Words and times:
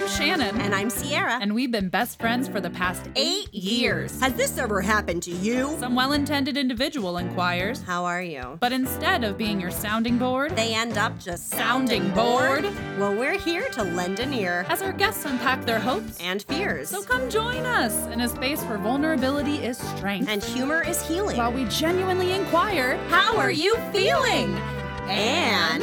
I'm 0.00 0.08
Shannon. 0.08 0.58
And 0.62 0.74
I'm 0.74 0.88
Sierra. 0.88 1.38
And 1.42 1.54
we've 1.54 1.70
been 1.70 1.90
best 1.90 2.18
friends 2.18 2.48
for 2.48 2.58
the 2.58 2.70
past 2.70 3.06
eight 3.16 3.52
years. 3.52 4.18
Has 4.20 4.32
this 4.32 4.56
ever 4.56 4.80
happened 4.80 5.22
to 5.24 5.30
you? 5.30 5.76
Some 5.78 5.94
well 5.94 6.14
intended 6.14 6.56
individual 6.56 7.18
inquires. 7.18 7.82
How 7.82 8.06
are 8.06 8.22
you? 8.22 8.56
But 8.60 8.72
instead 8.72 9.24
of 9.24 9.36
being 9.36 9.60
your 9.60 9.70
sounding 9.70 10.16
board, 10.16 10.56
they 10.56 10.74
end 10.74 10.96
up 10.96 11.18
just 11.18 11.50
sounding 11.50 12.08
bored. 12.12 12.64
Well, 12.98 13.14
we're 13.14 13.38
here 13.38 13.68
to 13.72 13.82
lend 13.82 14.20
an 14.20 14.32
ear 14.32 14.64
as 14.70 14.80
our 14.80 14.92
guests 14.92 15.26
unpack 15.26 15.66
their 15.66 15.80
hopes 15.80 16.18
and 16.18 16.42
fears. 16.44 16.88
So 16.88 17.02
come 17.02 17.28
join 17.28 17.66
us 17.66 18.06
in 18.06 18.22
a 18.22 18.28
space 18.30 18.62
where 18.62 18.78
vulnerability 18.78 19.56
is 19.56 19.76
strength 19.76 20.30
and 20.30 20.42
humor 20.42 20.82
is 20.82 21.06
healing. 21.06 21.36
While 21.36 21.52
we 21.52 21.66
genuinely 21.66 22.32
inquire, 22.32 22.96
How 23.08 23.36
are 23.36 23.50
you 23.50 23.76
feeling? 23.92 24.58
And 25.10 25.82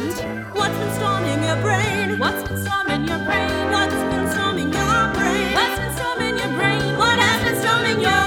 what's 0.55 0.77
been 0.77 0.93
storming 0.95 1.43
your 1.43 1.57
brain? 1.61 2.17
What's 2.17 2.47
been 2.47 2.63
storming 2.63 3.05
your 3.07 3.19
brain? 3.25 3.71
What's 3.71 3.93
been 3.93 4.29
storming 4.31 4.71
your 4.71 5.13
brain? 5.13 5.53
What's 5.53 5.79
been 5.79 5.93
storming 5.97 6.37
your 6.37 6.47
brain? 6.55 6.97
What 6.97 7.19
has 7.19 7.43
been 7.43 7.57
storming 7.59 7.99
your 7.99 8.25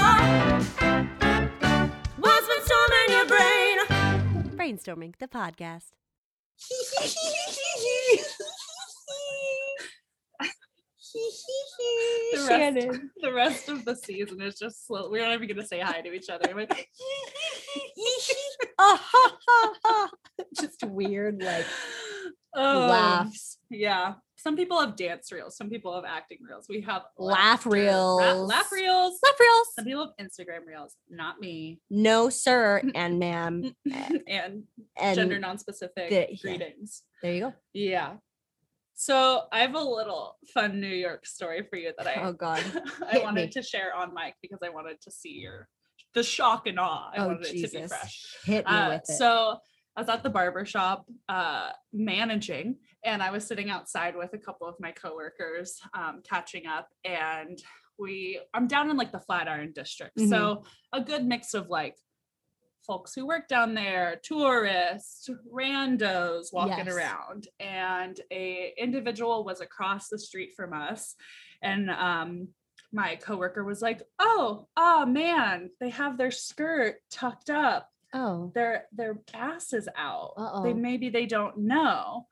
What's 2.19 2.47
been 2.49 2.63
storming 2.69 3.09
your 3.17 3.27
brain? 3.27 3.79
Brainstorming 4.59 5.15
the 5.19 5.29
podcast. 5.29 5.93
the, 11.13 12.47
rest, 12.49 12.89
the 13.23 13.33
rest 13.33 13.69
of 13.69 13.85
the 13.85 13.95
season 13.97 14.41
is 14.43 14.59
just 14.59 14.87
slow. 14.87 15.11
We're 15.11 15.25
not 15.25 15.35
even 15.35 15.49
gonna 15.49 15.67
say 15.67 15.81
hi 15.81 16.01
to 16.01 16.13
each 16.13 16.29
other. 16.29 16.55
Like, 16.55 16.89
just 20.61 20.83
weird 20.85 21.43
like 21.43 21.67
oh, 22.55 22.87
laughs. 22.91 23.59
Yeah. 23.71 24.15
Some 24.37 24.57
people 24.57 24.81
have 24.81 24.97
dance 24.97 25.31
reels. 25.31 25.57
Some 25.57 25.69
people 25.69 25.95
have 25.95 26.05
acting 26.07 26.39
reels. 26.49 26.67
We 26.69 26.81
have 26.83 27.03
laugh 27.19 27.67
reels. 27.67 28.23
Ra- 28.23 28.33
laugh 28.33 28.73
reels. 28.73 29.19
Laugh 29.23 29.39
reels. 29.39 29.67
Some 29.77 29.85
people 29.85 30.15
have 30.19 30.27
Instagram 30.27 30.67
reels. 30.67 30.97
Not 31.11 31.41
me. 31.41 31.81
No, 31.91 32.31
sir, 32.31 32.83
and 32.95 33.19
ma'am, 33.19 33.75
and, 34.27 34.65
and 34.97 35.15
gender 35.15 35.39
non-specific 35.39 36.09
the, 36.09 36.39
greetings. 36.41 37.03
Yeah. 37.03 37.19
There 37.23 37.35
you 37.35 37.41
go. 37.41 37.55
Yeah. 37.75 38.13
So 39.01 39.45
I 39.51 39.61
have 39.61 39.75
a 39.75 39.81
little 39.81 40.37
fun 40.53 40.79
New 40.79 40.87
York 40.87 41.25
story 41.25 41.63
for 41.63 41.77
you 41.77 41.91
that 41.97 42.07
I 42.07 42.23
oh 42.23 42.35
god 42.35 42.63
I 43.11 43.21
wanted 43.21 43.47
me. 43.47 43.53
to 43.53 43.63
share 43.63 43.95
on 43.95 44.13
mic 44.13 44.35
because 44.43 44.59
I 44.63 44.69
wanted 44.69 45.01
to 45.01 45.11
see 45.11 45.39
your 45.39 45.69
the 46.13 46.23
shock 46.23 46.67
and 46.67 46.79
awe. 46.79 47.11
I 47.11 47.25
oh, 47.25 47.29
wanted 47.29 47.51
Jesus. 47.51 47.73
it 47.73 47.77
to 47.77 47.83
be 47.85 47.89
fresh. 47.89 48.37
Hit 48.45 48.67
me 48.67 48.71
uh, 48.71 48.89
with 48.91 49.09
it. 49.09 49.13
So 49.15 49.57
I 49.97 50.01
was 50.03 50.11
at 50.11 50.23
the 50.23 50.29
barber 50.29 50.67
shop 50.67 51.07
uh, 51.31 51.71
managing, 51.95 52.77
and 53.03 53.23
I 53.23 53.31
was 53.31 53.47
sitting 53.47 53.71
outside 53.71 54.15
with 54.17 54.35
a 54.35 54.39
couple 54.39 54.67
of 54.67 54.75
my 54.81 54.93
coworkers 54.93 55.81
um, 55.95 56.21
catching 56.23 56.67
up, 56.67 56.87
and 57.03 57.59
we 57.99 58.39
I'm 58.53 58.67
down 58.67 58.91
in 58.91 58.99
like 58.99 59.13
the 59.13 59.21
Flatiron 59.21 59.73
district, 59.75 60.19
mm-hmm. 60.19 60.29
so 60.29 60.65
a 60.93 61.01
good 61.01 61.25
mix 61.25 61.55
of 61.55 61.71
like 61.71 61.97
folks 62.87 63.15
who 63.15 63.27
work 63.27 63.49
down 63.49 63.75
there, 63.75 64.21
tourists, 64.23 65.29
randos 65.53 66.53
walking 66.53 66.87
yes. 66.87 66.95
around, 66.95 67.49
and 67.59 68.21
a 68.31 68.73
individual 68.77 69.45
was 69.45 69.61
across 69.61 70.09
the 70.09 70.19
street 70.19 70.53
from 70.57 70.73
us, 70.73 71.15
and 71.63 71.91
um, 71.91 72.49
my 72.93 73.17
coworker 73.17 73.65
was 73.65 73.83
like, 73.83 74.03
"Oh, 74.19 74.67
oh 74.77 75.07
man, 75.07 75.71
they 75.81 75.91
have 75.91 76.19
their 76.19 76.31
skirt 76.31 76.97
tucked 77.11 77.51
up. 77.51 77.89
Oh, 78.13 78.51
their 78.55 78.87
their 78.93 79.21
ass 79.35 79.73
is 79.73 79.89
out. 79.97 80.33
Uh-oh. 80.37 80.63
They 80.63 80.73
maybe 80.73 81.11
they 81.11 81.27
don't 81.27 81.59
know." 81.59 82.27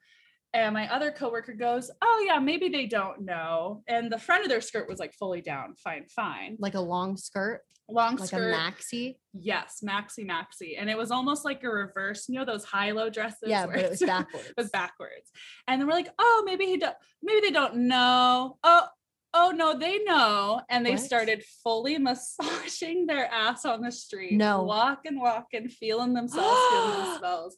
And 0.54 0.72
my 0.72 0.92
other 0.92 1.10
coworker 1.10 1.52
goes, 1.52 1.90
"Oh 2.02 2.24
yeah, 2.26 2.38
maybe 2.38 2.68
they 2.68 2.86
don't 2.86 3.20
know." 3.20 3.82
And 3.86 4.10
the 4.10 4.18
front 4.18 4.44
of 4.44 4.48
their 4.48 4.60
skirt 4.60 4.88
was 4.88 4.98
like 4.98 5.12
fully 5.14 5.42
down, 5.42 5.74
fine, 5.76 6.06
fine, 6.08 6.56
like 6.58 6.74
a 6.74 6.80
long 6.80 7.16
skirt, 7.18 7.62
long 7.88 8.16
like 8.16 8.28
skirt, 8.28 8.54
a 8.54 8.56
maxi. 8.56 9.16
Yes, 9.34 9.82
maxi, 9.84 10.26
maxi, 10.26 10.76
and 10.78 10.88
it 10.88 10.96
was 10.96 11.10
almost 11.10 11.44
like 11.44 11.62
a 11.64 11.68
reverse. 11.68 12.28
You 12.28 12.38
know 12.38 12.44
those 12.46 12.64
high 12.64 12.92
low 12.92 13.10
dresses? 13.10 13.40
Yeah, 13.46 13.66
but 13.66 13.76
it 13.76 13.90
was 13.90 14.00
backwards. 14.06 14.46
it 14.46 14.54
was 14.56 14.70
backwards. 14.70 15.30
And 15.66 15.80
then 15.80 15.86
we're 15.86 15.94
like, 15.94 16.10
"Oh, 16.18 16.42
maybe 16.46 16.64
he 16.64 16.78
don't. 16.78 16.96
Maybe 17.22 17.40
they 17.48 17.52
don't 17.52 17.74
know." 17.88 18.56
Oh, 18.64 18.86
oh 19.34 19.50
no, 19.50 19.78
they 19.78 20.02
know. 20.04 20.62
And 20.70 20.84
they 20.84 20.92
what? 20.92 21.00
started 21.00 21.44
fully 21.62 21.98
massaging 21.98 23.06
their 23.06 23.26
ass 23.26 23.64
on 23.64 23.82
the 23.82 23.92
street. 23.92 24.34
No. 24.34 24.62
Walking, 24.62 25.20
walking, 25.20 25.68
feeling 25.68 26.14
themselves, 26.14 26.58
feeling 26.70 27.04
themselves. 27.12 27.56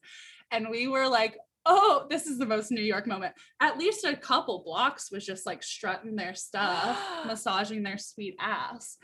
And 0.51 0.69
we 0.69 0.89
were 0.89 1.07
like, 1.07 1.37
oh, 1.67 2.07
this 2.09 2.27
is 2.27 2.39
the 2.39 2.47
most 2.47 2.71
New 2.71 2.83
York 2.83 3.07
moment. 3.07 3.35
At 3.61 3.79
least 3.79 4.05
a 4.05 4.17
couple 4.17 4.63
blocks 4.65 5.11
was 5.11 5.25
just 5.25 5.47
like 5.47 5.63
strutting 5.63 6.17
their 6.17 6.35
stuff, 6.35 6.99
massaging 7.27 7.83
their 7.83 7.99
sweet 7.99 8.37
ass. 8.41 8.97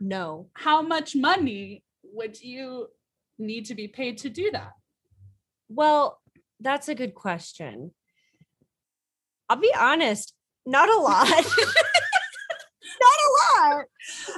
No. 0.00 0.48
How 0.54 0.82
much 0.82 1.14
money 1.14 1.84
would 2.02 2.40
you 2.40 2.88
need 3.38 3.66
to 3.66 3.74
be 3.74 3.88
paid 3.88 4.18
to 4.18 4.28
do 4.28 4.50
that? 4.52 4.72
Well, 5.68 6.20
that's 6.60 6.88
a 6.88 6.94
good 6.94 7.14
question. 7.14 7.92
I'll 9.48 9.56
be 9.56 9.72
honest, 9.78 10.34
not 10.66 10.88
a 10.88 10.96
lot. 10.96 11.28
not 11.28 13.18
a 13.20 13.30
lot. 13.60 13.84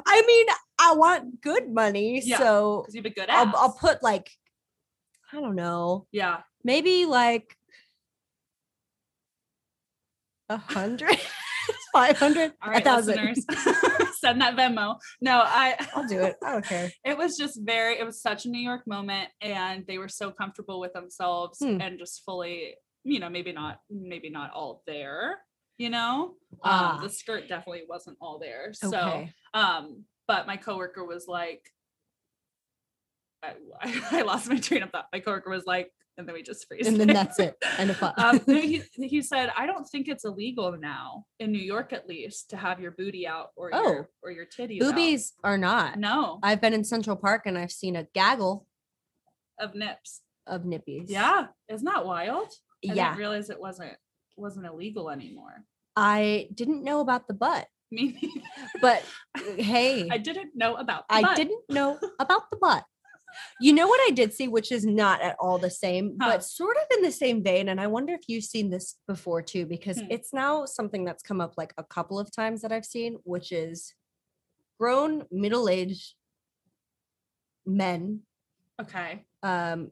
I 0.07 0.23
mean, 0.27 0.47
I 0.79 0.95
want 0.95 1.41
good 1.41 1.71
money, 1.71 2.21
yeah, 2.25 2.39
so 2.39 2.87
you 2.91 3.01
have 3.01 3.07
a 3.07 3.15
good 3.15 3.31
I'll, 3.31 3.53
I'll 3.57 3.73
put 3.73 4.03
like 4.03 4.31
I 5.33 5.41
don't 5.41 5.57
know. 5.57 6.07
Yeah. 6.13 6.41
Maybe 6.63 7.07
like 7.07 7.57
a 10.49 10.57
hundred, 10.57 11.19
five 11.93 12.19
hundred, 12.19 12.53
a 12.63 12.81
thousand. 12.81 13.35
Send 14.21 14.41
that 14.41 14.57
Venmo. 14.57 14.97
No, 15.21 15.43
I. 15.45 15.77
I'll 15.95 16.07
do 16.07 16.21
it. 16.21 16.37
I 16.43 16.53
don't 16.53 16.65
care. 16.65 16.91
It 17.05 17.17
was 17.17 17.37
just 17.37 17.61
very. 17.63 17.99
It 17.99 18.05
was 18.05 18.21
such 18.21 18.47
a 18.47 18.49
New 18.49 18.61
York 18.61 18.87
moment, 18.87 19.31
and 19.41 19.85
they 19.87 19.99
were 19.99 20.09
so 20.09 20.31
comfortable 20.31 20.81
with 20.81 20.93
themselves 20.93 21.59
hmm. 21.59 21.81
and 21.81 21.99
just 21.99 22.23
fully. 22.25 22.75
You 23.05 23.21
know, 23.21 23.29
maybe 23.29 23.53
not. 23.53 23.81
Maybe 23.91 24.31
not 24.31 24.53
all 24.53 24.83
there. 24.87 25.39
You 25.77 25.91
know, 25.91 26.35
um, 26.63 27.01
the 27.03 27.11
skirt 27.11 27.49
definitely 27.49 27.83
wasn't 27.89 28.17
all 28.21 28.39
there. 28.39 28.73
So, 28.73 28.97
okay. 28.97 29.33
um, 29.55 30.05
but 30.29 30.47
my 30.47 30.57
coworker 30.57 31.05
was 31.05 31.27
like, 31.27 31.63
I, 33.43 34.03
I, 34.11 34.23
lost 34.23 34.49
my 34.49 34.59
train 34.59 34.85
of 34.85 34.91
thought. 34.91 35.07
My 35.13 35.19
coworker 35.19 35.51
was 35.51 35.65
like, 35.67 35.91
and 36.17 36.29
then 36.29 36.35
we 36.35 36.43
just 36.43 36.67
freeze. 36.69 36.87
And 36.87 36.99
then 36.99 37.09
that's 37.09 37.39
it. 37.39 37.57
And 37.79 37.91
if 37.91 38.03
um, 38.03 38.41
he, 38.47 38.83
he 38.93 39.21
said, 39.21 39.51
I 39.57 39.67
don't 39.67 39.85
think 39.85 40.09
it's 40.09 40.25
illegal 40.25 40.77
now 40.79 41.25
in 41.41 41.51
New 41.51 41.63
York, 41.63 41.93
at 41.93 42.09
least, 42.09 42.51
to 42.51 42.57
have 42.57 42.81
your 42.81 42.93
booty 42.93 43.27
out 43.27 43.49
or 43.57 43.71
oh, 43.73 43.83
your 43.83 44.11
or 44.23 44.31
your 44.31 44.47
titties. 44.47 44.81
Boobies 44.81 45.33
out. 45.45 45.49
are 45.49 45.59
not. 45.59 45.99
No, 45.99 46.39
I've 46.43 46.61
been 46.61 46.73
in 46.73 46.85
Central 46.85 47.17
Park 47.17 47.43
and 47.47 47.59
I've 47.59 47.73
seen 47.73 47.97
a 47.97 48.07
gaggle 48.15 48.67
of 49.59 49.75
nips 49.75 50.21
of 50.47 50.63
nippies. 50.63 51.07
Yeah, 51.09 51.47
isn't 51.69 51.85
that 51.85 52.07
wild? 52.07 52.49
I 52.89 52.93
yeah, 52.93 53.09
didn't 53.09 53.19
realize 53.19 53.51
it 53.51 53.61
wasn't 53.61 53.95
wasn't 54.37 54.67
illegal 54.67 55.11
anymore. 55.11 55.65
I 55.97 56.49
didn't 56.55 56.85
know 56.85 57.01
about 57.01 57.29
the 57.29 57.35
butt. 57.35 57.67
Me 57.91 58.19
But 58.81 59.03
hey, 59.57 60.09
I 60.11 60.19
didn't 60.19 60.53
know 60.55 60.75
about 60.75 61.05
I 61.09 61.23
butt. 61.23 61.37
didn't 61.37 61.63
know 61.69 61.99
about 62.19 62.51
the 62.51 62.57
butt. 62.57 62.85
You 63.61 63.73
know 63.73 63.87
what 63.87 64.01
I 64.07 64.11
did 64.11 64.33
see, 64.33 64.49
which 64.49 64.73
is 64.73 64.85
not 64.85 65.21
at 65.21 65.37
all 65.39 65.59
the 65.59 65.71
same, 65.71 66.17
huh. 66.21 66.31
but 66.33 66.45
sort 66.45 66.77
of 66.77 66.85
in 66.97 67.03
the 67.03 67.13
same 67.13 67.43
vein. 67.43 67.69
And 67.69 67.81
I 67.81 67.87
wonder 67.87 68.13
if 68.15 68.23
you've 68.29 68.45
seen 68.45 68.71
this 68.71 68.97
before 69.07 69.43
too, 69.43 69.67
because 69.67 69.99
hmm. 69.99 70.07
it's 70.11 70.33
now 70.33 70.65
something 70.65 71.05
that's 71.05 71.23
come 71.23 71.41
up 71.41 71.55
like 71.57 71.73
a 71.79 71.85
couple 71.85 72.19
of 72.19 72.35
times 72.35 72.63
that 72.63 72.73
I've 72.73 72.85
seen, 72.85 73.19
which 73.25 73.53
is 73.53 73.95
grown 74.79 75.25
middle 75.31 75.69
aged 75.69 76.15
men. 77.67 78.21
Okay. 78.81 79.25
Um, 79.43 79.91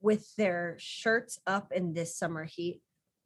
with 0.00 0.34
their 0.36 0.76
shirts 0.78 1.38
up 1.46 1.70
in 1.72 1.94
this 1.94 2.16
summer 2.16 2.44
heat, 2.44 2.80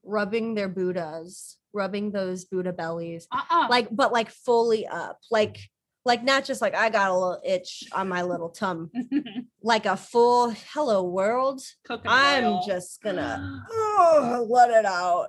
rubbing 0.05 0.55
their 0.55 0.69
Buddhas, 0.69 1.57
rubbing 1.73 2.13
those 2.13 2.45
Buddha 2.45 2.73
bellies, 2.73 3.27
uh-uh. 3.33 3.69
like, 3.71 3.89
but 3.91 4.13
like 4.13 4.31
fully 4.31 4.87
up, 4.87 5.19
like 5.31 5.59
like 6.07 6.23
not 6.23 6.45
just 6.45 6.63
like 6.63 6.75
I 6.75 6.89
got 6.89 7.11
a 7.11 7.15
little 7.15 7.41
itch 7.45 7.85
on 7.93 8.09
my 8.09 8.23
little 8.23 8.49
tum, 8.49 8.91
like 9.63 9.87
a 9.87 9.97
full 9.97 10.55
hello 10.73 11.03
world. 11.03 11.61
Coconut 11.85 12.15
I'm 12.17 12.45
oil. 12.45 12.65
just 12.67 13.03
gonna 13.03 13.65
oh, 13.71 14.47
let 14.49 14.71
it 14.71 14.87
out. 14.87 15.29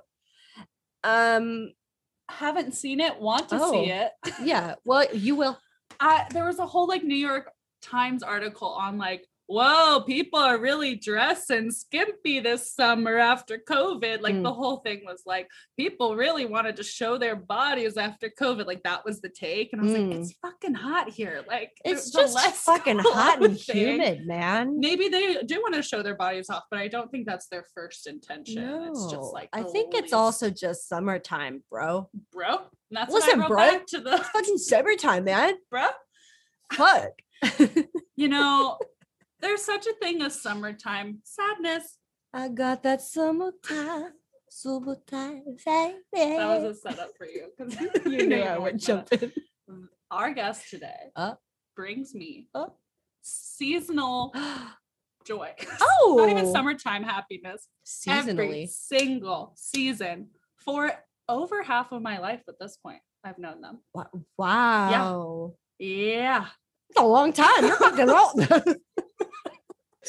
Um, 1.02 1.72
haven't 2.28 2.74
seen 2.74 3.00
it. 3.00 3.20
Want 3.20 3.48
to 3.48 3.58
oh, 3.60 3.72
see 3.72 3.90
it? 3.90 4.12
yeah. 4.42 4.76
Well, 4.84 5.06
you 5.12 5.34
will. 5.34 5.58
I 6.00 6.26
there 6.30 6.46
was 6.46 6.60
a 6.60 6.66
whole 6.66 6.86
like 6.86 7.02
New 7.02 7.16
York 7.16 7.50
Times 7.82 8.22
article 8.22 8.68
on 8.68 8.98
like 8.98 9.26
whoa, 9.48 10.02
people 10.06 10.38
are 10.38 10.58
really 10.58 10.94
dressing 10.94 11.70
skimpy 11.70 12.38
this 12.38 12.72
summer 12.72 13.16
after 13.16 13.58
COVID. 13.58 14.20
Like 14.20 14.34
mm. 14.34 14.42
the 14.42 14.52
whole 14.52 14.76
thing 14.78 15.02
was 15.06 15.22
like, 15.24 15.48
people 15.76 16.16
really 16.16 16.44
wanted 16.44 16.76
to 16.76 16.82
show 16.82 17.16
their 17.16 17.34
bodies 17.34 17.96
after 17.96 18.30
COVID. 18.30 18.66
Like 18.66 18.82
that 18.82 19.06
was 19.06 19.20
the 19.22 19.30
take. 19.30 19.72
And 19.72 19.80
I 19.80 19.84
was 19.84 19.92
mm. 19.94 20.10
like, 20.10 20.18
it's 20.18 20.34
fucking 20.42 20.74
hot 20.74 21.08
here. 21.08 21.42
Like 21.48 21.72
it's 21.82 22.10
just 22.10 22.34
less 22.34 22.60
fucking 22.62 22.98
hot 22.98 23.42
and 23.42 23.56
humid, 23.56 24.26
man. 24.26 24.78
Maybe 24.78 25.08
they 25.08 25.42
do 25.42 25.60
want 25.62 25.74
to 25.74 25.82
show 25.82 26.02
their 26.02 26.16
bodies 26.16 26.50
off, 26.50 26.64
but 26.70 26.78
I 26.78 26.88
don't 26.88 27.10
think 27.10 27.26
that's 27.26 27.46
their 27.46 27.64
first 27.74 28.06
intention. 28.06 28.66
No. 28.66 28.90
It's 28.90 29.10
just 29.10 29.32
like 29.32 29.48
I 29.54 29.62
think 29.62 29.94
least. 29.94 30.04
it's 30.04 30.12
also 30.12 30.50
just 30.50 30.88
summertime, 30.88 31.64
bro. 31.70 32.10
Bro. 32.32 32.60
that's 32.90 33.12
Listen, 33.12 33.40
bro. 33.48 33.80
To 33.88 34.00
the 34.00 34.18
fucking 34.18 34.58
summertime, 34.58 35.24
man. 35.24 35.54
Bro. 35.70 35.86
Fuck. 36.72 37.12
you 38.16 38.28
know, 38.28 38.78
there's 39.40 39.62
such 39.62 39.86
a 39.86 39.94
thing 39.94 40.22
as 40.22 40.40
summertime 40.40 41.20
sadness. 41.24 41.98
I 42.32 42.48
got 42.48 42.82
that 42.82 43.00
summertime. 43.00 44.12
Summertime 44.50 45.42
sadness. 45.58 46.02
That 46.12 46.62
was 46.62 46.76
a 46.76 46.80
setup 46.80 47.10
for 47.16 47.26
you 47.26 47.48
because 47.56 47.74
you 48.06 48.26
knew 48.26 48.42
I 48.42 48.58
would 48.58 48.78
jump 48.78 49.12
in. 49.12 49.32
Our 50.10 50.32
guest 50.32 50.70
today 50.70 51.10
uh, 51.16 51.34
brings 51.76 52.14
me 52.14 52.48
uh, 52.54 52.66
seasonal 53.22 54.34
joy. 55.26 55.50
Oh, 55.80 56.14
not 56.18 56.30
even 56.30 56.50
summertime 56.50 57.02
happiness. 57.02 57.68
Seasonally, 57.86 58.30
Every 58.30 58.66
single 58.70 59.52
season 59.56 60.28
for 60.56 60.90
over 61.28 61.62
half 61.62 61.92
of 61.92 62.00
my 62.02 62.18
life 62.18 62.42
at 62.48 62.58
this 62.58 62.78
point. 62.78 63.00
I've 63.24 63.38
known 63.38 63.60
them. 63.60 63.80
Wow. 64.38 65.52
Yeah. 65.78 65.86
Yeah. 65.86 66.46
It's 66.90 66.98
a 66.98 67.04
long 67.04 67.32
time. 67.32 67.66
You're 67.66 67.76
fucking 67.76 68.08
old. 68.08 68.48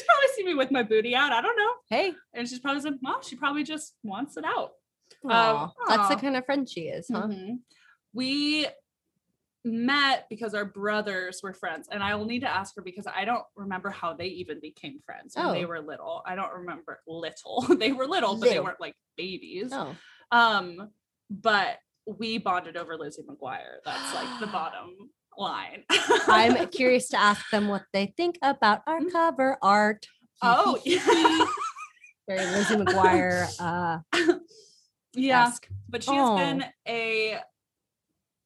she's 0.00 0.06
probably 0.06 0.28
see 0.34 0.44
me 0.44 0.54
with 0.54 0.70
my 0.70 0.82
booty 0.82 1.14
out. 1.14 1.32
I 1.32 1.40
don't 1.40 1.56
know. 1.56 1.72
Hey. 1.88 2.12
And 2.34 2.48
she's 2.48 2.58
probably 2.58 2.82
said, 2.82 2.98
Mom, 3.02 3.22
she 3.22 3.36
probably 3.36 3.64
just 3.64 3.94
wants 4.02 4.36
it 4.36 4.44
out. 4.44 4.72
Um, 5.28 5.72
that's 5.88 6.08
the 6.08 6.16
kind 6.16 6.36
of 6.36 6.46
friend 6.46 6.68
she 6.68 6.82
is, 6.82 7.08
huh? 7.12 7.26
Mm-hmm. 7.26 7.54
We 8.12 8.66
met 9.64 10.26
because 10.30 10.54
our 10.54 10.64
brothers 10.64 11.40
were 11.42 11.52
friends. 11.52 11.88
And 11.90 12.02
I 12.02 12.14
will 12.14 12.24
need 12.24 12.40
to 12.40 12.48
ask 12.48 12.74
her 12.76 12.82
because 12.82 13.06
I 13.06 13.24
don't 13.24 13.44
remember 13.56 13.90
how 13.90 14.14
they 14.14 14.26
even 14.26 14.60
became 14.60 15.00
friends 15.04 15.34
when 15.36 15.46
oh. 15.46 15.52
they 15.52 15.64
were 15.64 15.80
little. 15.80 16.22
I 16.24 16.34
don't 16.34 16.52
remember 16.52 17.00
little. 17.06 17.66
they 17.78 17.92
were 17.92 18.06
little, 18.06 18.34
but 18.34 18.48
little. 18.48 18.54
they 18.54 18.60
weren't 18.60 18.80
like 18.80 18.94
babies. 19.16 19.70
Oh. 19.72 19.94
Um, 20.32 20.90
but 21.28 21.78
we 22.06 22.38
bonded 22.38 22.76
over 22.76 22.96
Lizzie 22.96 23.22
McGuire. 23.22 23.78
That's 23.84 24.14
like 24.14 24.40
the 24.40 24.46
bottom 24.52 25.10
line. 25.36 25.84
I'm 25.90 26.68
curious 26.70 27.08
to 27.08 27.20
ask 27.20 27.48
them 27.50 27.68
what 27.68 27.82
they 27.92 28.12
think 28.16 28.38
about 28.42 28.82
our 28.86 29.00
mm. 29.00 29.12
cover 29.12 29.58
art. 29.62 30.06
Oh, 30.42 30.78
very 32.28 32.46
Lizzie 32.46 32.76
McGuire. 32.76 33.48
Uh, 33.58 34.38
yeah, 35.14 35.52
but 35.88 36.02
she 36.02 36.14
has 36.14 36.28
oh. 36.28 36.36
been 36.36 36.64
a 36.88 37.40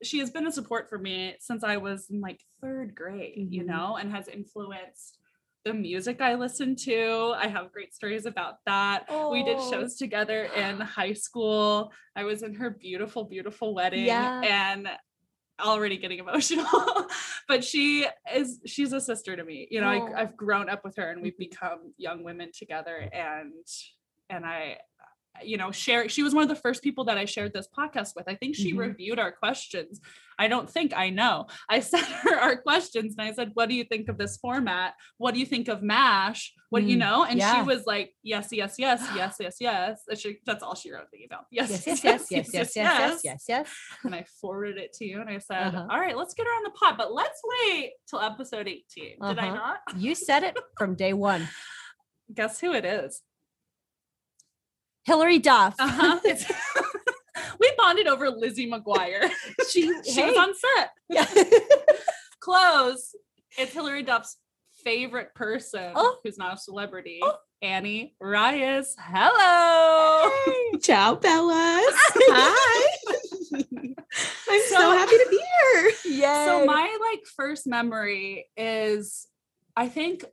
she 0.03 0.19
has 0.19 0.31
been 0.31 0.47
a 0.47 0.53
support 0.53 0.89
for 0.89 0.99
me 0.99 1.35
since 1.41 1.65
I 1.65 1.77
was 1.77 2.09
in 2.11 2.21
like 2.21 2.41
third 2.61 2.95
grade, 2.95 3.39
mm-hmm. 3.39 3.53
you 3.53 3.65
know, 3.65 3.97
and 3.97 4.11
has 4.11 4.29
influenced 4.29 5.19
the 5.65 5.73
music 5.73 6.21
I 6.21 6.35
listen 6.35 6.77
to. 6.77 7.35
I 7.37 7.49
have 7.49 7.73
great 7.73 7.95
stories 7.95 8.27
about 8.27 8.57
that. 8.67 9.07
Oh. 9.09 9.31
We 9.31 9.43
did 9.43 9.57
oh. 9.59 9.71
shows 9.71 9.97
together 9.97 10.49
in 10.57 10.79
high 10.79 11.15
school. 11.15 11.91
I 12.15 12.25
was 12.25 12.43
in 12.43 12.55
her 12.55 12.71
beautiful, 12.71 13.25
beautiful 13.25 13.75
wedding. 13.75 14.05
Yeah. 14.05 14.41
And 14.43 14.89
already 15.61 15.97
getting 15.97 16.19
emotional 16.27 16.67
but 17.49 17.65
she 17.65 18.07
is 18.35 18.61
she's 18.67 18.93
a 18.93 19.01
sister 19.01 19.37
to 19.37 19.45
me 19.45 19.69
you 19.71 19.81
know 19.81 19.89
oh. 19.89 20.15
I, 20.15 20.23
i've 20.23 20.37
grown 20.37 20.69
up 20.69 20.85
with 20.85 20.97
her 20.97 21.11
and 21.11 21.23
we've 21.23 21.35
mm-hmm. 21.35 21.51
become 21.51 21.93
young 21.97 22.25
women 22.25 22.51
together 22.53 23.09
and 23.13 23.67
and 24.31 24.45
i 24.45 24.79
you 25.43 25.57
know 25.57 25.71
share 25.73 26.09
she 26.09 26.23
was 26.23 26.35
one 26.35 26.43
of 26.43 26.49
the 26.49 26.55
first 26.55 26.83
people 26.83 27.05
that 27.05 27.19
i 27.19 27.25
shared 27.25 27.53
this 27.53 27.69
podcast 27.77 28.15
with 28.15 28.29
i 28.29 28.35
think 28.35 28.55
she 28.55 28.71
mm-hmm. 28.71 28.81
reviewed 28.81 29.19
our 29.19 29.33
questions 29.33 30.01
i 30.39 30.47
don't 30.47 30.71
think 30.71 30.93
i 30.97 31.11
know 31.11 31.47
i 31.69 31.81
sent 31.81 32.07
her 32.07 32.37
our 32.37 32.57
questions 32.57 33.15
and 33.19 33.27
i 33.27 33.33
said 33.33 33.51
what 33.55 33.69
do 33.69 33.75
you 33.75 33.85
think 33.85 34.09
of 34.09 34.17
this 34.17 34.37
format 34.37 34.95
what 35.19 35.35
do 35.35 35.41
you 35.41 35.47
think 35.47 35.67
of 35.69 35.83
mash 35.83 36.53
what 36.71 36.85
mm, 36.85 36.89
you 36.89 36.97
know 36.97 37.25
and 37.25 37.39
yeah. 37.39 37.57
she 37.57 37.63
was 37.67 37.85
like 37.85 38.13
yes 38.23 38.49
yes 38.53 38.77
yes 38.79 39.03
yes 39.17 39.37
yes 39.41 39.57
yes 39.61 40.21
she, 40.21 40.39
that's 40.47 40.63
all 40.63 40.75
she 40.75 40.93
wrote 40.93 41.07
the 41.13 41.25
email 41.25 41.41
yes 41.51 41.71
yes 41.71 42.05
yes 42.05 42.05
yes 42.05 42.31
yes 42.31 42.53
yes 42.53 42.77
yes 42.77 42.77
yes, 42.77 43.21
yes, 43.25 43.45
yes. 43.49 43.75
and 44.05 44.15
i 44.15 44.25
forwarded 44.41 44.79
it 44.79 44.93
to 44.93 45.05
you 45.05 45.21
and 45.21 45.31
i 45.31 45.39
said 45.39 45.69
uh-huh. 45.69 45.87
All 45.91 45.99
right 45.99 46.17
let's 46.17 46.35
get 46.35 46.47
her 46.47 46.53
on 46.53 46.63
the 46.63 46.71
pod 46.71 46.97
but 46.97 47.13
let's 47.13 47.41
wait 47.45 47.93
till 48.09 48.21
episode 48.21 48.69
18 48.69 49.17
uh-huh. 49.21 49.35
did 49.35 49.39
i 49.43 49.49
uh-huh. 49.49 49.57
not 49.57 49.79
you 49.97 50.15
said 50.15 50.45
it 50.45 50.57
from 50.79 50.95
day 50.95 51.13
one 51.13 51.49
guess 52.33 52.61
who 52.61 52.73
it 52.73 52.85
is 52.85 53.21
Hilary 55.05 55.39
Duff. 55.39 55.75
Uh-huh. 55.79 56.21
we 57.61 57.73
bonded 57.77 58.07
over 58.07 58.31
Lizzie 58.31 58.71
McGuire. 58.71 59.31
she 59.71 59.93
she 60.05 60.21
hey. 60.21 60.31
was 60.31 60.37
on 60.37 60.55
set. 60.55 60.91
Yeah. 61.09 61.45
Close. 62.41 63.15
It's 63.59 63.73
Hilary 63.73 64.03
Duff's 64.03 64.37
favorite 64.83 65.35
person 65.35 65.93
oh. 65.95 66.19
who's 66.23 66.39
not 66.39 66.55
a 66.55 66.57
celebrity. 66.57 67.21
Oh. 67.23 67.37
Annie 67.63 68.15
Reyes. 68.21 68.95
Hello. 68.99 70.31
Hey. 70.45 70.79
Ciao, 70.81 71.15
Bellas. 71.15 71.85
Hi. 71.89 72.99
I'm 73.55 74.61
so, 74.69 74.75
so, 74.75 74.93
happy 74.93 75.13
to 75.13 75.27
be 75.31 75.37
here. 75.37 75.93
Yeah. 76.05 76.47
So 76.47 76.67
my 76.67 76.99
like 77.11 77.25
first 77.37 77.67
memory 77.67 78.47
is 78.57 79.27
I 79.77 79.89
think 79.89 80.25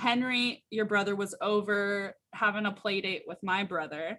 Henry, 0.00 0.64
your 0.70 0.86
brother, 0.86 1.14
was 1.14 1.34
over 1.40 2.14
having 2.32 2.66
a 2.66 2.72
play 2.72 3.00
date 3.00 3.24
with 3.26 3.38
my 3.42 3.64
brother, 3.64 4.18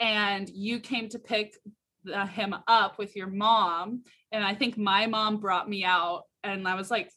and 0.00 0.48
you 0.48 0.80
came 0.80 1.08
to 1.10 1.18
pick 1.18 1.56
the, 2.04 2.26
him 2.26 2.54
up 2.66 2.98
with 2.98 3.14
your 3.14 3.28
mom. 3.28 4.02
And 4.32 4.44
I 4.44 4.54
think 4.54 4.76
my 4.76 5.06
mom 5.06 5.38
brought 5.38 5.68
me 5.68 5.84
out, 5.84 6.24
and 6.42 6.66
I 6.66 6.74
was 6.74 6.90
like 6.90 7.10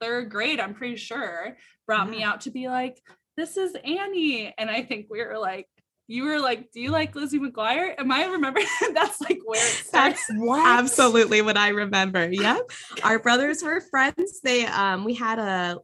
third 0.00 0.30
grade, 0.30 0.60
I'm 0.60 0.74
pretty 0.74 0.96
sure, 0.96 1.56
brought 1.86 2.06
yeah. 2.06 2.10
me 2.10 2.22
out 2.22 2.42
to 2.42 2.50
be 2.50 2.68
like, 2.68 3.00
this 3.36 3.56
is 3.56 3.74
Annie. 3.82 4.52
And 4.58 4.70
I 4.70 4.82
think 4.82 5.06
we 5.10 5.24
were 5.24 5.38
like, 5.38 5.66
you 6.06 6.24
were 6.24 6.38
like, 6.38 6.70
"Do 6.70 6.82
you 6.82 6.90
like 6.90 7.14
Lizzie 7.14 7.38
McGuire?" 7.38 7.98
Am 7.98 8.12
I 8.12 8.26
remember? 8.26 8.60
that's 8.92 9.22
like 9.22 9.38
where 9.46 9.58
it 9.58 9.86
starts. 9.86 10.26
That's 10.28 10.38
what? 10.38 10.66
absolutely 10.66 11.40
what 11.40 11.56
I 11.56 11.68
remember. 11.68 12.28
Yep, 12.30 12.70
our 13.02 13.18
brothers 13.18 13.62
were 13.62 13.80
friends. 13.80 14.40
They 14.42 14.66
um, 14.66 15.04
we 15.04 15.14
had 15.14 15.38
a 15.38 15.78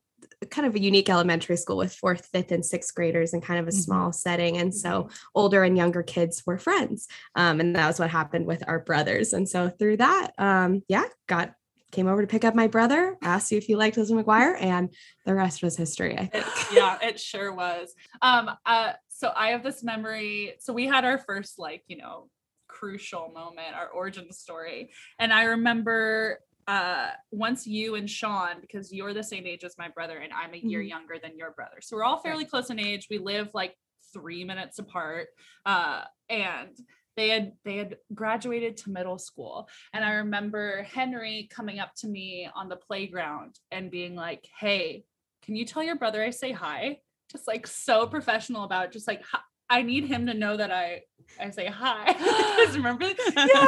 kind 0.50 0.66
of 0.66 0.74
a 0.74 0.80
unique 0.80 1.08
elementary 1.08 1.56
school 1.56 1.76
with 1.76 1.94
fourth, 1.94 2.26
fifth, 2.26 2.52
and 2.52 2.64
sixth 2.64 2.94
graders 2.94 3.32
in 3.32 3.40
kind 3.40 3.60
of 3.60 3.66
a 3.66 3.70
mm-hmm. 3.70 3.80
small 3.80 4.12
setting. 4.12 4.58
And 4.58 4.74
so 4.74 5.04
mm-hmm. 5.04 5.14
older 5.34 5.62
and 5.62 5.76
younger 5.76 6.02
kids 6.02 6.42
were 6.46 6.58
friends. 6.58 7.08
Um, 7.34 7.60
and 7.60 7.76
that 7.76 7.86
was 7.86 7.98
what 7.98 8.10
happened 8.10 8.46
with 8.46 8.62
our 8.66 8.80
brothers. 8.80 9.32
And 9.32 9.48
so 9.48 9.68
through 9.68 9.98
that, 9.98 10.32
um, 10.38 10.82
yeah, 10.88 11.04
got 11.26 11.54
came 11.90 12.06
over 12.06 12.20
to 12.20 12.26
pick 12.28 12.44
up 12.44 12.54
my 12.54 12.68
brother, 12.68 13.16
asked 13.20 13.50
you 13.50 13.58
if 13.58 13.68
you 13.68 13.76
liked 13.76 13.96
Lizzie 13.96 14.14
McGuire, 14.14 14.56
and 14.60 14.94
the 15.26 15.34
rest 15.34 15.60
was 15.62 15.76
history. 15.76 16.16
I 16.16 16.26
think. 16.26 16.46
It, 16.46 16.72
yeah, 16.72 16.98
it 17.02 17.18
sure 17.18 17.52
was. 17.52 17.92
Um, 18.22 18.50
uh, 18.64 18.92
so 19.08 19.32
I 19.34 19.48
have 19.48 19.62
this 19.62 19.82
memory. 19.82 20.54
So 20.60 20.72
we 20.72 20.86
had 20.86 21.04
our 21.04 21.18
first 21.18 21.58
like, 21.58 21.82
you 21.88 21.96
know, 21.96 22.28
crucial 22.68 23.30
moment, 23.34 23.74
our 23.74 23.88
origin 23.88 24.32
story. 24.32 24.92
And 25.18 25.32
I 25.32 25.44
remember 25.44 26.40
uh, 26.70 27.10
once 27.32 27.66
you 27.66 27.96
and 27.96 28.08
Sean, 28.08 28.60
because 28.60 28.92
you're 28.92 29.12
the 29.12 29.24
same 29.24 29.44
age 29.44 29.64
as 29.64 29.74
my 29.76 29.88
brother 29.88 30.18
and 30.18 30.32
I'm 30.32 30.54
a 30.54 30.56
year 30.56 30.78
mm-hmm. 30.78 30.88
younger 30.88 31.14
than 31.20 31.36
your 31.36 31.50
brother. 31.50 31.78
So 31.80 31.96
we're 31.96 32.04
all 32.04 32.20
fairly 32.20 32.44
close 32.44 32.70
in 32.70 32.78
age. 32.78 33.08
We 33.10 33.18
live 33.18 33.48
like 33.52 33.74
three 34.12 34.44
minutes 34.44 34.78
apart. 34.78 35.30
Uh, 35.66 36.04
and 36.28 36.70
they 37.16 37.30
had 37.30 37.54
they 37.64 37.76
had 37.76 37.96
graduated 38.14 38.76
to 38.78 38.90
middle 38.90 39.18
school. 39.18 39.68
And 39.92 40.04
I 40.04 40.12
remember 40.12 40.84
Henry 40.84 41.48
coming 41.50 41.80
up 41.80 41.90
to 41.96 42.06
me 42.06 42.48
on 42.54 42.68
the 42.68 42.76
playground 42.76 43.58
and 43.72 43.90
being 43.90 44.14
like, 44.14 44.46
Hey, 44.60 45.02
can 45.42 45.56
you 45.56 45.64
tell 45.64 45.82
your 45.82 45.96
brother 45.96 46.22
I 46.22 46.30
say 46.30 46.52
hi? 46.52 46.98
Just 47.32 47.48
like 47.48 47.66
so 47.66 48.06
professional 48.06 48.62
about 48.62 48.84
it, 48.84 48.92
just 48.92 49.08
like 49.08 49.24
I 49.68 49.82
need 49.82 50.04
him 50.04 50.26
to 50.26 50.34
know 50.34 50.56
that 50.56 50.70
I 50.70 51.00
I 51.38 51.50
say 51.50 51.66
hi. 51.66 52.66
remember? 52.74 53.10
Yeah 53.36 53.66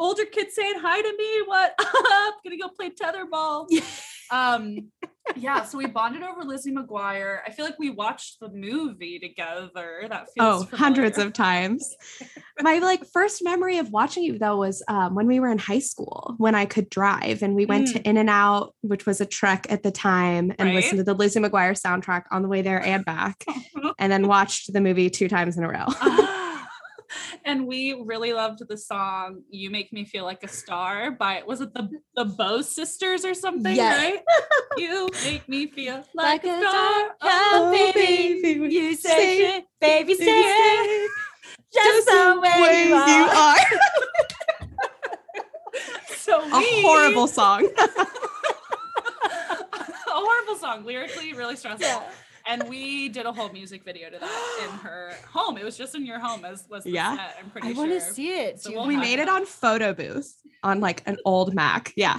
older 0.00 0.24
kids 0.24 0.54
saying 0.54 0.78
hi 0.78 1.00
to 1.00 1.16
me. 1.16 1.42
What 1.46 1.74
up? 1.78 2.34
Gonna 2.42 2.56
go 2.56 2.68
play 2.68 2.90
tetherball. 2.90 3.68
um, 4.30 4.90
yeah, 5.36 5.64
so 5.64 5.78
we 5.78 5.86
bonded 5.86 6.22
over 6.22 6.42
Lizzie 6.42 6.72
McGuire. 6.72 7.40
I 7.46 7.50
feel 7.52 7.64
like 7.64 7.78
we 7.78 7.90
watched 7.90 8.40
the 8.40 8.48
movie 8.48 9.18
together. 9.18 10.06
That 10.08 10.28
feels 10.32 10.62
oh, 10.62 10.64
familiar. 10.64 10.76
hundreds 10.76 11.18
of 11.18 11.32
times. 11.34 11.94
My 12.60 12.78
like 12.78 13.06
first 13.12 13.44
memory 13.44 13.78
of 13.78 13.90
watching 13.90 14.24
you 14.24 14.38
though 14.38 14.56
was 14.56 14.82
um, 14.88 15.14
when 15.14 15.26
we 15.26 15.38
were 15.38 15.50
in 15.50 15.58
high 15.58 15.78
school 15.78 16.34
when 16.38 16.54
I 16.54 16.64
could 16.64 16.88
drive 16.88 17.42
and 17.42 17.54
we 17.54 17.66
went 17.66 17.88
mm. 17.88 17.92
to 17.92 18.08
In 18.08 18.16
and 18.16 18.30
Out, 18.30 18.74
which 18.80 19.06
was 19.06 19.20
a 19.20 19.26
trek 19.26 19.66
at 19.68 19.82
the 19.82 19.92
time, 19.92 20.52
and 20.58 20.68
right? 20.68 20.74
listened 20.74 20.98
to 20.98 21.04
the 21.04 21.14
Lizzie 21.14 21.40
McGuire 21.40 21.78
soundtrack 21.78 22.24
on 22.32 22.42
the 22.42 22.48
way 22.48 22.62
there 22.62 22.84
and 22.84 23.04
back, 23.04 23.44
and 23.98 24.10
then 24.10 24.26
watched 24.26 24.72
the 24.72 24.80
movie 24.80 25.10
two 25.10 25.28
times 25.28 25.58
in 25.58 25.64
a 25.64 25.68
row. 25.68 25.86
And 27.44 27.66
we 27.66 27.94
really 28.04 28.32
loved 28.32 28.60
the 28.68 28.76
song 28.76 29.42
"You 29.50 29.70
Make 29.70 29.92
Me 29.92 30.04
Feel 30.04 30.24
Like 30.24 30.42
a 30.44 30.48
Star" 30.48 31.10
by 31.10 31.42
was 31.46 31.60
it 31.60 31.72
the 31.74 31.88
the 32.16 32.24
Beu 32.24 32.62
sisters 32.62 33.24
or 33.24 33.34
something? 33.34 33.74
Yes. 33.74 33.98
Right? 33.98 34.20
you 34.76 35.08
make 35.24 35.48
me 35.48 35.66
feel 35.66 36.04
like, 36.14 36.44
Like 36.44 36.44
a 36.44 36.56
a 36.56 36.60
star, 36.60 36.72
oh, 36.72 37.16
oh, 37.22 37.70
baby, 37.72 38.42
baby, 38.42 38.74
you 38.74 38.94
say 38.94 39.56
it, 39.56 39.64
baby, 39.80 40.14
say 40.14 40.24
it, 40.26 41.10
just 41.74 41.84
Just 41.84 42.06
the 42.06 42.34
the 42.34 42.40
way 42.40 42.62
way 42.62 42.88
you 42.88 42.94
are. 42.94 43.56
So 46.16 46.40
A 46.42 46.58
we- 46.58 46.82
horrible 46.82 47.26
song. 47.26 47.68
a 47.76 48.06
horrible 50.06 50.56
song, 50.56 50.84
lyrically 50.84 51.32
really 51.32 51.56
stressful. 51.56 51.86
Yeah. 51.86 52.02
And 52.50 52.68
we 52.68 53.08
did 53.08 53.26
a 53.26 53.32
whole 53.32 53.48
music 53.50 53.84
video 53.84 54.10
to 54.10 54.18
that 54.18 54.60
in 54.64 54.70
her 54.86 55.12
home. 55.32 55.56
It 55.56 55.64
was 55.64 55.76
just 55.76 55.94
in 55.94 56.04
your 56.04 56.18
home, 56.18 56.44
as 56.44 56.64
was 56.68 56.84
the 56.84 56.90
Yeah. 56.90 57.16
set. 57.16 57.36
I'm 57.38 57.50
pretty 57.50 57.68
I 57.68 57.72
sure. 57.72 57.86
want 57.86 57.92
to 57.92 58.00
see 58.00 58.30
it. 58.40 58.60
So 58.60 58.72
we'll 58.72 58.86
we 58.86 58.96
made 58.96 59.18
it 59.20 59.28
on 59.28 59.46
photo 59.46 59.94
booth 59.94 60.34
on 60.62 60.80
like 60.80 61.02
an 61.06 61.16
old 61.24 61.54
Mac. 61.54 61.92
Yeah. 61.96 62.18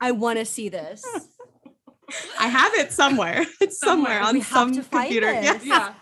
I 0.00 0.12
want 0.12 0.38
to 0.38 0.44
see 0.46 0.68
this. 0.70 1.04
I 2.38 2.48
have 2.48 2.72
it 2.74 2.92
somewhere. 2.92 3.44
It's 3.60 3.78
somewhere, 3.78 4.20
Somewhere. 4.22 4.28
on 4.28 4.34
We 4.34 4.40
some 4.42 4.72
to 4.72 4.82
find 4.82 5.04
computer. 5.04 5.32
Yeah. 5.32 5.52
this. 5.58 5.64
Yeah. 5.66 5.94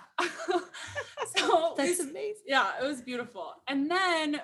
so 1.36 1.74
we 1.76 1.84
That's 1.86 2.00
amazing. 2.00 2.42
yeah 2.46 2.72
it 2.82 2.84
was 2.86 3.02
beautiful 3.02 3.52
and 3.68 3.88
then 3.88 4.40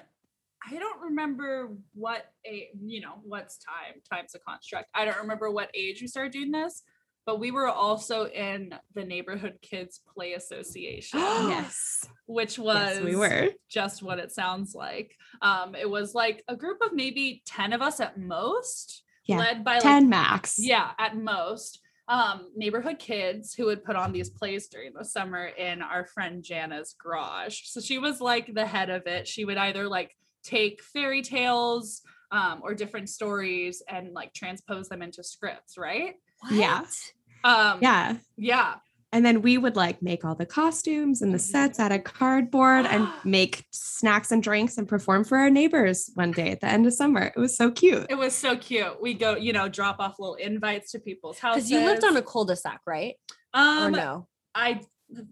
i 0.70 0.78
don't 0.78 1.00
remember 1.00 1.70
what 1.94 2.26
a 2.46 2.68
you 2.80 3.00
know 3.00 3.14
what's 3.24 3.58
time 3.58 4.00
time's 4.08 4.34
a 4.36 4.38
construct 4.38 4.88
i 4.94 5.04
don't 5.04 5.18
remember 5.18 5.50
what 5.50 5.68
age 5.74 6.00
we 6.00 6.06
started 6.06 6.32
doing 6.32 6.52
this 6.52 6.82
but 7.26 7.40
we 7.40 7.50
were 7.50 7.68
also 7.68 8.26
in 8.26 8.74
the 8.94 9.04
neighborhood 9.04 9.58
kids 9.62 10.00
play 10.14 10.34
association 10.34 11.18
yes. 11.48 12.06
which 12.26 12.58
was 12.58 12.96
Yes, 12.96 13.02
we 13.02 13.16
were. 13.16 13.50
just 13.68 14.02
what 14.02 14.18
it 14.18 14.32
sounds 14.32 14.74
like 14.74 15.16
um 15.42 15.74
it 15.74 15.88
was 15.88 16.14
like 16.14 16.44
a 16.48 16.56
group 16.56 16.78
of 16.82 16.92
maybe 16.92 17.42
10 17.46 17.72
of 17.72 17.82
us 17.82 18.00
at 18.00 18.18
most 18.18 19.02
Yeah. 19.26 19.38
led 19.38 19.64
by 19.64 19.74
like 19.74 19.82
10 19.82 20.08
max. 20.08 20.56
yeah, 20.58 20.90
at 20.98 21.16
most. 21.16 21.80
Um, 22.06 22.50
neighborhood 22.54 22.98
kids 22.98 23.54
who 23.54 23.64
would 23.64 23.82
put 23.82 23.96
on 23.96 24.12
these 24.12 24.28
plays 24.28 24.68
during 24.68 24.92
the 24.92 25.06
summer 25.06 25.46
in 25.46 25.80
our 25.80 26.04
friend 26.04 26.44
Jana's 26.44 26.94
garage. 27.02 27.62
So 27.64 27.80
she 27.80 27.96
was 27.96 28.20
like 28.20 28.52
the 28.52 28.66
head 28.66 28.90
of 28.90 29.06
it. 29.06 29.26
She 29.26 29.46
would 29.46 29.56
either 29.56 29.88
like 29.88 30.14
take 30.42 30.82
fairy 30.82 31.22
tales 31.22 32.02
um, 32.30 32.60
or 32.62 32.74
different 32.74 33.08
stories 33.08 33.82
and 33.88 34.12
like 34.12 34.34
transpose 34.34 34.90
them 34.90 35.00
into 35.00 35.24
scripts, 35.24 35.78
right? 35.78 36.16
Yeah. 36.50 36.84
Um, 37.44 37.78
Yeah. 37.80 38.16
yeah. 38.36 38.74
And 39.12 39.24
then 39.24 39.42
we 39.42 39.58
would 39.58 39.76
like 39.76 40.02
make 40.02 40.24
all 40.24 40.34
the 40.34 40.44
costumes 40.44 41.22
and 41.22 41.32
the 41.32 41.38
sets 41.38 41.78
out 41.78 41.92
of 41.92 42.02
cardboard 42.02 42.84
and 42.86 43.08
make 43.24 43.64
snacks 43.70 44.32
and 44.32 44.42
drinks 44.42 44.76
and 44.76 44.88
perform 44.88 45.22
for 45.22 45.38
our 45.38 45.50
neighbors 45.50 46.10
one 46.14 46.32
day 46.32 46.50
at 46.50 46.60
the 46.60 46.66
end 46.66 46.84
of 46.84 46.94
summer. 46.94 47.30
It 47.36 47.38
was 47.38 47.56
so 47.56 47.70
cute. 47.70 48.06
It 48.10 48.16
was 48.16 48.34
so 48.34 48.56
cute. 48.56 49.00
We 49.00 49.14
go, 49.14 49.36
you 49.36 49.52
know, 49.52 49.68
drop 49.68 50.00
off 50.00 50.16
little 50.18 50.34
invites 50.34 50.90
to 50.92 50.98
people's 50.98 51.38
houses. 51.38 51.68
Because 51.68 51.70
you 51.70 51.86
lived 51.86 52.02
on 52.04 52.16
a 52.16 52.22
cul-de-sac, 52.22 52.80
right? 52.88 53.14
um, 53.52 53.86
or 53.86 53.90
no? 53.92 54.28
I, 54.52 54.80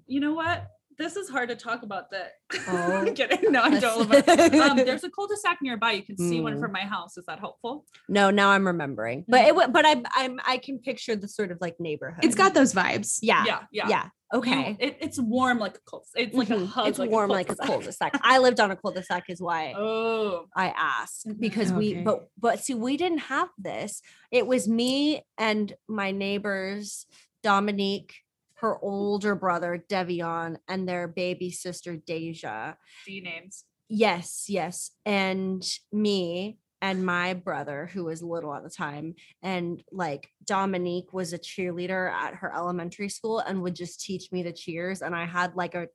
you 0.06 0.20
know 0.20 0.34
what? 0.34 0.64
This 1.02 1.16
is 1.16 1.28
hard 1.28 1.48
to 1.48 1.56
talk 1.56 1.82
about 1.82 2.12
that. 2.12 2.34
Oh. 2.68 2.76
I'm 3.06 3.12
kidding. 3.12 3.50
No, 3.50 3.60
I 3.62 3.80
don't. 3.80 4.02
um, 4.54 4.76
there's 4.76 5.02
a 5.02 5.10
cul-de-sac 5.10 5.58
nearby. 5.60 5.92
You 5.92 6.02
can 6.04 6.16
see 6.16 6.40
one 6.40 6.54
Mm. 6.56 6.60
from 6.60 6.70
my 6.72 6.82
house. 6.94 7.16
Is 7.16 7.24
that 7.26 7.40
helpful? 7.40 7.84
No, 8.08 8.30
now 8.30 8.50
I'm 8.50 8.64
remembering. 8.64 9.24
But 9.26 9.40
it 9.48 9.54
wa- 9.56 9.66
but 9.66 9.84
I 9.84 10.00
I'm 10.14 10.38
I 10.46 10.58
can 10.58 10.78
picture 10.78 11.16
the 11.16 11.26
sort 11.26 11.50
of 11.50 11.58
like 11.60 11.80
neighborhood. 11.80 12.24
It's 12.24 12.36
got 12.36 12.54
those 12.54 12.72
vibes. 12.72 13.18
yeah. 13.20 13.42
Yeah, 13.44 13.60
yeah. 13.72 13.88
Yeah. 13.88 14.04
You- 14.04 14.10
Okay. 14.38 14.76
it, 14.80 14.96
it's 15.00 15.18
warm 15.18 15.58
like 15.58 15.76
a 15.76 15.80
cul. 15.90 16.06
It's 16.14 16.34
like 16.34 16.48
a 16.50 16.54
Mhm. 16.54 16.66
hug. 16.68 16.86
It's 16.88 16.98
like 16.98 17.10
warm 17.10 17.30
a 17.30 17.32
like 17.34 17.50
a 17.50 17.56
cul-de-sac. 17.56 18.12
cul-de-sac. 18.12 18.20
I 18.34 18.38
lived 18.38 18.60
on 18.60 18.70
a 18.70 18.76
cul-de-sac 18.76 19.24
is 19.28 19.42
why 19.42 19.74
Oh, 19.76 20.46
I 20.56 20.68
asked 20.94 21.26
Mhm. 21.28 21.38
because 21.46 21.70
we 21.72 21.86
but 22.08 22.28
but 22.44 22.60
see 22.64 22.74
we 22.74 22.96
didn't 22.96 23.22
have 23.34 23.48
this. 23.58 24.00
It 24.30 24.46
was 24.46 24.62
me 24.66 25.22
and 25.36 25.66
my 26.00 26.12
neighbors 26.12 27.06
Dominique, 27.42 28.14
her 28.62 28.78
older 28.82 29.34
brother 29.34 29.84
Devion, 29.88 30.56
and 30.68 30.88
their 30.88 31.08
baby 31.08 31.50
sister 31.50 31.96
Deja. 31.96 32.74
D 33.04 33.20
names. 33.20 33.64
Yes, 33.88 34.46
yes. 34.48 34.92
And 35.04 35.62
me 35.92 36.58
and 36.80 37.04
my 37.04 37.34
brother, 37.34 37.90
who 37.92 38.04
was 38.04 38.22
little 38.22 38.54
at 38.54 38.62
the 38.62 38.70
time, 38.70 39.16
and 39.42 39.82
like 39.92 40.30
Dominique 40.44 41.12
was 41.12 41.32
a 41.32 41.38
cheerleader 41.38 42.10
at 42.10 42.36
her 42.36 42.54
elementary 42.54 43.08
school 43.08 43.40
and 43.40 43.62
would 43.62 43.74
just 43.74 44.00
teach 44.00 44.32
me 44.32 44.42
the 44.42 44.52
cheers. 44.52 45.02
And 45.02 45.14
I 45.14 45.26
had 45.26 45.54
like 45.56 45.74
a, 45.74 45.88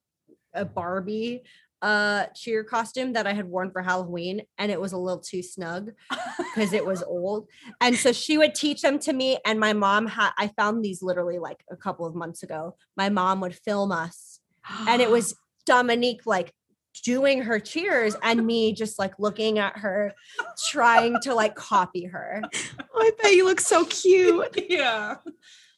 a 0.53 0.65
Barbie 0.65 1.43
uh 1.81 2.25
cheer 2.35 2.63
costume 2.63 3.13
that 3.13 3.27
I 3.27 3.33
had 3.33 3.45
worn 3.47 3.71
for 3.71 3.81
Halloween, 3.81 4.41
and 4.57 4.71
it 4.71 4.81
was 4.81 4.93
a 4.93 4.97
little 4.97 5.19
too 5.19 5.43
snug 5.43 5.91
because 6.37 6.73
it 6.73 6.85
was 6.85 7.03
old. 7.07 7.47
And 7.81 7.95
so 7.95 8.11
she 8.11 8.37
would 8.37 8.55
teach 8.55 8.81
them 8.81 8.99
to 8.99 9.13
me. 9.13 9.37
And 9.45 9.59
my 9.59 9.73
mom 9.73 10.07
had 10.07 10.31
I 10.37 10.47
found 10.47 10.83
these 10.83 11.01
literally 11.01 11.39
like 11.39 11.63
a 11.71 11.75
couple 11.75 12.05
of 12.05 12.15
months 12.15 12.43
ago. 12.43 12.75
My 12.95 13.09
mom 13.09 13.41
would 13.41 13.55
film 13.55 13.91
us 13.91 14.39
and 14.87 15.01
it 15.01 15.09
was 15.09 15.35
Dominique 15.65 16.21
like 16.25 16.53
doing 17.03 17.41
her 17.43 17.59
cheers 17.59 18.15
and 18.23 18.45
me 18.45 18.73
just 18.73 18.97
like 18.97 19.13
looking 19.19 19.59
at 19.59 19.77
her 19.77 20.13
trying 20.69 21.15
to 21.21 21.35
like 21.35 21.53
copy 21.55 22.05
her 22.05 22.41
Oh, 22.79 22.85
I 22.99 23.11
bet 23.21 23.33
you 23.33 23.45
look 23.45 23.59
so 23.59 23.85
cute. 23.89 24.65
yeah. 24.69 25.17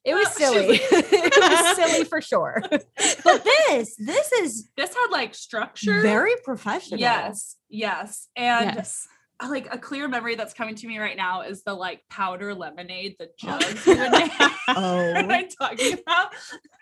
It 0.09 0.13
was 0.15 0.27
silly 0.35 0.67
it 0.91 1.33
was 1.37 1.75
silly 1.75 2.03
for 2.05 2.21
sure 2.21 2.61
but 2.69 3.43
this 3.43 3.95
this 3.97 4.31
is 4.33 4.69
This 4.75 4.93
had 4.93 5.07
like 5.11 5.35
structure. 5.35 6.01
very 6.01 6.33
professional 6.43 6.99
Yes. 6.99 7.55
Yes. 7.69 8.27
And 8.35 8.75
yes. 8.75 9.07
uh, 9.41 9.49
like 9.49 9.67
a 9.73 9.77
clear 9.77 10.07
memory 10.07 10.35
that's 10.35 10.53
coming 10.53 10.75
to 10.75 10.87
me 10.87 10.97
right 10.99 11.15
now 11.15 11.41
is 11.41 11.63
the 11.63 11.73
like 11.73 12.01
powder 12.09 12.53
lemonade, 12.55 13.15
the 13.19 13.29
jugs 13.37 13.85
we 13.85 13.95
would 13.95 14.11
make. 14.11 14.31
Oh. 14.69 15.13
what 15.13 15.17
am 15.25 15.31
I 15.31 15.47
talking 15.59 15.93
about? 15.93 16.33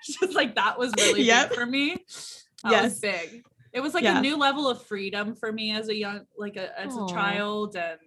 Just 0.06 0.34
like 0.34 0.56
that 0.56 0.80
was 0.80 0.94
really 0.98 1.24
Yep. 1.24 1.50
big 1.50 1.58
for 1.60 1.66
me. 1.66 1.98
That 2.64 2.72
Yes. 2.72 2.84
was 2.84 3.00
big. 3.02 3.44
It 3.74 3.82
was 3.82 3.94
like 3.94 4.04
Yeah. 4.04 4.18
a 4.20 4.22
new 4.22 4.38
level 4.38 4.68
of 4.70 4.82
freedom 4.86 5.36
for 5.36 5.52
me 5.52 5.72
as 5.76 5.90
a 5.90 5.96
young, 5.96 6.22
like 6.38 6.56
a, 6.56 6.68
as 6.80 6.96
a 6.96 7.06
child, 7.08 7.76
and 7.76 8.00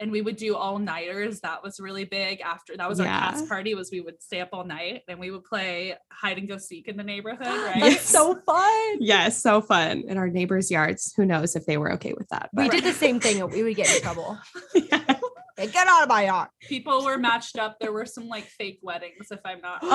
and 0.00 0.12
we 0.12 0.22
would 0.22 0.36
do 0.36 0.54
all 0.54 0.78
nighters. 0.78 1.40
That 1.40 1.62
was 1.62 1.80
really 1.80 2.04
big. 2.04 2.40
After 2.40 2.76
that 2.76 2.88
was 2.88 3.00
our 3.00 3.06
Yeah. 3.06 3.18
cast 3.30 3.48
party. 3.48 3.74
Was 3.74 3.90
we 3.90 4.00
would 4.00 4.22
stay 4.22 4.40
up 4.40 4.50
all 4.52 4.64
night 4.64 5.02
and 5.08 5.18
we 5.18 5.30
would 5.30 5.44
play 5.44 5.96
hide 6.12 6.38
and 6.38 6.48
go 6.48 6.56
seek 6.58 6.88
in 6.88 6.96
the 6.96 7.02
neighborhood. 7.02 7.46
Right? 7.46 7.80
that's 7.80 7.94
Yes. 7.94 8.08
so 8.08 8.40
fun 8.46 8.96
Yes, 9.00 9.40
so 9.42 9.60
fun. 9.60 10.04
In 10.06 10.16
our 10.16 10.28
neighbors' 10.28 10.70
yards. 10.70 11.12
Who 11.16 11.24
knows 11.26 11.56
if 11.56 11.66
they 11.66 11.76
were 11.78 11.92
okay 11.94 12.14
with 12.16 12.28
that? 12.28 12.50
we 12.52 12.68
did 12.68 12.84
the 12.84 12.92
same 12.92 13.18
thing 13.20 13.40
and 13.42 13.52
we 13.52 13.62
would 13.62 13.76
get 13.76 13.94
in 13.94 14.02
trouble 14.02 14.38
Yeah. 14.74 15.18
Like, 15.58 15.72
get 15.72 15.88
out 15.88 16.04
of 16.04 16.08
my 16.08 16.26
yard 16.26 16.48
People 16.60 17.04
were 17.04 17.18
matched 17.18 17.58
up. 17.58 17.78
There 17.80 17.92
were 17.92 18.06
some 18.06 18.28
like 18.28 18.44
fake 18.44 18.78
weddings, 18.82 19.26
if 19.32 19.40
I'm 19.44 19.60
not. 19.60 19.82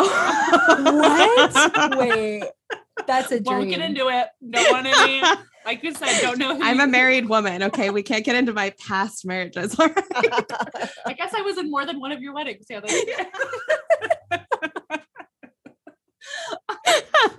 what 0.67 1.91
wait 1.97 2.43
that's 3.07 3.31
a 3.31 3.39
dream 3.39 3.57
Won't 3.59 3.69
get 3.69 3.81
into 3.81 4.07
it. 4.09 4.27
No 4.41 4.61
one 4.71 4.83
want 4.85 4.87
any. 4.87 5.21
Like 5.65 5.83
I 5.83 5.93
said, 5.93 6.21
don't 6.21 6.37
know. 6.37 6.55
Who 6.55 6.63
I'm 6.63 6.79
a 6.79 6.85
you- 6.85 6.91
married 6.91 7.29
woman. 7.29 7.63
Okay. 7.63 7.89
We 7.89 8.03
can't 8.03 8.25
get 8.25 8.35
into 8.35 8.53
my 8.53 8.73
past 8.85 9.25
marriages. 9.25 9.79
All 9.79 9.87
right. 9.87 10.05
I 11.05 11.13
guess 11.13 11.33
I 11.33 11.41
was 11.41 11.57
in 11.57 11.69
more 11.71 11.85
than 11.85 11.99
one 11.99 12.11
of 12.11 12.21
your 12.21 12.33
weddings. 12.33 12.65
Yeah. 12.69 12.81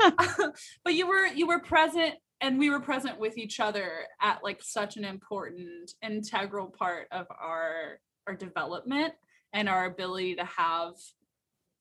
but 0.85 0.95
you 0.95 1.07
were 1.07 1.27
you 1.27 1.47
were 1.47 1.61
present 1.61 2.15
and 2.41 2.59
we 2.59 2.71
were 2.71 2.81
present 2.81 3.19
with 3.19 3.39
each 3.39 3.61
other 3.61 3.91
at 4.21 4.43
like 4.43 4.63
such 4.63 4.97
an 4.97 5.05
important 5.05 5.93
integral 6.03 6.69
part 6.69 7.07
of 7.11 7.27
our 7.31 7.99
our 8.27 8.35
development 8.35 9.15
and 9.53 9.69
our 9.69 9.87
ability 9.87 10.35
to 10.37 10.45
have 10.45 10.95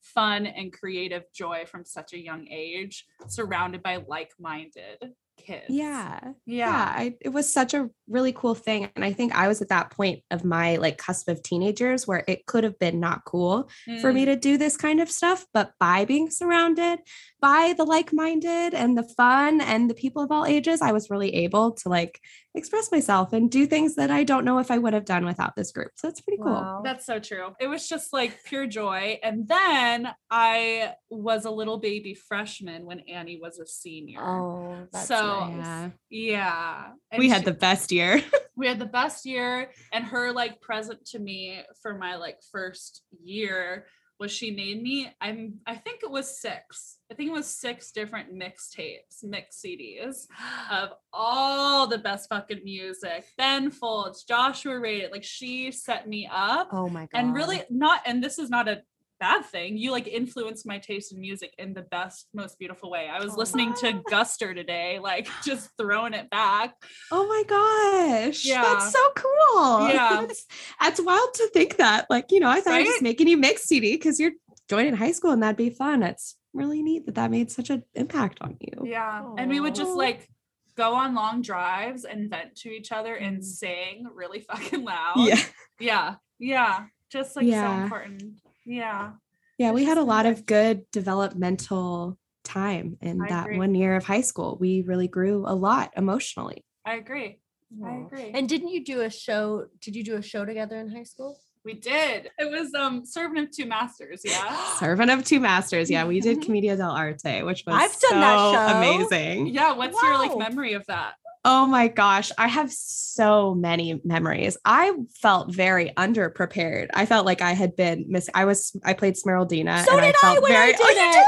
fun 0.00 0.46
and 0.46 0.72
creative 0.72 1.24
joy 1.34 1.64
from 1.66 1.84
such 1.84 2.12
a 2.12 2.22
young 2.22 2.46
age 2.48 3.06
surrounded 3.26 3.82
by 3.82 3.96
like-minded 4.06 4.98
kids 5.36 5.66
Yeah. 5.68 6.20
yeah 6.22 6.32
Yeah. 6.46 6.94
I, 6.96 7.14
it 7.20 7.30
was 7.30 7.52
such 7.52 7.74
a 7.74 7.90
really 8.08 8.32
cool 8.32 8.54
thing. 8.54 8.90
And 8.94 9.04
I 9.04 9.12
think 9.12 9.34
I 9.34 9.48
was 9.48 9.60
at 9.62 9.68
that 9.70 9.90
point 9.90 10.20
of 10.30 10.44
my 10.44 10.76
like 10.76 10.98
cusp 10.98 11.28
of 11.28 11.42
teenagers 11.42 12.06
where 12.06 12.24
it 12.28 12.46
could 12.46 12.64
have 12.64 12.78
been 12.78 13.00
not 13.00 13.24
cool 13.24 13.68
for 14.00 14.10
Mm. 14.10 14.14
me 14.14 14.24
to 14.26 14.36
do 14.36 14.56
this 14.58 14.76
kind 14.76 15.00
of 15.00 15.10
stuff. 15.10 15.46
But 15.52 15.72
by 15.80 16.04
being 16.04 16.30
surrounded 16.30 17.00
by 17.44 17.74
the 17.76 17.84
like 17.84 18.10
minded 18.10 18.72
and 18.72 18.96
the 18.96 19.02
fun 19.02 19.60
and 19.60 19.90
the 19.90 19.94
people 19.94 20.22
of 20.22 20.30
all 20.32 20.46
ages, 20.46 20.80
I 20.80 20.92
was 20.92 21.10
really 21.10 21.34
able 21.44 21.72
to 21.72 21.90
like 21.90 22.18
express 22.54 22.90
myself 22.90 23.34
and 23.34 23.50
do 23.50 23.66
things 23.66 23.96
that 23.96 24.10
I 24.10 24.24
don't 24.24 24.46
know 24.46 24.58
if 24.60 24.70
I 24.70 24.78
would 24.78 24.94
have 24.94 25.04
done 25.04 25.26
without 25.26 25.54
this 25.54 25.70
group. 25.70 25.90
So 25.96 26.08
it's 26.08 26.22
pretty 26.22 26.40
cool. 26.42 26.52
Wow. 26.52 26.80
That's 26.82 27.04
so 27.04 27.18
true. 27.18 27.48
It 27.60 27.66
was 27.66 27.86
just 27.86 28.14
like 28.14 28.38
pure 28.46 28.66
joy. 28.66 29.18
And 29.22 29.46
then 29.46 30.08
I 30.30 30.94
was 31.10 31.44
a 31.44 31.50
little 31.50 31.78
baby 31.78 32.14
freshman 32.14 32.86
when 32.86 33.00
Annie 33.00 33.38
was 33.42 33.58
a 33.58 33.66
senior. 33.66 34.20
oh 34.22 34.86
that's 34.90 35.06
So, 35.08 35.48
nice. 35.50 35.66
Yeah. 35.66 35.90
Yeah. 36.08 36.84
And 37.10 37.18
We 37.18 37.28
had 37.28 37.40
she- 37.40 37.44
the 37.46 37.52
best 37.68 37.92
year. 37.92 38.22
we 38.56 38.66
had 38.68 38.78
the 38.78 38.86
best 38.86 39.26
year 39.26 39.70
and 39.92 40.02
her 40.04 40.32
like 40.32 40.60
present 40.62 41.04
to 41.06 41.18
me 41.18 41.60
for 41.82 41.92
my 41.98 42.16
like 42.16 42.38
first 42.52 43.02
year 43.22 43.84
was 44.24 44.32
she 44.32 44.50
made 44.50 44.82
me? 44.82 45.14
I'm 45.20 45.60
i 45.66 45.74
think 45.74 46.00
it 46.02 46.10
was 46.10 46.40
six. 46.40 46.96
I 47.10 47.14
think 47.14 47.28
it 47.28 47.34
was 47.34 47.46
six 47.46 47.92
different 47.92 48.34
mixtapes 48.34 49.22
mix 49.22 49.60
cds 49.62 50.26
of 50.70 50.94
all 51.12 51.86
the 51.86 51.98
best 51.98 52.30
fucking 52.30 52.62
music. 52.64 53.26
Ben 53.36 53.70
folds 53.70 54.24
joshua 54.24 54.72
radin 54.74 55.12
like 55.12 55.24
she 55.24 55.70
set 55.70 56.08
me 56.08 56.26
up. 56.32 56.70
Oh 56.72 56.88
my 56.88 57.02
god. 57.02 57.18
and 57.18 57.34
really 57.34 57.62
not 57.68 58.00
and 58.06 58.24
this 58.24 58.38
is 58.38 58.48
not 58.48 58.66
a 58.66 58.82
bad 59.24 59.44
thing 59.54 59.76
you 59.82 59.90
like 59.90 60.06
influenced 60.06 60.64
my 60.66 60.78
taste 60.78 61.12
in 61.12 61.18
music 61.28 61.50
in 61.58 61.72
the 61.72 61.82
best 61.96 62.28
most 62.34 62.58
beautiful 62.58 62.88
way 62.90 63.04
i 63.08 63.18
was 63.24 63.32
Oh. 63.34 63.38
listening 63.42 63.72
to 63.82 63.88
guster 64.14 64.54
today 64.54 64.98
like 64.98 65.26
just 65.50 65.70
throwing 65.78 66.14
it 66.20 66.28
back 66.30 66.74
Oh 67.16 67.26
my 67.34 67.42
gosh. 67.56 68.44
Yeah. 68.44 68.62
That's 68.62 68.92
so 68.92 69.04
cool. 69.16 69.88
Yeah. 69.94 70.20
That's, 70.26 70.46
that's 70.80 71.00
wild 71.00 71.30
to 71.34 71.46
think 71.56 71.76
that. 71.76 72.06
Like, 72.10 72.26
you 72.32 72.40
know, 72.40 72.48
I 72.48 72.60
thought 72.60 72.74
I 72.74 72.80
was 72.80 72.88
just 72.88 73.02
making 73.02 73.28
you 73.28 73.36
mix 73.36 73.64
CD 73.64 73.92
because 73.92 74.18
you're 74.20 74.32
joining 74.68 74.94
high 74.94 75.12
school 75.12 75.30
and 75.30 75.42
that'd 75.42 75.56
be 75.56 75.70
fun. 75.70 76.02
It's 76.02 76.36
really 76.52 76.82
neat 76.82 77.06
that 77.06 77.14
that 77.16 77.30
made 77.30 77.50
such 77.50 77.70
an 77.70 77.84
impact 77.94 78.38
on 78.40 78.56
you. 78.60 78.74
Yeah. 78.84 79.24
And 79.38 79.50
we 79.50 79.60
would 79.60 79.74
just 79.74 79.92
like 80.04 80.28
go 80.76 80.94
on 80.94 81.14
long 81.14 81.42
drives 81.42 82.04
and 82.04 82.28
vent 82.30 82.56
to 82.62 82.68
each 82.70 82.90
other 82.92 83.14
and 83.14 83.38
Mm. 83.38 83.44
sing 83.44 84.06
really 84.14 84.40
fucking 84.50 84.82
loud. 84.84 85.14
Yeah. 85.16 85.42
Yeah. 85.80 86.14
Yeah. 86.38 86.84
Just 87.10 87.36
like 87.36 87.48
so 87.48 87.70
important. 87.82 88.22
Yeah. 88.64 89.12
Yeah. 89.58 89.72
We 89.72 89.84
had 89.84 89.98
a 89.98 90.02
lot 90.04 90.26
of 90.26 90.46
good 90.46 90.84
developmental 90.92 92.18
time 92.44 92.96
in 93.00 93.22
I 93.22 93.28
that 93.28 93.44
agree. 93.46 93.58
one 93.58 93.74
year 93.74 93.96
of 93.96 94.04
high 94.04 94.20
school. 94.20 94.56
We 94.60 94.82
really 94.82 95.08
grew 95.08 95.44
a 95.46 95.54
lot 95.54 95.92
emotionally. 95.96 96.64
I 96.84 96.94
agree. 96.96 97.38
I 97.84 97.96
agree. 98.06 98.30
And 98.34 98.48
didn't 98.48 98.68
you 98.68 98.84
do 98.84 99.00
a 99.00 99.10
show? 99.10 99.66
Did 99.80 99.96
you 99.96 100.04
do 100.04 100.16
a 100.16 100.22
show 100.22 100.44
together 100.44 100.76
in 100.78 100.88
high 100.90 101.04
school? 101.04 101.38
we 101.66 101.72
did. 101.72 102.30
It 102.38 102.50
was 102.50 102.74
um 102.74 103.06
servant 103.06 103.38
of 103.38 103.50
two 103.50 103.64
masters. 103.64 104.20
Yeah. 104.22 104.54
Servant 104.78 105.10
of 105.10 105.24
two 105.24 105.40
masters. 105.40 105.90
Yeah, 105.90 106.04
we 106.04 106.20
did 106.20 106.38
Mhm. 106.40 106.44
Commedia 106.44 106.76
dell'arte, 106.76 107.42
which 107.46 107.64
was 107.66 107.74
I've 107.74 107.98
done 108.00 108.20
that 108.20 108.36
so 108.36 108.52
show. 108.52 108.76
amazing. 108.76 109.46
yeah. 109.46 109.72
What's 109.72 110.00
your 110.02 110.18
like 110.18 110.36
memory 110.36 110.74
of 110.74 110.84
that? 110.88 111.14
Oh 111.46 111.66
my 111.66 111.88
gosh, 111.88 112.32
I 112.38 112.48
have 112.48 112.72
so 112.72 113.54
many 113.54 114.00
memories. 114.04 114.56
I 114.64 114.94
felt 115.20 115.54
very 115.54 115.90
underprepared. 115.96 116.88
I 116.94 117.04
felt 117.04 117.26
like 117.26 117.42
I 117.42 117.52
had 117.52 117.76
been 117.76 118.06
miss. 118.08 118.30
I 118.34 118.46
was 118.46 118.74
I 118.84 118.94
played 118.94 119.14
Smeraldina, 119.14 119.84
So 119.84 119.92
and 119.92 120.00
did 120.00 120.14
I 120.14 120.18
I 120.18 120.20
felt 120.22 120.42
when 120.42 120.52
I 120.52 120.54
very. 120.54 120.72
did 120.72 120.80
oh, 120.82 120.88
you 120.88 120.94
did? 120.94 121.24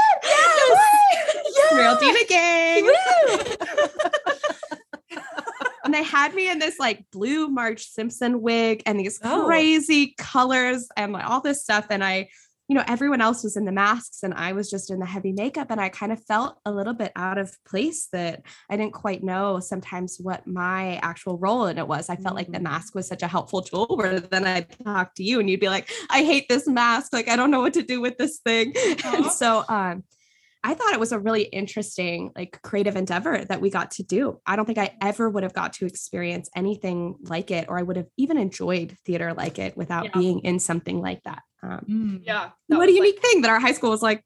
Yes. 1.55 1.71
Smeraldina 1.71 2.27
gang. 2.27 2.91
And 5.83 5.93
they 5.93 6.03
had 6.03 6.33
me 6.35 6.49
in 6.51 6.59
this 6.59 6.79
like 6.79 7.05
blue 7.13 7.47
Marge 7.47 7.85
Simpson 7.85 8.41
wig 8.41 8.83
and 8.85 8.99
these 8.99 9.21
Oh. 9.23 9.45
crazy 9.45 10.15
colors 10.17 10.89
and 10.97 11.13
like 11.13 11.25
all 11.25 11.39
this 11.39 11.61
stuff. 11.63 11.85
And 11.89 12.03
I, 12.03 12.27
you 12.69 12.75
know, 12.75 12.83
everyone 12.87 13.21
else 13.21 13.43
was 13.43 13.55
in 13.55 13.63
the 13.65 13.71
masks 13.71 14.23
and 14.23 14.33
I 14.33 14.51
was 14.51 14.69
just 14.69 14.91
in 14.91 14.99
the 14.99 15.05
heavy 15.05 15.31
makeup. 15.31 15.67
And 15.71 15.79
I 15.79 15.87
kind 15.89 16.11
of 16.11 16.21
felt 16.25 16.57
a 16.65 16.71
little 16.71 16.93
bit 16.93 17.13
out 17.15 17.37
of 17.37 17.55
place 17.65 18.07
that 18.11 18.41
I 18.69 18.75
didn't 18.75 18.93
quite 18.93 19.23
know 19.23 19.59
sometimes 19.61 20.17
what 20.19 20.45
my 20.45 20.97
actual 20.97 21.37
role 21.37 21.67
in 21.67 21.77
it 21.77 21.87
was. 21.87 22.09
I 22.09 22.17
felt 22.17 22.35
like 22.35 22.51
the 22.51 22.59
Mm. 22.59 22.63
mask 22.63 22.93
was 22.93 23.07
such 23.07 23.23
a 23.23 23.27
helpful 23.27 23.61
tool 23.61 23.87
where 23.95 24.19
then 24.19 24.45
I'd 24.45 24.67
talk 24.83 25.15
to 25.15 25.23
you 25.23 25.39
and 25.39 25.49
you'd 25.49 25.61
be 25.61 25.69
like, 25.69 25.89
I 26.09 26.23
hate 26.23 26.49
this 26.49 26.67
mask. 26.67 27.13
Like, 27.13 27.29
I 27.29 27.35
don't 27.37 27.51
know 27.51 27.61
what 27.61 27.73
to 27.75 27.83
do 27.83 28.01
with 28.01 28.17
this 28.17 28.39
thing. 28.39 28.73
And 29.05 29.25
so, 29.27 29.63
um, 29.69 30.03
I 30.63 30.73
thought 30.73 30.91
it 30.91 30.99
was 30.99 31.13
a 31.13 31.19
really 31.19 31.43
interesting, 31.43 32.31
like 32.35 32.59
creative 32.63 32.97
endeavor 32.97 33.45
that 33.45 33.61
we 33.61 33.69
got 33.69 33.91
to 33.91 34.03
do. 34.03 34.41
I 34.45 34.57
don't 34.57 34.65
think 34.65 34.79
I 34.79 34.97
ever 35.01 35.29
would 35.29 35.43
have 35.43 35.53
got 35.53 35.71
to 35.73 35.85
experience 35.85 36.49
anything 36.55 37.15
like 37.21 37.51
it, 37.51 37.67
or 37.69 37.79
I 37.79 37.83
would 37.83 37.95
have 37.95 38.07
even 38.17 38.37
enjoyed 38.37 38.97
theater 39.05 39.33
like 39.33 39.59
it 39.59 39.77
without 39.77 40.05
Yeah. 40.05 40.11
being 40.19 40.39
in 40.39 40.59
something 40.59 40.99
like 40.99 41.23
that. 41.23 41.43
Um, 41.63 42.21
Yeah. 42.23 42.51
what 42.67 42.77
a 42.77 42.79
was, 42.79 42.87
like- 42.87 42.95
unique 42.95 43.21
thing 43.21 43.41
that 43.41 43.49
our 43.51 43.59
high 43.59 43.73
school 43.73 43.89
was 43.89 44.01
like, 44.01 44.23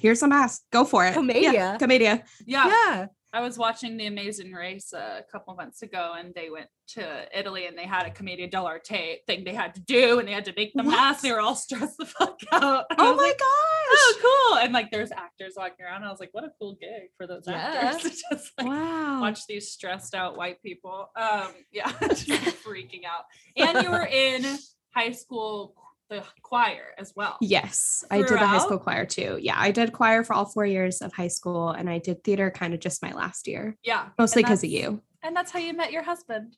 here's 0.00 0.20
some 0.20 0.30
mask, 0.30 0.62
go 0.72 0.84
for 0.84 1.06
it. 1.06 1.14
Commedia. 1.14 1.52
Yeah, 1.52 1.78
Commedia. 1.78 2.22
yeah. 2.46 2.66
Yeah. 2.68 3.06
I 3.32 3.40
was 3.40 3.58
watching 3.58 3.98
The 3.98 4.06
Amazing 4.06 4.52
Race 4.52 4.94
a 4.94 5.22
couple 5.30 5.54
months 5.56 5.82
ago, 5.82 6.14
and 6.18 6.32
they 6.34 6.48
went 6.48 6.68
to 6.94 7.26
Italy, 7.38 7.66
and 7.66 7.76
they 7.76 7.84
had 7.84 8.06
a 8.06 8.10
Commedia 8.10 8.48
dell'arte 8.48 9.18
thing 9.26 9.44
they 9.44 9.52
had 9.52 9.74
to 9.74 9.80
do, 9.82 10.18
and 10.18 10.26
they 10.26 10.32
had 10.32 10.46
to 10.46 10.54
make 10.56 10.72
the 10.74 10.82
mask. 10.82 11.16
What? 11.16 11.22
They 11.22 11.32
were 11.32 11.40
all 11.40 11.54
stressed 11.56 11.98
the 11.98 12.06
fuck 12.06 12.38
out. 12.52 12.86
And 12.88 12.98
Oh 12.98 13.14
my 13.14 13.22
like, 13.24 13.38
gosh. 13.38 13.46
oh, 13.48 14.46
cool! 14.54 14.58
And 14.60 14.72
like, 14.72 14.90
there's 14.90 15.12
actors 15.12 15.52
walking 15.54 15.84
around. 15.84 16.04
I 16.04 16.10
was 16.10 16.18
like, 16.20 16.30
what 16.32 16.44
a 16.44 16.52
cool 16.58 16.78
gig 16.80 17.10
for 17.18 17.26
those 17.26 17.42
Yeah. 17.46 17.56
actors 17.56 18.02
to 18.04 18.08
just 18.34 18.52
like 18.56 18.68
wow. 18.68 19.20
watch 19.20 19.46
these 19.46 19.70
stressed 19.70 20.14
out 20.14 20.38
white 20.38 20.62
people. 20.62 21.10
Um, 21.14 21.48
yeah, 21.72 21.92
just 22.08 22.26
freaking 22.64 23.02
out. 23.04 23.24
And 23.56 23.84
you 23.84 23.90
were 23.90 24.06
in 24.06 24.46
high 24.94 25.10
school, 25.12 25.74
the 26.08 26.22
choir 26.42 26.92
as 26.98 27.12
well. 27.16 27.36
Yes, 27.40 28.04
I 28.10 28.22
did 28.22 28.38
the 28.38 28.46
high 28.46 28.58
school 28.58 28.78
choir 28.78 29.04
too. 29.06 29.38
Yeah, 29.40 29.56
I 29.58 29.70
did 29.70 29.92
choir 29.92 30.24
for 30.24 30.34
all 30.34 30.46
four 30.46 30.64
years 30.66 31.00
of 31.00 31.12
high 31.12 31.28
school, 31.28 31.70
and 31.70 31.90
I 31.90 31.98
did 31.98 32.22
theater 32.24 32.50
kind 32.50 32.74
of 32.74 32.80
just 32.80 33.02
my 33.02 33.12
last 33.12 33.46
year, 33.46 33.76
Yeah, 33.82 34.08
mostly 34.18 34.42
because 34.42 34.62
of 34.62 34.70
you. 34.70 35.02
And 35.22 35.34
that's 35.34 35.50
how 35.50 35.58
you 35.58 35.72
met 35.74 35.92
your 35.92 36.02
husband. 36.04 36.56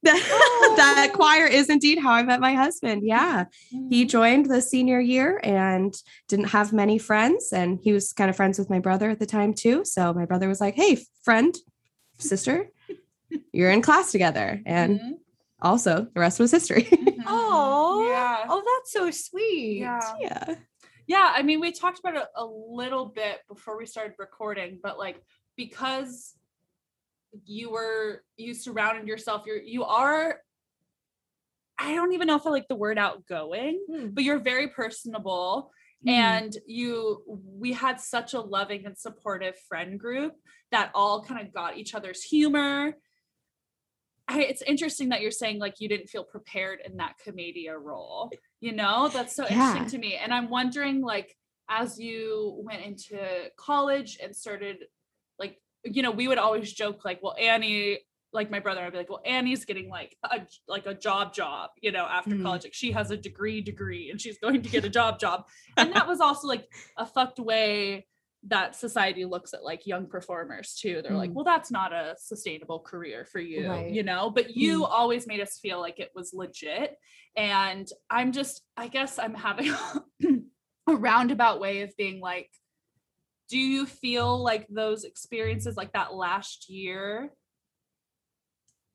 that 0.02 1.10
choir 1.12 1.46
is 1.46 1.68
indeed 1.68 1.98
how 1.98 2.12
I 2.12 2.22
met 2.22 2.40
my 2.40 2.54
husband. 2.54 3.02
Yeah. 3.04 3.44
He 3.90 4.04
Mhm. 4.04 4.08
joined 4.08 4.46
the 4.46 4.60
senior 4.62 5.00
year 5.00 5.40
and 5.42 5.92
didn't 6.28 6.46
have 6.50 6.72
many 6.72 6.98
friends. 6.98 7.52
And 7.52 7.80
he 7.82 7.92
was 7.92 8.12
kind 8.12 8.30
of 8.30 8.36
friends 8.36 8.58
with 8.60 8.70
my 8.70 8.78
brother 8.78 9.10
at 9.10 9.18
the 9.18 9.26
time, 9.26 9.54
too. 9.54 9.84
So 9.84 10.14
my 10.14 10.24
brother 10.24 10.46
was 10.48 10.60
like, 10.60 10.76
Hey, 10.76 10.98
friend, 11.24 11.56
sister, 12.18 12.70
you're 13.52 13.70
in 13.70 13.82
class 13.82 14.12
together. 14.12 14.62
And 14.64 15.00
Mhm. 15.00 15.12
Also, 15.60 16.06
the 16.14 16.20
rest 16.20 16.40
was 16.40 16.50
history. 16.50 16.88
Oh, 17.30 18.08
yeah. 18.08 18.46
oh, 18.48 18.62
that's 18.64 18.90
so 18.90 19.10
sweet. 19.10 19.80
Yeah. 19.80 20.00
yeah. 20.18 20.54
Yeah, 21.06 21.30
I 21.34 21.42
mean, 21.42 21.60
we 21.60 21.72
talked 21.72 21.98
about 21.98 22.16
it 22.16 22.24
a 22.34 22.44
little 22.46 23.04
bit 23.04 23.40
before 23.48 23.76
we 23.76 23.84
started 23.84 24.14
recording, 24.18 24.78
but 24.82 24.98
like 24.98 25.22
because 25.54 26.34
you 27.44 27.70
were 27.70 28.22
you 28.38 28.54
surrounded 28.54 29.06
yourself, 29.06 29.42
you're 29.46 29.60
you 29.60 29.84
are 29.84 30.40
I 31.78 31.94
don't 31.94 32.12
even 32.14 32.26
know 32.28 32.36
if 32.36 32.46
I 32.46 32.50
like 32.50 32.68
the 32.68 32.76
word 32.76 32.96
outgoing, 32.98 33.78
Hmm. 33.92 34.08
but 34.08 34.24
you're 34.24 34.38
very 34.40 34.68
personable 34.68 35.70
Mm. 36.06 36.10
and 36.12 36.56
you 36.66 37.24
we 37.44 37.72
had 37.72 38.00
such 38.00 38.32
a 38.32 38.40
loving 38.40 38.86
and 38.86 38.96
supportive 38.96 39.56
friend 39.68 39.98
group 39.98 40.32
that 40.70 40.92
all 40.94 41.24
kind 41.24 41.44
of 41.44 41.52
got 41.52 41.76
each 41.76 41.92
other's 41.94 42.22
humor. 42.22 42.94
I, 44.28 44.42
it's 44.42 44.62
interesting 44.62 45.08
that 45.08 45.20
you're 45.22 45.30
saying 45.30 45.58
like 45.58 45.80
you 45.80 45.88
didn't 45.88 46.08
feel 46.08 46.22
prepared 46.24 46.80
in 46.84 46.98
that 46.98 47.14
commedia 47.24 47.76
role. 47.76 48.30
You 48.60 48.72
know, 48.72 49.08
that's 49.12 49.34
so 49.34 49.44
interesting 49.48 49.86
to 49.86 49.98
me. 49.98 50.16
And 50.16 50.32
I'm 50.34 50.50
wondering, 50.50 51.00
like, 51.00 51.34
as 51.70 51.98
you 51.98 52.60
went 52.64 52.82
into 52.82 53.18
college 53.56 54.18
and 54.22 54.34
started, 54.36 54.84
like, 55.38 55.58
you 55.84 56.02
know, 56.02 56.10
we 56.10 56.28
would 56.28 56.38
always 56.38 56.72
joke, 56.72 57.04
like, 57.04 57.22
well, 57.22 57.36
Annie, 57.40 58.00
like 58.32 58.50
my 58.50 58.60
brother, 58.60 58.82
I'd 58.82 58.92
be 58.92 58.98
like, 58.98 59.08
well, 59.08 59.22
Annie's 59.24 59.64
getting 59.64 59.88
like 59.88 60.14
a 60.24 60.40
like 60.66 60.84
a 60.84 60.92
job 60.92 61.32
job, 61.32 61.70
you 61.80 61.90
know, 61.92 62.04
after 62.04 62.32
Mm. 62.34 62.42
college. 62.42 62.64
Like 62.64 62.74
she 62.74 62.92
has 62.92 63.10
a 63.10 63.16
degree 63.16 63.62
degree 63.62 64.10
and 64.10 64.20
she's 64.20 64.38
going 64.38 64.62
to 64.62 64.68
get 64.68 64.84
a 64.84 64.90
job 64.90 65.18
job. 65.18 65.46
And 65.78 65.94
that 65.94 66.06
was 66.06 66.20
also 66.20 66.46
like 66.46 66.70
a 66.98 67.06
fucked 67.06 67.38
way 67.38 68.06
that 68.46 68.76
society 68.76 69.24
looks 69.24 69.52
at 69.52 69.64
like 69.64 69.86
young 69.86 70.06
performers 70.06 70.74
too. 70.80 71.00
They're 71.02 71.16
like, 71.16 71.30
Mm. 71.30 71.34
well, 71.34 71.44
that's 71.44 71.70
not 71.70 71.92
a 71.92 72.14
sustainable 72.18 72.80
career 72.80 73.24
for 73.24 73.40
you, 73.40 73.68
Right. 73.68 73.90
you 73.90 74.02
know, 74.04 74.30
but 74.30 74.56
you 74.56 74.84
always 74.84 75.26
made 75.26 75.40
us 75.40 75.58
feel 75.60 75.80
like 75.80 75.98
it 75.98 76.12
was 76.14 76.32
legit. 76.32 76.96
And 77.36 77.88
I'm 78.08 78.30
just, 78.32 78.62
I 78.76 78.88
guess 78.88 79.18
I'm 79.18 79.34
having 79.34 79.72
a 80.86 80.96
roundabout 80.96 81.60
way 81.60 81.82
of 81.82 81.96
being 81.96 82.20
like, 82.20 82.50
do 83.48 83.58
you 83.58 83.86
feel 83.86 84.42
like 84.42 84.66
those 84.68 85.04
experiences, 85.04 85.76
like 85.76 85.92
that 85.94 86.14
last 86.14 86.68
year, 86.68 87.32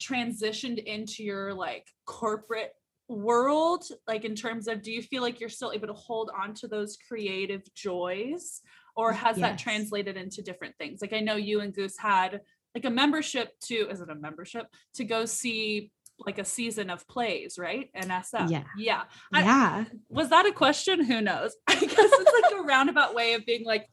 transitioned 0.02 0.84
into 0.84 1.24
your 1.24 1.54
like 1.54 1.88
corporate 2.06 2.74
world? 3.10 3.84
Like, 4.08 4.26
in 4.26 4.36
terms 4.36 4.68
of, 4.68 4.82
do 4.82 4.92
you 4.92 5.02
feel 5.02 5.22
like 5.22 5.40
you're 5.40 5.50
still 5.50 5.72
able 5.74 5.88
to 5.88 5.94
hold 5.94 6.30
on 6.38 6.54
to 6.56 6.68
those 6.68 6.98
creative 7.08 7.64
joys? 7.76 8.62
Or 8.96 9.12
has 9.12 9.38
that 9.38 9.58
translated 9.58 10.18
into 10.18 10.42
different 10.42 10.76
things? 10.78 11.02
Like, 11.02 11.14
I 11.14 11.20
know 11.20 11.36
you 11.36 11.62
and 11.62 11.74
Goose 11.74 11.98
had 11.98 12.42
like 12.76 12.86
a 12.86 12.90
membership 12.90 13.50
to, 13.66 13.76
is 13.90 14.02
it 14.02 14.10
a 14.10 14.16
membership 14.16 14.66
to 14.96 15.04
go 15.04 15.26
see 15.26 15.92
like 16.20 16.38
a 16.38 16.46
season 16.46 16.90
of 16.92 17.08
plays, 17.08 17.58
right? 17.58 17.90
And 17.96 18.12
SF. 18.12 18.50
Yeah. 18.52 18.64
Yeah. 18.78 19.04
I- 19.34 19.42
Yeah. 19.42 19.86
was 20.10 20.30
that 20.30 20.46
a 20.46 20.52
question? 20.52 21.04
Who 21.04 21.22
knows? 21.22 21.56
I 21.68 21.76
guess 21.76 21.92
it's 21.98 22.52
like 22.52 22.60
a 22.60 22.64
roundabout 22.64 23.16
way 23.16 23.34
of 23.34 23.46
being 23.46 23.66
like, 23.66 23.88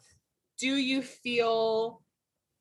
do 0.59 0.69
you 0.69 1.01
feel 1.03 2.03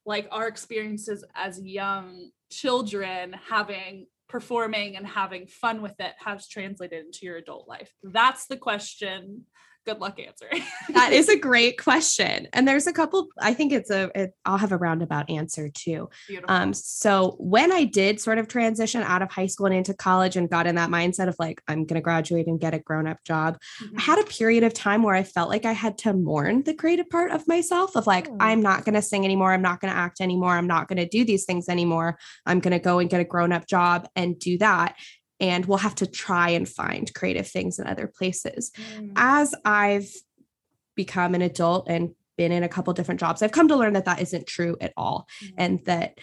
like 0.05 0.27
our 0.31 0.47
experiences 0.47 1.25
as 1.35 1.61
young 1.61 2.29
children 2.51 3.35
having 3.49 4.07
performing 4.29 4.95
and 4.95 5.05
having 5.05 5.47
fun 5.47 5.81
with 5.81 5.95
it 5.99 6.13
has 6.23 6.47
translated 6.47 7.05
into 7.05 7.19
your 7.23 7.37
adult 7.37 7.67
life? 7.67 7.91
That's 8.03 8.47
the 8.47 8.57
question 8.57 9.45
good 9.85 9.99
luck 9.99 10.19
answering. 10.19 10.63
that 10.89 11.13
is 11.13 11.29
a 11.29 11.37
great 11.37 11.81
question. 11.81 12.47
And 12.53 12.67
there's 12.67 12.87
a 12.87 12.93
couple, 12.93 13.27
I 13.39 13.53
think 13.53 13.71
it's 13.71 13.89
a, 13.89 14.11
it, 14.15 14.33
I'll 14.45 14.57
have 14.57 14.71
a 14.71 14.77
roundabout 14.77 15.29
answer 15.29 15.69
too. 15.69 16.09
Beautiful. 16.27 16.53
Um, 16.53 16.73
so 16.73 17.35
when 17.39 17.71
I 17.71 17.85
did 17.85 18.19
sort 18.19 18.37
of 18.37 18.47
transition 18.47 19.01
out 19.03 19.21
of 19.21 19.31
high 19.31 19.47
school 19.47 19.67
and 19.67 19.75
into 19.75 19.93
college 19.93 20.35
and 20.35 20.49
got 20.49 20.67
in 20.67 20.75
that 20.75 20.89
mindset 20.89 21.27
of 21.27 21.35
like, 21.39 21.61
I'm 21.67 21.85
going 21.85 21.95
to 21.95 22.01
graduate 22.01 22.47
and 22.47 22.59
get 22.59 22.73
a 22.73 22.79
grown 22.79 23.07
up 23.07 23.23
job, 23.23 23.57
mm-hmm. 23.81 23.97
I 23.97 24.01
had 24.01 24.19
a 24.19 24.23
period 24.23 24.63
of 24.63 24.73
time 24.73 25.03
where 25.03 25.15
I 25.15 25.23
felt 25.23 25.49
like 25.49 25.65
I 25.65 25.73
had 25.73 25.97
to 25.99 26.13
mourn 26.13 26.63
the 26.63 26.73
creative 26.73 27.09
part 27.09 27.31
of 27.31 27.47
myself 27.47 27.95
of 27.95 28.07
like, 28.07 28.27
oh. 28.29 28.37
I'm 28.39 28.61
not 28.61 28.85
going 28.85 28.95
to 28.95 29.01
sing 29.01 29.25
anymore. 29.25 29.53
I'm 29.53 29.61
not 29.61 29.81
going 29.81 29.91
to 29.91 29.99
act 29.99 30.21
anymore. 30.21 30.51
I'm 30.51 30.67
not 30.67 30.87
going 30.87 30.97
to 30.97 31.07
do 31.07 31.25
these 31.25 31.45
things 31.45 31.69
anymore. 31.69 32.17
I'm 32.45 32.59
going 32.59 32.73
to 32.73 32.79
go 32.79 32.99
and 32.99 33.09
get 33.09 33.21
a 33.21 33.25
grown 33.25 33.51
up 33.51 33.67
job 33.67 34.07
and 34.15 34.37
do 34.37 34.57
that 34.59 34.95
and 35.39 35.65
we'll 35.65 35.77
have 35.77 35.95
to 35.95 36.07
try 36.07 36.49
and 36.49 36.67
find 36.67 37.13
creative 37.13 37.47
things 37.47 37.79
in 37.79 37.87
other 37.87 38.07
places. 38.07 38.71
Mm. 38.97 39.13
As 39.15 39.55
I've 39.65 40.09
become 40.95 41.35
an 41.35 41.41
adult 41.41 41.87
and 41.89 42.11
been 42.37 42.51
in 42.51 42.63
a 42.63 42.69
couple 42.69 42.93
different 42.93 43.19
jobs, 43.19 43.41
I've 43.41 43.51
come 43.51 43.67
to 43.69 43.75
learn 43.75 43.93
that 43.93 44.05
that 44.05 44.21
isn't 44.21 44.47
true 44.47 44.77
at 44.81 44.93
all 44.97 45.27
mm. 45.43 45.53
and 45.57 45.85
that 45.85 46.19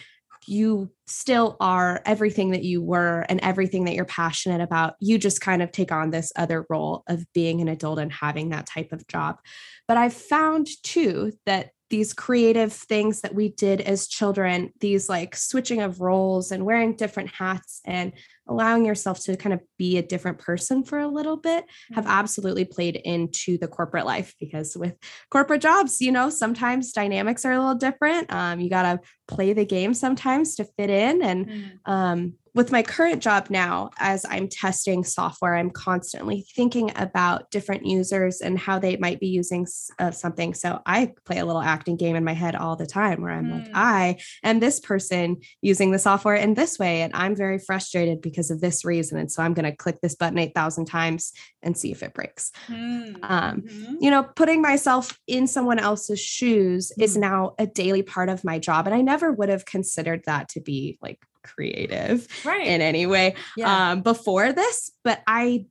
you 0.46 0.90
still 1.06 1.56
are 1.60 2.00
everything 2.06 2.50
that 2.50 2.62
you 2.62 2.80
were 2.80 3.26
and 3.28 3.40
everything 3.40 3.84
that 3.84 3.94
you're 3.94 4.04
passionate 4.04 4.60
about. 4.60 4.94
You 5.00 5.18
just 5.18 5.40
kind 5.40 5.60
of 5.60 5.72
take 5.72 5.90
on 5.90 6.10
this 6.10 6.32
other 6.36 6.64
role 6.68 7.02
of 7.08 7.24
being 7.32 7.60
an 7.60 7.68
adult 7.68 7.98
and 7.98 8.12
having 8.12 8.50
that 8.50 8.66
type 8.66 8.92
of 8.92 9.06
job. 9.08 9.40
But 9.88 9.96
I've 9.96 10.14
found 10.14 10.68
too 10.82 11.32
that 11.46 11.70
these 11.90 12.12
creative 12.12 12.72
things 12.72 13.20
that 13.20 13.34
we 13.34 13.50
did 13.50 13.80
as 13.80 14.08
children, 14.08 14.72
these 14.80 15.08
like 15.08 15.36
switching 15.36 15.80
of 15.80 16.00
roles 16.00 16.50
and 16.50 16.64
wearing 16.64 16.96
different 16.96 17.30
hats 17.30 17.80
and 17.84 18.12
allowing 18.48 18.84
yourself 18.84 19.20
to 19.20 19.36
kind 19.36 19.52
of 19.52 19.60
be 19.78 19.98
a 19.98 20.02
different 20.02 20.38
person 20.38 20.84
for 20.84 20.98
a 20.98 21.08
little 21.08 21.36
bit 21.36 21.64
have 21.92 22.04
mm-hmm. 22.04 22.12
absolutely 22.12 22.64
played 22.64 22.96
into 22.96 23.58
the 23.58 23.68
corporate 23.68 24.06
life 24.06 24.34
because 24.38 24.76
with 24.76 24.94
corporate 25.30 25.60
jobs 25.60 26.00
you 26.00 26.12
know 26.12 26.30
sometimes 26.30 26.92
dynamics 26.92 27.44
are 27.44 27.52
a 27.52 27.58
little 27.58 27.74
different 27.74 28.32
um, 28.32 28.60
you 28.60 28.70
got 28.70 28.82
to 28.82 29.00
play 29.26 29.52
the 29.52 29.64
game 29.64 29.92
sometimes 29.94 30.54
to 30.54 30.64
fit 30.76 30.90
in 30.90 31.22
and 31.22 31.48
mm. 31.48 31.70
um, 31.86 32.34
with 32.56 32.72
my 32.72 32.82
current 32.82 33.22
job 33.22 33.48
now, 33.50 33.90
as 33.98 34.24
I'm 34.24 34.48
testing 34.48 35.04
software, 35.04 35.54
I'm 35.54 35.68
constantly 35.68 36.46
thinking 36.56 36.90
about 36.96 37.50
different 37.50 37.84
users 37.84 38.40
and 38.40 38.58
how 38.58 38.78
they 38.78 38.96
might 38.96 39.20
be 39.20 39.26
using 39.26 39.66
uh, 39.98 40.10
something. 40.10 40.54
So 40.54 40.80
I 40.86 41.12
play 41.26 41.36
a 41.36 41.44
little 41.44 41.60
acting 41.60 41.98
game 41.98 42.16
in 42.16 42.24
my 42.24 42.32
head 42.32 42.56
all 42.56 42.74
the 42.74 42.86
time 42.86 43.20
where 43.20 43.32
I'm 43.32 43.48
mm. 43.48 43.58
like, 43.58 43.70
I 43.74 44.16
am 44.42 44.58
this 44.58 44.80
person 44.80 45.36
using 45.60 45.90
the 45.90 45.98
software 45.98 46.34
in 46.34 46.54
this 46.54 46.78
way, 46.78 47.02
and 47.02 47.14
I'm 47.14 47.36
very 47.36 47.58
frustrated 47.58 48.22
because 48.22 48.50
of 48.50 48.62
this 48.62 48.86
reason. 48.86 49.18
And 49.18 49.30
so 49.30 49.42
I'm 49.42 49.52
going 49.52 49.70
to 49.70 49.76
click 49.76 50.00
this 50.00 50.14
button 50.14 50.38
8,000 50.38 50.86
times 50.86 51.34
and 51.62 51.76
see 51.76 51.92
if 51.92 52.02
it 52.02 52.14
breaks. 52.14 52.52
Mm. 52.68 53.18
Um, 53.22 53.60
mm-hmm. 53.60 53.96
You 54.00 54.10
know, 54.10 54.22
putting 54.22 54.62
myself 54.62 55.18
in 55.26 55.46
someone 55.46 55.78
else's 55.78 56.20
shoes 56.20 56.90
mm. 56.98 57.02
is 57.02 57.18
now 57.18 57.54
a 57.58 57.66
daily 57.66 58.02
part 58.02 58.30
of 58.30 58.44
my 58.44 58.58
job. 58.58 58.86
And 58.86 58.94
I 58.94 59.02
never 59.02 59.30
would 59.30 59.50
have 59.50 59.66
considered 59.66 60.22
that 60.24 60.48
to 60.50 60.62
be 60.62 60.96
like 61.02 61.20
creative 61.46 62.26
right. 62.44 62.66
in 62.66 62.80
any 62.80 63.06
way 63.06 63.34
yeah. 63.56 63.92
um, 63.92 64.02
before 64.02 64.52
this, 64.52 64.90
but 65.04 65.22
I, 65.26 65.66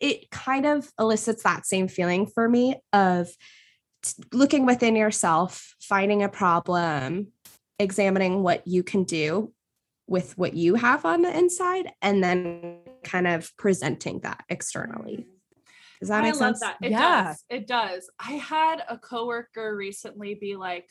it 0.00 0.30
kind 0.30 0.66
of 0.66 0.90
elicits 0.98 1.44
that 1.44 1.66
same 1.66 1.88
feeling 1.88 2.26
for 2.26 2.48
me 2.48 2.76
of 2.92 3.28
t- 4.02 4.22
looking 4.32 4.66
within 4.66 4.96
yourself, 4.96 5.74
finding 5.80 6.22
a 6.22 6.28
problem, 6.28 7.28
examining 7.78 8.42
what 8.42 8.66
you 8.66 8.82
can 8.82 9.04
do 9.04 9.52
with 10.08 10.36
what 10.36 10.54
you 10.54 10.74
have 10.74 11.04
on 11.04 11.22
the 11.22 11.36
inside, 11.36 11.92
and 12.02 12.22
then 12.22 12.80
kind 13.04 13.26
of 13.26 13.56
presenting 13.56 14.20
that 14.20 14.44
externally. 14.48 15.26
Does 16.00 16.08
that 16.08 16.24
make 16.24 16.34
I 16.34 16.36
sense? 16.36 16.60
That. 16.60 16.78
It 16.82 16.90
yeah. 16.90 17.24
does. 17.24 17.44
It 17.48 17.66
does. 17.68 18.10
I 18.18 18.32
had 18.32 18.82
a 18.88 18.98
coworker 18.98 19.76
recently 19.76 20.34
be 20.34 20.56
like, 20.56 20.88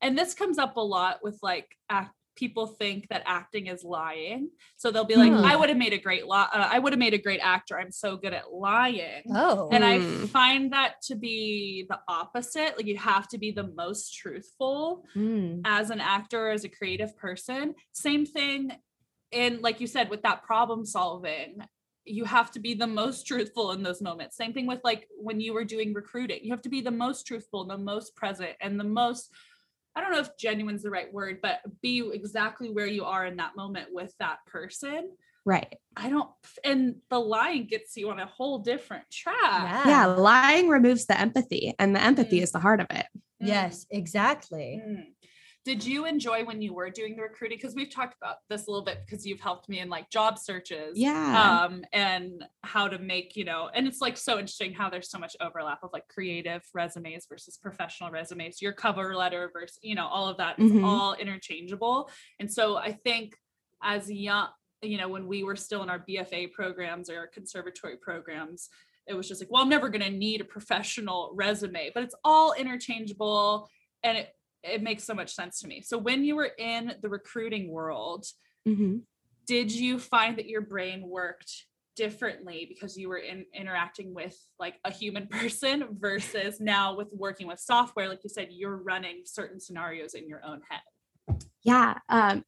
and 0.00 0.16
this 0.16 0.32
comes 0.32 0.58
up 0.58 0.76
a 0.76 0.80
lot 0.80 1.20
with 1.22 1.38
like 1.42 1.68
act 1.90 2.14
people 2.36 2.66
think 2.66 3.08
that 3.08 3.22
acting 3.26 3.66
is 3.66 3.84
lying. 3.84 4.50
So 4.76 4.90
they'll 4.90 5.04
be 5.04 5.16
like, 5.16 5.32
mm. 5.32 5.44
I 5.44 5.56
would 5.56 5.68
have 5.68 5.78
made 5.78 5.92
a 5.92 5.98
great 5.98 6.24
uh, 6.28 6.46
I 6.52 6.78
would 6.78 6.92
have 6.92 6.98
made 6.98 7.14
a 7.14 7.18
great 7.18 7.40
actor. 7.40 7.78
I'm 7.78 7.92
so 7.92 8.16
good 8.16 8.32
at 8.32 8.52
lying. 8.52 9.22
Oh. 9.34 9.68
And 9.72 9.84
I 9.84 10.00
hmm. 10.00 10.26
find 10.26 10.72
that 10.72 11.02
to 11.02 11.14
be 11.14 11.86
the 11.88 11.98
opposite. 12.08 12.76
Like 12.76 12.86
you 12.86 12.96
have 12.98 13.28
to 13.28 13.38
be 13.38 13.50
the 13.50 13.68
most 13.74 14.14
truthful 14.14 15.04
mm. 15.16 15.60
as 15.64 15.90
an 15.90 16.00
actor, 16.00 16.50
as 16.50 16.64
a 16.64 16.68
creative 16.68 17.16
person. 17.16 17.74
Same 17.92 18.26
thing 18.26 18.72
in 19.30 19.60
like 19.60 19.80
you 19.80 19.86
said 19.86 20.10
with 20.10 20.22
that 20.22 20.42
problem 20.44 20.84
solving 20.84 21.62
you 22.04 22.24
have 22.24 22.50
to 22.50 22.60
be 22.60 22.74
the 22.74 22.86
most 22.86 23.26
truthful 23.26 23.72
in 23.72 23.82
those 23.82 24.02
moments. 24.02 24.36
Same 24.36 24.52
thing 24.52 24.66
with 24.66 24.80
like 24.84 25.08
when 25.16 25.40
you 25.40 25.54
were 25.54 25.64
doing 25.64 25.94
recruiting. 25.94 26.40
You 26.42 26.50
have 26.50 26.62
to 26.62 26.68
be 26.68 26.82
the 26.82 26.90
most 26.90 27.26
truthful, 27.26 27.64
the 27.64 27.78
most 27.78 28.14
present, 28.14 28.52
and 28.60 28.78
the 28.78 28.84
most 28.84 29.30
I 29.96 30.00
don't 30.00 30.12
know 30.12 30.20
if 30.20 30.36
genuine 30.36 30.74
is 30.74 30.82
the 30.82 30.90
right 30.90 31.12
word, 31.12 31.38
but 31.42 31.60
be 31.82 32.10
exactly 32.12 32.70
where 32.70 32.86
you 32.86 33.04
are 33.04 33.26
in 33.26 33.36
that 33.36 33.56
moment 33.56 33.88
with 33.92 34.12
that 34.18 34.38
person. 34.46 35.10
Right. 35.44 35.76
I 35.96 36.08
don't, 36.08 36.30
and 36.64 36.96
the 37.10 37.18
lying 37.18 37.66
gets 37.66 37.96
you 37.96 38.10
on 38.10 38.18
a 38.18 38.26
whole 38.26 38.58
different 38.58 39.04
track. 39.10 39.36
Yeah. 39.42 39.88
yeah 39.88 40.06
lying 40.06 40.68
removes 40.68 41.06
the 41.06 41.20
empathy, 41.20 41.74
and 41.78 41.94
the 41.94 42.02
empathy 42.02 42.40
mm. 42.40 42.42
is 42.42 42.52
the 42.52 42.58
heart 42.58 42.80
of 42.80 42.86
it. 42.90 43.06
Yes, 43.40 43.86
exactly. 43.90 44.80
Mm 44.84 45.13
did 45.64 45.84
you 45.84 46.04
enjoy 46.04 46.44
when 46.44 46.60
you 46.60 46.74
were 46.74 46.90
doing 46.90 47.16
the 47.16 47.22
recruiting? 47.22 47.58
Because 47.58 47.74
we've 47.74 47.90
talked 47.90 48.14
about 48.20 48.36
this 48.50 48.66
a 48.66 48.70
little 48.70 48.84
bit 48.84 49.02
because 49.06 49.26
you've 49.26 49.40
helped 49.40 49.68
me 49.68 49.80
in 49.80 49.88
like 49.88 50.10
job 50.10 50.38
searches 50.38 50.98
yeah. 50.98 51.64
um 51.64 51.84
and 51.92 52.44
how 52.62 52.86
to 52.86 52.98
make 52.98 53.34
you 53.34 53.44
know 53.44 53.70
and 53.74 53.86
it's 53.86 54.00
like 54.00 54.16
so 54.16 54.38
interesting 54.38 54.72
how 54.72 54.90
there's 54.90 55.10
so 55.10 55.18
much 55.18 55.34
overlap 55.40 55.78
of 55.82 55.90
like 55.92 56.06
creative 56.08 56.62
resumes 56.74 57.26
versus 57.28 57.56
professional 57.56 58.10
resumes. 58.10 58.60
Your 58.60 58.72
cover 58.72 59.14
letter 59.16 59.50
versus 59.52 59.78
you 59.82 59.94
know 59.94 60.06
all 60.06 60.28
of 60.28 60.36
that 60.36 60.58
is 60.58 60.70
mm-hmm. 60.70 60.84
all 60.84 61.14
interchangeable. 61.14 62.10
And 62.40 62.52
so 62.52 62.76
i 62.76 62.92
think 62.92 63.36
as 63.82 64.10
young 64.10 64.48
you 64.82 64.98
know 64.98 65.08
when 65.08 65.26
we 65.26 65.44
were 65.44 65.56
still 65.56 65.82
in 65.82 65.90
our 65.90 65.98
bfa 65.98 66.50
programs 66.52 67.10
or 67.10 67.18
our 67.18 67.26
conservatory 67.26 67.96
programs 67.96 68.68
it 69.06 69.14
was 69.14 69.28
just 69.28 69.40
like 69.40 69.50
well 69.50 69.62
i'm 69.62 69.68
never 69.68 69.88
going 69.88 70.02
to 70.02 70.10
need 70.10 70.40
a 70.40 70.44
professional 70.44 71.32
resume 71.34 71.90
but 71.94 72.02
it's 72.02 72.14
all 72.24 72.52
interchangeable 72.54 73.68
and 74.02 74.18
it 74.18 74.28
it 74.64 74.82
makes 74.82 75.04
so 75.04 75.14
much 75.14 75.34
sense 75.34 75.60
to 75.60 75.68
me. 75.68 75.82
So 75.82 75.98
when 75.98 76.24
you 76.24 76.36
were 76.36 76.50
in 76.58 76.94
the 77.02 77.08
recruiting 77.08 77.70
world, 77.70 78.26
mm-hmm. 78.66 78.98
did 79.46 79.72
you 79.72 79.98
find 79.98 80.38
that 80.38 80.48
your 80.48 80.62
brain 80.62 81.06
worked 81.06 81.52
differently 81.96 82.66
because 82.68 82.96
you 82.96 83.08
were 83.08 83.18
in 83.18 83.44
interacting 83.54 84.14
with 84.14 84.36
like 84.58 84.74
a 84.84 84.90
human 84.90 85.26
person 85.30 85.86
versus 85.92 86.60
now 86.60 86.96
with 86.96 87.08
working 87.12 87.46
with 87.46 87.60
software 87.60 88.08
like 88.08 88.24
you 88.24 88.30
said 88.30 88.48
you're 88.50 88.76
running 88.76 89.22
certain 89.24 89.60
scenarios 89.60 90.14
in 90.14 90.28
your 90.28 90.44
own 90.44 90.60
head 90.68 91.44
yeah 91.62 91.94
um 92.08 92.44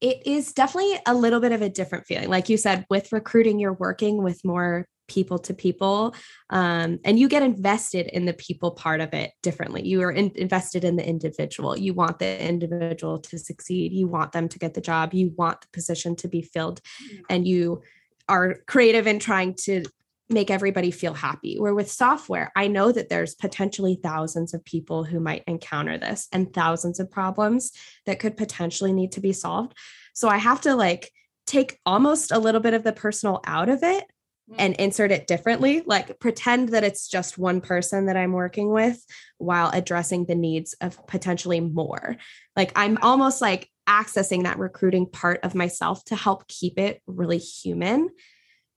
it 0.00 0.24
is 0.26 0.52
definitely 0.52 0.96
a 1.06 1.14
little 1.14 1.40
bit 1.40 1.52
of 1.52 1.60
a 1.60 1.68
different 1.68 2.06
feeling 2.06 2.28
like 2.28 2.48
you 2.48 2.56
said 2.56 2.86
with 2.88 3.12
recruiting 3.12 3.58
you're 3.58 3.72
working 3.72 4.22
with 4.22 4.44
more 4.44 4.86
people 5.06 5.38
to 5.38 5.54
people 5.54 6.14
um, 6.50 6.98
and 7.04 7.18
you 7.18 7.28
get 7.28 7.42
invested 7.42 8.06
in 8.06 8.24
the 8.24 8.32
people 8.32 8.72
part 8.72 9.00
of 9.00 9.12
it 9.12 9.32
differently. 9.42 9.86
You 9.86 10.02
are 10.02 10.10
in, 10.10 10.32
invested 10.36 10.84
in 10.84 10.96
the 10.96 11.06
individual. 11.06 11.76
You 11.76 11.94
want 11.94 12.18
the 12.18 12.46
individual 12.46 13.18
to 13.18 13.38
succeed. 13.38 13.92
You 13.92 14.06
want 14.06 14.32
them 14.32 14.48
to 14.48 14.58
get 14.58 14.74
the 14.74 14.80
job. 14.80 15.14
You 15.14 15.32
want 15.36 15.60
the 15.62 15.68
position 15.72 16.16
to 16.16 16.28
be 16.28 16.42
filled. 16.42 16.80
And 17.28 17.46
you 17.46 17.82
are 18.28 18.56
creative 18.66 19.06
in 19.06 19.18
trying 19.18 19.54
to 19.54 19.84
make 20.30 20.50
everybody 20.50 20.90
feel 20.90 21.12
happy. 21.12 21.58
Where 21.58 21.74
with 21.74 21.90
software 21.90 22.50
i 22.56 22.66
know 22.66 22.90
that 22.90 23.10
there's 23.10 23.34
potentially 23.34 24.00
thousands 24.02 24.54
of 24.54 24.64
people 24.64 25.04
who 25.04 25.20
might 25.20 25.44
encounter 25.46 25.98
this 25.98 26.28
and 26.32 26.52
thousands 26.52 26.98
of 26.98 27.10
problems 27.10 27.72
that 28.06 28.18
could 28.20 28.36
potentially 28.36 28.92
need 28.92 29.12
to 29.12 29.20
be 29.20 29.32
solved. 29.32 29.76
So 30.14 30.28
i 30.28 30.38
have 30.38 30.62
to 30.62 30.74
like 30.74 31.10
take 31.46 31.78
almost 31.84 32.32
a 32.32 32.38
little 32.38 32.60
bit 32.60 32.74
of 32.74 32.84
the 32.84 32.92
personal 32.92 33.40
out 33.46 33.68
of 33.68 33.82
it 33.82 34.04
and 34.58 34.74
insert 34.76 35.10
it 35.10 35.26
differently 35.26 35.82
like 35.86 36.18
pretend 36.20 36.68
that 36.70 36.84
it's 36.84 37.08
just 37.08 37.38
one 37.38 37.60
person 37.60 38.06
that 38.06 38.16
i'm 38.16 38.32
working 38.32 38.70
with 38.70 39.02
while 39.38 39.70
addressing 39.72 40.26
the 40.26 40.34
needs 40.34 40.74
of 40.80 41.06
potentially 41.06 41.60
more. 41.60 42.16
Like 42.56 42.72
i'm 42.76 42.98
almost 42.98 43.40
like 43.40 43.70
accessing 43.88 44.44
that 44.44 44.58
recruiting 44.58 45.06
part 45.06 45.40
of 45.42 45.54
myself 45.54 46.04
to 46.06 46.16
help 46.16 46.46
keep 46.48 46.78
it 46.78 47.02
really 47.06 47.38
human 47.38 48.08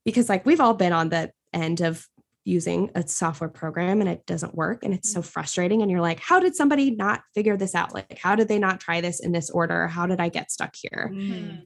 because 0.05 0.29
like 0.29 0.45
we've 0.45 0.59
all 0.59 0.73
been 0.73 0.93
on 0.93 1.09
the 1.09 1.31
end 1.53 1.81
of 1.81 2.05
using 2.43 2.89
a 2.95 3.05
software 3.05 3.49
program 3.49 3.99
and 3.99 4.09
it 4.09 4.25
doesn't 4.25 4.55
work 4.55 4.83
and 4.83 4.93
it's 4.93 5.11
so 5.11 5.19
mm-hmm. 5.19 5.27
frustrating 5.27 5.81
and 5.81 5.91
you're 5.91 6.01
like 6.01 6.19
how 6.19 6.39
did 6.39 6.55
somebody 6.55 6.91
not 6.91 7.21
figure 7.35 7.57
this 7.57 7.75
out? 7.75 7.93
Like 7.93 8.17
how 8.21 8.35
did 8.35 8.47
they 8.47 8.59
not 8.59 8.79
try 8.79 9.01
this 9.01 9.19
in 9.19 9.33
this 9.33 9.49
order? 9.49 9.87
How 9.87 10.05
did 10.05 10.21
i 10.21 10.29
get 10.29 10.51
stuck 10.51 10.75
here? 10.75 11.11
Mm-hmm. 11.13 11.57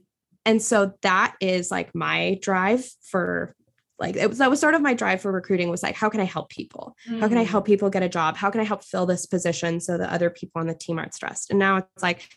and 0.44 0.60
so 0.60 0.92
that 1.02 1.36
is 1.40 1.70
like 1.70 1.94
my 1.94 2.38
drive 2.42 2.84
for 3.00 3.54
like 4.02 4.16
it 4.16 4.28
was 4.28 4.38
that 4.38 4.50
was 4.50 4.60
sort 4.60 4.74
of 4.74 4.82
my 4.82 4.92
drive 4.92 5.22
for 5.22 5.32
recruiting 5.32 5.70
was 5.70 5.82
like 5.82 5.94
how 5.94 6.10
can 6.10 6.20
i 6.20 6.24
help 6.24 6.50
people 6.50 6.94
mm-hmm. 7.08 7.20
how 7.20 7.28
can 7.28 7.38
i 7.38 7.44
help 7.44 7.64
mm. 7.64 7.68
people 7.68 7.88
get 7.88 8.02
a 8.02 8.08
job 8.08 8.36
how 8.36 8.50
can 8.50 8.60
i 8.60 8.64
help 8.64 8.84
fill 8.84 9.06
this 9.06 9.24
position 9.24 9.80
so 9.80 9.96
that 9.96 10.10
other 10.10 10.28
people 10.28 10.60
on 10.60 10.66
the 10.66 10.74
team 10.74 10.98
aren't 10.98 11.14
stressed 11.14 11.48
and 11.50 11.58
now 11.58 11.76
it's 11.78 12.02
like 12.02 12.28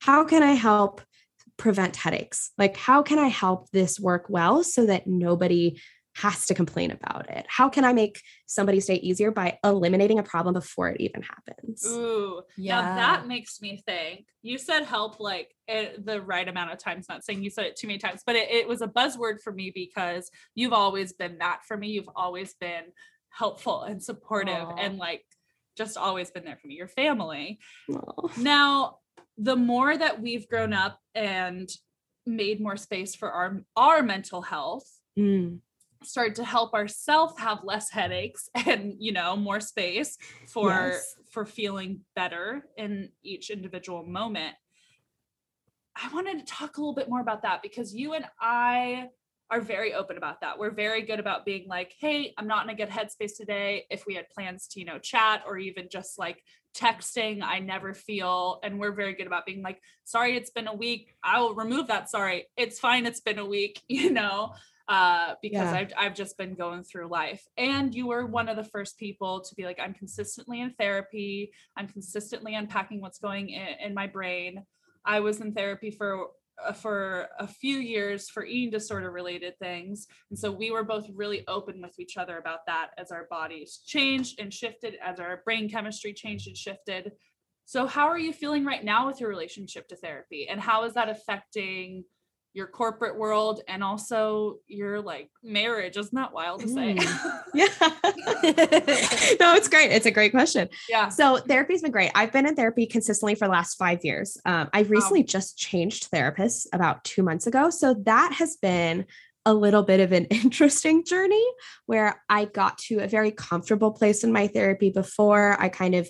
how 0.00 0.24
can 0.24 0.42
i 0.42 0.52
help 0.52 1.02
prevent 1.58 1.96
headaches 1.96 2.52
like 2.56 2.76
how 2.76 3.02
can 3.02 3.18
i 3.18 3.28
help 3.28 3.68
this 3.70 3.98
work 3.98 4.26
well 4.28 4.62
so 4.62 4.86
that 4.86 5.06
nobody 5.06 5.78
has 6.20 6.46
to 6.46 6.54
complain 6.54 6.90
about 6.90 7.30
it? 7.30 7.46
How 7.48 7.68
can 7.68 7.84
I 7.84 7.92
make 7.92 8.20
somebody's 8.46 8.86
day 8.86 8.96
easier 8.96 9.30
by 9.30 9.58
eliminating 9.62 10.18
a 10.18 10.22
problem 10.22 10.52
before 10.52 10.88
it 10.88 11.00
even 11.00 11.22
happens? 11.22 11.86
Ooh, 11.86 12.42
yeah. 12.56 12.80
Now 12.80 12.94
that 12.96 13.26
makes 13.28 13.60
me 13.60 13.80
think. 13.86 14.26
You 14.42 14.58
said 14.58 14.84
help 14.84 15.20
like 15.20 15.54
it, 15.68 16.04
the 16.04 16.20
right 16.20 16.48
amount 16.48 16.72
of 16.72 16.78
times, 16.78 17.06
not 17.08 17.24
saying 17.24 17.44
you 17.44 17.50
said 17.50 17.66
it 17.66 17.76
too 17.76 17.86
many 17.86 17.98
times, 17.98 18.22
but 18.26 18.34
it, 18.34 18.50
it 18.50 18.66
was 18.66 18.82
a 18.82 18.88
buzzword 18.88 19.40
for 19.42 19.52
me 19.52 19.70
because 19.72 20.28
you've 20.56 20.72
always 20.72 21.12
been 21.12 21.38
that 21.38 21.60
for 21.66 21.76
me. 21.76 21.88
You've 21.88 22.10
always 22.16 22.54
been 22.54 22.84
helpful 23.30 23.82
and 23.82 24.02
supportive 24.02 24.54
Aww. 24.54 24.76
and 24.78 24.98
like 24.98 25.24
just 25.76 25.96
always 25.96 26.32
been 26.32 26.44
there 26.44 26.58
for 26.60 26.66
me, 26.66 26.74
your 26.74 26.88
family. 26.88 27.60
Aww. 27.88 28.36
Now, 28.38 28.98
the 29.36 29.56
more 29.56 29.96
that 29.96 30.20
we've 30.20 30.48
grown 30.48 30.72
up 30.72 30.98
and 31.14 31.70
made 32.26 32.60
more 32.60 32.76
space 32.76 33.14
for 33.14 33.30
our 33.30 33.60
our 33.76 34.02
mental 34.02 34.42
health, 34.42 34.90
mm. 35.16 35.60
Started 36.02 36.34
to 36.36 36.44
help 36.44 36.74
ourselves 36.74 37.34
have 37.38 37.64
less 37.64 37.90
headaches 37.90 38.48
and 38.66 38.94
you 38.98 39.12
know 39.12 39.36
more 39.36 39.60
space 39.60 40.16
for 40.46 40.70
yes. 40.70 41.14
for 41.30 41.44
feeling 41.44 42.00
better 42.14 42.64
in 42.76 43.10
each 43.22 43.50
individual 43.50 44.04
moment. 44.04 44.54
I 46.00 46.08
wanted 46.14 46.38
to 46.38 46.44
talk 46.44 46.76
a 46.76 46.80
little 46.80 46.94
bit 46.94 47.08
more 47.08 47.20
about 47.20 47.42
that 47.42 47.60
because 47.60 47.92
you 47.92 48.12
and 48.14 48.24
I 48.40 49.08
are 49.50 49.60
very 49.60 49.94
open 49.94 50.16
about 50.16 50.40
that. 50.42 50.58
We're 50.58 50.70
very 50.70 51.02
good 51.02 51.18
about 51.18 51.46
being 51.46 51.66
like, 51.68 51.94
hey, 51.98 52.34
I'm 52.36 52.46
not 52.46 52.64
in 52.64 52.70
a 52.70 52.74
good 52.74 52.90
headspace 52.90 53.36
today. 53.36 53.86
If 53.90 54.04
we 54.06 54.14
had 54.14 54.28
plans 54.28 54.68
to, 54.68 54.80
you 54.80 54.84
know, 54.84 54.98
chat 54.98 55.42
or 55.46 55.56
even 55.56 55.88
just 55.90 56.18
like 56.18 56.42
texting, 56.76 57.42
I 57.42 57.58
never 57.58 57.94
feel. 57.94 58.60
And 58.62 58.78
we're 58.78 58.92
very 58.92 59.14
good 59.14 59.26
about 59.26 59.46
being 59.46 59.62
like, 59.62 59.80
sorry, 60.04 60.36
it's 60.36 60.50
been 60.50 60.68
a 60.68 60.74
week. 60.74 61.14
I'll 61.24 61.54
remove 61.54 61.86
that. 61.88 62.10
Sorry, 62.10 62.46
it's 62.56 62.78
fine. 62.78 63.06
It's 63.06 63.20
been 63.20 63.38
a 63.38 63.44
week, 63.44 63.80
you 63.88 64.10
know, 64.10 64.52
uh, 64.88 65.34
because 65.42 65.70
yeah. 65.70 65.74
I've, 65.74 65.92
I've 65.96 66.14
just 66.14 66.38
been 66.38 66.54
going 66.54 66.82
through 66.82 67.08
life. 67.08 67.44
And 67.58 67.94
you 67.94 68.06
were 68.06 68.24
one 68.26 68.48
of 68.48 68.56
the 68.56 68.64
first 68.64 68.98
people 68.98 69.42
to 69.42 69.54
be 69.54 69.64
like, 69.64 69.78
I'm 69.78 69.92
consistently 69.92 70.62
in 70.62 70.72
therapy. 70.78 71.52
I'm 71.76 71.88
consistently 71.88 72.54
unpacking 72.54 73.00
what's 73.00 73.18
going 73.18 73.50
in, 73.50 73.68
in 73.84 73.94
my 73.94 74.06
brain. 74.06 74.64
I 75.04 75.20
was 75.20 75.40
in 75.40 75.52
therapy 75.52 75.90
for 75.90 76.28
uh, 76.66 76.72
for 76.72 77.28
a 77.38 77.46
few 77.46 77.76
years 77.76 78.28
for 78.28 78.44
eating 78.44 78.70
disorder 78.70 79.12
related 79.12 79.56
things. 79.60 80.08
And 80.30 80.38
so 80.38 80.50
we 80.50 80.72
were 80.72 80.82
both 80.82 81.06
really 81.14 81.46
open 81.46 81.80
with 81.80 82.00
each 82.00 82.16
other 82.16 82.38
about 82.38 82.66
that 82.66 82.88
as 82.98 83.12
our 83.12 83.28
bodies 83.30 83.80
changed 83.86 84.40
and 84.40 84.52
shifted, 84.52 84.96
as 85.00 85.20
our 85.20 85.42
brain 85.44 85.70
chemistry 85.70 86.12
changed 86.12 86.48
and 86.48 86.56
shifted. 86.56 87.12
So, 87.64 87.86
how 87.86 88.08
are 88.08 88.18
you 88.18 88.32
feeling 88.32 88.64
right 88.64 88.82
now 88.82 89.06
with 89.06 89.20
your 89.20 89.28
relationship 89.28 89.86
to 89.88 89.96
therapy? 89.96 90.48
And 90.48 90.58
how 90.58 90.84
is 90.84 90.94
that 90.94 91.08
affecting 91.10 92.04
your 92.54 92.66
corporate 92.66 93.16
world 93.16 93.60
and 93.68 93.84
also 93.84 94.58
your 94.66 95.00
like 95.00 95.30
marriage. 95.42 95.96
Isn't 95.96 96.14
that 96.14 96.32
wild 96.32 96.60
to 96.60 96.68
say? 96.68 96.94
Mm. 96.94 97.42
yeah. 97.54 97.66
no, 99.40 99.54
it's 99.54 99.68
great. 99.68 99.92
It's 99.92 100.06
a 100.06 100.10
great 100.10 100.32
question. 100.32 100.68
Yeah. 100.88 101.08
So 101.08 101.36
therapy's 101.36 101.82
been 101.82 101.92
great. 101.92 102.10
I've 102.14 102.32
been 102.32 102.46
in 102.46 102.56
therapy 102.56 102.86
consistently 102.86 103.34
for 103.34 103.46
the 103.46 103.52
last 103.52 103.76
five 103.76 104.04
years. 104.04 104.38
Um, 104.44 104.68
I 104.72 104.80
recently 104.80 105.20
wow. 105.20 105.26
just 105.28 105.58
changed 105.58 106.10
therapists 106.10 106.66
about 106.72 107.04
two 107.04 107.22
months 107.22 107.46
ago. 107.46 107.70
So 107.70 107.94
that 108.04 108.32
has 108.32 108.56
been 108.56 109.06
a 109.44 109.54
little 109.54 109.82
bit 109.82 110.00
of 110.00 110.12
an 110.12 110.24
interesting 110.30 111.04
journey 111.04 111.46
where 111.86 112.22
I 112.28 112.46
got 112.46 112.78
to 112.78 112.98
a 112.98 113.08
very 113.08 113.30
comfortable 113.30 113.92
place 113.92 114.24
in 114.24 114.32
my 114.32 114.46
therapy 114.46 114.90
before. 114.90 115.56
I 115.60 115.68
kind 115.68 115.94
of 115.94 116.08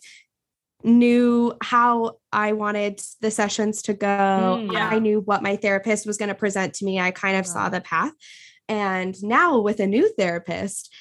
knew 0.85 1.53
how 1.63 2.19
I 2.33 2.53
wanted 2.53 3.01
the 3.21 3.31
sessions 3.31 3.83
to 3.83 3.95
go. 3.95 4.07
Mm, 4.07 4.73
yeah. 4.73 4.89
I 4.89 4.99
knew 4.99 5.21
what 5.21 5.43
my 5.43 5.57
therapist 5.57 6.07
was 6.07 6.17
going 6.17 6.29
to 6.29 6.35
present 6.35 6.75
to 6.75 6.85
me. 6.85 7.01
I 7.01 7.11
kind 7.11 7.37
of 7.37 7.47
saw 7.47 7.69
the 7.69 7.81
path. 7.81 8.13
And 8.69 9.21
now 9.23 9.61
with 9.61 9.81
a 9.81 9.87
new 9.87 10.13
therapist, 10.17 10.95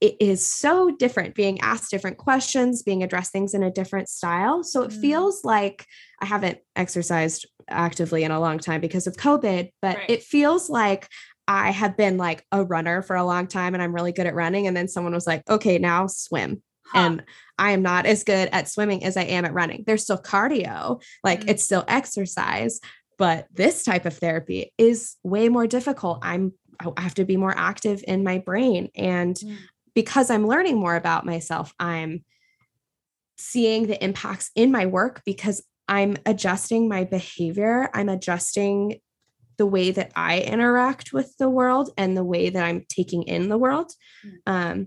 it 0.00 0.16
is 0.20 0.46
so 0.46 0.90
different 0.90 1.34
being 1.34 1.60
asked 1.60 1.90
different 1.90 2.18
questions, 2.18 2.82
being 2.82 3.02
addressed 3.02 3.32
things 3.32 3.54
in 3.54 3.62
a 3.62 3.70
different 3.70 4.08
style. 4.08 4.62
So 4.62 4.82
it 4.82 4.90
mm. 4.90 5.00
feels 5.00 5.42
like 5.42 5.86
I 6.20 6.26
haven't 6.26 6.58
exercised 6.76 7.48
actively 7.68 8.22
in 8.22 8.30
a 8.30 8.40
long 8.40 8.58
time 8.58 8.80
because 8.80 9.06
of 9.06 9.16
COVID, 9.16 9.70
but 9.80 9.96
right. 9.96 10.10
it 10.10 10.22
feels 10.22 10.68
like 10.68 11.08
I 11.48 11.70
have 11.70 11.96
been 11.96 12.18
like 12.18 12.44
a 12.52 12.64
runner 12.64 13.02
for 13.02 13.16
a 13.16 13.24
long 13.24 13.46
time 13.46 13.74
and 13.74 13.82
I'm 13.82 13.94
really 13.94 14.12
good 14.12 14.26
at 14.26 14.34
running. 14.34 14.66
And 14.66 14.76
then 14.76 14.88
someone 14.88 15.14
was 15.14 15.26
like, 15.26 15.42
okay, 15.48 15.78
now 15.78 16.06
swim. 16.08 16.62
Huh. 16.92 16.98
And 16.98 17.24
I 17.58 17.72
am 17.72 17.82
not 17.82 18.06
as 18.06 18.24
good 18.24 18.48
at 18.52 18.68
swimming 18.68 19.04
as 19.04 19.16
I 19.16 19.22
am 19.22 19.44
at 19.44 19.54
running. 19.54 19.84
There's 19.86 20.02
still 20.02 20.18
cardio, 20.18 21.02
like 21.24 21.40
mm-hmm. 21.40 21.50
it's 21.50 21.64
still 21.64 21.84
exercise, 21.88 22.80
but 23.18 23.46
this 23.52 23.82
type 23.82 24.04
of 24.04 24.16
therapy 24.16 24.72
is 24.78 25.16
way 25.22 25.48
more 25.48 25.66
difficult. 25.66 26.18
I'm 26.22 26.52
I 26.78 27.00
have 27.00 27.14
to 27.14 27.24
be 27.24 27.36
more 27.36 27.54
active 27.56 28.04
in 28.06 28.22
my 28.22 28.36
brain 28.36 28.90
and 28.94 29.34
mm. 29.34 29.56
because 29.94 30.30
I'm 30.30 30.46
learning 30.46 30.76
more 30.76 30.94
about 30.94 31.24
myself, 31.24 31.72
I'm 31.80 32.22
seeing 33.38 33.86
the 33.86 34.02
impacts 34.04 34.50
in 34.54 34.70
my 34.70 34.84
work 34.84 35.22
because 35.24 35.64
I'm 35.88 36.16
adjusting 36.26 36.88
my 36.88 37.04
behavior, 37.04 37.88
I'm 37.94 38.08
adjusting 38.08 39.00
the 39.56 39.66
way 39.66 39.90
that 39.90 40.12
I 40.14 40.40
interact 40.40 41.12
with 41.12 41.36
the 41.38 41.48
world 41.48 41.90
and 41.96 42.16
the 42.16 42.24
way 42.24 42.50
that 42.50 42.64
I'm 42.64 42.84
taking 42.88 43.22
in 43.22 43.48
the 43.48 43.58
world. 43.58 43.92
Mm. 44.24 44.32
Um, 44.46 44.86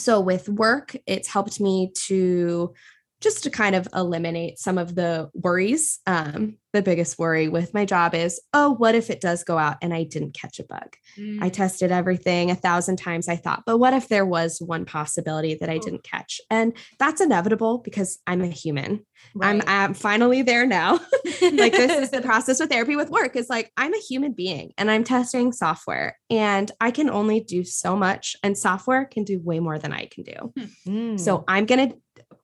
so 0.00 0.20
with 0.20 0.48
work, 0.48 0.96
it's 1.06 1.28
helped 1.28 1.60
me 1.60 1.92
to 2.06 2.74
just 3.20 3.42
to 3.44 3.50
kind 3.50 3.74
of 3.74 3.88
eliminate 3.94 4.58
some 4.58 4.78
of 4.78 4.94
the 4.94 5.28
worries. 5.34 5.98
Um, 6.06 6.56
the 6.72 6.82
biggest 6.82 7.18
worry 7.18 7.48
with 7.48 7.72
my 7.72 7.84
job 7.84 8.14
is, 8.14 8.40
oh, 8.52 8.74
what 8.74 8.94
if 8.94 9.08
it 9.08 9.20
does 9.20 9.42
go 9.42 9.56
out 9.56 9.78
and 9.80 9.94
I 9.94 10.04
didn't 10.04 10.34
catch 10.34 10.60
a 10.60 10.64
bug? 10.64 10.96
Mm. 11.18 11.42
I 11.42 11.48
tested 11.48 11.90
everything 11.90 12.50
a 12.50 12.54
thousand 12.54 12.96
times. 12.96 13.26
I 13.26 13.36
thought, 13.36 13.62
but 13.64 13.78
what 13.78 13.94
if 13.94 14.08
there 14.08 14.26
was 14.26 14.60
one 14.60 14.84
possibility 14.84 15.54
that 15.54 15.70
I 15.70 15.76
oh. 15.76 15.80
didn't 15.80 16.04
catch? 16.04 16.40
And 16.50 16.74
that's 16.98 17.20
inevitable 17.20 17.78
because 17.78 18.18
I'm 18.26 18.42
a 18.42 18.48
human. 18.48 19.06
Right. 19.34 19.48
I'm, 19.48 19.62
I'm 19.66 19.94
finally 19.94 20.42
there 20.42 20.66
now. 20.66 20.92
like 21.40 21.72
this 21.72 22.02
is 22.02 22.10
the 22.10 22.20
process 22.24 22.60
with 22.60 22.70
therapy 22.70 22.96
with 22.96 23.10
work 23.10 23.34
is 23.34 23.48
like 23.48 23.72
I'm 23.76 23.94
a 23.94 23.98
human 23.98 24.32
being 24.32 24.72
and 24.78 24.90
I'm 24.90 25.04
testing 25.04 25.52
software 25.52 26.18
and 26.30 26.70
I 26.80 26.90
can 26.90 27.10
only 27.10 27.40
do 27.40 27.64
so 27.64 27.96
much 27.96 28.36
and 28.42 28.56
software 28.56 29.06
can 29.06 29.24
do 29.24 29.40
way 29.40 29.58
more 29.58 29.78
than 29.78 29.92
I 29.92 30.06
can 30.06 30.22
do. 30.22 30.52
Mm. 30.86 31.18
So 31.18 31.44
I'm 31.48 31.66
going 31.66 31.90
to 31.90 31.96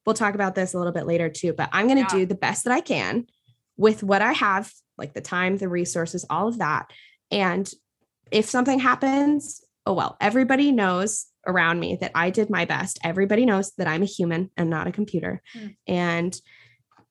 we'll 0.06 0.14
talk 0.14 0.34
about 0.34 0.54
this 0.54 0.74
a 0.74 0.78
little 0.78 0.92
bit 0.92 1.06
later 1.06 1.28
too, 1.28 1.52
but 1.52 1.68
I'm 1.72 1.86
going 1.86 2.04
to 2.04 2.16
yeah. 2.16 2.20
do 2.20 2.26
the 2.26 2.34
best 2.34 2.64
that 2.64 2.72
I 2.72 2.80
can 2.80 3.26
with 3.76 4.02
what 4.02 4.22
I 4.22 4.32
have, 4.32 4.72
like 4.98 5.14
the 5.14 5.20
time, 5.20 5.56
the 5.56 5.68
resources, 5.68 6.24
all 6.30 6.48
of 6.48 6.58
that. 6.58 6.90
And 7.30 7.70
if 8.30 8.46
something 8.46 8.78
happens, 8.78 9.62
oh 9.86 9.92
well, 9.92 10.16
everybody 10.20 10.72
knows 10.72 11.26
around 11.46 11.80
me 11.80 11.96
that 12.00 12.12
I 12.14 12.30
did 12.30 12.50
my 12.50 12.64
best. 12.64 12.98
Everybody 13.04 13.44
knows 13.44 13.72
that 13.78 13.86
I'm 13.86 14.02
a 14.02 14.06
human 14.06 14.50
and 14.56 14.70
not 14.70 14.86
a 14.86 14.92
computer. 14.92 15.42
Mm. 15.56 15.76
And 15.86 16.40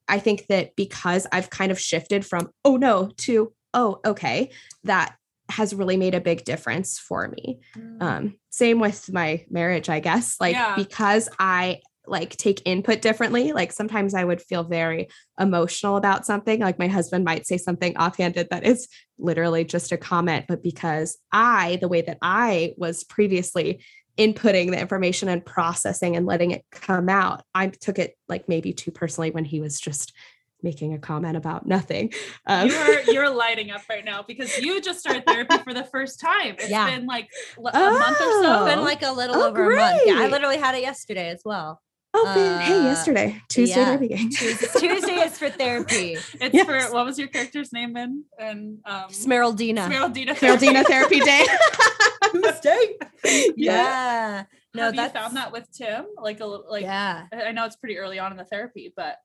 I 0.08 0.20
think 0.20 0.48
that 0.48 0.76
because 0.76 1.28
I've 1.32 1.50
kind 1.50 1.72
of 1.72 1.80
shifted 1.80 2.26
from, 2.26 2.50
oh 2.66 2.78
no, 2.78 3.12
to, 3.18 3.54
oh, 3.74 4.00
okay, 4.06 4.52
that 4.84 5.16
has 5.50 5.76
really 5.76 5.98
made 5.98 6.16
a 6.16 6.22
big 6.22 6.44
difference 6.46 6.98
for 6.98 7.28
me. 7.28 7.60
Mm. 7.78 8.02
Um, 8.02 8.36
same 8.50 8.80
with 8.80 9.12
my 9.12 9.46
marriage, 9.50 9.90
I 9.90 10.00
guess. 10.00 10.38
Like, 10.40 10.56
yeah. 10.56 10.76
because 10.76 11.30
I 11.40 11.82
like 12.06 12.36
take 12.36 12.62
input 12.66 13.02
differently. 13.02 13.54
Like 13.54 13.72
sometimes 13.72 14.14
I 14.14 14.24
would 14.24 14.42
feel 14.42 14.64
very 14.64 15.08
emotional 15.40 15.98
about 15.98 16.26
something. 16.26 16.60
Like 16.60 16.80
my 16.80 16.88
husband 16.88 17.24
might 17.24 17.48
say 17.48 17.58
something 17.58 17.96
offhanded 17.98 18.50
that 18.50 18.66
is 18.66 18.88
literally 19.18 19.64
just 19.64 19.92
a 19.92 19.98
comment, 19.98 20.46
but 20.48 20.64
because 20.64 21.18
I, 21.32 21.78
the 21.82 21.88
way 21.88 22.02
that 22.02 22.18
I 22.22 22.74
was 22.78 23.04
previously 23.04 23.84
inputting 24.18 24.70
the 24.70 24.80
information 24.80 25.28
and 25.30 25.44
processing 25.46 26.16
and 26.16 26.26
letting 26.26 26.52
it 26.52 26.66
come 26.72 27.10
out, 27.10 27.44
I 27.56 27.68
took 27.68 27.98
it 28.00 28.16
like 28.28 28.48
maybe 28.48 28.74
too 28.74 28.92
personally 28.92 29.32
when 29.32 29.46
he 29.46 29.60
was 29.60 29.80
just 29.80 30.14
making 30.62 30.94
a 30.94 31.00
comment 31.00 31.36
about 31.36 31.66
nothing. 31.68 32.14
Um, 32.48 32.70
you're 32.70 33.02
you're 33.02 33.30
lighting 33.36 33.72
up 33.72 33.82
right 33.90 34.06
now 34.06 34.24
because 34.26 34.58
you 34.60 34.82
just 34.82 35.00
started 35.00 35.26
therapy 35.26 35.58
for 35.58 35.74
the 35.74 35.84
first 35.84 36.20
time. 36.20 36.56
It's 36.58 36.70
yeah. 36.70 36.96
been 36.96 37.06
like 37.06 37.30
a 37.58 37.72
oh, 37.74 38.00
month 38.00 38.22
or 38.22 38.44
so. 38.44 38.66
It's 38.66 38.76
been 38.76 38.84
like 38.84 39.04
a 39.04 39.12
little 39.12 39.36
oh, 39.36 39.50
over 39.50 39.66
great. 39.66 39.78
a 39.78 39.82
month. 39.82 40.02
Yeah, 40.06 40.20
I 40.20 40.28
literally 40.28 40.58
had 40.58 40.76
it 40.76 40.82
yesterday 40.82 41.30
as 41.30 41.42
well. 41.44 41.82
Oh, 42.16 42.28
uh, 42.28 42.60
hey, 42.60 42.84
yesterday, 42.84 43.42
Tuesday 43.50 43.80
yeah. 43.80 43.86
therapy 43.86 44.08
gang. 44.08 44.30
Tuesday 44.30 45.16
is 45.16 45.38
for 45.38 45.50
therapy. 45.50 46.14
It's 46.14 46.54
yes. 46.54 46.66
for 46.66 46.94
what 46.94 47.06
was 47.06 47.18
your 47.18 47.28
character's 47.28 47.74
name 47.74 47.98
in? 47.98 48.24
And 48.38 48.80
um, 48.86 49.10
Smeraldina. 49.10 49.88
Smeraldina. 49.90 50.30
Smeraldina 50.38 50.86
therapy 50.86 51.20
day. 51.22 51.46
Mistake. 52.36 53.02
Yeah. 53.26 53.52
yeah. 53.56 54.44
No, 54.76 54.84
Have 54.84 54.96
you 54.96 55.10
found 55.10 55.38
that 55.38 55.52
with 55.52 55.72
Tim? 55.72 56.06
Like 56.22 56.40
a 56.40 56.46
little, 56.46 56.66
like. 56.70 56.84
Yeah. 56.84 57.26
I 57.32 57.52
know 57.52 57.66
it's 57.66 57.76
pretty 57.76 57.98
early 57.98 58.20
on 58.20 58.32
in 58.32 58.38
the 58.38 58.46
therapy, 58.46 58.94
but 58.96 59.18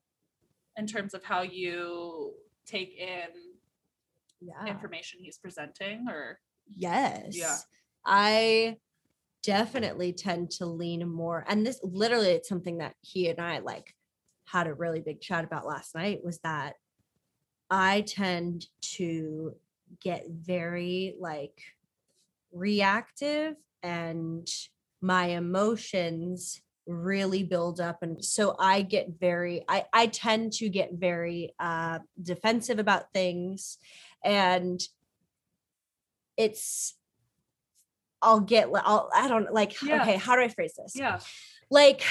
in 0.79 0.87
terms 0.87 1.13
of 1.13 1.23
how 1.25 1.43
you 1.43 2.33
take 2.67 2.97
in 2.99 3.29
yeah. 4.41 4.67
information 4.67 5.21
he's 5.23 5.39
presenting, 5.39 6.07
or 6.09 6.39
yes, 6.77 7.37
yeah, 7.37 7.57
I 8.05 8.77
definitely 9.43 10.13
tend 10.13 10.51
to 10.51 10.67
lean 10.67 11.09
more 11.09 11.45
and 11.49 11.67
this 11.67 11.81
literally 11.83 12.29
it's 12.29 12.49
something 12.49 12.79
that 12.79 12.95
he 13.01 13.29
and 13.29 13.41
I 13.41 13.59
like 13.61 13.95
had 14.47 14.67
a 14.67 14.75
really 14.75 15.01
big 15.01 15.21
chat 15.21 15.45
about 15.45 15.67
last 15.67 15.95
night 15.95 16.25
was 16.25 16.39
that 16.41 16.75
I 17.71 18.01
tend 18.03 18.67
to 18.97 19.55
get 20.01 20.25
very 20.29 21.15
like 21.19 21.61
reactive 22.53 23.57
and 23.83 24.49
my 25.01 25.27
emotions 25.27 26.61
really 26.87 27.43
build 27.43 27.81
up 27.81 28.03
and 28.03 28.25
so 28.25 28.57
i 28.59 28.81
get 28.81 29.09
very 29.21 29.63
i 29.69 29.85
i 29.93 30.07
tend 30.07 30.51
to 30.51 30.71
get 30.71 30.95
very 30.95 31.55
uh 31.61 31.99
defensive 32.23 32.79
about 32.79 33.13
things 33.13 33.77
and 34.25 34.81
it's 36.39 36.95
i'll 38.23 38.41
get 38.41 38.69
i'll 38.75 39.09
i 39.15 39.29
don't 39.29 39.53
like 39.53 39.81
Yeah. 39.83 40.03
okay 40.03 40.17
how 40.17 40.35
do 40.37 40.43
i 40.43 40.49
phrase 40.49 40.75
this? 40.77 40.93
Yeah. 40.97 41.21
like 41.71 42.03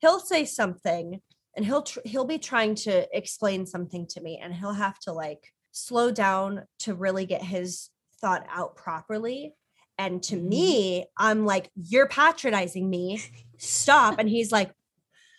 he'll 0.00 0.20
say 0.20 0.44
something 0.44 1.20
and 1.56 1.64
he'll 1.64 1.82
tr- 1.82 2.00
he'll 2.04 2.24
be 2.26 2.38
trying 2.38 2.74
to 2.74 3.06
explain 3.16 3.66
something 3.66 4.06
to 4.08 4.20
me 4.20 4.38
and 4.42 4.54
he'll 4.54 4.72
have 4.74 4.98
to 5.00 5.12
like 5.12 5.52
slow 5.72 6.10
down 6.10 6.64
to 6.80 6.94
really 6.94 7.26
get 7.26 7.42
his 7.42 7.90
thought 8.20 8.46
out 8.50 8.76
properly. 8.76 9.54
And 9.98 10.22
to 10.24 10.36
Mhm. 10.36 10.42
me 10.48 11.06
i'm 11.18 11.46
like 11.46 11.70
you're 11.74 12.08
patronizing 12.08 12.88
me. 12.90 13.22
Stop. 13.58 14.18
And 14.18 14.28
he's 14.28 14.52
like 14.52 14.70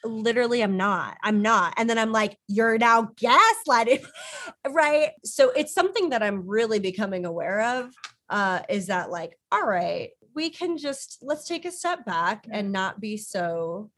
literally 0.04 0.62
i'm 0.64 0.78
not. 0.78 1.18
I'm 1.24 1.42
not. 1.44 1.74
And 1.78 1.88
then 1.90 1.98
i'm 2.00 2.12
like 2.12 2.38
you're 2.48 2.78
now 2.80 3.04
gaslighting 3.16 4.06
right? 4.70 5.12
So 5.24 5.52
it's 5.52 5.74
something 5.74 6.10
that 6.10 6.24
i'm 6.24 6.48
really 6.48 6.80
becoming 6.80 7.26
aware 7.26 7.62
of 7.62 7.92
uh 8.30 8.62
is 8.70 8.88
that 8.88 9.10
like 9.10 9.38
all 9.52 9.66
right 9.66 10.10
we 10.36 10.50
can 10.50 10.78
just 10.78 11.18
let's 11.22 11.48
take 11.48 11.66
a 11.66 11.72
step 11.72 12.06
back 12.06 12.46
and 12.52 12.72
not 12.72 13.00
be 13.00 13.18
so 13.18 13.90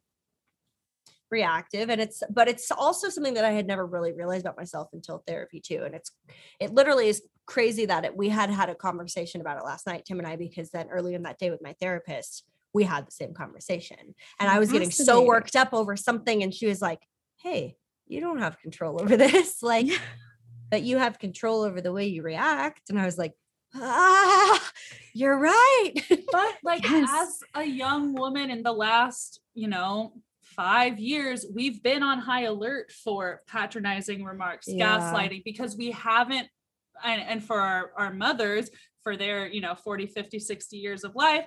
reactive. 1.31 1.89
And 1.89 2.01
it's 2.01 2.23
but 2.29 2.47
it's 2.47 2.71
also 2.71 3.09
something 3.09 3.35
that 3.35 3.45
i 3.45 3.51
had 3.51 3.67
never 3.67 3.85
really 3.85 4.13
realized 4.13 4.45
about 4.45 4.57
myself 4.57 4.89
until 4.93 5.23
therapy 5.27 5.59
too 5.59 5.83
and 5.85 5.93
it's 5.93 6.11
it 6.59 6.73
literally 6.73 7.07
is 7.07 7.21
crazy 7.45 7.85
that 7.85 8.05
it, 8.05 8.15
we 8.15 8.29
had 8.29 8.49
had 8.49 8.69
a 8.69 8.75
conversation 8.75 9.41
about 9.41 9.57
it 9.57 9.65
last 9.65 9.85
night 9.87 10.05
tim 10.05 10.19
and 10.19 10.27
i 10.27 10.35
because 10.35 10.71
then 10.71 10.87
earlier 10.89 11.15
in 11.15 11.23
that 11.23 11.37
day 11.37 11.49
with 11.49 11.61
my 11.61 11.73
therapist 11.79 12.45
we 12.71 12.83
had 12.83 13.07
the 13.07 13.11
same 13.11 13.33
conversation. 13.33 13.97
And 14.39 14.49
i 14.49 14.59
was 14.59 14.71
getting 14.71 14.91
so 14.91 15.23
worked 15.23 15.55
up 15.55 15.73
over 15.73 15.95
something 15.95 16.43
and 16.43 16.53
she 16.53 16.67
was 16.67 16.81
like 16.81 17.01
hey 17.37 17.75
you 18.07 18.21
don't 18.21 18.39
have 18.39 18.59
control 18.59 19.01
over 19.01 19.15
this 19.25 19.61
like 19.61 19.87
but 20.71 20.83
you 20.83 20.97
have 20.97 21.19
control 21.19 21.63
over 21.63 21.81
the 21.81 21.91
way 21.91 22.07
you 22.07 22.23
react. 22.23 22.89
And 22.89 22.99
i 22.99 23.05
was 23.05 23.17
like 23.17 23.33
ah 23.75 24.71
you're 25.13 25.37
right 25.37 25.93
But 26.31 26.55
like 26.63 26.83
Yes. 26.83 27.09
as 27.11 27.39
a 27.55 27.63
young 27.65 28.13
woman 28.13 28.49
in 28.51 28.63
the 28.63 28.71
last, 28.71 29.39
you 29.55 29.67
know, 29.67 30.13
five 30.43 30.99
years, 30.99 31.45
we've 31.53 31.81
been 31.81 32.03
on 32.03 32.19
high 32.19 32.43
alert 32.43 32.91
for 32.91 33.41
patronizing 33.47 34.23
remarks, 34.23 34.67
Yeah. 34.67 34.97
gaslighting, 34.99 35.43
because 35.43 35.75
we 35.75 35.91
haven't, 35.91 36.47
and, 37.03 37.21
and 37.21 37.43
for 37.43 37.59
our, 37.59 37.91
our 37.97 38.13
mothers, 38.13 38.69
for 39.03 39.15
their, 39.17 39.47
you 39.47 39.61
know, 39.61 39.75
40, 39.75 40.07
50, 40.07 40.37
60 40.39 40.77
years 40.77 41.03
of 41.03 41.15
life, 41.15 41.45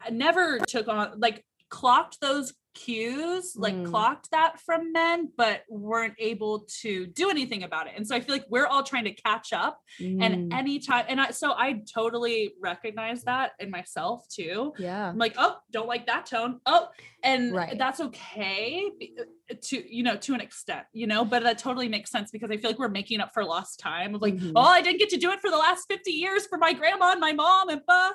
I 0.00 0.10
never 0.10 0.58
took 0.60 0.88
on 0.88 1.18
like 1.18 1.44
clocked 1.68 2.20
those 2.20 2.52
cues, 2.74 3.54
like 3.56 3.74
Mm. 3.74 3.86
clocked 3.86 4.30
that 4.30 4.60
from 4.60 4.92
men, 4.92 5.30
but 5.36 5.62
weren't 5.68 6.14
able 6.18 6.60
to 6.82 7.06
do 7.06 7.28
anything 7.30 7.62
about 7.64 7.86
it. 7.86 7.94
And 7.96 8.06
so 8.06 8.14
I 8.14 8.20
feel 8.20 8.34
like 8.34 8.46
we're 8.48 8.66
all 8.66 8.82
trying 8.82 9.04
to 9.04 9.12
catch 9.12 9.52
up 9.52 9.80
Mm, 10.00 10.22
and 10.22 10.52
anytime 10.52 11.04
and 11.08 11.20
i 11.20 11.30
so 11.30 11.52
i 11.52 11.80
totally 11.92 12.52
recognize 12.60 13.24
that 13.24 13.52
in 13.58 13.70
myself 13.70 14.26
too 14.28 14.72
yeah 14.78 15.08
i'm 15.08 15.18
like 15.18 15.34
oh 15.36 15.56
don't 15.72 15.88
like 15.88 16.06
that 16.06 16.26
tone 16.26 16.60
oh 16.66 16.88
and 17.24 17.52
Right. 17.54 17.76
that's 17.76 18.00
okay 18.00 18.88
uh, 19.20 19.54
to 19.62 19.94
you 19.94 20.02
know 20.04 20.16
to 20.16 20.34
an 20.34 20.40
extent 20.40 20.84
you 20.92 21.06
know 21.06 21.24
but 21.24 21.42
that 21.42 21.58
totally 21.58 21.88
makes 21.88 22.10
sense 22.10 22.30
because 22.30 22.50
i 22.50 22.56
feel 22.56 22.70
like 22.70 22.78
we're 22.78 22.88
making 22.88 23.20
up 23.20 23.32
for 23.34 23.44
lost 23.44 23.80
time 23.80 24.14
of 24.14 24.22
like 24.22 24.34
Mhm. 24.36 24.52
oh 24.54 24.60
i 24.62 24.80
didn't 24.80 24.98
get 25.00 25.08
to 25.10 25.16
do 25.16 25.30
it 25.32 25.40
for 25.40 25.50
the 25.50 25.56
last 25.58 25.86
50 25.88 26.12
years 26.12 26.46
for 26.46 26.56
my 26.58 26.72
grandma 26.72 27.10
and 27.12 27.20
my 27.20 27.32
mom 27.32 27.68
and 27.68 27.82
blah 27.86 28.10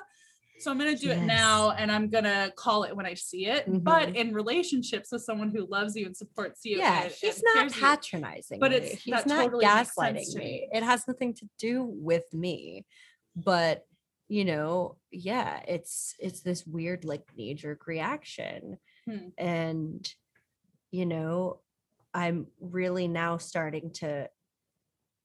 so 0.58 0.70
i'm 0.70 0.78
going 0.78 0.94
to 0.96 1.00
do 1.00 1.10
it 1.10 1.20
now 1.20 1.70
and 1.72 1.90
i'm 1.92 2.08
going 2.08 2.24
to 2.24 2.52
call 2.56 2.84
it 2.84 2.94
when 2.96 3.06
i 3.06 3.14
see 3.14 3.46
it 3.46 3.64
but 3.82 4.08
Mhm. 4.10 4.14
in 4.16 4.34
relationships 4.34 5.10
with 5.12 5.22
someone 5.22 5.50
who 5.50 5.66
loves 5.66 5.94
you 5.96 6.06
and 6.06 6.16
supports 6.16 6.60
you 6.64 6.78
yeah 6.78 7.04
and- 7.04 7.12
he's 7.12 7.36
and 7.36 7.42
not 7.44 7.54
cares 7.56 7.74
you- 7.76 7.80
patronizing 7.82 8.60
but 8.60 8.70
me. 8.70 8.76
it's- 8.78 9.02
he's 9.02 9.12
not 9.26 9.26
totally 9.28 9.64
gaslighting 9.64 10.34
me 10.34 10.44
me. 10.44 10.68
it 10.72 10.82
has 10.82 11.06
nothing 11.08 11.34
to 11.34 11.48
do 11.58 11.82
with 11.84 12.24
me 12.32 12.84
but 13.34 13.86
you 14.28 14.44
know 14.44 14.96
yeah 15.10 15.60
it's 15.68 16.14
it's 16.18 16.40
this 16.40 16.66
weird 16.66 17.04
like 17.04 17.24
knee 17.36 17.54
jerk 17.54 17.86
reaction 17.86 18.78
Hmm. 19.04 19.28
and 19.38 20.12
you 20.90 21.06
know 21.06 21.60
i'm 22.14 22.46
really 22.60 23.06
now 23.08 23.36
starting 23.38 23.92
to 23.92 24.28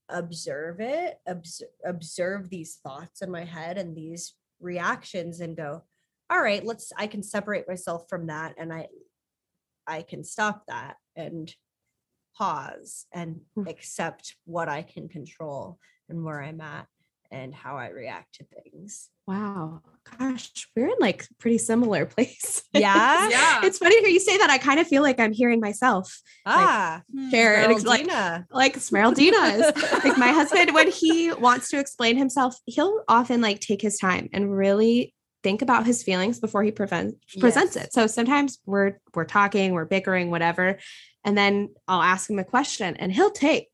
observe 0.09 0.81
it 0.81 1.19
obs- 1.27 1.63
observe 1.85 2.49
these 2.49 2.75
thoughts 2.83 3.21
in 3.21 3.31
my 3.31 3.45
head 3.45 3.77
and 3.77 3.95
these 3.95 4.33
reactions 4.61 5.39
and 5.39 5.57
go 5.57 5.81
all 6.29 6.41
right 6.41 6.65
let's 6.65 6.91
i 6.97 7.07
can 7.07 7.23
separate 7.23 7.67
myself 7.67 8.05
from 8.09 8.27
that 8.27 8.53
and 8.57 8.71
i 8.71 8.87
i 9.87 10.01
can 10.01 10.23
stop 10.23 10.63
that 10.67 10.95
and 11.15 11.53
pause 12.37 13.05
and 13.13 13.41
Mm. 13.57 13.69
accept 13.69 14.35
what 14.45 14.69
i 14.69 14.81
can 14.81 15.09
control 15.09 15.79
and 16.09 16.23
where 16.23 16.41
i'm 16.41 16.61
at 16.61 16.87
and 17.31 17.53
how 17.55 17.77
i 17.77 17.87
react 17.89 18.35
to 18.35 18.45
things 18.45 19.09
Wow. 19.27 19.81
Gosh, 20.17 20.67
we're 20.75 20.87
in 20.87 20.95
like 20.99 21.25
pretty 21.39 21.59
similar 21.59 22.05
place. 22.15 22.63
yeah 22.73 23.29
yeah 23.29 23.61
it's 23.63 23.77
funny 23.77 23.95
to 23.95 24.01
hear 24.01 24.09
you 24.09 24.19
say 24.19 24.37
that. 24.39 24.49
I 24.49 24.57
kind 24.57 24.79
of 24.79 24.87
feel 24.87 25.03
like 25.03 25.19
I'm 25.21 25.31
hearing 25.31 25.59
myself 25.61 26.19
ah 26.45 27.01
Hmm. 27.13 27.29
share 27.29 27.55
and 27.57 27.71
ex- 27.71 27.83
like, 27.85 28.07
like 28.51 28.75
Smeraldina 28.77 29.59
is 29.59 29.93
like 30.03 30.17
my 30.17 30.29
husband 30.29 30.73
when 30.73 30.89
he 30.91 31.31
wants 31.31 31.69
to 31.69 31.79
explain 31.79 32.17
himself, 32.17 32.55
he'll 32.65 33.03
often 33.07 33.41
like 33.41 33.59
take 33.61 33.81
his 33.81 33.97
time 33.99 34.27
and 34.33 34.51
really 34.51 35.13
think 35.43 35.61
about 35.61 35.85
his 35.85 36.03
feelings 36.03 36.39
before 36.39 36.63
he 36.63 36.71
prevent, 36.71 37.15
presents 37.39 37.75
Yes. 37.75 37.85
it. 37.85 37.93
So 37.93 38.07
sometimes 38.07 38.59
we're 38.65 38.99
we're 39.15 39.25
talking, 39.25 39.73
we're 39.73 39.85
bickering, 39.85 40.29
whatever, 40.31 40.77
and 41.23 41.37
then 41.37 41.69
I'll 41.87 42.01
ask 42.01 42.29
him 42.29 42.39
a 42.39 42.43
question 42.43 42.97
and 42.97 43.13
he'll 43.13 43.31
take 43.31 43.67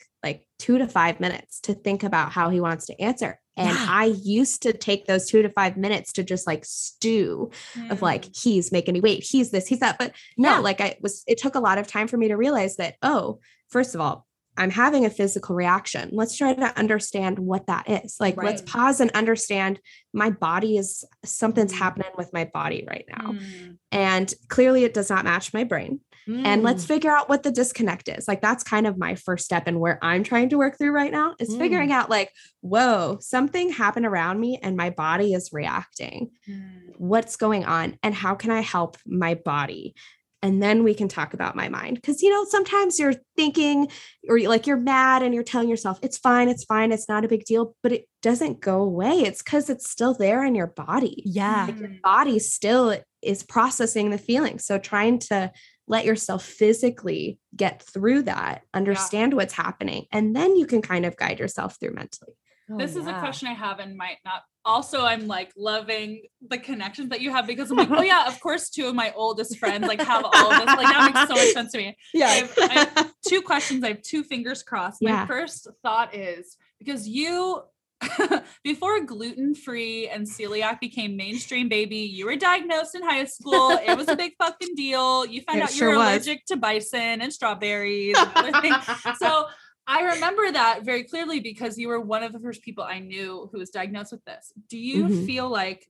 2 0.59 0.77
to 0.79 0.87
5 0.87 1.19
minutes 1.19 1.59
to 1.61 1.73
think 1.73 2.03
about 2.03 2.31
how 2.31 2.49
he 2.49 2.59
wants 2.59 2.85
to 2.87 2.99
answer. 3.01 3.39
And 3.55 3.69
Yeah. 3.69 3.85
I 3.89 4.05
used 4.23 4.61
to 4.63 4.73
take 4.73 5.05
those 5.07 5.27
2 5.29 5.41
to 5.43 5.49
5 5.49 5.77
minutes 5.77 6.11
to 6.13 6.23
just 6.23 6.45
like 6.47 6.63
stew 6.65 7.51
of 7.89 8.01
like 8.01 8.25
Hmm. 8.25 8.31
he's 8.43 8.71
making 8.71 8.93
me 8.93 9.01
wait 9.01 9.23
he's 9.23 9.51
this 9.51 9.67
he's 9.67 9.79
that 9.79 9.97
but 9.97 10.13
no 10.37 10.51
Yeah. 10.51 10.59
like 10.59 10.81
i 10.81 10.95
was 11.01 11.23
it 11.27 11.37
took 11.39 11.55
a 11.55 11.59
lot 11.59 11.77
of 11.77 11.87
time 11.87 12.07
for 12.07 12.17
me 12.17 12.27
to 12.27 12.35
realize 12.37 12.75
that 12.77 12.95
oh 13.01 13.39
first 13.69 13.95
of 13.95 14.01
all 14.01 14.25
i'm 14.57 14.69
having 14.69 15.05
a 15.05 15.09
physical 15.09 15.55
reaction 15.55 16.09
let's 16.11 16.35
try 16.37 16.53
to 16.53 16.79
understand 16.79 17.39
what 17.39 17.65
that 17.67 17.89
is 17.89 18.17
like 18.19 18.37
let's 18.37 18.61
pause 18.61 18.99
and 18.99 19.11
understand 19.11 19.79
my 20.13 20.29
body 20.29 20.77
is 20.77 21.03
something's 21.25 21.73
Mm. 21.73 21.77
happening 21.79 22.11
with 22.17 22.31
my 22.33 22.45
body 22.45 22.85
right 22.87 23.05
now 23.09 23.33
Hmm. 23.33 23.71
and 23.91 24.33
clearly 24.49 24.83
it 24.83 24.93
does 24.93 25.09
not 25.09 25.23
match 25.25 25.53
my 25.53 25.63
brain 25.63 25.99
and 26.27 26.61
let's 26.63 26.83
Mm. 26.83 26.87
figure 26.87 27.11
out 27.11 27.29
what 27.29 27.43
the 27.43 27.51
disconnect 27.51 28.09
is 28.09 28.27
like 28.27 28.41
that's 28.41 28.63
kind 28.63 28.85
of 28.85 28.97
my 28.97 29.15
first 29.15 29.45
step 29.45 29.63
and 29.65 29.79
where 29.79 29.97
i'm 30.01 30.23
trying 30.23 30.49
to 30.49 30.57
work 30.57 30.77
through 30.77 30.91
right 30.91 31.11
now 31.11 31.35
is 31.39 31.49
Mm. 31.49 31.57
figuring 31.57 31.91
out 31.91 32.09
like 32.09 32.31
whoa 32.61 33.17
something 33.21 33.69
happened 33.69 34.05
around 34.05 34.39
me 34.39 34.59
and 34.61 34.75
my 34.75 34.89
body 34.89 35.33
is 35.33 35.49
reacting 35.53 36.31
Hmm. 36.45 36.53
what's 36.97 37.35
going 37.37 37.63
on 37.65 37.97
and 38.03 38.13
how 38.15 38.33
can 38.35 38.49
I 38.51 38.61
help 38.61 38.97
my 39.05 39.35
body? 39.35 39.93
And 40.41 40.61
then 40.63 40.83
we 40.83 40.93
can 40.93 41.07
talk 41.07 41.33
about 41.33 41.55
my 41.55 41.67
mind. 41.69 42.01
Cause 42.03 42.21
you 42.21 42.29
know, 42.29 42.43
sometimes 42.45 42.97
you're 42.99 43.15
thinking 43.35 43.87
or 44.29 44.39
like 44.41 44.65
you're 44.67 44.77
mad 44.77 45.21
and 45.23 45.33
you're 45.33 45.43
telling 45.43 45.69
yourself, 45.69 45.99
it's 46.01 46.17
fine, 46.17 46.47
it's 46.49 46.63
fine, 46.63 46.91
it's 46.91 47.09
not 47.09 47.25
a 47.25 47.27
big 47.27 47.43
deal, 47.45 47.75
but 47.83 47.91
it 47.91 48.05
doesn't 48.21 48.59
go 48.61 48.81
away. 48.81 49.21
It's 49.21 49.41
because 49.43 49.69
it's 49.69 49.89
still 49.89 50.13
there 50.13 50.43
in 50.45 50.55
your 50.55 50.67
body. 50.67 51.21
yeah 51.25 51.65
Like 51.65 51.79
your 51.79 51.89
Mm. 51.89 52.01
body 52.01 52.39
still 52.39 52.97
is 53.21 53.43
processing 53.43 54.09
the 54.11 54.17
feeling. 54.17 54.57
So 54.59 54.77
trying 54.79 55.19
to 55.29 55.51
let 55.88 56.06
yourself 56.06 56.43
physically 56.43 57.39
get 57.56 57.82
through 57.82 58.23
that, 58.23 58.63
understand 58.73 59.34
what's 59.34 59.54
happening, 59.54 60.06
and 60.12 60.36
then 60.36 60.56
you 60.56 60.65
can 60.65 60.82
kind 60.82 61.06
of 61.06 61.15
guide 61.15 61.39
yourself 61.39 61.78
through 61.80 61.93
mentally. 61.93 62.34
Oh, 62.69 62.78
this 62.78 62.97
is 62.97 63.08
a 63.08 63.13
question 63.13 63.47
I 63.47 63.54
have 63.54 63.80
and 63.80 63.95
might 63.95 64.17
not. 64.26 64.43
Also, 64.65 65.06
I'm 65.06 65.28
like 65.28 65.54
loving 65.56 66.23
the 66.45 66.58
connections 66.58 67.10
that 67.12 67.21
you 67.21 67.32
have 67.32 67.47
because 67.47 67.71
I'm 67.71 67.78
like, 67.78 67.89
oh 67.89 68.02
yeah, 68.13 68.28
of 68.28 68.38
course, 68.41 68.69
two 68.69 68.88
of 68.88 68.95
my 68.95 69.13
oldest 69.15 69.58
friends 69.58 69.88
like 69.88 70.02
have 70.02 70.26
all 70.26 70.50
this. 70.50 70.65
Like 70.65 70.89
that 70.89 71.13
makes 71.13 71.30
so 71.30 71.36
much 71.36 71.54
sense 71.54 71.71
to 71.71 71.78
me. 71.78 71.88
I 71.88 71.95
yeah 72.13 72.28
have, 72.28 72.58
I 72.60 72.73
have 72.73 73.13
two 73.28 73.41
questions. 73.41 73.86
I 73.86 73.88
have 73.89 74.02
two 74.02 74.23
fingers 74.23 74.63
crossed. 74.63 75.02
My 75.02 75.12
Yeah. 75.12 75.26
first 75.26 75.69
thought 75.82 76.13
is 76.13 76.58
because 76.78 77.08
you 77.08 77.62
before 78.63 78.99
gluten 79.01 79.55
free 79.55 80.07
and 80.10 80.25
celiac 80.27 80.79
became 80.79 81.15
mainstream, 81.17 81.67
baby, 81.67 81.97
you 81.97 82.25
were 82.25 82.36
diagnosed 82.36 82.95
in 82.95 83.03
high 83.03 83.25
school. 83.25 83.71
It 83.83 83.95
was 83.95 84.07
a 84.07 84.15
big 84.15 84.33
fucking 84.38 84.75
deal. 84.75 85.25
You 85.25 85.41
found 85.41 85.60
It 85.60 85.63
out 85.63 85.71
sure 85.71 85.89
you're 85.89 85.97
was. 85.97 86.07
allergic 86.07 86.45
to 86.47 86.57
bison 86.57 87.21
and 87.21 87.33
strawberries 87.33 88.15
and. 88.17 88.75
So 89.17 89.45
I 89.88 90.01
remember 90.01 90.51
that 90.51 90.83
very 90.83 91.03
clearly 91.03 91.39
because 91.39 91.77
you 91.77 91.88
were 91.88 91.99
one 91.99 92.21
of 92.21 92.33
the 92.33 92.39
first 92.39 92.62
people 92.62 92.83
I 92.83 92.99
knew 92.99 93.49
who 93.51 93.60
was 93.60 93.69
diagnosed 93.69 94.12
with 94.12 94.23
this. 94.25 94.51
Do 94.69 94.77
you 94.77 95.05
Mhm. 95.05 95.25
feel 95.25 95.49
like 95.49 95.89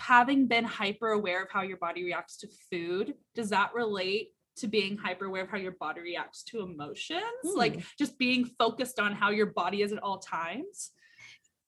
having 0.00 0.46
been 0.46 0.64
hyper 0.64 1.08
aware 1.08 1.42
of 1.42 1.50
how 1.50 1.62
your 1.62 1.76
body 1.76 2.04
reacts 2.04 2.36
to 2.38 2.48
food, 2.70 3.14
does 3.34 3.50
that 3.50 3.74
relate 3.74 4.32
to 4.56 4.66
being 4.66 4.96
hyper 4.96 5.26
aware 5.26 5.42
of 5.42 5.50
how 5.50 5.58
your 5.58 5.72
body 5.72 6.00
reacts 6.00 6.42
to 6.44 6.60
emotions? 6.62 7.22
Like 7.44 7.84
just 7.98 8.18
being 8.18 8.46
focused 8.58 8.98
on 8.98 9.12
how 9.12 9.30
your 9.30 9.46
body 9.46 9.82
is 9.82 9.92
at 9.92 9.98
all 10.02 10.18
times? 10.18 10.92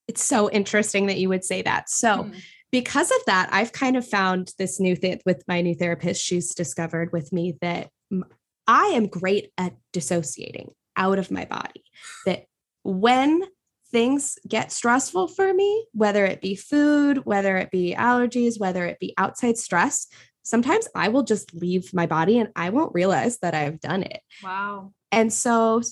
It's 0.09 0.25
so 0.25 0.51
interesting 0.51 1.07
that 1.07 1.19
you 1.19 1.29
would 1.29 1.45
say 1.45 1.63
that. 1.63 1.89
So, 1.91 2.25
mm. 2.25 2.35
because 2.73 3.11
of 3.11 3.19
that, 3.27 3.49
I've 3.53 3.73
kind 3.73 3.97
of 3.97 4.07
found 4.07 4.53
this 4.59 4.81
new 4.81 4.97
thing 4.97 5.21
with 5.25 5.45
my 5.47 5.61
new 5.61 5.75
therapist. 5.75 6.25
She's 6.25 6.55
discovered 6.55 7.13
with 7.13 7.33
me 7.33 7.57
that 7.61 7.91
I 8.67 8.87
am 8.87 9.07
great 9.07 9.53
at 9.57 9.75
dissociating 9.93 10.73
out 10.97 11.19
of 11.19 11.31
my 11.31 11.45
body. 11.45 11.85
That 12.27 12.45
when 12.83 13.43
things 13.91 14.39
get 14.47 14.73
stressful 14.73 15.29
for 15.29 15.53
me, 15.55 15.87
whether 15.93 16.25
it 16.25 16.41
be 16.41 16.57
food, 16.57 17.25
whether 17.25 17.57
it 17.57 17.71
be 17.71 17.95
allergies, 17.97 18.59
whether 18.59 18.85
it 18.87 18.99
be 18.99 19.15
outside 19.17 19.57
stress, 19.57 20.07
sometimes 20.43 20.89
I 20.95 21.09
will 21.09 21.23
just 21.23 21.55
leave 21.55 21.93
my 21.93 22.07
body 22.07 22.39
and 22.39 22.51
I 22.57 22.71
won't 22.71 22.95
realize 22.95 23.39
that 23.39 23.55
I've 23.55 23.81
done 23.81 24.03
it. 24.03 24.21
Wow. 24.43 24.93
And 25.13 25.33
so 25.33 25.83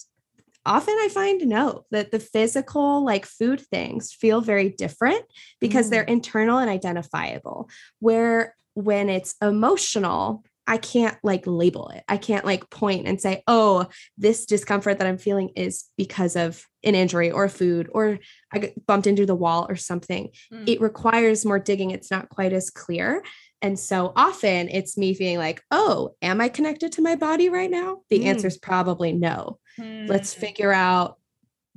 often 0.66 0.94
I 0.94 1.08
find 1.08 1.46
no, 1.46 1.84
that 1.90 2.10
the 2.10 2.18
physical, 2.18 3.04
like 3.04 3.24
food 3.24 3.60
things, 3.60 4.12
feel 4.12 4.40
very 4.40 4.68
different 4.68 5.24
because 5.60 5.86
mm. 5.86 5.90
they're 5.90 6.02
internal 6.02 6.58
and 6.58 6.68
identifiable. 6.68 7.70
Where 8.00 8.54
when 8.74 9.08
it's 9.08 9.34
emotional, 9.40 10.44
I 10.66 10.78
can't 10.78 11.16
like 11.22 11.44
label 11.46 11.88
it. 11.90 12.02
I 12.08 12.16
can't 12.16 12.44
like 12.44 12.68
point 12.70 13.06
and 13.06 13.20
say, 13.20 13.42
oh, 13.46 13.86
this 14.18 14.46
discomfort 14.46 14.98
that 14.98 15.06
I'm 15.06 15.18
feeling 15.18 15.50
is 15.54 15.84
because 15.96 16.34
of 16.34 16.64
an 16.82 16.94
injury 16.94 17.30
or 17.30 17.48
food 17.48 17.88
or 17.92 18.18
I 18.52 18.72
bumped 18.86 19.06
into 19.06 19.26
the 19.26 19.34
wall 19.34 19.66
or 19.68 19.76
something. 19.76 20.30
Mm. 20.52 20.68
It 20.68 20.80
requires 20.80 21.44
more 21.44 21.60
digging. 21.60 21.92
It's 21.92 22.10
not 22.10 22.28
quite 22.28 22.52
as 22.52 22.70
clear. 22.70 23.22
And 23.62 23.78
so 23.78 24.12
often 24.14 24.68
it's 24.68 24.98
me 24.98 25.14
feeling 25.14 25.38
like, 25.38 25.62
oh, 25.70 26.14
am 26.22 26.40
I 26.40 26.48
connected 26.48 26.92
to 26.92 27.02
my 27.02 27.16
body 27.16 27.48
right 27.48 27.70
now? 27.70 28.02
The 28.10 28.20
mm. 28.20 28.26
answer 28.26 28.46
is 28.46 28.58
probably 28.58 29.12
no. 29.12 29.58
Mm. 29.78 30.08
Let's 30.08 30.34
figure 30.34 30.72
out 30.72 31.18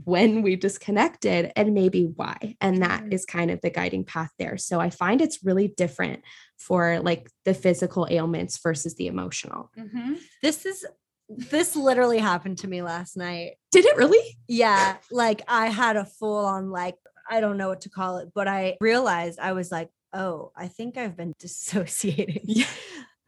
when 0.03 0.41
we 0.41 0.55
disconnected 0.55 1.51
and 1.55 1.73
maybe 1.73 2.03
why. 2.03 2.55
And 2.61 2.82
that 2.84 3.03
mm. 3.03 3.13
is 3.13 3.25
kind 3.25 3.51
of 3.51 3.61
the 3.61 3.69
guiding 3.69 4.05
path 4.05 4.32
there. 4.39 4.57
So 4.57 4.80
I 4.80 4.89
find 4.89 5.21
it's 5.21 5.43
really 5.43 5.67
different 5.67 6.23
for 6.57 6.99
like 6.99 7.30
the 7.45 7.53
physical 7.53 8.07
ailments 8.09 8.59
versus 8.59 8.95
the 8.95 9.07
emotional. 9.07 9.71
Mm-hmm. 9.77 10.15
This 10.41 10.65
is 10.65 10.86
this 11.30 11.75
literally 11.75 12.17
happened 12.17 12.57
to 12.59 12.67
me 12.67 12.82
last 12.82 13.15
night. 13.15 13.53
Did 13.71 13.86
it 13.86 13.97
really? 13.97 14.38
Yeah. 14.47 14.97
Like 15.11 15.43
I 15.47 15.67
had 15.67 15.95
a 15.95 16.05
full 16.05 16.45
on 16.45 16.71
like 16.71 16.95
I 17.30 17.41
don't 17.41 17.57
know 17.57 17.69
what 17.69 17.82
to 17.82 17.89
call 17.89 18.17
it, 18.17 18.30
but 18.34 18.47
I 18.47 18.77
realized 18.82 19.39
I 19.39 19.53
was 19.53 19.71
like, 19.71 19.89
oh, 20.14 20.51
I 20.55 20.68
think 20.68 20.97
I've 20.97 21.18
been 21.18 21.34
dissociating. 21.39 22.43
Yeah. 22.45 22.66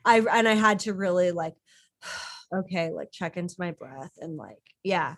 I 0.04 0.20
and 0.20 0.48
I 0.48 0.54
had 0.54 0.80
to 0.80 0.94
really 0.94 1.32
like 1.32 1.56
okay, 2.54 2.92
like 2.92 3.12
check 3.12 3.38
into 3.38 3.56
my 3.60 3.72
breath 3.72 4.12
and 4.20 4.38
like, 4.38 4.62
yeah. 4.84 5.16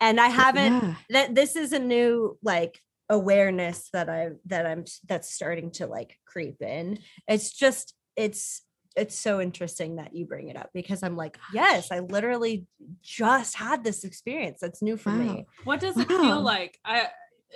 And 0.00 0.20
I 0.20 0.28
haven't 0.28 0.82
yeah. 0.82 0.94
that 1.10 1.34
this 1.34 1.56
is 1.56 1.72
a 1.72 1.78
new 1.78 2.36
like 2.42 2.80
awareness 3.08 3.88
that 3.92 4.08
I 4.08 4.30
that 4.46 4.66
I'm 4.66 4.84
that's 5.06 5.32
starting 5.32 5.70
to 5.72 5.86
like 5.86 6.16
creep 6.26 6.60
in. 6.62 6.98
It's 7.26 7.52
just 7.52 7.94
it's 8.16 8.62
it's 8.96 9.14
so 9.14 9.40
interesting 9.40 9.96
that 9.96 10.14
you 10.14 10.26
bring 10.26 10.48
it 10.48 10.56
up 10.56 10.70
because 10.74 11.02
I'm 11.02 11.16
like, 11.16 11.38
yes, 11.52 11.92
I 11.92 12.00
literally 12.00 12.66
just 13.00 13.54
had 13.54 13.84
this 13.84 14.02
experience. 14.02 14.58
That's 14.60 14.82
new 14.82 14.96
for 14.96 15.10
wow. 15.10 15.18
me. 15.18 15.46
What 15.64 15.80
does 15.80 15.96
it 15.96 16.10
wow. 16.10 16.20
feel 16.20 16.40
like? 16.40 16.78
I 16.84 17.08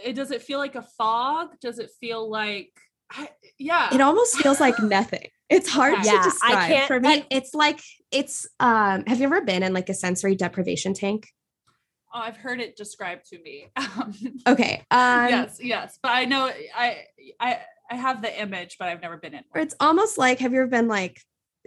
it 0.03 0.14
does 0.14 0.30
it 0.30 0.42
feel 0.42 0.59
like 0.59 0.76
a 0.76 0.86
fog? 0.96 1.48
Does 1.61 1.78
it 1.78 1.90
feel 2.00 2.30
like 2.30 2.70
I, 3.12 3.28
yeah. 3.58 3.94
It 3.94 4.00
almost 4.00 4.36
feels 4.36 4.60
like 4.60 4.78
nothing. 4.80 5.28
It's 5.48 5.68
hard 5.68 5.94
okay. 5.94 6.10
to 6.10 6.22
describe. 6.22 6.56
I 6.56 6.68
can't, 6.68 6.86
For 6.86 7.00
me, 7.00 7.24
it's 7.30 7.54
like 7.54 7.80
it's 8.10 8.46
um 8.58 9.04
have 9.06 9.20
you 9.20 9.26
ever 9.26 9.42
been 9.42 9.62
in 9.62 9.72
like 9.72 9.88
a 9.88 9.94
sensory 9.94 10.34
deprivation 10.34 10.94
tank? 10.94 11.28
Oh, 12.14 12.20
I've 12.20 12.36
heard 12.36 12.60
it 12.60 12.76
described 12.76 13.26
to 13.30 13.38
me. 13.42 13.68
okay. 14.46 14.84
Um, 14.90 15.28
yes, 15.28 15.58
yes, 15.62 15.98
but 16.02 16.10
I 16.10 16.24
know 16.26 16.50
I 16.74 17.04
I 17.40 17.60
I 17.90 17.96
have 17.96 18.22
the 18.22 18.40
image, 18.40 18.76
but 18.78 18.88
I've 18.88 19.00
never 19.00 19.16
been 19.16 19.34
in. 19.34 19.44
It's 19.54 19.74
almost 19.80 20.18
like 20.18 20.38
have 20.40 20.52
you 20.52 20.60
ever 20.60 20.68
been 20.68 20.88
like 20.88 21.20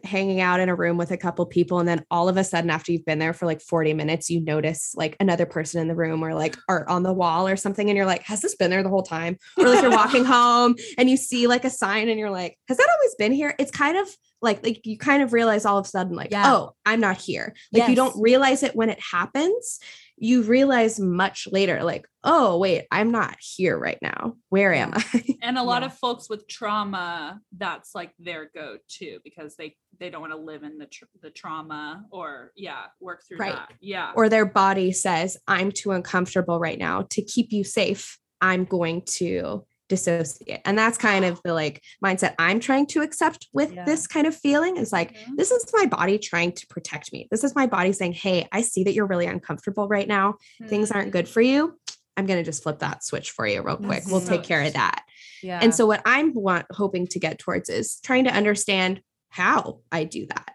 hanging 0.03 0.41
out 0.41 0.59
in 0.59 0.69
a 0.69 0.75
room 0.75 0.97
with 0.97 1.11
a 1.11 1.17
couple 1.17 1.45
people 1.45 1.79
and 1.79 1.87
then 1.87 2.03
all 2.11 2.27
of 2.29 2.37
a 2.37 2.43
sudden 2.43 2.69
after 2.69 2.91
you've 2.91 3.05
been 3.05 3.19
there 3.19 3.33
for 3.33 3.45
like 3.45 3.61
40 3.61 3.93
minutes 3.93 4.29
you 4.29 4.41
notice 4.41 4.93
like 4.95 5.15
another 5.19 5.45
person 5.45 5.81
in 5.81 5.87
the 5.87 5.95
room 5.95 6.23
or 6.23 6.33
like 6.33 6.57
art 6.67 6.87
on 6.87 7.03
the 7.03 7.13
wall 7.13 7.47
or 7.47 7.55
something 7.55 7.89
and 7.89 7.97
you're 7.97 8.05
like 8.05 8.23
has 8.23 8.41
this 8.41 8.55
been 8.55 8.69
there 8.69 8.83
the 8.83 8.89
whole 8.89 9.03
time 9.03 9.37
or 9.57 9.69
like 9.69 9.81
you're 9.81 9.91
walking 9.91 10.25
home 10.25 10.75
and 10.97 11.09
you 11.09 11.17
see 11.17 11.47
like 11.47 11.65
a 11.65 11.69
sign 11.69 12.09
and 12.09 12.19
you're 12.19 12.29
like 12.29 12.57
has 12.67 12.77
that 12.77 12.89
always 12.99 13.15
been 13.15 13.31
here 13.31 13.55
it's 13.57 13.71
kind 13.71 13.97
of 13.97 14.07
like 14.41 14.63
like 14.63 14.85
you 14.85 14.97
kind 14.97 15.23
of 15.23 15.33
realize 15.33 15.65
all 15.65 15.77
of 15.77 15.85
a 15.85 15.89
sudden 15.89 16.15
like 16.15 16.31
yeah. 16.31 16.53
oh 16.53 16.75
i'm 16.85 16.99
not 16.99 17.17
here 17.17 17.53
like 17.71 17.81
yes. 17.81 17.89
you 17.89 17.95
don't 17.95 18.21
realize 18.21 18.63
it 18.63 18.75
when 18.75 18.89
it 18.89 18.99
happens 18.99 19.79
you 20.17 20.43
realize 20.43 20.99
much 20.99 21.47
later, 21.51 21.83
like, 21.83 22.07
oh, 22.23 22.57
wait, 22.57 22.85
I'm 22.91 23.11
not 23.11 23.35
here 23.39 23.77
right 23.77 23.97
now. 24.01 24.35
Where 24.49 24.73
am 24.73 24.93
I? 24.95 25.23
and 25.41 25.57
a 25.57 25.63
lot 25.63 25.81
yeah. 25.81 25.87
of 25.87 25.97
folks 25.97 26.29
with 26.29 26.47
trauma, 26.47 27.41
that's 27.57 27.93
like 27.93 28.13
their 28.17 28.49
go 28.53 28.77
to 28.99 29.19
because 29.23 29.55
they 29.55 29.75
they 29.99 30.09
don't 30.09 30.21
want 30.21 30.33
to 30.33 30.39
live 30.39 30.63
in 30.63 30.77
the 30.77 30.85
tr- 30.85 31.05
the 31.21 31.29
trauma 31.29 32.05
or 32.11 32.51
yeah, 32.55 32.85
work 32.99 33.23
through 33.27 33.37
right. 33.37 33.53
that. 33.53 33.73
Yeah. 33.81 34.11
Or 34.15 34.29
their 34.29 34.45
body 34.45 34.91
says, 34.91 35.37
I'm 35.47 35.71
too 35.71 35.91
uncomfortable 35.91 36.59
right 36.59 36.79
now 36.79 37.03
to 37.11 37.21
keep 37.21 37.51
you 37.51 37.63
safe. 37.63 38.17
I'm 38.41 38.65
going 38.65 39.03
to 39.17 39.65
dissociate. 39.89 40.61
And 40.65 40.77
that's 40.77 40.97
kind 40.97 41.25
of 41.25 41.41
the 41.43 41.53
like 41.53 41.81
mindset 42.03 42.35
I'm 42.39 42.59
trying 42.59 42.87
to 42.87 43.01
accept 43.01 43.47
with 43.53 43.73
yeah. 43.73 43.85
this 43.85 44.07
kind 44.07 44.27
of 44.27 44.35
feeling 44.35 44.77
is 44.77 44.91
like, 44.91 45.13
mm-hmm. 45.13 45.35
this 45.35 45.51
is 45.51 45.65
my 45.73 45.85
body 45.85 46.17
trying 46.17 46.53
to 46.53 46.67
protect 46.67 47.13
me. 47.13 47.27
This 47.31 47.43
is 47.43 47.55
my 47.55 47.67
body 47.67 47.91
saying, 47.91 48.13
Hey, 48.13 48.47
I 48.51 48.61
see 48.61 48.83
that 48.83 48.93
you're 48.93 49.05
really 49.05 49.27
uncomfortable 49.27 49.87
right 49.87 50.07
now. 50.07 50.33
Mm-hmm. 50.33 50.67
Things 50.67 50.91
aren't 50.91 51.11
good 51.11 51.27
for 51.27 51.41
you. 51.41 51.77
I'm 52.17 52.25
going 52.25 52.39
to 52.39 52.45
just 52.45 52.63
flip 52.63 52.79
that 52.79 53.03
switch 53.03 53.31
for 53.31 53.45
you 53.45 53.61
real 53.61 53.75
quick. 53.75 54.03
We'll 54.07 54.21
take 54.21 54.43
care 54.43 54.61
of 54.61 54.73
that. 54.73 55.03
Yeah. 55.43 55.59
And 55.61 55.75
so 55.75 55.85
what 55.85 56.01
I'm 56.05 56.33
want, 56.33 56.65
hoping 56.71 57.07
to 57.07 57.19
get 57.19 57.39
towards 57.39 57.69
is 57.69 57.99
trying 58.05 58.23
to 58.23 58.33
understand 58.33 59.01
how 59.29 59.81
I 59.91 60.05
do 60.05 60.25
that. 60.27 60.53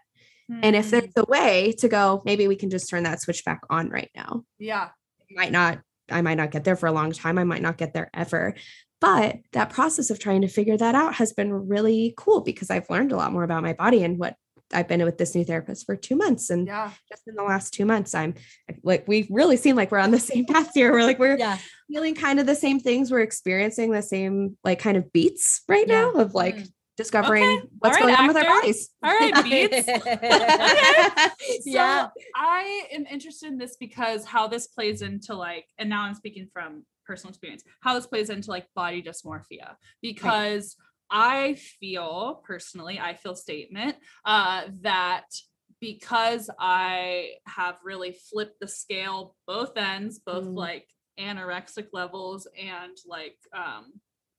Mm-hmm. 0.51 0.61
And 0.63 0.75
if 0.75 0.89
there's 0.89 1.13
mm. 1.13 1.21
a 1.21 1.29
way 1.29 1.73
to 1.77 1.87
go, 1.87 2.23
maybe 2.25 2.47
we 2.47 2.55
can 2.55 2.71
just 2.71 2.89
turn 2.89 3.03
that 3.03 3.21
switch 3.21 3.45
back 3.45 3.61
on 3.69 3.89
right 3.89 4.09
now. 4.15 4.43
Yeah. 4.57 4.89
might 5.35 5.51
not 5.51 5.81
I 6.11 6.21
might 6.21 6.35
not 6.35 6.51
get 6.51 6.63
there 6.63 6.75
for 6.75 6.87
a 6.87 6.91
long 6.91 7.11
time. 7.11 7.37
I 7.37 7.43
might 7.43 7.61
not 7.61 7.77
get 7.77 7.93
there 7.93 8.09
ever. 8.13 8.55
But 9.01 9.39
that 9.53 9.71
process 9.71 10.11
of 10.11 10.19
trying 10.19 10.41
to 10.41 10.47
figure 10.47 10.77
that 10.77 10.93
out 10.93 11.15
has 11.15 11.33
been 11.33 11.67
really 11.67 12.13
cool 12.15 12.41
because 12.41 12.69
I've 12.69 12.89
learned 12.89 13.11
a 13.11 13.17
lot 13.17 13.33
more 13.33 13.43
about 13.43 13.63
my 13.63 13.73
body 13.73 14.03
and 14.03 14.19
what 14.19 14.35
I've 14.73 14.87
been 14.87 15.03
with 15.03 15.17
this 15.17 15.35
new 15.35 15.43
therapist 15.43 15.85
for 15.85 15.95
two 15.95 16.15
months. 16.15 16.49
And 16.49 16.67
yeah. 16.67 16.91
just 17.09 17.27
in 17.27 17.35
the 17.35 17.43
last 17.43 17.73
two 17.73 17.85
months, 17.85 18.13
I'm 18.13 18.35
like, 18.83 19.07
we 19.07 19.27
really 19.29 19.57
seem 19.57 19.75
like 19.75 19.91
we're 19.91 19.97
on 19.97 20.11
the 20.11 20.19
same 20.19 20.45
path 20.49 20.71
here. 20.73 20.91
We're 20.91 21.03
like, 21.03 21.19
we're 21.19 21.37
yeah. 21.37 21.57
feeling 21.91 22.15
kind 22.15 22.39
of 22.39 22.45
the 22.45 22.55
same 22.55 22.79
things. 22.79 23.11
We're 23.11 23.21
experiencing 23.21 23.91
the 23.91 24.01
same 24.01 24.57
like 24.63 24.79
kind 24.79 24.97
of 24.97 25.11
beats 25.11 25.61
right 25.67 25.87
yeah. 25.87 26.01
now 26.01 26.11
of 26.11 26.33
like 26.33 26.57
mm. 26.57 26.71
discovering 26.95 27.43
okay. 27.43 27.67
what's 27.79 27.95
right, 27.95 28.03
going 28.03 28.13
actors. 28.13 28.21
on 28.21 28.27
with 28.27 28.37
our 28.37 28.61
bodies. 28.61 28.89
All 29.03 29.11
right, 29.11 29.43
beats. 29.43 29.89
okay. 29.89 31.29
So 31.61 31.71
yeah. 31.71 32.07
I 32.35 32.83
am 32.93 33.05
interested 33.07 33.51
in 33.51 33.57
this 33.57 33.77
because 33.79 34.25
how 34.25 34.47
this 34.47 34.67
plays 34.67 35.01
into 35.01 35.35
like, 35.35 35.65
and 35.77 35.89
now 35.89 36.03
I'm 36.03 36.15
speaking 36.15 36.47
from 36.53 36.83
personal 37.05 37.29
experience 37.29 37.63
how 37.81 37.93
this 37.93 38.07
plays 38.07 38.29
into 38.29 38.49
like 38.49 38.67
body 38.75 39.01
dysmorphia 39.01 39.75
because 40.01 40.75
right. 41.11 41.47
i 41.47 41.53
feel 41.55 42.41
personally 42.45 42.99
i 42.99 43.13
feel 43.13 43.35
statement 43.35 43.95
uh 44.25 44.63
that 44.81 45.25
because 45.79 46.49
i 46.59 47.29
have 47.45 47.77
really 47.83 48.15
flipped 48.31 48.59
the 48.59 48.67
scale 48.67 49.35
both 49.47 49.77
ends 49.77 50.19
both 50.19 50.45
mm. 50.45 50.55
like 50.55 50.87
anorexic 51.19 51.87
levels 51.93 52.47
and 52.57 52.97
like 53.07 53.37
um 53.55 53.91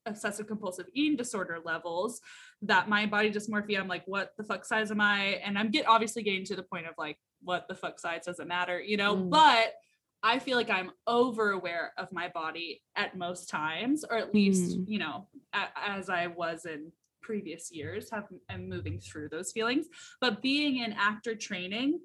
obsessive 0.06 0.46
compulsive 0.46 0.86
eating 0.94 1.16
disorder 1.16 1.58
levels 1.64 2.20
that 2.60 2.88
my 2.88 3.06
body 3.06 3.30
dysmorphia 3.30 3.78
i'm 3.78 3.88
like 3.88 4.02
what 4.06 4.32
the 4.36 4.44
fuck 4.44 4.64
size 4.64 4.90
am 4.90 5.00
i 5.00 5.40
and 5.44 5.56
i'm 5.58 5.70
get 5.70 5.86
obviously 5.86 6.22
getting 6.22 6.44
to 6.44 6.56
the 6.56 6.62
point 6.62 6.86
of 6.86 6.94
like 6.98 7.16
what 7.42 7.68
the 7.68 7.74
fuck 7.74 8.00
size 8.00 8.24
doesn't 8.24 8.48
matter 8.48 8.80
you 8.80 8.96
know 8.96 9.16
mm. 9.16 9.30
but 9.30 9.74
I 10.22 10.38
feel 10.38 10.56
like 10.56 10.70
I'm 10.70 10.92
over 11.06 11.50
aware 11.50 11.92
of 11.98 12.12
my 12.12 12.28
body 12.28 12.82
at 12.96 13.16
most 13.16 13.48
times, 13.48 14.04
or 14.08 14.16
at 14.16 14.34
least, 14.34 14.78
mm. 14.78 14.84
you 14.88 14.98
know, 14.98 15.28
a, 15.52 15.64
as 15.76 16.08
I 16.08 16.28
was 16.28 16.64
in 16.64 16.92
previous 17.22 17.72
years, 17.72 18.10
have 18.10 18.24
I'm 18.48 18.68
moving 18.68 19.00
through 19.00 19.30
those 19.30 19.52
feelings. 19.52 19.86
But 20.20 20.42
being 20.42 20.78
in 20.78 20.92
actor 20.92 21.34
training 21.34 22.00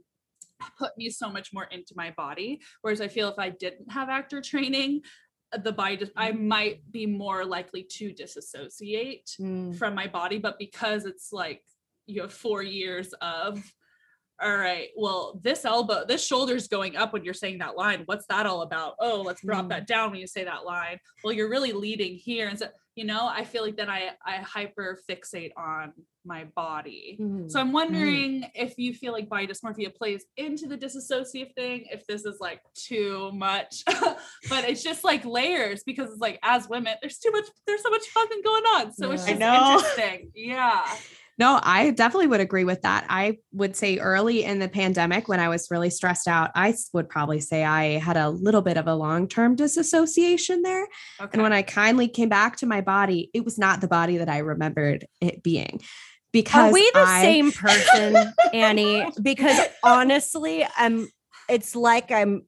put 0.77 0.97
me 0.97 1.09
so 1.09 1.29
much 1.29 1.53
more 1.53 1.65
into 1.65 1.93
my 1.95 2.11
body. 2.17 2.61
Whereas 2.81 3.01
I 3.01 3.07
feel 3.07 3.29
if 3.29 3.37
I 3.37 3.49
didn't 3.49 3.91
have 3.91 4.09
actor 4.09 4.41
training, 4.41 5.01
the 5.63 5.71
body 5.71 5.97
just 5.97 6.11
I 6.15 6.31
might 6.31 6.91
be 6.91 7.05
more 7.05 7.45
likely 7.45 7.83
to 7.83 8.11
disassociate 8.11 9.29
mm. 9.39 9.75
from 9.75 9.95
my 9.95 10.07
body. 10.07 10.39
But 10.39 10.59
because 10.59 11.05
it's 11.05 11.31
like 11.31 11.61
you 12.05 12.21
have 12.21 12.33
four 12.33 12.63
years 12.63 13.13
of 13.21 13.61
all 14.41 14.55
right, 14.57 14.89
well, 14.95 15.39
this 15.43 15.65
elbow, 15.65 16.05
this 16.07 16.25
shoulder's 16.25 16.67
going 16.67 16.95
up 16.95 17.13
when 17.13 17.23
you're 17.23 17.33
saying 17.33 17.57
that 17.59 17.75
line. 17.75 18.03
What's 18.05 18.25
that 18.27 18.45
all 18.45 18.61
about? 18.61 18.95
Oh, 18.99 19.21
let's 19.21 19.41
drop 19.41 19.65
Mm. 19.65 19.69
that 19.69 19.87
down 19.87 20.11
when 20.11 20.19
you 20.19 20.27
say 20.27 20.43
that 20.43 20.65
line. 20.65 20.99
Well, 21.23 21.33
you're 21.33 21.49
really 21.49 21.71
leading 21.71 22.15
here. 22.15 22.47
And 22.47 22.57
so, 22.59 22.67
you 22.95 23.03
know, 23.05 23.27
I 23.27 23.43
feel 23.43 23.63
like 23.63 23.75
then 23.77 23.89
I 23.89 24.11
I 24.25 24.37
hyper 24.37 24.99
fixate 25.09 25.51
on 25.57 25.93
my 26.25 26.45
body. 26.55 27.17
Mm. 27.21 27.49
So 27.49 27.59
I'm 27.59 27.71
wondering 27.71 28.49
if 28.53 28.77
you 28.77 28.93
feel 28.93 29.13
like 29.13 29.29
body 29.29 29.47
dysmorphia 29.47 29.95
plays 29.95 30.25
into 30.35 30.67
the 30.67 30.77
disassociative 30.77 31.53
thing, 31.55 31.85
if 31.91 32.05
this 32.07 32.25
is 32.25 32.37
like 32.39 32.61
too 32.73 33.31
much, 33.33 33.83
but 34.49 34.65
it's 34.69 34.83
just 34.83 35.03
like 35.03 35.23
layers 35.25 35.83
because 35.83 36.11
it's 36.11 36.19
like 36.19 36.37
as 36.43 36.67
women, 36.67 36.95
there's 37.01 37.17
too 37.19 37.31
much, 37.31 37.45
there's 37.65 37.81
so 37.83 37.89
much 37.89 38.05
fucking 38.09 38.41
going 38.43 38.63
on. 38.63 38.93
So 38.93 39.11
it's 39.11 39.25
just 39.25 39.35
I 39.35 39.37
know. 39.39 39.73
interesting. 39.75 40.31
Yeah. 40.35 40.83
No, 41.39 41.59
I 41.61 41.91
definitely 41.91 42.27
would 42.27 42.39
agree 42.39 42.63
with 42.63 42.81
that. 42.81 43.05
I 43.09 43.37
would 43.51 43.75
say 43.75 43.99
early 43.99 44.43
in 44.43 44.57
the 44.57 44.67
pandemic, 44.67 45.27
when 45.27 45.39
I 45.39 45.49
was 45.49 45.67
really 45.69 45.91
stressed 45.91 46.27
out, 46.27 46.49
I 46.55 46.73
would 46.93 47.09
probably 47.09 47.39
say 47.41 47.63
I 47.63 47.99
had 47.99 48.17
a 48.17 48.29
little 48.29 48.63
bit 48.63 48.75
of 48.77 48.87
a 48.87 48.95
long 48.95 49.27
term 49.27 49.55
disassociation 49.55 50.63
there. 50.63 50.87
Okay. 51.21 51.29
And 51.33 51.43
when 51.43 51.53
I 51.53 51.61
kindly 51.61 52.07
came 52.07 52.29
back 52.29 52.57
to 52.57 52.65
my 52.65 52.81
body, 52.81 53.29
it 53.35 53.45
was 53.45 53.59
not 53.59 53.81
the 53.81 53.87
body 53.87 54.17
that 54.17 54.29
I 54.29 54.39
remembered 54.39 55.05
it 55.21 55.43
being. 55.43 55.81
Because 56.33 56.71
Are 56.71 56.73
we 56.73 56.89
the 56.93 56.99
I- 56.99 57.21
same 57.21 57.51
person, 57.51 58.33
Annie? 58.53 59.07
Because 59.21 59.59
honestly, 59.83 60.65
I'm. 60.75 61.07
It's 61.49 61.75
like 61.75 62.11
I'm 62.11 62.45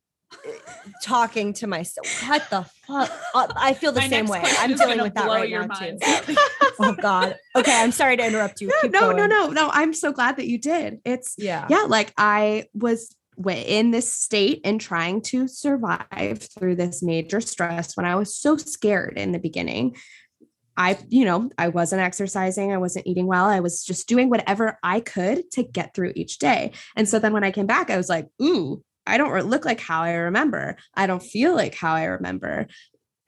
talking 1.01 1.53
to 1.53 1.67
myself. 1.67 2.27
What 2.27 2.49
the 2.49 2.63
fuck? 2.87 3.11
Uh, 3.33 3.47
I 3.55 3.73
feel 3.73 3.91
the 3.91 4.01
My 4.01 4.09
same 4.09 4.27
way. 4.27 4.41
I'm 4.59 4.75
dealing 4.75 5.01
with 5.01 5.13
that 5.15 5.27
right 5.27 5.49
now 5.49 5.67
too. 5.67 5.97
oh 6.79 6.93
God. 6.93 7.35
Okay, 7.55 7.81
I'm 7.81 7.91
sorry 7.91 8.17
to 8.17 8.25
interrupt 8.25 8.61
you. 8.61 8.71
Keep 8.81 8.91
no, 8.91 9.11
no, 9.11 9.27
going. 9.27 9.29
no, 9.29 9.49
no. 9.49 9.69
I'm 9.71 9.93
so 9.93 10.11
glad 10.11 10.37
that 10.37 10.47
you 10.47 10.57
did. 10.57 10.99
It's 11.05 11.35
Yeah. 11.37 11.67
yeah, 11.69 11.85
like 11.87 12.13
I 12.17 12.65
was 12.73 13.15
in 13.47 13.91
this 13.91 14.13
state 14.13 14.61
and 14.65 14.81
trying 14.81 15.21
to 15.21 15.47
survive 15.47 16.47
through 16.57 16.75
this 16.75 17.01
major 17.01 17.39
stress 17.39 17.95
when 17.95 18.05
I 18.05 18.15
was 18.15 18.35
so 18.35 18.57
scared 18.57 19.17
in 19.17 19.31
the 19.31 19.39
beginning. 19.39 19.95
I, 20.75 20.97
you 21.09 21.25
know, 21.25 21.49
I 21.57 21.67
wasn't 21.67 22.01
exercising, 22.01 22.71
I 22.71 22.77
wasn't 22.77 23.07
eating 23.07 23.27
well. 23.27 23.45
I 23.45 23.59
was 23.59 23.83
just 23.83 24.07
doing 24.07 24.29
whatever 24.29 24.77
I 24.81 25.01
could 25.01 25.51
to 25.51 25.63
get 25.63 25.93
through 25.93 26.13
each 26.15 26.39
day. 26.39 26.71
And 26.95 27.07
so 27.07 27.19
then 27.19 27.33
when 27.33 27.43
I 27.43 27.51
came 27.51 27.65
back, 27.65 27.89
I 27.89 27.97
was 27.97 28.07
like, 28.07 28.27
ooh, 28.41 28.81
I 29.09 29.17
don't 29.17 29.45
look 29.47 29.65
like 29.65 29.79
how 29.79 30.01
I 30.03 30.13
remember. 30.13 30.77
I 30.95 31.07
don't 31.07 31.23
feel 31.23 31.55
like 31.55 31.75
how 31.75 31.93
I 31.93 32.05
remember. 32.05 32.67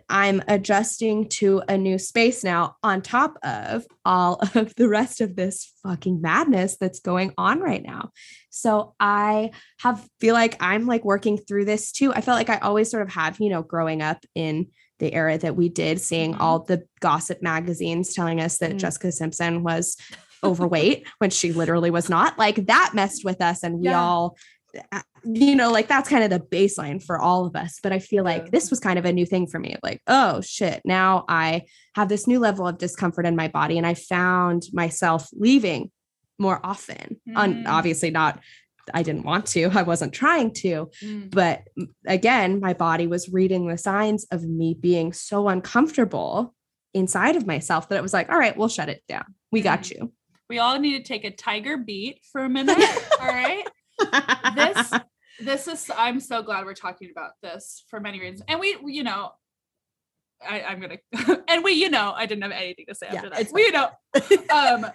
I'm 0.10 0.44
adjusting 0.50 1.30
to 1.30 1.62
a 1.70 1.78
new 1.78 1.98
space 1.98 2.44
now 2.44 2.76
on 2.84 3.02
top 3.02 3.38
of 3.44 3.86
all 4.04 4.42
of 4.56 4.76
the 4.76 4.90
rest 4.90 5.22
of 5.22 5.36
this 5.38 5.72
fucking 5.84 6.22
madness 6.22 6.76
that's 6.78 7.00
going 7.00 7.34
on 7.38 7.62
right 7.62 7.82
now. 7.82 8.10
So 8.50 8.94
I 9.00 9.52
have 9.80 10.06
feel 10.20 10.34
like 10.34 10.58
I'm 10.62 10.86
like 10.86 11.06
working 11.06 11.38
through 11.38 11.66
this 11.66 11.94
too. 11.94 12.14
I 12.14 12.20
felt 12.22 12.38
like 12.38 12.50
I 12.50 12.58
always 12.58 12.92
sort 12.92 13.04
of 13.04 13.14
have, 13.14 13.40
you 13.40 13.50
know, 13.50 13.64
growing 13.64 14.02
up 14.02 14.26
in 14.36 14.68
the 15.00 15.14
era 15.14 15.38
that 15.38 15.56
we 15.56 15.70
did, 15.70 16.02
seeing 16.02 16.34
Mhm. 16.36 16.42
all 16.42 16.60
the 16.60 16.84
gossip 17.00 17.42
magazines 17.42 18.14
telling 18.14 18.42
us 18.42 18.58
that 18.58 18.74
Mm. 18.74 18.80
Jessica 18.80 19.12
Simpson 19.14 19.64
was 19.64 19.96
overweight 20.44 21.08
when 21.20 21.30
she 21.30 21.54
literally 21.54 21.90
was 21.90 22.10
not. 22.10 22.38
Like 22.38 22.68
that 22.68 22.92
messed 22.94 23.24
with 23.24 23.42
us 23.42 23.64
and 23.64 23.80
we 23.80 23.86
Yeah. 23.86 24.02
all 24.02 24.36
you 25.24 25.56
know, 25.56 25.72
like 25.72 25.88
that's 25.88 26.10
kind 26.10 26.24
of 26.24 26.30
the 26.30 26.40
baseline 26.40 27.02
for 27.04 27.20
all 27.20 27.46
of 27.46 27.56
us. 27.56 27.80
But 27.82 27.92
I 27.94 28.00
feel 28.00 28.24
like 28.24 28.44
Yeah. 28.46 28.50
this 28.52 28.70
was 28.70 28.80
kind 28.80 28.98
of 29.00 29.06
a 29.06 29.14
new 29.14 29.26
thing 29.26 29.48
for 29.48 29.60
me. 29.60 29.76
Like, 29.84 30.02
oh 30.08 30.42
shit, 30.42 30.82
now 30.86 31.26
I 31.28 31.64
have 31.96 32.10
this 32.10 32.28
new 32.28 32.40
level 32.40 32.68
of 32.68 32.78
discomfort 32.78 33.26
in 33.26 33.36
my 33.36 33.48
body. 33.48 33.78
And 33.78 33.86
I 33.86 33.94
found 33.94 34.64
myself 34.74 35.28
leaving 35.34 35.92
more 36.40 36.60
often. 36.64 37.20
Mm. 37.30 37.68
obviously, 37.68 38.10
not, 38.10 38.40
I 38.94 39.04
didn't 39.04 39.24
want 39.26 39.46
to, 39.48 39.70
I 39.74 39.84
wasn't 39.84 40.12
trying 40.14 40.54
to. 40.56 40.90
Mm. 41.04 41.30
But 41.32 41.62
again, 42.08 42.60
my 42.60 42.74
body 42.74 43.06
was 43.08 43.30
reading 43.30 43.68
the 43.68 43.78
signs 43.78 44.26
of 44.32 44.44
me 44.44 44.74
being 44.80 45.14
so 45.14 45.48
uncomfortable 45.50 46.56
inside 46.94 47.36
of 47.36 47.46
myself 47.46 47.90
that 47.90 47.96
it 47.98 48.02
was 48.02 48.12
like, 48.14 48.30
all 48.32 48.38
right, 48.40 48.58
we'll 48.58 48.68
shut 48.68 48.90
it 48.90 49.04
down. 49.08 49.26
We 49.52 49.62
got 49.62 49.84
Mm. 49.84 49.92
you. 49.92 50.14
We 50.50 50.60
all 50.60 50.78
need 50.80 50.98
to 50.98 51.04
take 51.04 51.24
a 51.24 51.32
tiger 51.32 51.78
beat 51.78 52.20
for 52.32 52.44
a 52.44 52.50
minute. 52.50 52.78
all 53.22 53.28
right. 53.28 53.66
This 54.56 54.92
this 55.44 55.68
is 55.68 55.90
I'm 55.96 56.20
so 56.20 56.42
glad 56.42 56.66
we're 56.66 56.74
talking 56.74 57.10
about 57.12 57.32
this 57.42 57.84
for 57.90 58.00
many 58.00 58.20
reasons. 58.20 58.44
And 58.48 58.60
we, 58.60 58.78
you 58.86 59.04
know, 59.04 59.32
I, 60.48 60.62
I'm 60.62 60.80
gonna 60.80 60.98
and 61.48 61.64
we, 61.64 61.74
you 61.74 61.90
know, 61.90 62.14
I 62.16 62.26
didn't 62.26 62.44
have 62.44 62.52
anything 62.52 62.86
to 62.90 62.96
say 62.96 63.08
Yeah, 63.08 63.16
after 63.18 63.30
that. 63.30 63.42
it's 63.42 63.54
We, 63.54 63.62
you 63.64 63.72
know, 63.72 63.90
um 64.54 64.86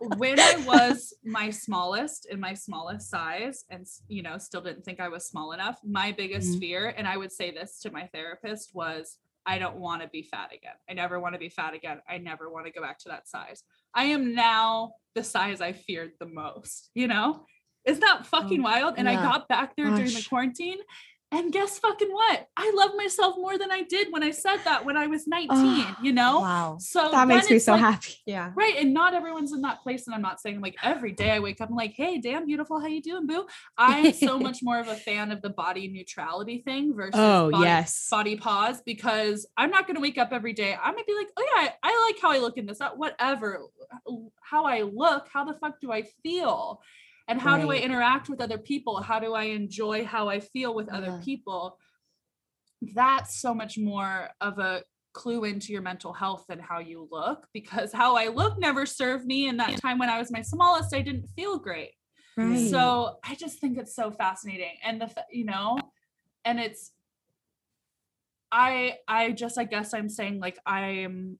when 0.00 0.40
I 0.40 0.56
was 0.56 1.12
my 1.24 1.50
smallest 1.50 2.26
in 2.30 2.38
my 2.40 2.54
smallest 2.54 3.10
size 3.10 3.64
and 3.68 3.86
you 4.08 4.22
know, 4.22 4.38
still 4.38 4.60
didn't 4.60 4.84
think 4.84 5.00
I 5.00 5.08
was 5.08 5.26
small 5.26 5.52
enough, 5.52 5.78
my 5.84 6.12
biggest 6.12 6.56
Mhm. 6.56 6.60
fear, 6.60 6.94
and 6.96 7.06
I 7.06 7.16
would 7.16 7.32
say 7.32 7.50
this 7.50 7.80
to 7.80 7.90
my 7.90 8.06
therapist, 8.14 8.74
was 8.74 9.18
I 9.44 9.58
don't 9.58 9.76
want 9.76 10.02
to 10.02 10.08
be 10.08 10.22
fat 10.22 10.52
again. 10.52 10.74
I 10.88 10.92
never 10.92 11.18
want 11.18 11.34
to 11.34 11.38
be 11.38 11.48
fat 11.48 11.74
again. 11.74 12.00
I 12.08 12.18
never 12.18 12.50
want 12.50 12.66
to 12.66 12.72
go 12.72 12.82
back 12.82 12.98
to 13.00 13.08
that 13.08 13.28
size. 13.28 13.62
I 13.94 14.04
am 14.04 14.34
now 14.34 14.92
the 15.14 15.24
size 15.24 15.60
I 15.60 15.72
feared 15.72 16.12
the 16.20 16.26
most, 16.26 16.90
you 16.94 17.08
know? 17.08 17.46
Isn't 17.88 18.00
that 18.00 18.26
fucking 18.26 18.60
oh, 18.60 18.64
wild? 18.64 18.94
And 18.98 19.08
I 19.08 19.14
got 19.14 19.48
back 19.48 19.74
there 19.76 19.86
during 19.86 20.12
the 20.12 20.26
quarantine. 20.28 20.78
And 21.30 21.52
guess 21.52 21.78
fucking 21.78 22.10
what? 22.10 22.48
I 22.56 22.72
love 22.74 22.92
myself 22.96 23.36
more 23.36 23.58
than 23.58 23.70
I 23.70 23.82
did 23.82 24.10
when 24.10 24.22
I 24.22 24.30
said 24.30 24.58
that 24.64 24.86
when 24.86 24.96
I 24.96 25.08
was 25.08 25.26
19, 25.26 25.48
Oh, 25.50 25.94
you 26.02 26.10
know? 26.10 26.40
Wow. 26.40 26.78
So 26.80 27.10
that 27.10 27.28
makes 27.28 27.50
me 27.50 27.58
so 27.58 27.72
like- 27.72 27.82
happy. 27.82 28.14
Yeah. 28.24 28.52
Right. 28.54 28.76
And 28.78 28.94
not 28.94 29.12
everyone's 29.12 29.52
in 29.52 29.60
that 29.60 29.82
place. 29.82 30.06
And 30.06 30.14
I'm 30.14 30.22
not 30.22 30.40
saying 30.40 30.62
like 30.62 30.76
every 30.82 31.12
day 31.12 31.32
I 31.32 31.40
wake 31.40 31.60
up, 31.60 31.68
I'm 31.68 31.76
like, 31.76 31.92
hey, 31.92 32.16
damn 32.16 32.46
beautiful, 32.46 32.80
how 32.80 32.86
you 32.86 33.02
doing, 33.02 33.26
boo? 33.26 33.46
I'm 33.76 34.14
so 34.14 34.38
much 34.48 34.62
more 34.62 34.78
of 34.78 34.88
a 34.88 34.94
fan 34.96 35.30
of 35.30 35.42
the 35.42 35.50
body 35.50 35.88
neutrality 35.88 36.62
thing 36.64 36.94
versus 36.94 37.20
Oh, 37.20 37.50
body, 37.50 37.64
yes. 37.64 38.08
body 38.10 38.36
pause 38.36 38.80
because 38.80 39.46
I'm 39.54 39.70
not 39.70 39.86
gonna 39.86 40.00
wake 40.00 40.16
up 40.16 40.32
every 40.32 40.54
day. 40.54 40.78
I'm 40.82 40.94
gonna 40.94 41.04
be 41.04 41.14
like, 41.14 41.28
oh 41.36 41.46
yeah, 41.56 41.68
I, 41.82 41.90
I 41.90 42.06
like 42.10 42.22
how 42.22 42.30
I 42.30 42.38
look 42.38 42.56
in 42.56 42.64
this, 42.64 42.80
uh, 42.80 42.90
whatever, 42.96 43.64
how 44.40 44.64
I 44.64 44.80
look, 44.80 45.28
how 45.30 45.44
the 45.44 45.58
fuck 45.58 45.78
do 45.78 45.92
I 45.92 46.04
feel? 46.22 46.80
And 47.28 47.40
how 47.40 47.58
do 47.58 47.70
I 47.70 47.76
interact 47.76 48.30
with 48.30 48.40
other 48.40 48.56
people? 48.56 49.02
How 49.02 49.20
do 49.20 49.34
I 49.34 49.44
enjoy 49.44 50.04
how 50.04 50.28
I 50.28 50.40
feel 50.40 50.74
with 50.74 50.88
other 50.88 51.08
Yeah. 51.08 51.20
people? 51.22 51.78
That's 52.94 53.40
so 53.40 53.54
much 53.54 53.76
more 53.76 54.30
of 54.40 54.58
a 54.58 54.82
clue 55.12 55.44
into 55.44 55.72
your 55.72 55.82
mental 55.82 56.12
health 56.12 56.46
than 56.48 56.58
how 56.58 56.78
you 56.78 57.06
look 57.10 57.46
because 57.52 57.92
how 57.92 58.16
I 58.16 58.28
look 58.28 58.58
never 58.58 58.86
served 58.86 59.26
me. 59.26 59.48
And 59.48 59.60
that 59.60 59.76
time 59.80 59.98
when 59.98 60.08
I 60.08 60.18
was 60.18 60.30
my 60.30 60.42
smallest, 60.42 60.94
I 60.94 61.02
didn't 61.02 61.26
feel 61.36 61.58
great. 61.58 61.92
Right. 62.36 62.70
So 62.70 63.18
I 63.24 63.34
just 63.34 63.58
think 63.58 63.78
it's 63.78 63.94
so 63.94 64.10
fascinating. 64.10 64.76
And 64.82 65.00
the, 65.00 65.10
you 65.30 65.44
know, 65.44 65.78
and 66.44 66.58
it's, 66.60 66.92
I, 68.50 68.98
I 69.06 69.32
just, 69.32 69.58
I 69.58 69.64
guess 69.64 69.92
I'm 69.92 70.08
saying 70.08 70.38
like, 70.40 70.58
I 70.64 70.86
am, 71.04 71.38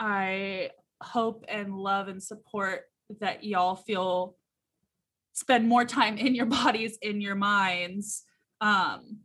I 0.00 0.70
hope 1.02 1.44
and 1.46 1.76
love 1.76 2.08
and 2.08 2.22
support 2.22 2.84
that 3.20 3.44
y'all 3.44 3.76
feel, 3.76 4.36
spend 5.40 5.66
more 5.68 5.84
time 5.84 6.16
in 6.18 6.34
your 6.34 6.46
bodies, 6.60 6.98
in 7.02 7.20
your 7.20 7.34
minds. 7.34 8.22
Um, 8.60 9.20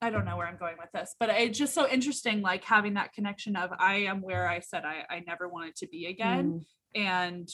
I 0.00 0.10
don't 0.10 0.24
know 0.24 0.36
where 0.36 0.46
I'm 0.46 0.58
going 0.58 0.76
with 0.78 0.92
this, 0.92 1.16
but 1.18 1.28
it's 1.30 1.58
just 1.58 1.74
so 1.74 1.88
interesting, 1.88 2.40
like 2.40 2.62
having 2.62 2.94
that 2.94 3.12
connection 3.12 3.56
of 3.56 3.70
I 3.78 3.94
am 4.10 4.20
where 4.22 4.46
I 4.46 4.60
said 4.60 4.84
I, 4.84 5.04
I 5.10 5.24
never 5.26 5.48
wanted 5.48 5.74
to 5.76 5.88
be 5.88 6.06
again 6.06 6.64
Mm. 6.96 7.00
and 7.08 7.48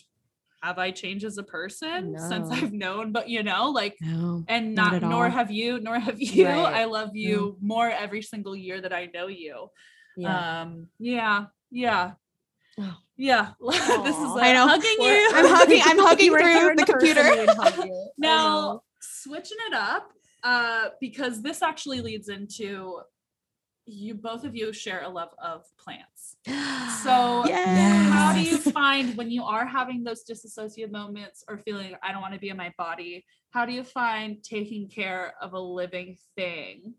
have 0.62 0.78
I 0.78 0.90
changed 0.90 1.24
as 1.24 1.36
a 1.38 1.42
person 1.42 2.14
since 2.18 2.49
I've 2.51 2.72
known, 2.72 3.12
but 3.12 3.28
you 3.28 3.42
know, 3.42 3.70
like, 3.70 3.97
No. 4.01 4.45
and 4.49 4.74
Not 4.74 4.92
not, 5.01 5.03
nor 5.11 5.24
all. 5.26 5.30
have 5.30 5.51
you, 5.51 5.78
nor 5.80 5.99
have 5.99 6.20
you. 6.36 6.47
Right. 6.47 6.74
I 6.82 6.84
love 6.86 7.14
you 7.14 7.57
more 7.61 7.88
every 7.90 8.22
single 8.22 8.57
year 8.57 8.80
that 8.80 8.92
I 8.92 9.09
know 9.14 9.26
you. 9.28 9.68
Yeah. 10.16 10.62
Um, 10.62 10.88
yeah, 10.99 11.47
yeah. 11.70 12.12
Oh. 12.78 12.97
Yeah, 13.17 13.51
this 13.61 13.77
is 13.77 13.85
Aw. 13.87 14.37
uh, 14.37 14.41
I 14.41 14.53
know. 14.53 14.67
hugging 14.67 14.97
We're- 14.99 15.21
you. 15.21 15.31
I'm 15.35 15.47
hugging- 15.47 15.83
I'm 15.85 15.99
hugging 16.07 16.31
through 16.31 16.75
the 16.77 16.85
computer. 16.87 17.23
we 17.23 17.39
would 17.41 17.49
hug 17.51 17.77
you. 17.87 17.93
I 18.11 18.11
now 18.19 18.83
switching 19.01 19.59
it 19.69 19.75
up 19.75 20.11
uh 20.43 20.89
because 21.01 21.41
this 21.43 21.62
actually 21.62 22.01
leads 22.01 22.29
into 22.29 23.01
you 23.87 24.15
both 24.15 24.45
of 24.45 24.55
you 24.57 24.73
share 24.73 25.03
a 25.03 25.09
love 25.09 25.31
of 25.43 25.62
plants 25.79 26.37
so 26.47 27.45
how 28.12 28.33
do 28.35 28.41
you 28.43 28.57
find 28.59 29.15
when 29.17 29.31
you 29.31 29.43
are 29.45 29.67
having 29.67 30.03
those 30.05 30.25
disassociative 30.25 30.91
moments 30.91 31.45
or 31.49 31.59
feeling 31.59 31.95
i 32.03 32.12
don't 32.12 32.21
want 32.23 32.33
to 32.35 32.41
be 32.41 32.49
in 32.51 32.57
my 32.57 32.73
body 32.79 33.25
how 33.51 33.65
do 33.67 33.73
you 33.73 33.85
find 33.85 34.43
taking 34.43 34.89
care 34.89 35.35
of 35.41 35.53
a 35.55 35.61
living 35.61 36.17
thing 36.37 36.95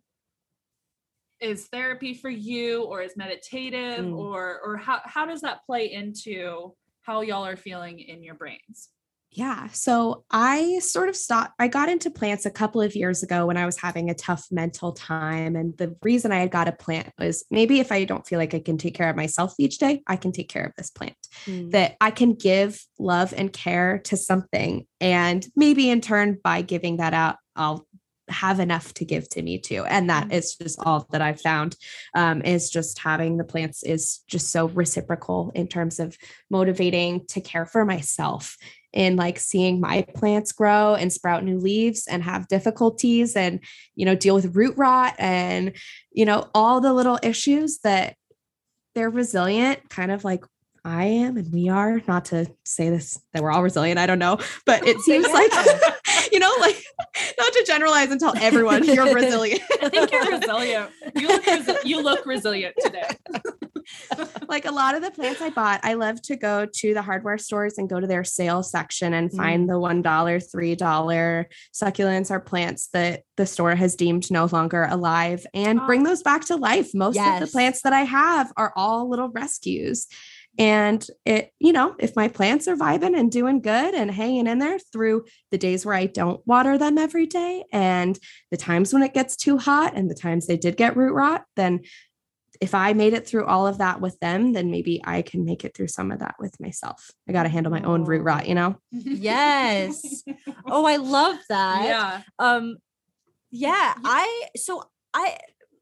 is 1.46 1.68
therapy 1.68 2.14
for 2.14 2.30
you 2.30 2.84
or 2.84 3.02
is 3.02 3.16
meditative 3.16 4.04
Mm. 4.06 4.18
or 4.18 4.60
or 4.66 4.78
how, 4.78 5.00
how 5.06 5.26
does 5.26 5.42
that 5.42 5.60
play 5.66 5.92
into 5.92 6.74
how 7.02 7.22
y'all 7.22 7.46
are 7.46 7.56
feeling 7.58 8.00
in 8.00 8.24
your 8.24 8.36
brains 8.36 8.90
Yeah. 9.32 9.68
So 9.74 10.24
I 10.32 10.80
sort 10.80 11.10
of 11.10 11.16
stopped, 11.16 11.54
I 11.60 11.68
got 11.68 11.90
into 11.90 12.10
plants 12.10 12.46
a 12.46 12.50
couple 12.62 12.82
of 12.82 12.96
years 12.96 13.22
ago 13.22 13.46
when 13.48 13.58
I 13.58 13.66
was 13.66 13.78
having 13.78 14.10
a 14.10 14.14
tough 14.14 14.46
mental 14.50 14.94
time. 14.94 15.58
And 15.58 15.78
the 15.78 15.94
reason 16.02 16.32
I 16.32 16.40
had 16.40 16.52
got 16.52 16.70
a 16.70 16.72
plant 16.72 17.10
was 17.20 17.44
maybe 17.52 17.82
if 17.82 17.92
I 17.92 18.06
don't 18.06 18.26
feel 18.26 18.40
like 18.40 18.54
I 18.54 18.62
can 18.62 18.78
take 18.78 18.96
care 18.96 19.10
of 19.10 19.18
myself 19.18 19.54
each 19.60 19.78
day, 19.78 20.04
I 20.08 20.16
can 20.16 20.32
take 20.32 20.48
care 20.48 20.64
of 20.64 20.72
this 20.78 20.90
plant, 20.90 21.18
mm. 21.46 21.70
that 21.72 21.98
I 22.00 22.12
can 22.12 22.34
give 22.34 22.82
love 22.98 23.34
and 23.36 23.52
care 23.52 24.00
to 24.06 24.16
something. 24.16 24.88
And 25.02 25.46
maybe 25.54 25.90
in 25.90 26.00
turn, 26.00 26.38
by 26.42 26.62
giving 26.62 26.98
that 26.98 27.14
out, 27.14 27.36
I'll 27.58 27.86
have 28.30 28.60
enough 28.60 28.94
to 28.94 29.06
give 29.06 29.30
to 29.30 29.42
me 29.42 29.58
too 29.60 29.86
and 29.86 30.10
that 30.10 30.28
mm. 30.28 30.58
just 30.62 30.80
all 30.80 31.08
that 31.12 31.22
i've 31.22 31.42
found 31.42 31.76
um, 32.16 32.42
is 32.42 32.70
just 32.70 33.00
having 33.00 33.38
the 33.38 33.44
plants 33.44 33.84
is 33.84 34.20
just 34.28 34.52
so 34.52 34.68
reciprocal 34.70 35.52
in 35.54 35.68
terms 35.68 36.00
of 36.00 36.18
motivating 36.50 37.26
to 37.28 37.40
care 37.40 37.66
for 37.66 37.86
myself 37.86 38.58
in 38.96 39.18
like 39.18 39.38
seeing 39.38 39.80
my 39.80 40.04
plants 40.16 40.54
grow 40.54 40.96
and 40.96 41.12
sprout 41.12 41.44
new 41.44 41.60
leaves 41.60 42.08
and 42.08 42.24
have 42.24 42.48
difficulties 42.48 43.36
and 43.36 43.60
you 43.94 44.06
know 44.06 44.16
deal 44.16 44.34
with 44.34 44.56
root 44.56 44.76
rot 44.78 45.14
and 45.20 45.74
you 46.12 46.26
know 46.26 46.50
all 46.56 46.82
the 46.82 46.94
little 46.94 47.20
issues 47.22 47.80
that 47.80 48.16
they're 48.96 49.10
resilient 49.10 49.90
kind 49.90 50.12
of 50.12 50.24
like 50.24 50.44
I 50.86 51.06
am 51.06 51.36
and 51.36 51.52
we 51.52 51.68
are 51.68 52.02
not 52.08 52.26
to 52.26 52.46
say 52.64 52.90
this 52.90 53.20
that 53.34 53.44
we're 53.44 53.52
all 53.52 53.64
resilient 53.64 54.00
I 54.00 54.06
don't 54.06 54.20
know 54.20 54.40
but 54.66 54.88
it 54.88 55.00
seems 55.02 55.28
like 55.28 55.52
you 56.36 56.40
know 56.40 56.54
like 56.60 56.84
not 57.40 57.54
to 57.54 57.64
generalize 57.66 58.12
and 58.12 58.20
tell 58.20 58.38
everyone 58.38 58.84
you're 58.94 59.14
resilient 59.14 59.62
I 59.82 59.90
think 59.90 60.12
you're 60.12 60.38
resilient 60.38 60.92
you 61.16 61.28
look, 61.28 61.44
resi- 61.44 61.78
you 61.86 62.04
look 62.04 62.26
resilient 62.26 62.76
today 62.82 63.08
like 64.48 64.66
a 64.66 64.72
lot 64.72 64.96
of 64.96 65.02
the 65.02 65.12
plants 65.12 65.42
I 65.42 65.50
bought, 65.50 65.82
I 65.84 65.94
love 65.94 66.22
to 66.24 66.36
go 66.36 66.66
to 66.66 66.94
the 66.94 67.02
hardware 67.02 67.38
stores 67.38 67.78
and 67.78 67.90
go 67.90 68.00
to 68.00 68.08
their 68.08 68.24
sales 68.24 68.72
section 68.72 69.14
and 69.14 69.32
find 69.32 69.68
mm. 69.68 69.68
the 69.68 69.74
$1, 69.74 70.78
$3 70.80 71.46
succulents 71.74 72.32
or 72.32 72.40
plants 72.40 72.88
that 72.94 73.24
the 73.38 73.46
store 73.46 73.76
has 73.76 73.96
deemed 73.96 74.32
no 74.32 74.46
longer 74.46 74.88
alive 74.90 75.46
and 75.54 75.80
oh. 75.80 75.86
bring 75.86 76.04
those 76.04 76.24
back 76.24 76.46
to 76.46 76.56
life. 76.56 76.94
Most 76.94 77.16
yes. 77.16 77.42
of 77.42 77.48
the 77.48 77.52
plants 77.52 77.82
that 77.84 77.94
I 77.94 78.02
have 78.02 78.52
are 78.58 78.74
all 78.76 79.10
little 79.10 79.30
rescues. 79.30 80.08
And 80.58 81.06
it, 81.26 81.52
you 81.60 81.74
know, 81.74 81.96
if 82.00 82.16
my 82.16 82.28
plants 82.28 82.68
are 82.68 82.76
vibing 82.76 83.18
and 83.18 83.32
doing 83.32 83.62
good 83.62 83.94
and 83.94 84.10
hanging 84.10 84.48
in 84.48 84.60
there 84.60 84.80
through 84.80 85.26
the 85.52 85.58
days 85.58 85.86
where 85.86 85.96
I 85.96 86.06
don't 86.06 86.46
water 86.48 86.78
them 86.78 86.98
every 86.98 87.26
day 87.26 87.64
and 87.74 88.18
the 88.52 88.58
times 88.58 88.94
when 88.94 89.04
it 89.04 89.14
gets 89.14 89.36
too 89.36 89.58
hot 89.58 89.94
and 89.96 90.10
the 90.10 90.16
times 90.16 90.48
they 90.48 90.58
did 90.58 90.78
get 90.78 90.96
root 90.96 91.14
rot, 91.14 91.44
then 91.56 91.82
if 92.62 92.74
I 92.74 92.94
made 92.94 93.14
it 93.14 93.28
through 93.28 93.46
all 93.46 93.68
of 93.68 93.80
that 93.80 94.00
with 94.00 94.18
them, 94.20 94.54
then 94.54 94.72
maybe 94.72 95.02
I 95.04 95.22
can 95.22 95.44
make 95.44 95.66
it 95.66 95.76
through 95.76 95.90
some 95.90 96.12
of 96.12 96.20
that 96.20 96.36
with 96.40 96.58
myself. 96.60 97.12
I 97.28 97.34
got 97.34 97.44
to 97.44 97.50
handle 97.50 97.72
my 97.72 97.82
own 97.82 98.06
root 98.06 98.24
rot, 98.24 98.48
you 98.48 98.56
know? 98.56 98.78
Yes. 98.92 100.24
oh, 100.66 100.86
I 100.86 100.96
love 100.96 101.38
that. 101.50 101.84
Yeah. 101.84 102.22
Um, 102.40 102.78
yeah, 103.52 103.94
I, 104.04 104.44
so 104.56 104.84
I, 105.14 105.38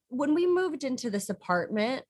when 0.10 0.34
we 0.34 0.48
moved 0.48 0.84
into 0.84 1.10
this 1.10 1.30
apartment, 1.30 2.06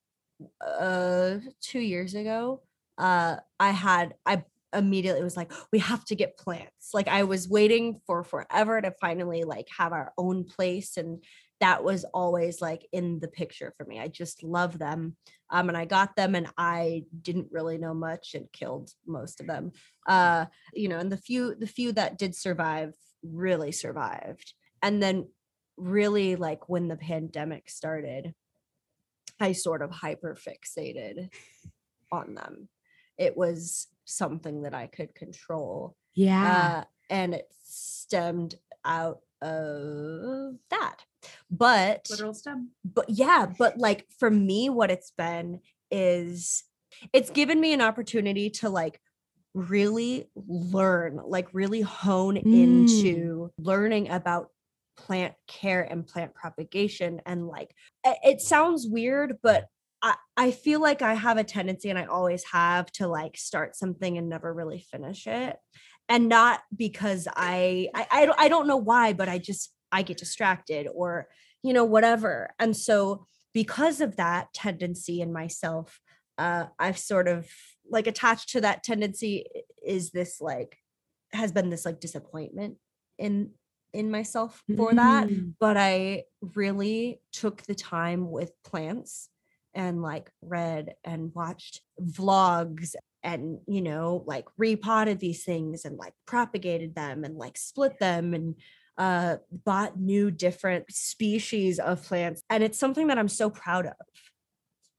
uh, 0.65 1.37
two 1.61 1.79
years 1.79 2.15
ago, 2.15 2.61
uh, 2.97 3.37
I 3.59 3.71
had, 3.71 4.15
I 4.25 4.43
immediately 4.73 5.23
was 5.23 5.37
like, 5.37 5.51
we 5.71 5.79
have 5.79 6.03
to 6.05 6.15
get 6.15 6.37
plants. 6.37 6.89
Like 6.93 7.07
I 7.07 7.23
was 7.23 7.47
waiting 7.47 8.01
for 8.05 8.23
forever 8.23 8.81
to 8.81 8.93
finally 8.99 9.43
like 9.43 9.67
have 9.77 9.93
our 9.93 10.13
own 10.17 10.43
place 10.45 10.97
and 10.97 11.23
that 11.59 11.83
was 11.83 12.03
always 12.13 12.61
like 12.61 12.85
in 12.91 13.19
the 13.19 13.27
picture 13.27 13.73
for 13.77 13.85
me. 13.85 13.99
I 13.99 14.09
just 14.09 14.43
love 14.43 14.77
them. 14.79 15.15
Um, 15.49 15.69
and 15.69 15.77
I 15.77 15.85
got 15.85 16.15
them 16.15 16.35
and 16.35 16.47
I 16.57 17.05
didn't 17.21 17.47
really 17.51 17.77
know 17.77 17.93
much 17.93 18.33
and 18.33 18.51
killed 18.51 18.91
most 19.07 19.39
of 19.39 19.47
them. 19.47 19.71
Uh, 20.05 20.47
you 20.73 20.89
know, 20.89 20.99
and 20.99 21.09
the 21.09 21.17
few 21.17 21.55
the 21.55 21.67
few 21.67 21.93
that 21.93 22.17
did 22.17 22.35
survive 22.35 22.93
really 23.23 23.71
survived. 23.71 24.53
And 24.81 25.01
then 25.01 25.29
really 25.77 26.35
like 26.35 26.67
when 26.67 26.89
the 26.89 26.97
pandemic 26.97 27.69
started, 27.69 28.33
I 29.43 29.51
sort 29.51 29.81
of 29.81 29.91
hyper 29.91 30.35
fixated 30.35 31.29
on 32.11 32.35
them. 32.35 32.69
It 33.17 33.37
was 33.37 33.87
something 34.05 34.63
that 34.63 34.73
I 34.73 34.87
could 34.87 35.13
control. 35.13 35.95
Yeah. 36.13 36.81
Uh, 36.81 36.83
and 37.09 37.33
it 37.33 37.47
stemmed 37.63 38.55
out 38.85 39.19
of 39.41 40.55
that 40.69 41.03
but 41.49 42.07
literal 42.09 42.33
stem. 42.33 42.71
But 42.83 43.09
yeah, 43.09 43.45
but 43.57 43.77
like 43.77 44.05
for 44.17 44.29
me, 44.29 44.69
what 44.69 44.91
it's 44.91 45.11
been 45.11 45.59
is 45.91 46.63
it's 47.11 47.29
given 47.29 47.59
me 47.59 47.73
an 47.73 47.81
opportunity 47.81 48.49
to 48.49 48.69
like 48.69 48.99
really 49.53 50.29
learn, 50.35 51.19
like 51.25 51.47
really 51.53 51.81
hone 51.81 52.35
mm. 52.35 52.43
into 52.43 53.51
learning 53.57 54.09
about 54.09 54.49
plant 54.95 55.33
care 55.47 55.81
and 55.81 56.05
plant 56.05 56.33
propagation. 56.33 57.21
And 57.25 57.47
like 57.47 57.73
it 58.03 58.41
sounds 58.41 58.87
weird, 58.87 59.37
but 59.41 59.65
I, 60.01 60.15
I 60.35 60.51
feel 60.51 60.81
like 60.81 61.01
I 61.01 61.13
have 61.13 61.37
a 61.37 61.43
tendency, 61.43 61.89
and 61.89 61.97
I 61.97 62.05
always 62.05 62.43
have, 62.51 62.91
to 62.93 63.07
like 63.07 63.37
start 63.37 63.75
something 63.75 64.17
and 64.17 64.29
never 64.29 64.53
really 64.53 64.85
finish 64.91 65.25
it. 65.27 65.55
And 66.09 66.27
not 66.27 66.61
because 66.75 67.27
I, 67.33 67.87
I, 67.95 68.07
I 68.11 68.25
don't, 68.25 68.39
I 68.39 68.49
don't 68.49 68.67
know 68.67 68.77
why, 68.77 69.13
but 69.13 69.29
I 69.29 69.37
just 69.37 69.73
I 69.91 70.01
get 70.01 70.17
distracted 70.17 70.87
or, 70.93 71.27
you 71.63 71.71
know, 71.71 71.85
whatever. 71.85 72.53
And 72.59 72.75
so, 72.75 73.25
because 73.53 74.01
of 74.01 74.17
that 74.17 74.53
tendency 74.53 75.21
in 75.21 75.31
myself, 75.31 75.99
uh, 76.37 76.65
I've 76.77 76.97
sort 76.97 77.27
of 77.27 77.47
like 77.89 78.07
attached 78.07 78.49
to 78.49 78.61
that 78.61 78.83
tendency 78.83 79.45
is 79.85 80.11
this 80.11 80.41
like, 80.41 80.77
has 81.31 81.51
been 81.51 81.69
this 81.69 81.85
like 81.85 81.99
disappointment 81.99 82.77
in 83.17 83.51
in 83.93 84.09
myself 84.11 84.63
for 84.75 84.87
mm-hmm. 84.87 84.97
that 84.97 85.27
mm. 85.27 85.53
but 85.59 85.77
i 85.77 86.23
really 86.55 87.21
took 87.31 87.61
the 87.63 87.75
time 87.75 88.29
with 88.29 88.51
plants 88.63 89.29
and 89.75 90.01
like 90.01 90.29
read 90.41 90.93
and 91.03 91.33
watched 91.33 91.81
vlogs 92.01 92.95
and 93.23 93.59
you 93.67 93.81
know 93.81 94.23
like 94.25 94.45
repotted 94.57 95.19
these 95.19 95.43
things 95.43 95.85
and 95.85 95.97
like 95.97 96.13
propagated 96.25 96.95
them 96.95 97.23
and 97.23 97.37
like 97.37 97.57
split 97.57 97.97
them 97.99 98.33
and 98.33 98.55
uh, 98.97 99.37
bought 99.65 99.99
new 99.99 100.31
different 100.31 100.91
species 100.91 101.79
of 101.79 102.03
plants. 102.03 102.43
And 102.49 102.63
it's 102.63 102.77
something 102.77 103.07
that 103.07 103.17
I'm 103.17 103.29
so 103.29 103.49
proud 103.49 103.85
of 103.87 103.93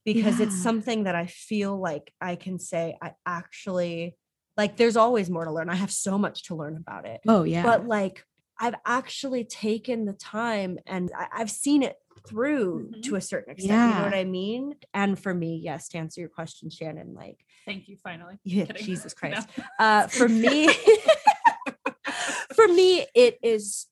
because 0.04 0.40
yeah. 0.40 0.46
it's 0.46 0.62
something 0.62 1.04
that 1.04 1.14
I 1.14 1.26
feel 1.26 1.78
like 1.78 2.12
I 2.20 2.36
can 2.36 2.58
say 2.58 2.96
I 3.00 3.12
actually 3.24 4.16
like 4.56 4.76
there's 4.76 4.96
always 4.96 5.30
more 5.30 5.44
to 5.44 5.52
learn. 5.52 5.68
I 5.68 5.74
have 5.74 5.90
so 5.90 6.18
much 6.18 6.44
to 6.44 6.54
learn 6.54 6.76
about 6.76 7.06
it. 7.06 7.20
Oh 7.26 7.42
yeah. 7.42 7.62
But 7.62 7.86
like 7.86 8.24
I've 8.58 8.74
actually 8.86 9.44
taken 9.44 10.04
the 10.04 10.12
time 10.12 10.78
and 10.86 11.10
I, 11.16 11.38
have 11.38 11.50
seen 11.50 11.82
it 11.82 11.96
through 12.26 12.90
mm-hmm. 12.90 13.00
to 13.02 13.16
a 13.16 13.20
certain 13.20 13.52
extent. 13.52 13.72
Yeah. 13.72 13.88
You 13.88 13.94
know 13.94 14.04
what 14.04 14.14
I 14.14 14.24
mean? 14.24 14.74
And 14.92 15.18
for 15.18 15.34
me, 15.34 15.60
yes, 15.62 15.88
to 15.88 15.98
answer 15.98 16.20
your 16.20 16.30
question, 16.30 16.70
Shannon, 16.70 17.14
like 17.14 17.44
thank 17.66 17.88
you 17.88 17.96
finally. 17.96 18.38
Yeah, 18.44 18.66
Jesus 18.66 19.14
Christ. 19.18 19.48
No. 19.58 19.64
Uh 19.78 20.06
for 20.06 20.28
me 20.28 20.68
for 22.54 22.68
me, 22.68 23.06
it 23.14 23.38
is 23.42 23.86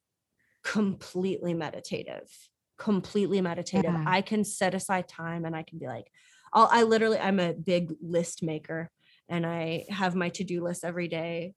completely 0.63 1.55
meditative, 1.55 2.31
completely 2.79 3.41
meditative. 3.41 3.93
Yeah. 3.93 4.05
I 4.07 4.23
can 4.23 4.45
set 4.45 4.75
aside 4.75 5.09
time 5.09 5.45
and 5.45 5.57
I 5.57 5.63
can 5.63 5.79
be 5.79 5.87
like, 5.87 6.11
I'll, 6.53 6.69
I 6.71 6.83
literally, 6.85 7.19
I'm 7.19 7.41
a 7.41 7.53
big 7.53 7.93
list 8.01 8.43
maker 8.43 8.91
and 9.29 9.47
I 9.47 9.87
have 9.89 10.15
my 10.15 10.29
to 10.31 10.45
do 10.45 10.63
list 10.63 10.85
every 10.85 11.09
day. 11.09 11.55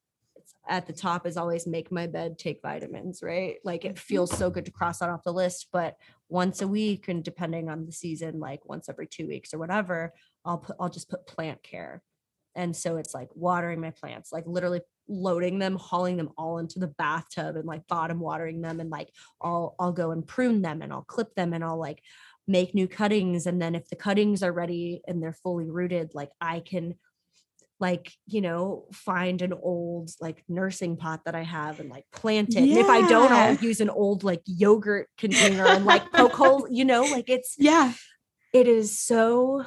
At 0.67 0.87
the 0.87 0.93
top 0.93 1.27
is 1.27 1.37
always 1.37 1.67
make 1.67 1.91
my 1.91 2.07
bed, 2.07 2.37
take 2.39 2.61
vitamins, 2.61 3.21
right? 3.21 3.57
Like 3.63 3.85
it 3.85 3.95
mm-hmm. 3.95 3.97
feels 3.97 4.35
so 4.35 4.49
good 4.49 4.65
to 4.65 4.71
cross 4.71 4.99
that 4.99 5.09
off 5.09 5.23
the 5.23 5.33
list. 5.33 5.67
But 5.71 5.95
once 6.29 6.61
a 6.61 6.67
week, 6.67 7.07
and 7.07 7.23
depending 7.23 7.69
on 7.69 7.85
the 7.85 7.91
season, 7.91 8.39
like 8.39 8.65
once 8.65 8.89
every 8.89 9.07
two 9.07 9.27
weeks 9.27 9.53
or 9.53 9.59
whatever, 9.59 10.13
I'll 10.43 10.59
put, 10.59 10.75
I'll 10.79 10.89
just 10.89 11.09
put 11.09 11.27
plant 11.27 11.61
care. 11.63 12.01
And 12.55 12.75
so 12.75 12.97
it's 12.97 13.13
like 13.13 13.29
watering 13.35 13.81
my 13.81 13.91
plants, 13.91 14.31
like 14.31 14.45
literally 14.47 14.81
loading 15.07 15.59
them, 15.59 15.75
hauling 15.75 16.17
them 16.17 16.29
all 16.37 16.57
into 16.57 16.79
the 16.79 16.87
bathtub 16.87 17.57
and 17.57 17.65
like 17.65 17.85
bottom 17.87 18.19
watering 18.19 18.61
them 18.61 18.79
and 18.79 18.89
like 18.89 19.09
I'll 19.41 19.75
I'll 19.77 19.91
go 19.91 20.11
and 20.11 20.25
prune 20.25 20.61
them 20.61 20.81
and 20.81 20.91
I'll 20.91 21.03
clip 21.03 21.35
them 21.35 21.53
and 21.53 21.63
I'll 21.63 21.77
like 21.77 22.01
make 22.47 22.73
new 22.73 22.87
cuttings 22.87 23.45
and 23.45 23.61
then 23.61 23.75
if 23.75 23.87
the 23.89 23.95
cuttings 23.95 24.41
are 24.41 24.53
ready 24.53 25.01
and 25.07 25.21
they're 25.21 25.33
fully 25.33 25.69
rooted 25.69 26.11
like 26.13 26.31
I 26.39 26.59
can 26.59 26.95
like 27.79 28.11
you 28.25 28.41
know 28.41 28.85
find 28.93 29.41
an 29.41 29.53
old 29.53 30.09
like 30.21 30.43
nursing 30.47 30.95
pot 30.95 31.21
that 31.25 31.35
i 31.35 31.43
have 31.43 31.79
and 31.79 31.89
like 31.89 32.05
plant 32.11 32.55
it 32.55 32.63
yeah. 32.63 32.77
and 32.77 32.85
if 32.85 32.87
i 32.87 33.07
don't 33.07 33.31
i'll 33.31 33.55
use 33.55 33.81
an 33.81 33.89
old 33.89 34.23
like 34.23 34.41
yogurt 34.45 35.09
container 35.17 35.65
and 35.65 35.85
like 35.85 36.09
poke 36.11 36.33
holes 36.33 36.67
you 36.69 36.85
know 36.85 37.03
like 37.03 37.29
it's 37.29 37.55
yeah 37.57 37.91
it 38.53 38.67
is 38.67 38.97
so 38.97 39.65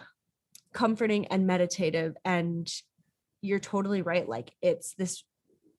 comforting 0.72 1.26
and 1.26 1.46
meditative 1.46 2.16
and 2.24 2.72
you're 3.42 3.58
totally 3.58 4.02
right 4.02 4.28
like 4.28 4.52
it's 4.62 4.94
this 4.94 5.24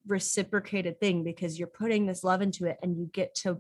reciprocated 0.08 1.00
thing 1.00 1.24
because 1.24 1.58
you're 1.58 1.68
putting 1.68 2.06
this 2.06 2.24
love 2.24 2.42
into 2.42 2.66
it 2.66 2.78
and 2.82 2.98
you 2.98 3.10
get 3.12 3.36
to 3.36 3.60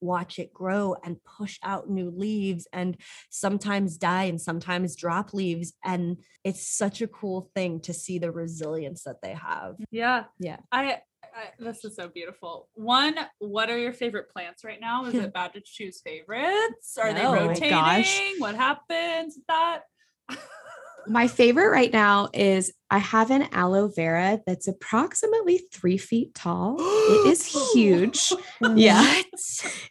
watch 0.00 0.38
it 0.38 0.52
grow 0.52 0.94
and 1.04 1.22
push 1.24 1.58
out 1.62 1.88
new 1.88 2.10
leaves 2.10 2.66
and 2.72 2.96
sometimes 3.30 3.96
die 3.96 4.24
and 4.24 4.40
sometimes 4.40 4.96
drop 4.96 5.34
leaves 5.34 5.72
and 5.84 6.18
it's 6.44 6.66
such 6.66 7.02
a 7.02 7.08
cool 7.08 7.50
thing 7.54 7.80
to 7.80 7.92
see 7.92 8.18
the 8.18 8.30
resilience 8.30 9.04
that 9.04 9.20
they 9.22 9.34
have 9.34 9.74
yeah 9.90 10.24
yeah 10.38 10.58
i 10.72 11.00
I, 11.34 11.50
this 11.58 11.84
is 11.84 11.94
so 11.94 12.08
beautiful. 12.08 12.68
One, 12.74 13.14
what 13.38 13.70
are 13.70 13.78
your 13.78 13.92
favorite 13.92 14.30
plants 14.30 14.64
right 14.64 14.80
now? 14.80 15.04
Is 15.04 15.14
it 15.14 15.32
bad 15.34 15.52
to 15.54 15.60
choose 15.60 16.00
favorites? 16.00 16.96
Are 16.98 17.12
they 17.12 17.22
No. 17.22 17.28
Oh 17.28 17.32
my 17.32 17.46
rotating? 17.48 17.70
gosh. 17.70 18.20
What 18.38 18.54
happens 18.56 19.36
with 19.36 19.46
that? 19.46 19.82
My 21.08 21.26
favorite 21.28 21.70
right 21.70 21.92
now 21.92 22.28
is 22.32 22.72
I 22.90 22.98
have 22.98 23.30
an 23.30 23.48
aloe 23.52 23.88
vera 23.88 24.40
that's 24.46 24.66
approximately 24.66 25.60
three 25.72 25.98
feet 25.98 26.34
tall. 26.34 26.76
it 26.78 27.26
is 27.32 27.72
huge. 27.74 28.32
Yeah. 28.74 29.22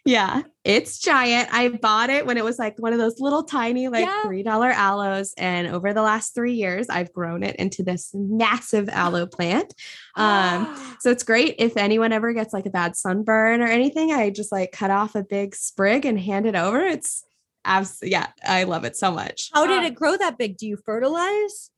Yeah. 0.04 0.42
It's 0.64 0.98
giant. 0.98 1.48
I 1.52 1.68
bought 1.68 2.10
it 2.10 2.26
when 2.26 2.36
it 2.38 2.44
was 2.44 2.58
like 2.58 2.74
one 2.78 2.92
of 2.92 2.98
those 2.98 3.20
little 3.20 3.42
tiny, 3.44 3.88
like 3.88 4.06
Yeah. 4.06 4.22
$3 4.24 4.44
aloes. 4.72 5.32
And 5.36 5.68
over 5.68 5.92
the 5.92 6.02
last 6.02 6.34
three 6.34 6.54
years, 6.54 6.86
I've 6.88 7.12
grown 7.12 7.42
it 7.42 7.56
into 7.56 7.82
this 7.82 8.10
massive 8.14 8.88
aloe 8.88 9.26
plant. 9.26 9.74
Um, 10.16 10.96
so 11.00 11.10
it's 11.10 11.22
great 11.22 11.56
if 11.58 11.76
anyone 11.76 12.12
ever 12.12 12.32
gets 12.32 12.52
like 12.52 12.66
a 12.66 12.70
bad 12.70 12.96
sunburn 12.96 13.60
or 13.60 13.66
anything. 13.66 14.12
I 14.12 14.30
just 14.30 14.52
like 14.52 14.72
cut 14.72 14.90
off 14.90 15.14
a 15.14 15.22
big 15.22 15.54
sprig 15.54 16.04
and 16.06 16.18
hand 16.18 16.46
it 16.46 16.54
over. 16.56 16.80
It's 16.80 17.24
abs- 17.68 18.00
yeah, 18.02 18.28
I 18.46 18.64
love 18.64 18.84
it 18.84 18.96
so 18.96 19.10
much. 19.12 19.50
how 19.54 19.66
did 19.66 19.78
Um, 19.78 19.84
it 19.84 19.94
grow 19.94 20.16
that 20.16 20.38
big 20.38 20.56
do 20.56 20.66
you 20.66 20.76
fertilize 20.84 21.70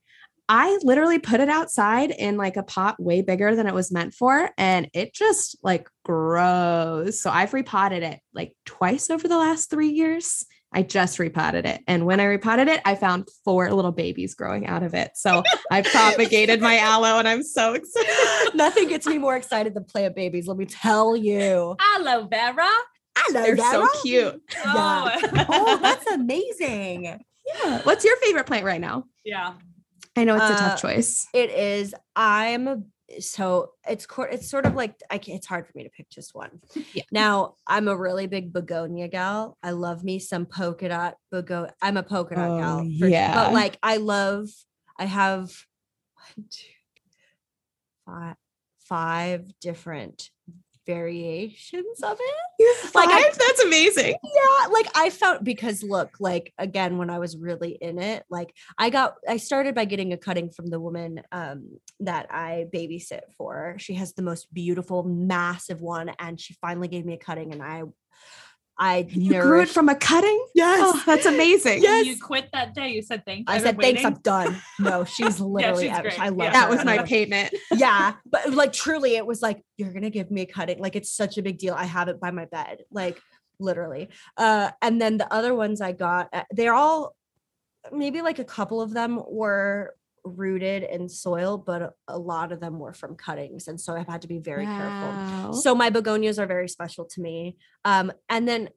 I 0.53 0.77
literally 0.83 1.17
put 1.17 1.39
it 1.39 1.47
outside 1.47 2.11
in 2.11 2.35
like 2.35 2.57
a 2.57 2.63
pot 2.63 3.01
way 3.01 3.21
bigger 3.21 3.55
than 3.55 3.67
it 3.67 3.73
was 3.73 3.89
meant 3.89 4.13
for, 4.13 4.49
and 4.57 4.89
it 4.93 5.13
just 5.13 5.55
like 5.63 5.87
grows. 6.03 7.21
So 7.21 7.29
I've 7.29 7.53
repotted 7.53 8.03
it 8.03 8.19
like 8.33 8.53
twice 8.65 9.09
over 9.09 9.29
the 9.29 9.37
last 9.37 9.69
three 9.69 9.91
years. 9.91 10.45
I 10.73 10.83
just 10.83 11.19
repotted 11.19 11.65
it. 11.65 11.81
And 11.87 12.05
when 12.05 12.19
I 12.19 12.25
repotted 12.25 12.67
it, 12.67 12.81
I 12.85 12.95
found 12.95 13.27
four 13.45 13.71
little 13.73 13.91
babies 13.93 14.35
growing 14.35 14.67
out 14.67 14.83
of 14.83 14.93
it. 14.93 15.11
So 15.15 15.43
I 15.71 15.81
propagated 15.83 16.61
my 16.61 16.77
aloe 16.79 17.19
and 17.19 17.27
I'm 17.29 17.43
so 17.43 17.73
excited. 17.73 18.53
nothing 18.55 18.89
gets 18.89 19.07
me 19.07 19.17
more 19.17 19.35
excited 19.37 19.73
than 19.73 19.85
plant 19.85 20.15
babies 20.15 20.47
let 20.47 20.57
me 20.57 20.65
tell 20.65 21.15
you 21.15 21.75
Aloe 21.95 22.27
vera. 22.27 22.69
Hello, 23.27 23.41
They're 23.43 23.57
so 23.57 23.71
Vera. 23.81 23.87
cute. 24.01 24.41
Oh, 24.65 25.45
oh 25.49 25.77
that's 25.81 26.07
amazing 26.07 27.03
Yeah. 27.55 27.81
What's 27.83 28.03
your 28.05 28.15
favorite 28.17 28.45
plant 28.45 28.65
right 28.65 28.81
now? 28.81 29.05
yeah. 29.23 29.53
I 30.17 30.25
know 30.25 30.35
it's 30.35 30.43
a 30.43 30.53
Uh, 30.53 30.57
tough 30.57 30.81
choice. 30.81 31.25
It 31.33 31.51
is. 31.51 31.95
I'm 32.17 32.67
a- 32.67 32.81
so 33.21 33.71
it's 33.87 34.05
cor- 34.05 34.27
it's 34.27 34.49
sort 34.49 34.65
of 34.65 34.73
like 34.75 34.95
I 35.09 35.17
can't, 35.17 35.37
it's 35.37 35.47
hard 35.47 35.65
for 35.67 35.71
me 35.75 35.83
to 35.83 35.89
pick 35.89 36.09
just 36.09 36.33
one. 36.35 36.59
Yeah. 36.93 37.03
Now 37.11 37.55
I'm 37.67 37.87
a 37.87 37.95
really 37.95 38.27
big 38.27 38.51
begonia 38.53 39.07
gal. 39.07 39.57
I 39.63 39.71
love 39.71 40.03
me 40.03 40.19
some 40.19 40.45
polka 40.45 40.89
dot 40.89 41.15
begonia. 41.29 41.73
I'm 41.81 41.95
a 41.97 42.03
polka 42.03 42.35
dot 42.35 42.49
Oh, 42.51 42.57
gal. 42.59 42.77
for 42.85 42.91
sure. 42.99 43.07
yeah. 43.09 43.33
But 43.33 43.53
like 43.53 43.77
I 43.83 43.97
love. 43.97 44.49
I 44.97 45.05
have 45.05 45.51
one, 46.35 46.45
two, 46.49 46.67
five, 48.05 48.35
five 48.79 49.45
different 49.61 50.29
variations 50.85 52.01
of 52.03 52.17
it. 52.19 52.93
Like, 52.95 53.09
I- 53.09 53.31
that's 53.37 53.61
amazing. 53.61 54.15
yeah 54.23 54.67
like 54.67 54.87
i 54.95 55.09
felt 55.09 55.43
because 55.43 55.81
look 55.83 56.11
like 56.19 56.53
again 56.57 56.97
when 56.97 57.09
i 57.09 57.17
was 57.19 57.35
really 57.37 57.71
in 57.81 57.99
it 57.99 58.23
like 58.29 58.53
i 58.77 58.89
got 58.89 59.15
i 59.27 59.37
started 59.37 59.73
by 59.75 59.85
getting 59.85 60.13
a 60.13 60.17
cutting 60.17 60.49
from 60.51 60.67
the 60.67 60.79
woman 60.79 61.21
um 61.31 61.69
that 61.99 62.27
i 62.31 62.65
babysit 62.73 63.21
for 63.37 63.75
she 63.79 63.93
has 63.95 64.13
the 64.13 64.21
most 64.21 64.53
beautiful 64.53 65.03
massive 65.03 65.81
one 65.81 66.11
and 66.19 66.39
she 66.39 66.53
finally 66.61 66.87
gave 66.87 67.05
me 67.05 67.13
a 67.13 67.17
cutting 67.17 67.51
and 67.51 67.63
i 67.63 67.83
i 68.81 69.05
You 69.09 69.39
grew 69.41 69.61
it 69.61 69.69
from 69.69 69.87
a 69.89 69.95
cutting? 69.95 70.39
yes 70.55 70.79
Oh, 70.83 71.01
that's 71.05 71.25
amazing. 71.25 71.81
Yes. 71.83 72.05
You 72.07 72.17
quit 72.19 72.49
that 72.51 72.73
day. 72.73 72.89
You 72.89 73.01
said 73.01 73.23
thank 73.25 73.39
you. 73.47 73.55
i 73.55 73.59
said 73.59 73.77
been 73.77 73.95
thanks 73.95 74.03
i'm 74.03 74.15
done 74.21 74.61
no 74.79 75.05
she's 75.05 75.39
literally 75.39 75.83
she's 75.89 76.19
i 76.19 76.29
love 76.29 76.37
Yeah. 76.47 76.51
That 76.51 76.69
was 76.69 76.83
my 76.83 76.97
payment. 77.03 77.53
yeah 77.85 78.15
but 78.25 78.51
like 78.53 78.73
truly 78.73 79.15
it 79.15 79.25
was 79.25 79.41
like 79.41 79.61
you're 79.77 79.93
gonna 79.93 80.09
give 80.09 80.29
me 80.31 80.41
a 80.41 80.45
cutting 80.45 80.79
like 80.79 80.95
it's 80.95 81.11
such 81.13 81.37
a 81.37 81.41
big 81.43 81.57
deal 81.59 81.75
i 81.75 81.85
have 81.85 82.07
it 82.09 82.19
by 82.19 82.31
my 82.31 82.45
bed 82.45 82.83
like 82.91 83.17
literally 83.59 84.09
uh 84.37 84.71
and 84.81 84.99
then 84.99 85.17
the 85.17 85.31
other 85.31 85.53
ones 85.53 85.79
i 85.81 85.91
got 85.91 86.29
uh, 86.33 86.43
they're 86.51 86.73
all 86.73 87.15
maybe 87.91 88.21
like 88.21 88.39
a 88.39 88.43
couple 88.43 88.81
of 88.81 88.91
them 88.93 89.21
were 89.27 89.93
rooted 90.23 90.83
in 90.83 91.09
soil 91.09 91.57
but 91.57 91.93
a, 92.07 92.17
lot 92.17 92.51
of 92.51 92.59
them 92.59 92.77
were 92.77 92.93
from 92.93 93.15
cuttings 93.15 93.67
and 93.67 93.79
so 93.79 93.95
i've 93.95 94.07
had 94.07 94.21
to 94.21 94.27
be 94.27 94.39
very 94.39 94.65
careful 94.65 95.53
so 95.53 95.73
my 95.73 95.89
begonias 95.89 96.37
are 96.37 96.45
very 96.45 96.67
special 96.67 97.05
to 97.05 97.21
me 97.21 97.57
um 97.85 98.11
and 98.29 98.47
then 98.47 98.69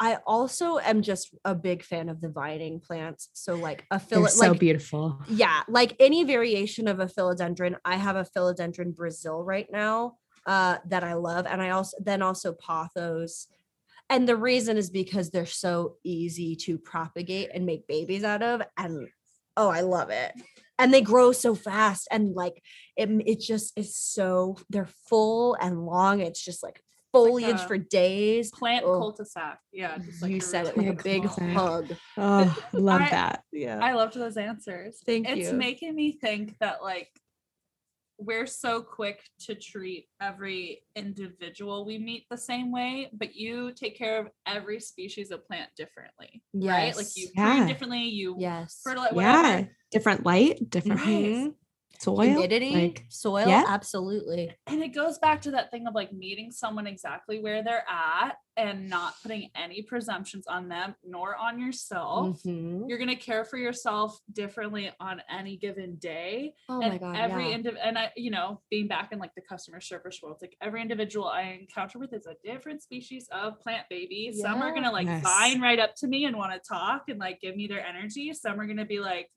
I 0.00 0.18
also 0.26 0.78
am 0.78 1.02
just 1.02 1.34
a 1.44 1.54
big 1.54 1.82
fan 1.82 2.08
of 2.08 2.20
the 2.20 2.28
vining 2.28 2.80
plants. 2.80 3.28
So 3.32 3.54
like 3.54 3.86
a 3.90 4.00
They're 4.08 4.26
so 4.28 4.50
like 4.50 4.58
beautiful. 4.58 5.20
yeah, 5.28 5.62
like 5.68 5.94
any 6.00 6.24
variation 6.24 6.88
of 6.88 7.00
a 7.00 7.06
philodendron. 7.06 7.76
I 7.84 7.96
have 7.96 8.16
a 8.16 8.26
philodendron 8.36 8.94
Brazil 8.94 9.42
right 9.42 9.68
now 9.70 10.16
uh, 10.46 10.78
that 10.88 11.04
I 11.04 11.14
love, 11.14 11.46
and 11.46 11.62
I 11.62 11.70
also 11.70 11.96
then 12.00 12.22
also 12.22 12.52
pothos. 12.52 13.46
And 14.10 14.28
the 14.28 14.36
reason 14.36 14.76
is 14.76 14.90
because 14.90 15.30
they're 15.30 15.46
so 15.46 15.96
easy 16.04 16.56
to 16.56 16.76
propagate 16.76 17.50
and 17.54 17.64
make 17.64 17.86
babies 17.86 18.24
out 18.24 18.42
of, 18.42 18.62
and 18.76 19.08
oh, 19.56 19.68
I 19.68 19.80
love 19.82 20.10
it. 20.10 20.32
And 20.78 20.92
they 20.92 21.00
grow 21.02 21.32
so 21.32 21.54
fast, 21.54 22.08
and 22.10 22.34
like 22.34 22.60
it, 22.96 23.08
it 23.26 23.40
just 23.40 23.72
is 23.78 23.96
so 23.96 24.56
they're 24.70 24.88
full 25.08 25.54
and 25.60 25.86
long. 25.86 26.20
It's 26.20 26.44
just 26.44 26.62
like 26.64 26.80
foliage 27.12 27.60
a 27.60 27.66
for 27.68 27.78
days. 27.78 28.50
Plant 28.50 28.84
Oh. 28.84 28.98
cul-de-sac. 28.98 29.60
Yeah. 29.72 29.98
Just 29.98 30.20
like 30.20 30.32
you 30.32 30.38
a 30.38 30.40
said 30.40 30.66
it 30.66 30.76
really 30.76 30.88
like 30.90 31.00
a 31.00 31.02
big 31.04 31.22
cul-de-sac. 31.24 31.54
hug. 31.56 31.96
Oh, 32.16 32.58
love 32.72 33.00
I- 33.02 33.10
that. 33.10 33.42
Yeah. 33.52 33.78
I 33.80 33.92
loved 33.92 34.14
those 34.14 34.36
answers. 34.36 35.00
Thank 35.06 35.28
it's 35.28 35.36
you. 35.38 35.44
It's 35.44 35.52
making 35.52 35.94
me 35.94 36.10
think 36.10 36.56
that 36.58 36.82
like 36.82 37.08
we're 38.18 38.46
so 38.46 38.80
quick 38.82 39.22
to 39.40 39.54
treat 39.54 40.06
every 40.20 40.82
individual 40.96 41.84
we 41.84 41.98
meet 41.98 42.26
the 42.30 42.36
same 42.36 42.70
way, 42.70 43.10
but 43.12 43.34
you 43.34 43.72
take 43.72 43.96
care 43.96 44.20
of 44.20 44.28
every 44.46 44.80
species 44.80 45.30
of 45.30 45.46
plant 45.46 45.70
differently, 45.76 46.42
right? 46.54 46.96
Like 46.96 47.06
you 47.16 47.28
Yes. 47.34 47.60
Yeah. 47.60 47.66
differently, 47.66 48.04
you 48.04 48.36
yes. 48.38 48.80
fertilize 48.84 49.12
whatever. 49.12 49.48
Yeah. 49.48 49.64
Different 49.90 50.24
light, 50.26 50.70
different 50.70 51.00
Mhm. 51.00 51.54
Soil. 52.00 52.20
humidity, 52.22 52.70
Like, 52.74 53.04
soil, 53.08 53.48
yeah. 53.48 53.64
absolutely. 53.68 54.50
And 54.66 54.82
it 54.82 54.88
goes 54.94 55.18
back 55.18 55.42
to 55.42 55.50
that 55.52 55.70
thing 55.70 55.86
of 55.86 55.94
like 55.94 56.12
meeting 56.12 56.50
someone 56.52 56.86
exactly 56.86 57.40
where 57.40 57.62
they're 57.62 57.84
at 57.88 58.36
and 58.56 58.88
not 58.88 59.14
putting 59.20 59.50
any 59.56 59.82
presumptions 59.82 60.46
on 60.46 60.68
them 60.68 60.94
nor 61.04 61.34
on 61.36 61.58
yourself. 61.58 62.40
Mhm. 62.44 62.88
You're 62.88 62.98
gonna 62.98 63.16
care 63.16 63.44
for 63.44 63.56
yourself 63.56 64.20
differently 64.32 64.92
on 65.00 65.20
any 65.28 65.56
given 65.56 65.96
day. 65.96 66.54
Oh 66.68 66.80
and 66.80 66.92
my 66.92 66.98
god, 66.98 67.16
every 67.16 67.50
yeah. 67.50 67.58
indiv- 67.58 67.78
and 67.82 67.98
I, 67.98 68.12
you 68.16 68.30
know, 68.30 68.60
being 68.70 68.86
back 68.86 69.10
in 69.12 69.18
like 69.18 69.34
the 69.34 69.42
customer 69.42 69.80
service 69.80 70.20
world, 70.22 70.38
like 70.40 70.56
every 70.60 70.80
individual 70.82 71.26
I 71.26 71.58
encounter 71.60 71.98
with 71.98 72.12
is 72.12 72.26
a 72.26 72.36
different 72.44 72.82
species 72.82 73.28
of 73.32 73.60
plant 73.60 73.88
baby. 73.90 74.32
Some 74.32 74.62
are 74.62 74.72
gonna 74.72 74.92
like 74.92 75.06
Yes. 75.08 75.22
vine 75.24 75.60
right 75.60 75.80
up 75.80 75.94
to 75.96 76.06
me 76.06 76.24
and 76.26 76.36
want 76.36 76.52
to 76.52 76.60
talk 76.60 77.08
and 77.08 77.18
like 77.18 77.40
give 77.40 77.56
me 77.56 77.66
their 77.66 77.84
energy. 77.84 78.32
Some 78.34 78.60
are 78.60 78.66
gonna 78.66 78.84
be 78.84 79.00
like, 79.00 79.30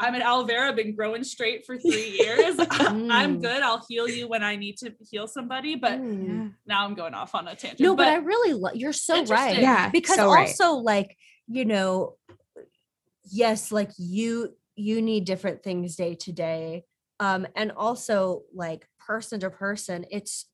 I'm 0.00 0.14
an 0.14 0.22
aloe 0.22 0.44
vera, 0.44 0.72
been 0.72 0.96
growing 0.96 1.22
straight 1.22 1.66
for 1.66 1.78
three 1.78 2.08
years. 2.18 2.56
I'm 2.70 3.36
Mm. 3.38 3.42
good. 3.42 3.62
I'll 3.62 3.84
heal 3.88 4.08
you 4.08 4.26
when 4.28 4.42
I 4.42 4.56
need 4.56 4.78
to 4.78 4.92
heal 5.10 5.28
somebody. 5.28 5.76
But 5.76 6.00
Mm. 6.00 6.54
now 6.66 6.84
I'm 6.86 6.94
going 6.94 7.12
off 7.14 7.34
on 7.34 7.46
a 7.46 7.54
tangent. 7.54 7.80
no, 7.80 7.94
but, 7.94 8.08
I 8.08 8.16
really 8.16 8.54
love 8.54 8.74
you're 8.76 8.94
so 8.94 9.22
right. 9.26 9.58
Yeah. 9.60 9.90
Because 9.90 10.16
so 10.16 10.32
right. 10.32 10.48
also 10.48 10.72
like, 10.76 11.16
you 11.46 11.64
know, 11.66 12.16
yes, 13.30 13.70
like 13.70 13.90
you 13.98 14.56
you 14.76 15.02
need 15.02 15.26
different 15.26 15.62
things 15.62 15.96
day 15.96 16.14
to 16.14 16.32
day. 16.32 16.84
Um, 17.18 17.46
and 17.54 17.70
also 17.72 18.42
like 18.54 18.86
person 18.98 19.40
to 19.40 19.50
person, 19.50 20.06
it's 20.10 20.46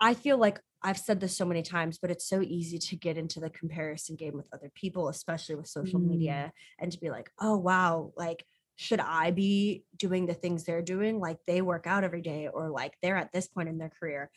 I 0.00 0.14
feel 0.14 0.38
like 0.38 0.58
I've 0.82 0.98
said 0.98 1.20
this 1.20 1.36
so 1.36 1.44
many 1.44 1.62
times, 1.62 1.98
but 2.00 2.10
it's 2.10 2.26
so 2.28 2.40
easy 2.40 2.78
to 2.78 2.96
get 2.96 3.18
into 3.18 3.40
the 3.40 3.50
comparison 3.50 4.14
game 4.16 4.34
with 4.34 4.48
other 4.52 4.70
people, 4.74 5.08
especially 5.08 5.56
with 5.56 5.66
social 5.66 6.00
Mm. 6.00 6.06
media, 6.08 6.52
and 6.78 6.90
to 6.92 6.98
be 6.98 7.10
like, 7.10 7.30
oh 7.40 7.56
wow, 7.58 8.12
like 8.16 8.44
should 8.76 9.00
I 9.00 9.30
be 9.30 9.84
doing 9.96 10.26
the 10.26 10.34
things 10.34 10.64
they're 10.64 10.82
doing? 10.82 11.18
Like 11.18 11.38
they 11.46 11.62
work 11.62 11.86
out 11.86 12.04
every 12.04 12.22
day, 12.22 12.48
or 12.52 12.70
like 12.70 12.94
they're 13.02 13.16
at 13.16 13.32
this 13.32 13.48
point 13.48 13.68
in 13.68 13.78
their 13.78 13.90
career. 13.90 14.30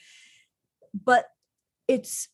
But 0.93 1.25
it's 1.87 2.29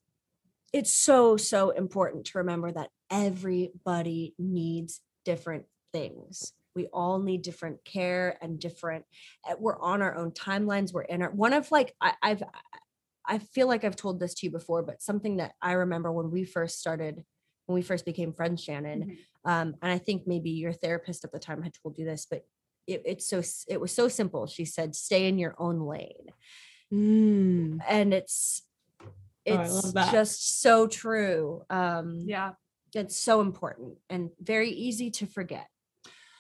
it's 0.74 0.94
so 0.94 1.38
so 1.38 1.70
important 1.70 2.26
to 2.26 2.38
remember 2.40 2.72
that 2.72 2.90
everybody 3.10 4.34
needs 4.38 5.02
different 5.24 5.66
things 5.94 6.54
we 6.76 6.88
all 6.88 7.20
need 7.20 7.42
different 7.42 7.84
care 7.86 8.38
and 8.42 8.60
different 8.60 9.06
uh, 9.50 9.56
we're 9.58 9.80
on 9.80 10.02
our 10.02 10.16
own 10.16 10.32
timelines 10.32 10.94
we're 10.94 11.02
in 11.04 11.22
our 11.22 11.32
one 11.32 11.54
of 11.54 11.72
like 11.72 11.96
I, 12.02 12.14
i've 12.22 12.44
i 13.26 13.38
feel 13.38 13.68
like 13.68 13.84
i've 13.86 13.96
told 13.96 14.20
this 14.20 14.34
to 14.36 14.48
you 14.48 14.52
before 14.52 14.84
but 14.84 15.02
something 15.02 15.38
that 15.38 15.54
i 15.62 15.72
remember 15.74 16.12
when 16.12 16.30
we 16.30 16.44
first 16.44 16.80
started 16.80 17.24
when 17.68 17.76
we 17.76 17.82
first 17.82 18.06
became 18.06 18.34
friends 18.34 18.62
shannon 18.62 19.06
Mhm. 19.06 19.18
Um 19.46 19.76
and 19.82 19.92
i 19.92 19.98
think 19.98 20.24
maybe 20.26 20.50
your 20.50 20.74
therapist 20.74 21.24
at 21.24 21.32
the 21.32 21.40
time 21.40 21.62
had 21.62 21.74
told 21.82 21.98
you 21.98 22.06
this 22.06 22.28
but 22.30 22.44
it, 22.88 23.02
it's 23.06 23.28
so 23.28 23.42
it 23.68 23.80
was 23.80 23.94
so 23.94 24.08
simple 24.08 24.46
she 24.48 24.66
said 24.66 24.96
stay 24.96 25.28
in 25.28 25.38
your 25.38 25.56
own 25.58 25.80
lane 25.80 26.32
Mm. 26.94 27.80
and 27.88 28.14
it's 28.14 28.62
it's 29.46 29.94
just 30.12 30.62
so 30.62 30.88
true. 30.88 31.64
Um, 31.70 32.24
yeah, 32.26 32.54
it's 32.94 33.16
so 33.16 33.42
important 33.42 33.98
and 34.10 34.32
very 34.42 34.70
easy 34.72 35.12
to 35.12 35.26
forget. 35.26 35.68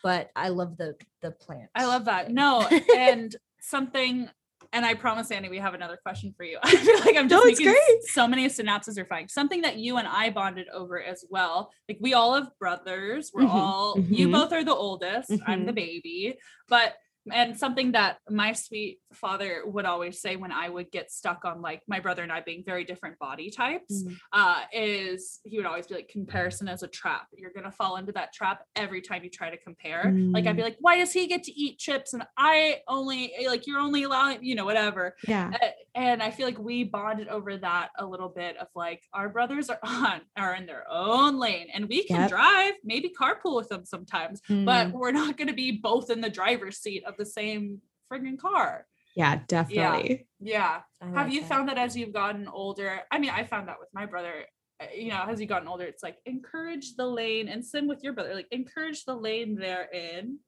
But 0.03 0.29
I 0.35 0.49
love 0.49 0.77
the 0.77 0.95
the 1.21 1.31
plant. 1.31 1.69
I 1.75 1.85
love 1.85 2.05
that. 2.05 2.31
No, 2.31 2.67
and 2.95 3.35
something 3.61 4.29
and 4.76 4.86
I 4.86 4.93
promise, 4.93 5.32
Annie, 5.32 5.47
we 5.47 5.57
have 5.57 5.73
another 5.73 5.97
question 6.03 6.34
for 6.36 6.43
you. 6.43 6.59
I 6.63 6.76
feel 6.76 6.99
like 6.99 7.15
I'm 7.15 7.30
just 7.30 7.45
no, 7.45 7.49
making 7.49 7.67
great. 7.67 8.03
so 8.03 8.28
many 8.28 8.45
synapses 8.47 8.97
are 8.99 9.05
fine. 9.05 9.30
Something 9.30 9.61
that 9.61 9.78
you 9.78 9.95
and 9.95 10.05
I 10.05 10.32
bonded 10.32 10.67
over 10.67 11.01
as 11.01 11.23
well. 11.30 11.71
Like 11.88 11.97
we 12.01 12.13
all 12.13 12.36
have 12.36 12.49
brothers. 12.59 13.32
We're 13.34 13.43
mm-hmm. 13.43 13.55
all 13.55 13.95
mm-hmm. 13.95 14.13
you 14.13 14.30
both 14.30 14.51
are 14.51 14.65
the 14.65 14.76
oldest. 14.76 15.30
Mm-hmm. 15.30 15.49
I'm 15.49 15.65
the 15.65 15.71
mm-hmm. 15.71 15.76
baby. 15.76 16.38
But 16.67 16.93
and 17.32 17.57
something 17.57 17.93
that 17.93 18.17
my 18.30 18.53
sweet 18.53 18.99
father 19.13 19.63
would 19.65 19.86
always 19.86 20.21
say 20.21 20.36
when 20.36 20.51
I 20.51 20.69
would 20.69 20.91
get 20.91 21.11
stuck 21.11 21.45
on 21.45 21.61
like 21.61 21.82
my 21.88 21.99
brother 21.99 22.21
and 22.21 22.32
I 22.32 22.41
being 22.41 22.63
very 22.65 22.84
different 22.84 23.17
body 23.17 23.49
types 23.49 24.03
mm. 24.03 24.15
uh, 24.32 24.61
is 24.71 25.39
he 25.43 25.57
would 25.57 25.65
always 25.65 25.88
be 25.88 25.95
like 25.95 26.09
comparison 26.09 26.67
as 26.67 26.84
a 26.84 26.88
trap. 26.88 27.28
You're 27.36 27.51
gonna 27.51 27.71
fall 27.71 27.97
into 27.97 28.11
that 28.13 28.34
trap 28.34 28.63
every 28.76 29.01
time 29.01 29.23
you 29.23 29.30
try 29.30 29.49
to 29.49 29.57
compare. 29.57 30.05
Mm. 30.05 30.34
Like 30.34 30.45
I'd 30.45 30.55
be 30.55 30.61
mm. 30.61 30.65
like, 30.65 30.78
why 30.80 30.97
does 30.97 31.13
he 31.13 31.28
get 31.28 31.43
to 31.43 31.59
eat 31.59 31.80
chips 31.80 32.13
and 32.13 32.23
I 32.38 32.82
only 32.88 33.34
like 33.47 33.65
you're 33.65 33.80
only 33.80 34.03
allowing 34.03 34.43
you 34.43 34.55
know 34.55 34.65
whatever. 34.65 35.15
Yeah. 35.28 35.53
And 35.95 36.21
I 36.21 36.30
feel 36.32 36.45
like 36.45 36.59
we 36.59 36.84
bonded 36.84 37.30
over 37.30 37.57
that 37.57 37.89
a 37.97 38.05
little 38.05 38.30
bit 38.30 38.57
of 38.57 38.67
like 38.76 39.03
our 39.13 39.30
brothers 39.30 39.69
are 39.69 39.80
on 39.84 40.21
are 40.38 40.53
in 40.53 40.65
their 40.65 40.86
own 40.89 41.39
lane 41.39 41.67
and 41.73 41.88
we 41.88 42.03
can 42.03 42.21
yep. 42.21 42.30
drive 42.30 42.73
maybe 42.84 43.11
carpool 43.17 43.55
with 43.55 43.69
them 43.69 43.86
sometimes, 43.86 44.41
mm. 44.49 44.65
but 44.65 44.91
we're 44.91 45.11
not 45.11 45.38
gonna 45.38 45.53
be 45.53 45.71
both 45.71 46.09
in 46.09 46.21
the 46.21 46.30
driver's 46.30 46.78
seat 46.78 47.03
of 47.05 47.14
the 47.18 47.26
same 47.26 47.82
friggin' 48.11 48.38
car. 48.38 48.86
Yeah, 49.16 49.39
definitely. 49.47 50.28
Yeah. 50.39 50.82
yeah. 51.01 51.13
Have 51.13 51.32
you 51.32 51.41
that. 51.41 51.49
found 51.49 51.70
that 51.70 51.78
as 51.78 51.95
you've 51.95 52.13
gotten 52.13 52.47
older? 52.47 53.01
I 53.11 53.18
mean, 53.18 53.30
I 53.30 53.43
found 53.43 53.68
that 53.70 53.80
with 53.80 53.89
my 53.93 54.05
brother. 54.05 54.45
Uh, 54.82 54.88
you 54.93 55.09
know, 55.09 55.24
as 55.28 55.39
you 55.39 55.47
gotten 55.47 55.70
older, 55.70 55.86
it's 55.86 56.03
like 56.03 56.18
encourage 56.26 56.95
the 56.95 57.05
lane, 57.05 57.47
and 57.47 57.63
same 57.63 57.88
with 57.88 58.03
your 58.03 58.13
brother. 58.13 58.36
Like 58.36 58.47
encourage 58.51 59.05
the 59.05 59.16
lane 59.16 59.55
they're 59.55 59.89
in. 59.91 60.39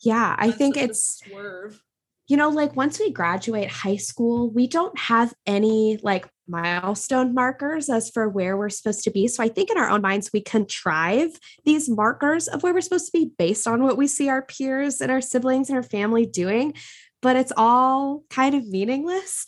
Yeah, 0.00 0.34
I 0.36 0.50
think 0.50 0.76
it's 0.76 1.20
swerve. 1.24 1.80
You 2.28 2.36
know, 2.36 2.48
like 2.48 2.76
once 2.76 2.98
we 2.98 3.10
graduate 3.10 3.68
high 3.68 3.96
school, 3.96 4.50
we 4.50 4.66
don't 4.66 4.96
have 4.98 5.34
any 5.46 5.98
like 6.02 6.28
milestone 6.48 7.34
markers 7.34 7.88
as 7.88 8.10
for 8.10 8.28
where 8.28 8.56
we're 8.56 8.68
supposed 8.68 9.04
to 9.04 9.10
be. 9.10 9.26
So 9.28 9.42
I 9.42 9.48
think 9.48 9.70
in 9.70 9.78
our 9.78 9.88
own 9.88 10.02
minds, 10.02 10.30
we 10.32 10.40
contrive 10.40 11.38
these 11.64 11.88
markers 11.88 12.48
of 12.48 12.62
where 12.62 12.72
we're 12.72 12.80
supposed 12.80 13.06
to 13.06 13.18
be 13.18 13.32
based 13.38 13.66
on 13.66 13.82
what 13.82 13.96
we 13.96 14.06
see 14.06 14.28
our 14.28 14.42
peers 14.42 15.00
and 15.00 15.10
our 15.10 15.20
siblings 15.20 15.68
and 15.68 15.76
our 15.76 15.82
family 15.82 16.26
doing, 16.26 16.74
but 17.20 17.36
it's 17.36 17.52
all 17.56 18.22
kind 18.30 18.54
of 18.54 18.66
meaningless. 18.68 19.46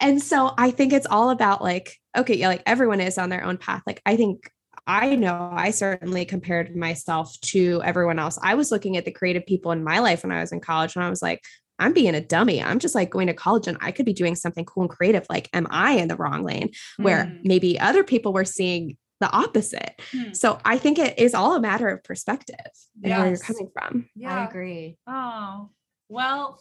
And 0.00 0.22
so 0.22 0.54
I 0.56 0.70
think 0.70 0.92
it's 0.92 1.06
all 1.06 1.30
about 1.30 1.62
like, 1.62 1.96
okay, 2.16 2.36
yeah, 2.36 2.48
like 2.48 2.62
everyone 2.66 3.00
is 3.00 3.18
on 3.18 3.28
their 3.28 3.44
own 3.44 3.58
path. 3.58 3.82
Like 3.86 4.00
I 4.06 4.16
think 4.16 4.50
I 4.86 5.14
know 5.14 5.50
I 5.52 5.70
certainly 5.70 6.24
compared 6.24 6.74
myself 6.74 7.38
to 7.42 7.82
everyone 7.84 8.18
else. 8.18 8.38
I 8.42 8.54
was 8.54 8.72
looking 8.72 8.96
at 8.96 9.04
the 9.04 9.12
creative 9.12 9.46
people 9.46 9.72
in 9.72 9.84
my 9.84 9.98
life 10.00 10.22
when 10.22 10.32
I 10.32 10.40
was 10.40 10.52
in 10.52 10.60
college 10.60 10.96
and 10.96 11.04
I 11.04 11.10
was 11.10 11.22
like, 11.22 11.44
I'm 11.80 11.92
being 11.92 12.14
a 12.14 12.20
dummy. 12.20 12.62
I'm 12.62 12.78
just 12.78 12.94
like 12.94 13.10
going 13.10 13.26
to 13.26 13.34
college 13.34 13.66
and 13.66 13.78
I 13.80 13.90
could 13.90 14.06
be 14.06 14.12
doing 14.12 14.36
something 14.36 14.64
cool 14.64 14.84
and 14.84 14.90
creative. 14.90 15.26
Like, 15.28 15.48
am 15.52 15.66
I 15.70 15.94
in 15.94 16.08
the 16.08 16.16
wrong 16.16 16.44
lane 16.44 16.70
where 16.98 17.24
mm. 17.24 17.40
maybe 17.42 17.80
other 17.80 18.04
people 18.04 18.32
were 18.32 18.44
seeing 18.44 18.96
the 19.20 19.30
opposite? 19.32 20.00
Mm. 20.12 20.36
So 20.36 20.60
I 20.64 20.78
think 20.78 20.98
it 20.98 21.18
is 21.18 21.34
all 21.34 21.56
a 21.56 21.60
matter 21.60 21.88
of 21.88 22.04
perspective 22.04 22.56
and 23.02 23.12
where 23.12 23.28
you're 23.28 23.38
coming 23.38 23.70
from. 23.72 24.08
Yeah. 24.14 24.40
I 24.40 24.44
agree. 24.44 24.98
Oh, 25.08 25.70
well, 26.08 26.60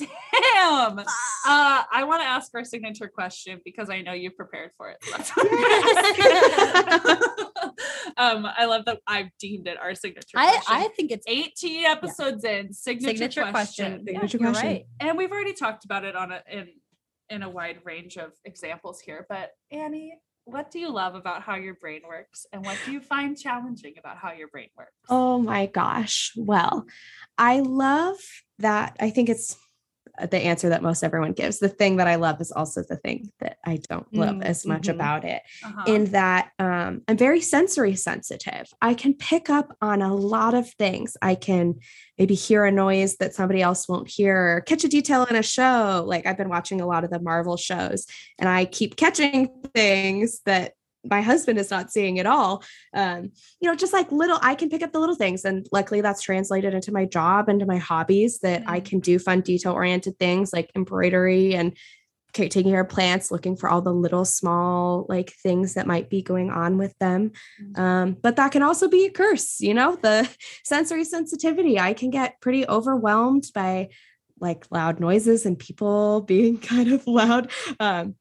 Damn. 0.00 0.98
Uh, 0.98 1.04
I 1.44 2.04
want 2.04 2.22
to 2.22 2.26
ask 2.26 2.50
our 2.54 2.64
signature 2.64 3.08
question 3.08 3.60
because 3.64 3.90
I 3.90 4.02
know 4.02 4.12
you've 4.12 4.36
prepared 4.36 4.70
for 4.76 4.90
it. 4.90 4.98
um, 8.16 8.46
I 8.46 8.66
love 8.66 8.84
that 8.86 9.00
I've 9.06 9.30
deemed 9.38 9.66
it 9.66 9.78
our 9.78 9.94
signature 9.94 10.36
I, 10.36 10.50
question. 10.50 10.76
I 10.76 10.88
think 10.88 11.10
it's 11.10 11.26
18 11.26 11.84
episodes 11.84 12.44
yeah. 12.44 12.58
in 12.58 12.72
signature, 12.72 13.16
signature 13.16 13.50
question. 13.50 13.52
question. 13.52 14.04
Signature 14.06 14.38
yeah, 14.38 14.50
question. 14.50 14.68
Right. 14.68 14.86
And 15.00 15.18
we've 15.18 15.32
already 15.32 15.54
talked 15.54 15.84
about 15.84 16.04
it 16.04 16.16
on 16.16 16.32
a 16.32 16.42
in 16.50 16.68
in 17.28 17.42
a 17.42 17.48
wide 17.48 17.80
range 17.84 18.16
of 18.16 18.32
examples 18.44 19.00
here. 19.00 19.26
But 19.28 19.50
Annie, 19.70 20.18
what 20.44 20.70
do 20.70 20.78
you 20.78 20.90
love 20.90 21.14
about 21.14 21.42
how 21.42 21.54
your 21.54 21.74
brain 21.74 22.02
works 22.06 22.46
and 22.52 22.64
what 22.64 22.76
do 22.84 22.92
you 22.92 23.00
find 23.00 23.38
challenging 23.38 23.94
about 23.98 24.18
how 24.18 24.32
your 24.32 24.48
brain 24.48 24.68
works? 24.76 24.92
Oh 25.08 25.38
my 25.38 25.66
gosh. 25.66 26.32
Well, 26.36 26.86
I 27.38 27.60
love 27.60 28.18
that. 28.58 28.96
I 29.00 29.10
think 29.10 29.28
it's 29.28 29.56
the 30.30 30.38
answer 30.38 30.68
that 30.68 30.82
most 30.82 31.02
everyone 31.02 31.32
gives. 31.32 31.58
The 31.58 31.68
thing 31.68 31.96
that 31.96 32.08
I 32.08 32.16
love 32.16 32.40
is 32.40 32.52
also 32.52 32.82
the 32.82 32.96
thing 32.96 33.30
that 33.40 33.58
I 33.64 33.78
don't 33.88 34.12
love 34.14 34.36
mm, 34.36 34.42
as 34.42 34.66
much 34.66 34.82
mm-hmm. 34.82 34.92
about 34.92 35.24
it, 35.24 35.42
uh-huh. 35.64 35.84
in 35.86 36.04
that 36.06 36.50
um, 36.58 37.02
I'm 37.08 37.16
very 37.16 37.40
sensory 37.40 37.96
sensitive. 37.96 38.72
I 38.80 38.94
can 38.94 39.14
pick 39.14 39.50
up 39.50 39.76
on 39.80 40.02
a 40.02 40.14
lot 40.14 40.54
of 40.54 40.70
things. 40.74 41.16
I 41.22 41.34
can 41.34 41.76
maybe 42.18 42.34
hear 42.34 42.64
a 42.64 42.72
noise 42.72 43.16
that 43.16 43.34
somebody 43.34 43.62
else 43.62 43.88
won't 43.88 44.08
hear, 44.08 44.62
catch 44.62 44.84
a 44.84 44.88
detail 44.88 45.24
in 45.24 45.36
a 45.36 45.42
show. 45.42 46.04
Like 46.06 46.26
I've 46.26 46.36
been 46.36 46.48
watching 46.48 46.80
a 46.80 46.86
lot 46.86 47.04
of 47.04 47.10
the 47.10 47.20
Marvel 47.20 47.56
shows, 47.56 48.06
and 48.38 48.48
I 48.48 48.64
keep 48.64 48.96
catching 48.96 49.48
things 49.74 50.40
that 50.46 50.74
my 51.04 51.22
husband 51.22 51.58
is 51.58 51.70
not 51.70 51.90
seeing 51.90 52.18
at 52.18 52.26
all. 52.26 52.62
Um, 52.94 53.30
you 53.60 53.68
know, 53.68 53.74
just 53.74 53.92
like 53.92 54.12
little, 54.12 54.38
I 54.42 54.54
can 54.54 54.68
pick 54.68 54.82
up 54.82 54.92
the 54.92 55.00
little 55.00 55.14
things. 55.14 55.44
And 55.44 55.66
luckily 55.72 56.00
that's 56.00 56.22
translated 56.22 56.74
into 56.74 56.92
my 56.92 57.04
job 57.04 57.48
and 57.48 57.60
to 57.60 57.66
my 57.66 57.78
hobbies 57.78 58.40
that 58.40 58.62
mm-hmm. 58.62 58.70
I 58.70 58.80
can 58.80 59.00
do 59.00 59.18
fun 59.18 59.40
detail 59.40 59.72
oriented 59.72 60.18
things 60.18 60.52
like 60.52 60.70
embroidery 60.74 61.54
and 61.54 61.76
taking 62.32 62.64
care 62.64 62.82
of 62.82 62.88
plants, 62.88 63.30
looking 63.30 63.56
for 63.56 63.68
all 63.68 63.82
the 63.82 63.92
little 63.92 64.24
small 64.24 65.06
like 65.08 65.32
things 65.32 65.74
that 65.74 65.86
might 65.86 66.08
be 66.08 66.22
going 66.22 66.50
on 66.50 66.78
with 66.78 66.96
them. 66.98 67.32
Mm-hmm. 67.60 67.80
Um, 67.80 68.16
but 68.20 68.36
that 68.36 68.52
can 68.52 68.62
also 68.62 68.88
be 68.88 69.06
a 69.06 69.10
curse, 69.10 69.60
you 69.60 69.74
know, 69.74 69.96
the 69.96 70.28
sensory 70.64 71.04
sensitivity. 71.04 71.78
I 71.78 71.92
can 71.92 72.10
get 72.10 72.40
pretty 72.40 72.66
overwhelmed 72.68 73.44
by 73.54 73.88
like 74.40 74.66
loud 74.70 75.00
noises 75.00 75.44
and 75.44 75.58
people 75.58 76.20
being 76.26 76.58
kind 76.58 76.92
of 76.92 77.06
loud. 77.06 77.50
Um, 77.78 78.14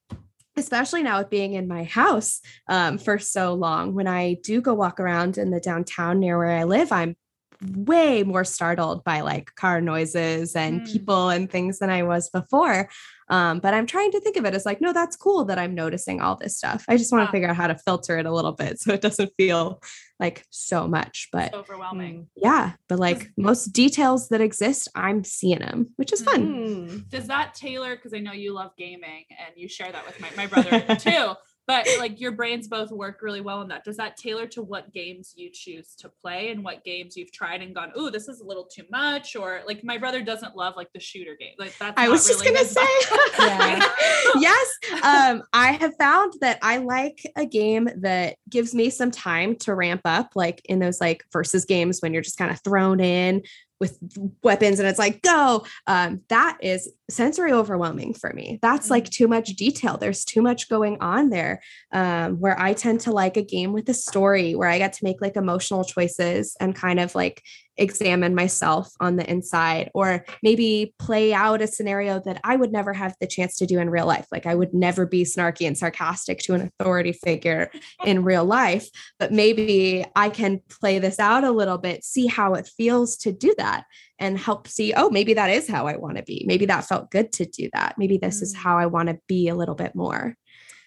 especially 0.59 1.01
now 1.01 1.17
with 1.19 1.29
being 1.29 1.53
in 1.53 1.67
my 1.67 1.83
house 1.83 2.41
um, 2.67 2.97
for 2.97 3.17
so 3.17 3.53
long. 3.53 3.95
When 3.95 4.07
I 4.07 4.35
do 4.43 4.61
go 4.61 4.73
walk 4.75 4.99
around 4.99 5.37
in 5.37 5.49
the 5.49 5.59
downtown 5.59 6.19
near 6.19 6.37
where 6.37 6.51
I 6.51 6.65
live, 6.65 6.91
I'm 6.91 7.15
way 7.61 8.23
more 8.23 8.43
startled 8.43 9.03
by 9.03 9.21
like 9.21 9.53
car 9.55 9.81
noises 9.81 10.55
and 10.55 10.81
mm. 10.81 10.91
people 10.91 11.29
and 11.29 11.49
things 11.49 11.79
than 11.79 11.89
I 11.89 12.03
was 12.03 12.29
before. 12.29 12.89
Um, 13.29 13.59
but 13.59 13.73
I'm 13.73 13.85
trying 13.85 14.11
to 14.11 14.19
think 14.21 14.37
of 14.37 14.45
it 14.45 14.55
as 14.55 14.65
like, 14.65 14.81
no, 14.81 14.91
that's 14.91 15.15
cool 15.15 15.45
that 15.45 15.59
I'm 15.59 15.75
noticing 15.75 16.19
all 16.19 16.35
this 16.35 16.57
stuff. 16.57 16.83
I 16.87 16.97
just 16.97 17.11
want 17.11 17.27
to 17.27 17.31
figure 17.31 17.49
out 17.49 17.55
how 17.55 17.67
to 17.67 17.75
filter 17.75 18.17
it 18.17 18.25
a 18.25 18.31
little 18.31 18.53
bit 18.53 18.79
so 18.81 18.93
it 18.93 19.01
doesn't 19.01 19.31
feel 19.37 19.81
like 20.19 20.45
so 20.49 20.87
much. 20.87 21.29
But 21.31 21.53
overwhelming. 21.53 22.27
Yeah. 22.35 22.73
But 22.87 22.99
like 22.99 23.31
most 23.37 23.67
details 23.67 24.29
that 24.29 24.41
exist, 24.41 24.87
I'm 24.95 25.23
seeing 25.23 25.59
them, 25.59 25.89
which 25.97 26.13
is 26.13 26.23
fun. 26.23 26.47
Mm. 26.47 27.09
Does 27.09 27.27
that 27.27 27.53
tailor? 27.53 27.95
Because 27.95 28.13
I 28.13 28.19
know 28.19 28.33
you 28.33 28.53
love 28.53 28.71
gaming 28.77 29.25
and 29.29 29.55
you 29.55 29.67
share 29.67 29.91
that 29.91 30.05
with 30.05 30.19
my, 30.19 30.29
my 30.35 30.47
brother 30.47 30.95
too 30.99 31.35
but 31.69 31.87
like 31.99 32.19
your 32.19 32.31
brains 32.31 32.67
both 32.67 32.89
work 32.89 33.21
really 33.21 33.41
well 33.41 33.61
in 33.61 33.67
that. 33.67 33.83
Does 33.83 33.97
that 33.97 34.17
tailor 34.17 34.47
to 34.47 34.63
what 34.63 34.91
games 34.91 35.35
you 35.37 35.51
choose 35.53 35.93
to 35.97 36.09
play 36.09 36.49
and 36.49 36.63
what 36.63 36.83
games 36.83 37.15
you've 37.15 37.31
tried 37.31 37.61
and 37.61 37.75
gone 37.75 37.91
oh 37.95 38.09
this 38.09 38.27
is 38.27 38.41
a 38.41 38.43
little 38.43 38.65
too 38.65 38.81
much 38.89 39.35
or 39.35 39.61
like 39.67 39.83
my 39.83 39.95
brother 39.95 40.23
doesn't 40.23 40.55
love 40.55 40.73
like 40.75 40.91
the 40.93 40.99
shooter 40.99 41.35
game. 41.39 41.53
Like 41.59 41.77
that's 41.77 41.93
i 41.95 42.09
was 42.09 42.27
just 42.27 42.43
gonna 42.43 42.65
say. 42.65 42.81
Yes 44.39 44.77
um 45.03 45.43
i 45.53 45.71
have 45.73 45.95
found 45.97 46.33
that 46.41 46.57
i 46.63 46.77
like 46.77 47.21
a 47.35 47.45
game 47.45 47.87
that 47.97 48.37
gives 48.49 48.73
me 48.73 48.89
some 48.89 49.11
time 49.11 49.55
to 49.57 49.75
ramp 49.75 50.01
up 50.05 50.31
like 50.35 50.61
in 50.65 50.79
those 50.79 50.99
like 50.99 51.23
versus 51.31 51.65
games 51.65 51.99
when 52.01 52.13
you're 52.13 52.23
just 52.23 52.37
kind 52.37 52.51
of 52.51 52.59
thrown 52.63 52.99
in 52.99 53.43
with 53.79 53.97
weapons 54.43 54.79
and 54.79 54.87
it's 54.87 54.99
like 54.99 55.21
go 55.21 55.65
um, 55.87 56.21
that 56.29 56.57
is 56.61 56.91
sensory 57.09 57.51
overwhelming 57.51 58.13
for 58.13 58.31
me 58.33 58.59
that's 58.61 58.85
mm-hmm. 58.85 58.93
like 58.93 59.05
mm. 59.05 59.11
too 59.11 59.27
much 59.27 59.49
detail 59.49 59.97
there's 59.97 60.25
too 60.25 60.41
much 60.41 60.69
going 60.69 60.97
on 61.01 61.29
there 61.29 61.61
um, 61.91 62.39
where 62.39 62.59
i 62.59 62.73
tend 62.73 62.99
to 62.99 63.11
like 63.11 63.37
a 63.37 63.41
game 63.41 63.73
with 63.73 63.87
a 63.89 63.93
story 63.93 64.55
where 64.55 64.69
i 64.69 64.77
get 64.77 64.93
to 64.93 65.03
make 65.03 65.21
like 65.21 65.35
emotional 65.35 65.83
choices 65.83 66.55
and 66.59 66.75
kind 66.75 66.99
of 66.99 67.15
like 67.15 67.41
examine 67.79 68.35
myself 68.35 68.91
on 68.99 69.15
the 69.15 69.29
inside 69.29 69.89
or 69.93 70.25
maybe 70.43 70.93
play 70.99 71.33
out 71.33 71.61
a 71.61 71.67
scenario 71.67 72.19
that 72.25 72.39
I 72.43 72.55
would 72.55 72.71
never 72.71 72.93
have 72.93 73.15
the 73.19 73.27
chance 73.27 73.57
to 73.57 73.65
do 73.65 73.79
in 73.79 73.89
real 73.89 74.05
life. 74.05 74.27
Like 74.31 74.45
I 74.45 74.55
would 74.55 74.73
never 74.73 75.05
be 75.05 75.23
snarky 75.23 75.65
and 75.65 75.77
sarcastic 75.77 76.39
to 76.39 76.53
an 76.53 76.61
authority 76.61 77.13
figure 77.13 77.71
in 78.05 78.23
real 78.23 78.45
life, 78.45 78.87
but 79.17 79.31
maybe 79.31 80.05
I 80.15 80.29
can 80.29 80.61
play 80.69 80.99
this 80.99 81.19
out 81.19 81.43
a 81.43 81.51
little 81.51 81.77
bit, 81.77 82.03
see 82.03 82.27
how 82.27 82.53
it 82.53 82.69
feels 82.77 83.17
to 83.17 83.31
do 83.31 83.53
that 83.57 83.85
and 84.19 84.37
help 84.37 84.67
see, 84.67 84.93
oh, 84.93 85.09
maybe 85.09 85.33
that 85.33 85.49
is 85.49 85.67
how 85.67 85.87
I 85.87 85.95
want 85.95 86.17
to 86.17 86.23
be. 86.23 86.43
Maybe 86.45 86.65
that 86.65 86.85
felt 86.85 87.09
good 87.09 87.31
to 87.33 87.45
do 87.45 87.69
that. 87.73 87.95
Maybe 87.97 88.17
this 88.17 88.41
is 88.41 88.53
mm. 88.53 88.57
how 88.57 88.77
I 88.77 88.85
want 88.85 89.09
to 89.09 89.17
be 89.27 89.47
a 89.47 89.55
little 89.55 89.75
bit 89.75 89.95
more. 89.95 90.35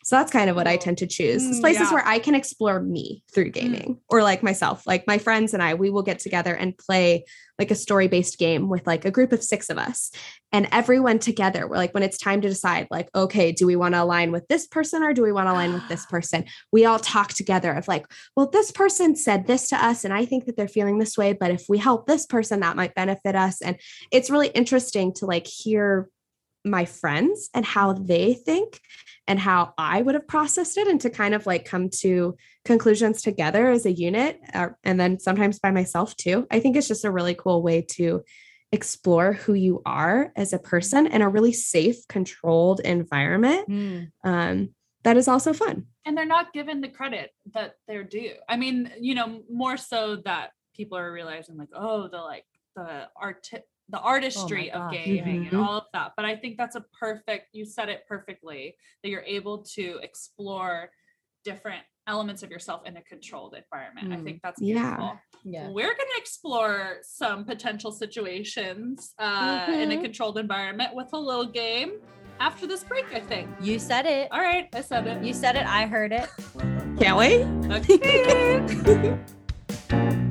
So 0.04 0.16
that's 0.16 0.32
kind 0.32 0.50
of 0.50 0.56
what 0.56 0.66
I 0.66 0.76
tend 0.76 0.98
to 0.98 1.06
choose. 1.06 1.46
It's 1.46 1.58
mm, 1.58 1.60
places 1.60 1.88
yeah. 1.88 1.94
where 1.94 2.06
I 2.06 2.18
can 2.18 2.34
explore 2.34 2.80
me 2.80 3.22
through 3.32 3.50
mm. 3.50 3.52
gaming 3.52 3.98
or 4.08 4.22
like 4.22 4.42
myself. 4.42 4.86
Like 4.86 5.06
my 5.06 5.18
friends 5.18 5.54
and 5.54 5.62
I, 5.62 5.74
we 5.74 5.90
will 5.90 6.02
get 6.02 6.18
together 6.18 6.54
and 6.54 6.76
play 6.76 7.24
like 7.58 7.70
a 7.70 7.76
story 7.76 8.08
based 8.08 8.38
game 8.38 8.68
with 8.68 8.86
like 8.86 9.04
a 9.04 9.10
group 9.10 9.32
of 9.32 9.42
six 9.42 9.70
of 9.70 9.78
us. 9.78 10.10
And 10.50 10.68
everyone 10.72 11.18
together, 11.18 11.66
we're 11.66 11.76
like, 11.76 11.94
when 11.94 12.02
it's 12.02 12.18
time 12.18 12.40
to 12.40 12.48
decide, 12.48 12.88
like, 12.90 13.08
okay, 13.14 13.52
do 13.52 13.66
we 13.66 13.76
want 13.76 13.94
to 13.94 14.02
align 14.02 14.32
with 14.32 14.46
this 14.48 14.66
person 14.66 15.02
or 15.02 15.14
do 15.14 15.22
we 15.22 15.32
want 15.32 15.46
to 15.46 15.52
align 15.52 15.72
with 15.72 15.86
this 15.88 16.04
person? 16.10 16.44
We 16.72 16.84
all 16.84 16.98
talk 16.98 17.28
together 17.28 17.72
of 17.72 17.86
like, 17.88 18.06
well, 18.36 18.48
this 18.48 18.70
person 18.72 19.14
said 19.14 19.46
this 19.46 19.68
to 19.68 19.82
us, 19.82 20.04
and 20.04 20.12
I 20.12 20.24
think 20.24 20.46
that 20.46 20.56
they're 20.56 20.68
feeling 20.68 20.98
this 20.98 21.16
way. 21.16 21.32
But 21.32 21.52
if 21.52 21.64
we 21.68 21.78
help 21.78 22.06
this 22.06 22.26
person, 22.26 22.60
that 22.60 22.76
might 22.76 22.94
benefit 22.94 23.36
us. 23.36 23.62
And 23.62 23.76
it's 24.10 24.30
really 24.30 24.48
interesting 24.48 25.12
to 25.14 25.26
like 25.26 25.46
hear 25.46 26.08
my 26.64 26.84
friends 26.84 27.50
and 27.54 27.64
how 27.64 27.92
they 27.92 28.34
think 28.34 28.80
and 29.26 29.38
how 29.38 29.74
I 29.78 30.02
would 30.02 30.14
have 30.14 30.26
processed 30.26 30.76
it 30.78 30.88
and 30.88 31.00
to 31.00 31.10
kind 31.10 31.34
of 31.34 31.46
like 31.46 31.64
come 31.64 31.88
to 32.00 32.36
conclusions 32.64 33.22
together 33.22 33.70
as 33.70 33.86
a 33.86 33.92
unit 33.92 34.40
uh, 34.54 34.68
and 34.84 34.98
then 34.98 35.18
sometimes 35.18 35.58
by 35.58 35.70
myself 35.70 36.16
too. 36.16 36.46
I 36.50 36.60
think 36.60 36.76
it's 36.76 36.88
just 36.88 37.04
a 37.04 37.10
really 37.10 37.34
cool 37.34 37.62
way 37.62 37.82
to 37.92 38.22
explore 38.72 39.34
who 39.34 39.54
you 39.54 39.82
are 39.84 40.32
as 40.34 40.52
a 40.52 40.58
person 40.58 41.06
in 41.06 41.22
a 41.22 41.28
really 41.28 41.52
safe, 41.52 42.08
controlled 42.08 42.80
environment. 42.80 43.68
Mm. 43.68 44.10
Um, 44.24 44.70
that 45.04 45.16
is 45.16 45.28
also 45.28 45.52
fun. 45.52 45.86
and 46.04 46.16
they're 46.16 46.24
not 46.24 46.52
given 46.52 46.80
the 46.80 46.88
credit 46.88 47.30
that 47.54 47.74
they're 47.86 48.04
due. 48.04 48.34
I 48.48 48.56
mean, 48.56 48.90
you 49.00 49.14
know, 49.14 49.42
more 49.50 49.76
so 49.76 50.16
that 50.24 50.50
people 50.74 50.96
are 50.96 51.12
realizing 51.12 51.56
like, 51.56 51.68
oh, 51.74 52.08
the 52.08 52.18
like 52.18 52.44
the 52.76 53.08
art 53.16 53.42
the 53.88 53.98
artistry 54.00 54.70
of 54.70 54.80
gosh. 54.82 54.94
gaming 54.94 55.44
Mhm. 55.44 55.48
and 55.52 55.56
all 55.56 55.76
of 55.78 55.84
that. 55.92 56.12
But 56.16 56.24
I 56.24 56.36
think 56.36 56.56
that's 56.56 56.76
a 56.76 56.80
perfect, 56.98 57.48
you 57.52 57.64
said 57.64 57.88
it 57.88 58.04
perfectly, 58.08 58.76
that 59.02 59.10
you're 59.10 59.22
able 59.26 59.58
to 59.74 59.98
explore 60.02 60.90
different 61.44 61.82
elements 62.06 62.42
of 62.42 62.50
yourself 62.50 62.82
in 62.86 62.96
a 62.96 63.02
controlled 63.02 63.54
environment. 63.54 64.12
I 64.12 64.16
Mm. 64.16 64.24
think 64.24 64.40
that's 64.42 64.60
Yeah. 64.60 64.74
beautiful. 64.96 65.20
Yeah. 65.44 65.68
We're 65.70 65.94
going 65.94 66.08
to 66.14 66.18
explore 66.18 66.98
some 67.02 67.44
potential 67.44 67.92
situations 67.92 69.14
uh, 69.18 69.66
in 69.68 69.92
a 69.92 69.96
Mhm. 69.96 70.02
controlled 70.02 70.38
environment 70.38 70.94
with 70.94 71.12
a 71.12 71.18
little 71.18 71.46
game 71.46 72.00
after 72.40 72.66
this 72.66 72.82
break, 72.84 73.12
I 73.12 73.20
think. 73.20 73.48
You 73.60 73.78
said 73.78 74.06
it. 74.06 74.28
All 74.32 74.40
right, 74.40 74.68
I 74.72 74.80
said 74.80 75.06
it. 75.06 75.22
You 75.24 75.32
said 75.34 75.54
it. 75.56 75.66
I 75.66 75.86
heard 75.86 76.12
it. 76.12 76.28
Can't 76.98 77.16
wait. 77.16 77.44
Okay. 77.70 79.18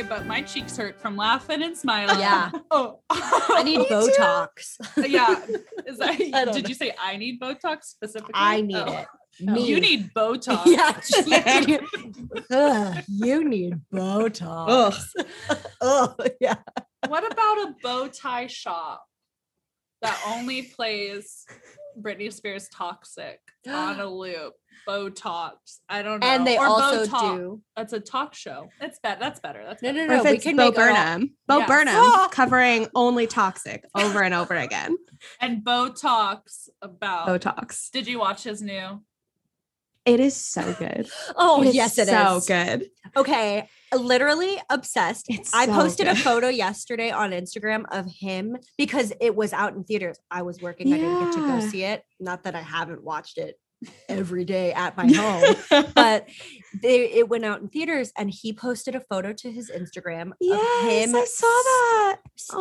a 0.00 0.04
but 0.04 0.26
my 0.26 0.42
cheeks 0.42 0.76
hurt 0.76 1.00
from 1.00 1.16
laughing 1.16 1.62
and 1.62 1.76
smiling. 1.76 2.18
Yeah. 2.18 2.50
Oh, 2.70 3.00
I 3.10 3.62
need 3.62 3.80
Botox. 3.88 4.76
yeah. 4.96 5.40
Is 5.86 5.98
that, 5.98 6.10
I 6.34 6.44
did 6.52 6.64
know. 6.64 6.68
you 6.68 6.74
say 6.74 6.94
I 7.00 7.16
need 7.16 7.40
Botox 7.40 7.84
specifically? 7.84 8.32
I 8.34 8.60
need 8.60 8.76
Oh. 8.76 8.92
it. 8.92 9.06
Oh, 9.48 9.56
You 9.56 9.80
need 9.80 10.12
Botox. 10.14 10.66
Yeah. 10.66 11.60
you, 11.60 11.78
Ugh, 12.50 13.04
you 13.08 13.48
need 13.48 13.74
Botox. 13.92 15.04
Oh, 15.80 16.14
yeah. 16.40 16.56
What 17.06 17.24
about 17.30 17.58
a 17.58 17.74
bow 17.82 18.08
tie 18.08 18.48
shop 18.48 19.04
that 20.02 20.20
only 20.26 20.62
plays 20.62 21.44
Britney 22.00 22.32
Spears 22.32 22.68
Toxic 22.72 23.40
on 23.66 24.00
a 24.00 24.06
loop? 24.06 24.54
Botox. 24.86 25.54
I 25.88 26.02
don't 26.02 26.20
know. 26.20 26.26
And 26.26 26.46
they 26.46 26.58
Or 26.58 26.66
also 26.66 27.06
Botox. 27.06 27.36
do. 27.36 27.62
That's 27.76 27.92
a 27.92 28.00
talk 28.00 28.34
show. 28.34 28.68
That's 28.80 28.98
better. 28.98 29.20
That's 29.20 29.40
better. 29.40 29.64
That's 29.64 29.82
No, 29.82 29.92
better. 29.92 30.06
no, 30.06 30.12
Or 30.14 30.16
no. 30.16 30.22
if 30.22 30.30
We 30.30 30.36
it's 30.36 30.44
can 30.44 30.56
Bo 30.56 30.64
make 30.66 30.74
it 30.74 30.78
all- 30.80 30.86
Burnham. 30.86 31.36
Bo 31.46 31.58
Yes. 31.58 31.68
Burnham 31.68 31.94
ah! 31.96 32.28
covering 32.30 32.88
only 32.94 33.26
toxic 33.26 33.84
over 33.94 34.22
and 34.22 34.34
over 34.34 34.54
again. 34.54 34.96
And 35.40 35.64
Botox 35.64 36.68
about. 36.80 37.26
Botox. 37.28 37.90
Did 37.90 38.06
you 38.06 38.20
watch 38.20 38.44
his 38.44 38.62
new? 38.62 39.02
It 40.04 40.20
is 40.20 40.34
so 40.36 40.74
good. 40.78 41.10
Oh, 41.36 41.62
It's 41.62 41.74
yes, 41.74 41.98
it 41.98 42.02
is. 42.02 42.08
so 42.08 42.40
good. 42.46 42.88
Okay. 43.16 43.68
Literally 43.92 44.58
obsessed. 44.70 45.26
It's 45.28 45.52
I 45.52 45.66
so 45.66 45.72
posted 45.72 46.06
a 46.08 46.14
photo 46.16 46.48
yesterday 46.48 47.10
on 47.10 47.32
Instagram 47.32 47.84
of 47.90 48.06
him 48.06 48.56
because 48.78 49.12
it 49.20 49.34
was 49.36 49.52
out 49.52 49.74
in 49.74 49.84
theaters. 49.84 50.18
I 50.30 50.42
was 50.42 50.62
working. 50.62 50.92
I 50.94 50.98
didn't 50.98 51.24
get 51.24 51.32
to 51.34 51.40
go 51.40 51.60
see 51.60 51.82
it. 51.84 52.04
Not 52.20 52.44
that 52.44 52.54
I 52.54 52.62
haven't 52.62 53.02
watched 53.04 53.36
it 53.38 53.58
every 54.08 54.44
day 54.44 54.72
at 54.72 54.96
my 54.96 55.10
home, 55.12 55.54
but 55.94 56.28
they, 56.82 57.10
it 57.12 57.28
went 57.28 57.44
out 57.44 57.60
in 57.60 57.68
theaters 57.68 58.12
and 58.16 58.30
he 58.30 58.52
posted 58.52 58.94
a 58.94 59.00
photo 59.00 59.32
to 59.32 59.50
his 59.50 59.70
Instagram 59.70 60.32
yes, 60.40 60.82
of 60.84 60.90
him 60.90 61.16
I 61.16 61.24
saw 61.24 61.46
that. 61.46 62.16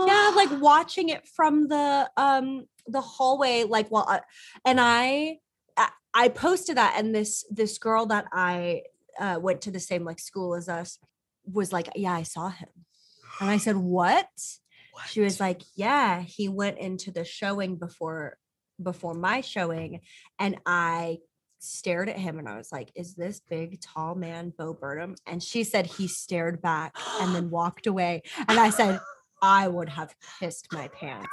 yeah 0.07 0.31
like 0.35 0.49
Oh. 0.51 0.59
watching 0.59 1.09
it 1.09 1.27
from 1.27 1.67
the 1.67 2.09
um 2.17 2.65
the 2.87 3.01
hallway 3.01 3.63
like 3.63 3.89
while 3.89 4.05
I, 4.07 4.21
and 4.65 4.79
I, 4.79 5.39
I 5.75 5.89
i 6.13 6.29
posted 6.29 6.77
that 6.77 6.95
and 6.97 7.13
this 7.13 7.43
this 7.51 7.77
girl 7.77 8.05
that 8.07 8.25
i 8.31 8.83
uh, 9.19 9.37
went 9.41 9.61
to 9.61 9.71
the 9.71 9.79
same 9.79 10.05
like 10.05 10.19
school 10.19 10.55
as 10.55 10.69
us 10.69 10.97
was 11.51 11.73
like 11.73 11.89
yeah 11.95 12.13
i 12.13 12.23
saw 12.23 12.49
him 12.49 12.69
and 13.41 13.49
i 13.49 13.57
said 13.57 13.75
what 13.75 14.29
she 15.07 15.19
was 15.21 15.39
like 15.39 15.61
yeah 15.75 16.21
he 16.21 16.47
went 16.47 16.77
into 16.79 17.11
the 17.11 17.25
showing 17.25 17.75
before 17.75 18.37
before 18.81 19.13
my 19.13 19.41
showing 19.41 20.01
and 20.39 20.57
i 20.65 21.17
stared 21.59 22.07
at 22.09 22.17
him 22.17 22.37
and 22.39 22.47
i 22.47 22.55
was 22.55 22.71
like 22.71 22.91
is 22.95 23.15
this 23.15 23.41
big 23.49 23.81
tall 23.81 24.13
man 24.15 24.53
bo 24.57 24.73
burnham 24.73 25.15
and 25.25 25.41
she 25.41 25.63
said 25.63 25.85
he 25.85 26.07
stared 26.07 26.61
back 26.61 26.95
and 27.21 27.33
then 27.33 27.49
walked 27.59 27.87
away 27.87 28.21
and 28.47 28.59
i 28.59 28.69
said 28.69 28.99
i 29.41 29.67
would 29.67 29.89
have 29.89 30.13
pissed 30.39 30.67
my 30.71 30.87
pants 30.89 31.27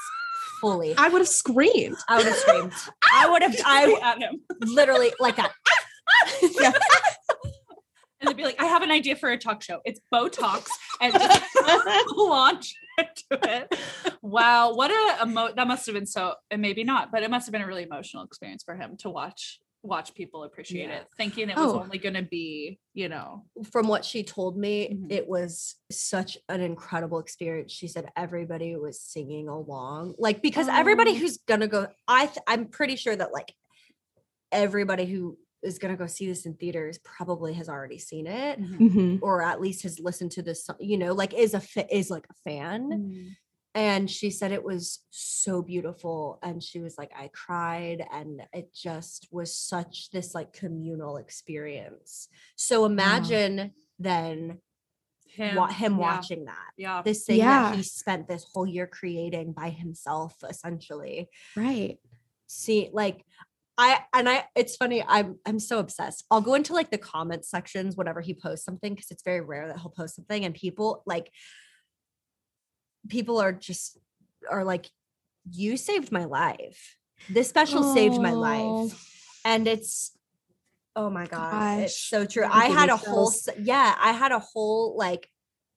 fully 0.60 0.94
I 0.96 1.08
would 1.08 1.20
have 1.20 1.28
screamed. 1.28 1.96
i 2.08 2.16
would 2.16 2.26
have 2.26 2.36
screamed 2.36 2.72
i 3.14 3.28
would 3.28 3.42
have 3.42 3.54
i 3.66 3.98
at 4.02 4.18
him. 4.18 4.40
literally 4.62 5.12
like 5.20 5.36
that 5.36 5.52
Yeah. 6.60 6.72
And 8.24 8.28
they'd 8.30 8.36
be 8.36 8.44
like, 8.44 8.60
I 8.60 8.64
have 8.66 8.82
an 8.82 8.90
idea 8.90 9.16
for 9.16 9.30
a 9.30 9.36
talk 9.36 9.62
show. 9.62 9.80
It's 9.84 10.00
Botox 10.12 10.66
and 11.00 11.12
launch 12.16 12.74
into 12.98 13.22
it. 13.50 13.78
Wow. 14.22 14.72
What 14.74 14.90
a 14.90 15.22
emo- 15.24 15.52
that 15.54 15.66
must 15.66 15.84
have 15.86 15.94
been 15.94 16.06
so, 16.06 16.34
and 16.50 16.62
maybe 16.62 16.84
not, 16.84 17.12
but 17.12 17.22
it 17.22 17.30
must 17.30 17.46
have 17.46 17.52
been 17.52 17.62
a 17.62 17.66
really 17.66 17.82
emotional 17.82 18.24
experience 18.24 18.62
for 18.62 18.74
him 18.76 18.96
to 18.98 19.10
watch 19.10 19.58
watch 19.86 20.14
people 20.14 20.44
appreciate 20.44 20.88
Yeah. 20.88 21.00
it, 21.00 21.08
thinking 21.18 21.50
it 21.50 21.56
was 21.58 21.74
Oh. 21.74 21.80
only 21.80 21.98
gonna 21.98 22.22
be, 22.22 22.78
you 22.94 23.10
know, 23.10 23.44
from 23.70 23.86
what 23.86 24.02
she 24.02 24.22
told 24.24 24.56
me, 24.56 24.88
Mhm. 24.88 25.12
it 25.12 25.28
was 25.28 25.74
such 25.90 26.38
an 26.48 26.62
incredible 26.62 27.18
experience. 27.18 27.70
She 27.70 27.86
said 27.86 28.08
everybody 28.16 28.74
was 28.76 28.98
singing 28.98 29.46
along, 29.46 30.14
like 30.16 30.40
because 30.40 30.68
everybody 30.68 31.10
Oh. 31.10 31.14
who's 31.16 31.36
gonna 31.36 31.68
go, 31.68 31.88
I 32.08 32.24
th- 32.28 32.38
I'm 32.46 32.68
pretty 32.68 32.96
sure 32.96 33.14
that 33.14 33.30
like 33.34 33.52
everybody 34.50 35.04
who 35.04 35.36
is 35.64 35.78
gonna 35.78 35.96
go 35.96 36.06
see 36.06 36.26
this 36.26 36.46
in 36.46 36.54
theaters 36.54 36.98
probably 36.98 37.54
has 37.54 37.68
already 37.68 37.98
seen 37.98 38.26
it, 38.26 38.60
Mhm. 38.60 39.18
or 39.22 39.42
at 39.42 39.60
least 39.60 39.82
has 39.82 39.98
listened 39.98 40.30
to 40.32 40.42
this. 40.42 40.68
You 40.78 40.98
know, 40.98 41.12
like 41.14 41.34
is 41.34 41.54
a 41.54 41.60
fa- 41.60 41.92
is 41.94 42.10
like 42.10 42.26
a 42.30 42.34
fan. 42.48 42.90
Mm. 42.90 43.36
And 43.76 44.08
she 44.08 44.30
said 44.30 44.52
it 44.52 44.62
was 44.62 45.00
so 45.10 45.60
beautiful, 45.60 46.38
and 46.44 46.62
she 46.62 46.78
was 46.78 46.96
like, 46.96 47.10
I 47.16 47.26
cried, 47.28 48.06
and 48.12 48.42
it 48.52 48.72
just 48.72 49.26
was 49.32 49.52
such 49.56 50.10
this 50.10 50.32
like 50.32 50.52
communal 50.52 51.16
experience. 51.16 52.28
So 52.54 52.84
imagine 52.84 53.72
then 53.98 54.60
him, 55.26 55.56
wa- 55.56 55.66
him 55.66 55.94
yeah, 55.94 55.98
watching 55.98 56.44
that 56.44 56.70
Yeah. 56.76 57.02
this 57.02 57.24
thing 57.24 57.38
Yeah. 57.38 57.70
that 57.70 57.76
he 57.76 57.82
spent 57.82 58.28
this 58.28 58.44
whole 58.52 58.66
year 58.66 58.86
creating 58.86 59.52
by 59.52 59.70
himself 59.70 60.36
essentially 60.48 61.28
Right. 61.56 61.98
see 62.46 62.90
like 62.92 63.24
i 63.76 63.98
and 64.12 64.28
i 64.28 64.44
it's 64.54 64.76
funny 64.76 65.04
i'm 65.08 65.38
i'm 65.46 65.58
so 65.58 65.78
obsessed. 65.78 66.24
I'll 66.30 66.40
go 66.40 66.54
into 66.54 66.72
like 66.72 66.90
the 66.90 66.98
comment 66.98 67.44
sections 67.44 67.96
whenever 67.96 68.20
he 68.20 68.34
posts 68.34 68.64
something 68.64 68.94
because 68.94 69.10
it's 69.10 69.22
very 69.24 69.40
rare 69.40 69.66
that 69.68 69.78
he'll 69.80 69.90
post 69.90 70.14
something 70.16 70.44
and 70.44 70.54
people 70.54 71.02
like 71.06 71.30
people 73.08 73.38
are 73.40 73.52
just 73.52 73.98
are 74.50 74.64
like 74.64 74.88
you 75.50 75.76
saved 75.76 76.10
my 76.12 76.24
life. 76.24 76.96
This 77.28 77.48
special 77.48 77.82
saved 77.94 78.20
my 78.20 78.32
Oh. 78.32 78.38
life. 78.40 79.10
And 79.44 79.66
it's 79.68 80.16
oh 80.96 81.10
my 81.10 81.26
god 81.26 81.80
it's 81.80 81.94
Gosh. 81.94 82.08
so 82.08 82.24
true. 82.24 82.46
I 82.50 82.66
had 82.66 82.88
a 82.88 82.96
whole 82.96 83.32
yeah 83.58 83.94
i 84.00 84.12
had 84.12 84.30
a 84.32 84.38
whole 84.38 84.96
like 84.96 85.28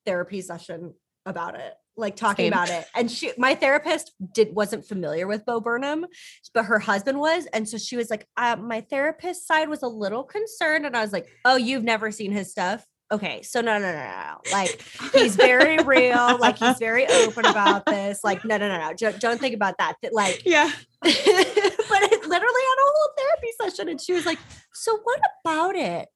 therapy 0.06 0.40
session 0.40 0.94
about 1.26 1.56
it 1.56 1.74
like 1.98 2.16
talking 2.16 2.44
Same. 2.44 2.52
about 2.52 2.70
it. 2.70 2.86
And 2.94 3.10
she 3.10 3.32
my 3.36 3.54
therapist 3.54 4.12
did 4.32 4.54
wasn't 4.54 4.86
familiar 4.86 5.26
with 5.26 5.44
bo 5.44 5.60
burnham 5.60 6.06
but 6.54 6.64
her 6.66 6.78
husband 6.78 7.18
was. 7.18 7.46
And 7.52 7.68
so 7.68 7.76
she 7.76 7.96
was 7.96 8.10
like 8.10 8.26
uh, 8.36 8.56
my 8.56 8.80
therapist 8.82 9.46
side 9.46 9.68
was 9.68 9.82
a 9.82 9.88
little 9.88 10.22
concerned. 10.22 10.86
And 10.86 10.96
i 10.96 11.02
was 11.02 11.12
like 11.12 11.26
oh 11.44 11.56
you've 11.56 11.84
never 11.84 12.10
seen 12.10 12.32
his 12.32 12.50
stuff? 12.50 12.84
Okay 13.10 13.42
so 13.42 13.60
no 13.60 13.78
no 13.78 13.92
no 13.92 13.98
no, 13.98 14.36
like 14.52 14.82
he's 15.12 15.34
very 15.34 15.78
real. 15.84 16.38
Like 16.38 16.58
he's 16.58 16.78
very 16.78 17.06
open 17.06 17.46
about 17.46 17.84
this. 17.86 18.20
Like 18.22 18.44
no 18.44 18.56
no 18.56 18.68
no 18.68 18.78
no. 18.78 18.94
Don't, 18.94 19.18
don't 19.20 19.40
think 19.40 19.54
about 19.54 19.76
that. 19.78 19.96
That, 20.02 20.14
like 20.14 20.42
Yeah. 20.44 20.70
but 21.00 21.10
it 21.10 22.26
literally 22.26 22.64
had 22.68 22.78
a 22.78 22.92
whole 22.94 23.10
therapy 23.16 23.48
session. 23.62 23.88
And 23.88 24.00
she 24.00 24.12
was 24.12 24.26
like 24.26 24.38
so 24.72 24.98
what 25.02 25.20
about 25.42 25.74
it 25.74 26.08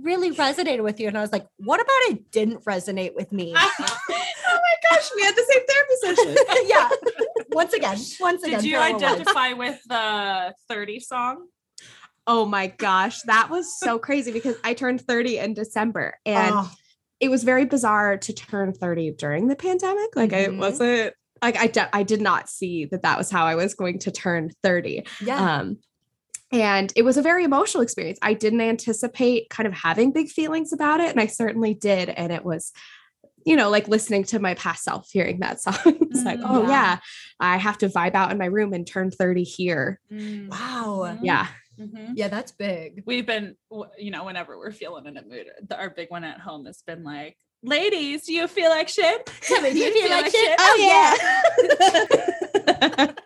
really 0.00 0.30
resonated 0.30 0.82
with 0.82 1.00
you? 1.00 1.08
And 1.08 1.18
i 1.18 1.20
was 1.20 1.32
like 1.32 1.46
what 1.56 1.80
about 1.80 2.10
it 2.10 2.30
didn't 2.30 2.64
resonate 2.64 3.14
with 3.14 3.32
me 3.32 3.54
gosh, 4.96 5.10
we 5.14 5.22
had 5.22 5.34
the 5.34 5.44
same 5.50 5.62
therapy 5.66 6.34
session. 6.34 6.66
yeah. 6.68 6.88
Once 7.50 7.72
again, 7.72 7.98
once 8.20 8.42
again. 8.42 8.60
Did 8.60 8.64
you 8.68 8.76
parallel 8.76 8.92
lives. 9.00 9.04
identify 9.20 9.52
with 9.52 9.80
the 9.88 10.54
30 10.68 11.00
song? 11.00 11.46
Oh 12.26 12.44
my 12.44 12.66
gosh, 12.66 13.20
that 13.22 13.50
was 13.50 13.78
so 13.78 13.98
crazy 13.98 14.32
because 14.32 14.56
I 14.64 14.74
turned 14.74 15.00
30 15.00 15.38
in 15.38 15.54
December 15.54 16.18
and 16.26 16.52
Oh, 16.54 16.70
it 17.20 17.28
was 17.30 17.44
very 17.44 17.64
bizarre 17.64 18.16
to 18.18 18.32
turn 18.32 18.72
30 18.72 19.12
during 19.12 19.46
the 19.48 19.56
pandemic. 19.56 20.16
Like 20.16 20.30
Mhm. 20.30 20.56
I 20.56 20.58
wasn't 20.58 21.14
like 21.42 21.56
I 21.56 21.66
de- 21.68 21.96
I 21.96 22.02
did 22.02 22.20
not 22.20 22.48
see 22.48 22.86
that 22.86 23.02
that 23.02 23.16
was 23.16 23.30
how 23.30 23.46
I 23.46 23.54
was 23.54 23.74
going 23.74 24.00
to 24.00 24.10
turn 24.10 24.50
30. 24.62 25.04
yeah. 25.20 25.58
Um 25.60 25.78
and 26.52 26.92
it 26.96 27.02
was 27.02 27.16
a 27.16 27.22
very 27.22 27.42
emotional 27.44 27.82
experience. 27.82 28.18
I 28.22 28.32
didn't 28.34 28.60
anticipate 28.60 29.48
kind 29.50 29.66
of 29.66 29.72
having 29.74 30.12
big 30.12 30.28
feelings 30.28 30.72
about 30.72 31.00
it 31.00 31.10
and 31.10 31.20
I 31.20 31.26
certainly 31.26 31.74
did 31.74 32.08
and 32.08 32.32
it 32.32 32.44
was 32.44 32.72
you 33.46 33.56
know, 33.56 33.70
like 33.70 33.88
listening 33.88 34.24
to 34.24 34.38
my 34.38 34.52
past 34.54 34.82
self 34.84 35.08
hearing 35.10 35.38
that 35.40 35.60
song. 35.60 35.76
it's 35.86 36.24
like, 36.24 36.40
Mm, 36.40 36.44
oh 36.46 36.62
yeah. 36.62 36.68
yeah, 36.68 36.98
I 37.40 37.56
have 37.56 37.78
to 37.78 37.88
vibe 37.88 38.14
out 38.14 38.30
in 38.32 38.36
my 38.38 38.46
room 38.46 38.72
and 38.74 38.86
turn 38.86 39.10
30 39.10 39.44
here. 39.44 40.00
wow. 40.10 41.16
Yeah. 41.22 41.46
Mhm. 41.80 42.12
Yeah, 42.14 42.28
that's 42.28 42.52
big. 42.52 43.02
We've 43.06 43.26
been, 43.26 43.54
you 43.98 44.10
know, 44.10 44.24
whenever 44.24 44.58
we're 44.58 44.72
feeling 44.72 45.06
in 45.06 45.16
a 45.16 45.22
mood, 45.22 45.46
the- 45.68 45.76
our 45.78 45.90
big 45.90 46.10
one 46.10 46.24
at 46.24 46.40
home 46.40 46.64
has 46.66 46.82
been 46.82 47.04
like, 47.04 47.36
ladies, 47.62 48.24
do 48.26 48.32
you 48.34 48.48
feel 48.48 48.70
like 48.70 48.88
shit? 48.88 49.30
Kevin, 49.42 49.72
do 49.74 49.78
you 49.84 49.92
feel 49.92 50.10
like 50.10 50.30
shit? 50.32 50.56
Oh, 50.58 50.76
yeah. 52.88 53.12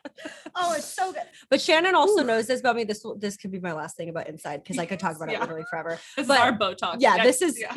Oh, 0.62 0.74
it's 0.74 0.84
so 0.92 1.12
good. 1.12 1.22
But 1.48 1.60
Shannon 1.60 1.94
also 1.94 2.22
knows 2.24 2.46
this 2.48 2.58
about 2.60 2.74
me. 2.76 2.82
This 2.84 3.02
will, 3.04 3.16
this 3.16 3.36
could 3.36 3.52
be 3.52 3.60
my 3.60 3.72
last 3.72 3.96
thing 3.96 4.08
about 4.10 4.28
inside 4.28 4.62
because 4.62 4.78
I 4.78 4.84
could 4.84 4.98
talk 4.98 5.14
about 5.16 5.30
it 5.30 5.38
literally 5.40 5.64
forever. 5.70 5.98
This 6.16 6.26
But- 6.26 6.34
is 6.34 6.40
our 6.40 6.52
Botox. 6.58 6.96
Yeah, 6.98 7.22
this 7.22 7.40
is. 7.40 7.58
yeah. 7.58 7.68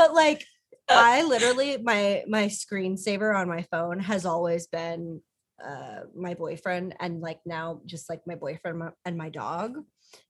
But 0.00 0.14
like, 0.14 0.46
I 0.88 1.22
literally 1.22 1.76
my 1.76 2.24
my 2.26 2.46
screensaver 2.46 3.36
on 3.36 3.48
my 3.48 3.62
phone 3.70 4.00
has 4.00 4.26
always 4.26 4.66
been 4.66 5.20
uh 5.64 6.00
my 6.16 6.34
boyfriend 6.34 6.94
and 7.00 7.20
like 7.20 7.38
now 7.44 7.82
just 7.84 8.08
like 8.08 8.22
my 8.26 8.34
boyfriend 8.34 8.82
and 9.04 9.16
my 9.16 9.28
dog 9.28 9.76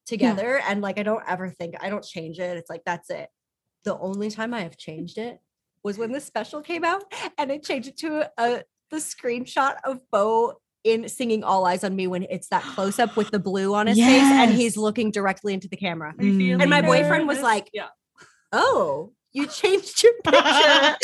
together 0.07 0.61
and 0.69 0.83
like 0.83 0.99
I 0.99 1.05
don't 1.05 1.23
ever 1.27 1.49
think 1.51 1.77
I 1.81 1.89
don't 1.89 2.05
change 2.05 2.39
it. 2.41 2.57
It's 2.57 2.69
like 2.69 2.83
that's 2.85 3.11
it. 3.11 3.29
The 3.85 3.97
only 3.99 4.29
time 4.29 4.53
I 4.53 4.63
have 4.63 4.77
changed 4.77 5.19
it 5.19 5.39
was 5.83 5.97
when 5.97 6.13
the 6.13 6.21
special 6.21 6.61
came 6.61 6.85
out 6.85 7.05
and 7.39 7.51
it 7.51 7.63
changed 7.63 7.89
it 7.89 7.97
to 7.99 8.29
a 8.37 8.63
the 8.91 8.97
screenshot 8.97 9.77
of 9.85 10.01
Bo 10.11 10.61
in 10.83 11.09
singing 11.09 11.45
All 11.45 11.65
Eyes 11.65 11.85
on 11.85 11.95
Me 11.95 12.07
when 12.07 12.25
it's 12.25 12.49
that 12.49 12.63
close 12.63 12.99
up 12.99 13.17
with 13.17 13.31
the 13.31 13.39
blue 13.39 13.75
on 13.75 13.87
his 13.87 13.99
face 13.99 14.23
and 14.23 14.53
he's 14.53 14.77
looking 14.77 15.11
directly 15.11 15.55
into 15.55 15.69
the 15.69 15.77
camera. 15.77 16.13
Mm. 16.19 16.61
And 16.61 16.71
my 16.71 16.83
boyfriend 16.83 17.29
was 17.29 17.41
like, 17.41 17.71
yeah. 17.73 17.89
Oh, 18.53 19.13
you 19.33 19.47
changed 19.47 20.03
your 20.03 20.13
picture. 20.25 20.97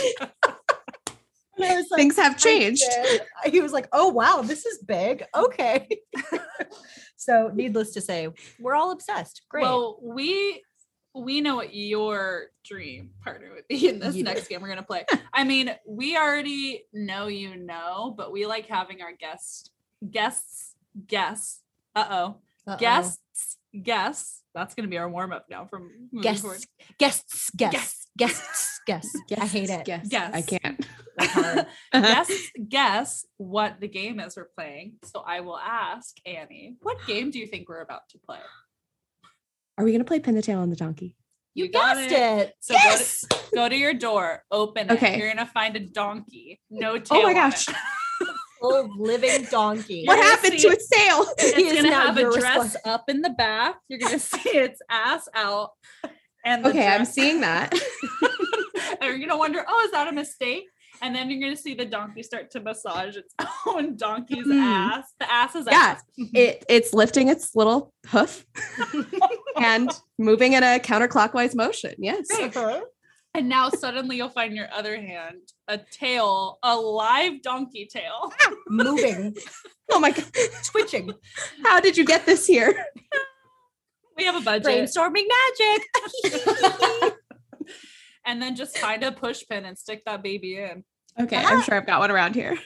And 1.59 1.65
I 1.65 1.77
was 1.77 1.87
like, 1.91 1.99
Things 1.99 2.17
have 2.17 2.37
changed. 2.37 2.85
He 3.47 3.61
was 3.61 3.73
like, 3.73 3.89
"Oh 3.93 4.09
wow, 4.09 4.43
this 4.43 4.67
is 4.67 4.79
big." 4.79 5.25
Okay. 5.35 5.89
so, 7.17 7.51
needless 7.55 7.93
to 7.93 8.01
say, 8.01 8.29
we're 8.61 8.75
all 8.75 8.91
obsessed. 8.91 9.43
Great. 9.49 9.63
Well, 9.63 9.99
we 10.03 10.63
we 11.15 11.41
know 11.41 11.57
what 11.57 11.75
your 11.75 12.49
dream 12.63 13.11
partner 13.25 13.51
would 13.55 13.67
be 13.69 13.89
in 13.89 13.99
this 14.01 14.15
You 14.15 14.23
do. 14.23 14.35
next 14.35 14.49
game 14.49 14.61
we're 14.61 14.69
gonna 14.69 14.83
play. 14.83 15.07
I 15.33 15.45
mean, 15.45 15.75
we 15.89 16.17
already 16.17 16.85
know 16.93 17.29
you 17.29 17.57
know, 17.57 18.13
but 18.17 18.33
we 18.33 18.45
like 18.47 18.67
having 18.67 19.01
our 19.01 19.13
guests 19.13 19.71
guests 20.11 20.75
guess. 21.07 21.61
Uh 21.95 22.07
oh. 22.11 22.37
Uh-oh. 22.67 22.77
Guests 22.79 23.23
guess. 23.83 24.43
That's 24.55 24.75
gonna 24.75 24.89
be 24.89 24.99
our 24.99 25.09
warm 25.09 25.33
up 25.33 25.47
now 25.51 25.67
from 25.67 25.91
moving 26.13 26.35
forward. 26.37 26.65
guests, 26.99 27.51
guests, 27.57 28.07
guests, 28.17 28.17
guests, 28.17 28.81
guests. 28.87 29.17
I 29.39 29.47
hate 29.47 29.71
it. 29.71 29.87
Yes. 29.87 30.09
Yes. 30.11 30.35
I 30.35 30.43
can't. 30.43 30.87
guess, 31.93 32.31
guess 32.69 33.27
what 33.37 33.81
the 33.81 33.89
game 33.89 34.21
is 34.21 34.37
we're 34.37 34.49
playing. 34.57 34.95
So 35.05 35.21
I 35.27 35.41
will 35.41 35.59
ask 35.59 36.17
Annie, 36.25 36.77
what 36.81 36.99
game 37.07 37.31
do 37.31 37.39
you 37.39 37.47
think 37.47 37.69
we're 37.69 37.81
about 37.81 38.03
to 38.11 38.19
play? 38.19 38.39
Are 39.79 39.85
we 39.85 39.93
gonna 39.93 40.05
play 40.05 40.21
pin 40.21 40.35
the 40.35 40.43
tail 40.43 40.61
on 40.61 40.71
the 40.71 40.77
donkey? 40.77 41.17
You, 41.55 41.71
got 41.71 41.97
guessed 41.97 42.13
it. 42.13 42.55
So 42.61 42.75
go 42.75 42.97
to- 42.99 43.55
go 43.55 43.69
to 43.69 43.77
your 43.77 43.95
door, 43.95 44.43
open 44.51 44.91
it. 44.91 44.93
Okay. 44.95 45.19
You're 45.19 45.29
gonna 45.33 45.47
find 45.47 45.75
a 45.77 45.81
donkey. 45.81 46.61
No 46.71 46.99
tail. 46.99 47.19
Oh 47.19 47.23
my 47.23 47.33
on 47.33 47.35
gosh. 47.35 47.67
it. 48.71 48.87
Full 48.87 48.97
living 49.03 49.45
donkey. 49.51 50.05
What 50.07 50.19
happened 50.19 50.59
to 50.59 50.69
its 50.69 50.89
tail? 50.89 51.25
He 51.39 51.45
is 51.45 51.55
It's 51.57 51.77
gonna 51.83 51.91
now 51.91 52.07
have 52.07 52.17
a 52.19 52.31
dress 52.39 52.77
up 52.85 53.05
in 53.09 53.21
the 53.23 53.31
back. 53.31 53.77
You're 53.89 53.99
gonna 53.99 54.19
see 54.19 54.49
its 54.51 54.81
ass 54.91 55.29
out. 55.35 55.71
And 56.45 56.65
the 56.65 56.69
Okay, 56.71 56.87
I'm 56.87 57.05
seeing 57.05 57.41
that. 57.41 57.73
and 59.01 59.03
you're 59.03 59.19
gonna 59.19 59.37
wonder, 59.37 59.65
oh, 59.67 59.83
is 59.85 59.91
that 59.93 60.07
a 60.09 60.13
mistake? 60.13 60.65
And 61.03 61.15
then 61.15 61.31
you're 61.31 61.41
gonna 61.41 61.57
see 61.61 61.75
the 61.75 61.85
donkey 61.85 62.23
start 62.23 62.51
to 62.53 62.61
massage 62.61 63.17
its 63.17 63.35
own 63.67 63.97
donkey's 63.97 64.45
Hmm. 64.47 64.53
ass. 64.61 65.13
The 65.21 65.31
ass's 65.31 65.67
Yeah. 65.71 65.77
ass. 65.77 66.03
It 66.33 66.65
it's 66.69 66.95
lifting 66.95 67.29
its 67.29 67.55
little 67.55 67.93
hoof 68.07 68.47
and 69.61 69.91
moving 70.19 70.55
in 70.55 70.63
a 70.63 70.79
counterclockwise 70.79 71.55
motion. 71.55 71.95
Yes. 71.99 72.27
Uh-huh. 72.33 72.81
And 73.37 73.51
now 73.51 73.69
suddenly 73.69 74.17
you'll 74.17 74.31
find 74.31 74.57
your 74.57 74.69
other 74.73 74.99
hand, 74.99 75.43
a 75.69 75.77
tail, 75.77 76.59
a 76.63 76.75
live 76.75 77.43
donkey 77.43 77.87
tail. 77.87 78.33
Moving, 78.69 79.37
Oh 79.91 80.01
my 80.01 80.11
god. 80.11 80.25
twitching, 80.65 81.13
How 81.63 81.79
did 81.81 81.99
you 81.99 82.07
get 82.07 82.25
this 82.25 82.47
here? 82.47 82.75
We 84.17 84.25
have 84.25 84.37
a 84.37 84.41
budget. 84.41 84.89
brainstorming 84.89 85.27
magic. 86.25 87.15
and 88.25 88.41
then 88.41 88.57
just 88.57 88.79
find 88.79 89.03
a 89.03 89.13
push 89.13 89.45
pin 89.47 89.67
and 89.67 89.79
stick 89.79 90.03
that 90.07 90.23
baby 90.23 90.57
in. 90.57 90.83
Okay, 91.21 91.37
ah. 91.37 91.47
I'm 91.47 91.63
sure 91.63 91.75
I've 91.75 91.87
got 91.87 92.01
one 92.01 92.11
around 92.11 92.35
here. 92.35 92.57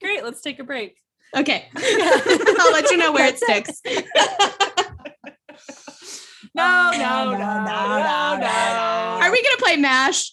Great, 0.00 0.24
let's 0.24 0.40
take 0.40 0.58
a 0.60 0.64
break. 0.64 0.96
Okay. 1.36 1.68
I'll 1.76 2.72
let 2.72 2.90
you 2.90 2.96
know 2.96 3.12
where 3.12 3.26
it 3.28 3.38
sticks. 3.38 3.82
No, 6.62 6.90
no, 6.92 7.32
no, 7.32 7.36
no, 7.38 7.98
no, 7.98 8.38
no. 8.40 9.18
Are 9.22 9.30
we 9.30 9.42
gonna 9.42 9.56
play 9.58 9.76
MASH? 9.76 10.32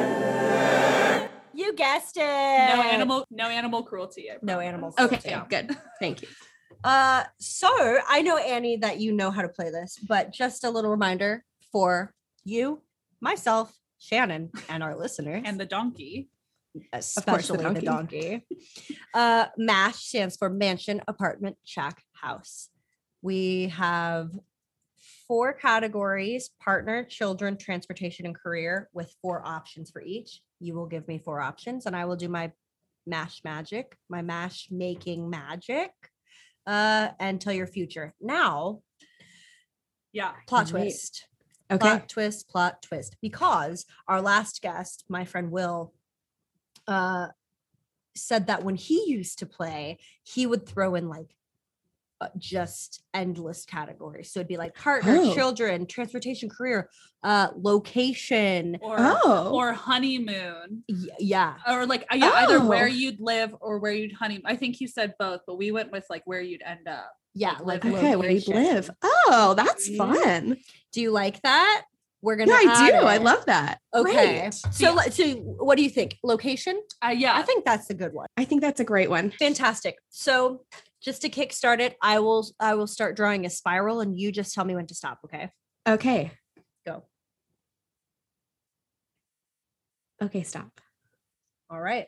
Matchmaker. 0.00 1.28
You 1.52 1.74
guessed 1.74 2.16
it. 2.16 2.20
No 2.22 2.82
animal, 2.82 3.26
no 3.30 3.44
animal 3.48 3.82
cruelty. 3.82 4.28
No 4.42 4.54
promise. 4.54 4.66
animal 4.66 4.88
Okay, 4.98 5.06
cruelty. 5.18 5.28
Yeah. 5.30 5.44
good. 5.48 5.76
Thank 5.98 6.22
you. 6.22 6.28
Uh, 6.84 7.24
so 7.38 7.68
I 8.08 8.22
know 8.22 8.36
Annie 8.38 8.76
that 8.78 9.00
you 9.00 9.12
know 9.12 9.30
how 9.30 9.42
to 9.42 9.48
play 9.48 9.70
this, 9.70 9.98
but 10.08 10.32
just 10.32 10.64
a 10.64 10.70
little 10.70 10.90
reminder 10.90 11.44
for 11.72 12.14
you, 12.44 12.80
myself, 13.20 13.76
Shannon, 13.98 14.50
and 14.68 14.82
our 14.82 14.96
listeners, 14.96 15.42
And 15.44 15.60
the 15.60 15.66
donkey. 15.66 16.30
especially 16.92 17.58
the 17.58 17.64
donkey. 17.64 17.80
The 17.80 17.86
donkey. 17.86 18.46
Uh, 19.12 19.46
MASH 19.58 19.96
stands 20.06 20.36
for 20.36 20.48
Mansion, 20.48 21.02
Apartment, 21.08 21.56
Shack, 21.64 22.02
House. 22.12 22.68
We 23.22 23.68
have 23.68 24.30
four 25.30 25.52
categories: 25.52 26.50
partner, 26.60 27.04
children, 27.04 27.56
transportation, 27.56 28.26
and 28.26 28.34
career, 28.34 28.90
with 28.92 29.14
four 29.22 29.46
options 29.46 29.88
for 29.88 30.02
each. 30.02 30.42
You 30.58 30.74
will 30.74 30.86
give 30.86 31.06
me 31.06 31.18
four 31.18 31.40
options, 31.40 31.86
and 31.86 31.94
I 31.94 32.04
will 32.06 32.16
do 32.16 32.28
my 32.28 32.50
mash 33.06 33.42
magic, 33.44 33.96
my 34.08 34.22
mash 34.22 34.66
making 34.72 35.30
magic, 35.30 35.92
uh, 36.66 37.10
and 37.20 37.40
tell 37.40 37.52
your 37.52 37.68
future. 37.68 38.12
Now, 38.20 38.82
Yeah. 40.12 40.34
plot 40.48 40.66
Great. 40.66 40.82
twist 40.82 41.26
Okay. 41.70 41.78
plot 41.78 42.08
twist, 42.08 42.48
plot 42.48 42.82
twist. 42.82 43.16
Because 43.22 43.86
our 44.08 44.20
last 44.20 44.60
guest, 44.60 45.04
my 45.08 45.24
friend 45.24 45.52
Will, 45.52 45.94
uh, 46.88 47.28
said 48.16 48.48
that 48.48 48.64
when 48.64 48.74
he 48.74 49.08
used 49.08 49.38
to 49.38 49.46
play, 49.46 49.98
he 50.24 50.44
would 50.44 50.66
throw 50.66 50.96
in 50.96 51.08
like 51.08 51.30
just 52.38 53.02
endless 53.14 53.64
categories. 53.64 54.32
So 54.32 54.40
it'd 54.40 54.48
be 54.48 54.56
like 54.56 54.74
partner, 54.74 55.16
Oh. 55.20 55.34
children, 55.34 55.86
transportation, 55.86 56.48
career, 56.48 56.90
uh, 57.22 57.48
location. 57.56 58.78
Or 58.82 58.96
Oh. 58.98 59.50
or 59.54 59.72
honeymoon. 59.72 60.84
y- 60.88 60.96
yeah. 61.18 61.54
Or 61.68 61.86
like 61.86 62.02
uh, 62.12 62.16
yeah, 62.16 62.30
either 62.36 62.60
where 62.64 62.84
Oh. 62.84 62.88
you'd 62.88 63.20
live 63.20 63.54
or 63.60 63.78
where 63.78 63.92
you'd 63.92 64.12
honeymoon. 64.12 64.42
I 64.46 64.56
think 64.56 64.80
you 64.80 64.88
said 64.88 65.14
both, 65.18 65.40
but 65.46 65.56
we 65.56 65.70
went 65.72 65.90
with 65.92 66.04
like 66.10 66.22
where 66.26 66.40
you'd 66.40 66.62
end 66.62 66.88
up. 66.88 67.10
Yeah. 67.34 67.52
Like 67.60 67.84
Like, 67.84 67.84
living. 67.84 67.98
Okay, 67.98 68.16
where 68.16 68.30
you 68.30 68.40
location. 68.46 68.54
live. 68.74 68.90
Oh, 69.02 69.54
that's 69.56 69.88
Mhm. 69.88 69.96
fun. 69.96 70.56
Do 70.92 71.00
you 71.00 71.10
like 71.10 71.40
that? 71.42 71.84
We're 72.22 72.36
gonna. 72.36 72.50
Yeah, 72.50 72.58
I 72.66 72.90
do. 72.90 72.96
add 72.96 73.04
I 73.04 73.16
love 73.16 73.46
that. 73.46 73.78
Okay. 73.94 74.40
Great. 74.40 74.54
So, 74.74 74.92
let- 74.92 75.14
so 75.14 75.24
what 75.36 75.76
do 75.78 75.82
you 75.82 75.88
think? 75.88 76.18
Location? 76.22 76.82
Uh, 77.02 77.14
yeah. 77.16 77.34
I 77.36 77.42
think 77.42 77.64
that's 77.64 77.88
a 77.88 77.94
good 77.94 78.12
one. 78.12 78.26
I 78.36 78.44
think 78.44 78.60
that's 78.60 78.78
a 78.80 78.84
great 78.84 79.08
one. 79.08 79.30
Fantastic. 79.30 79.96
So 80.10 80.64
just 81.02 81.22
to 81.22 81.30
kickstart 81.30 81.80
it, 81.80 81.96
I 82.02 82.20
will 82.20 82.46
I 82.58 82.74
will 82.74 82.86
start 82.86 83.16
drawing 83.16 83.46
a 83.46 83.50
spiral 83.50 84.00
and 84.00 84.18
you 84.18 84.32
just 84.32 84.54
tell 84.54 84.64
me 84.64 84.74
when 84.74 84.86
to 84.86 84.94
stop, 84.94 85.20
okay? 85.24 85.50
Okay. 85.88 86.32
Go. 86.86 87.04
Okay, 90.22 90.42
stop. 90.42 90.80
All 91.70 91.80
right. 91.80 92.06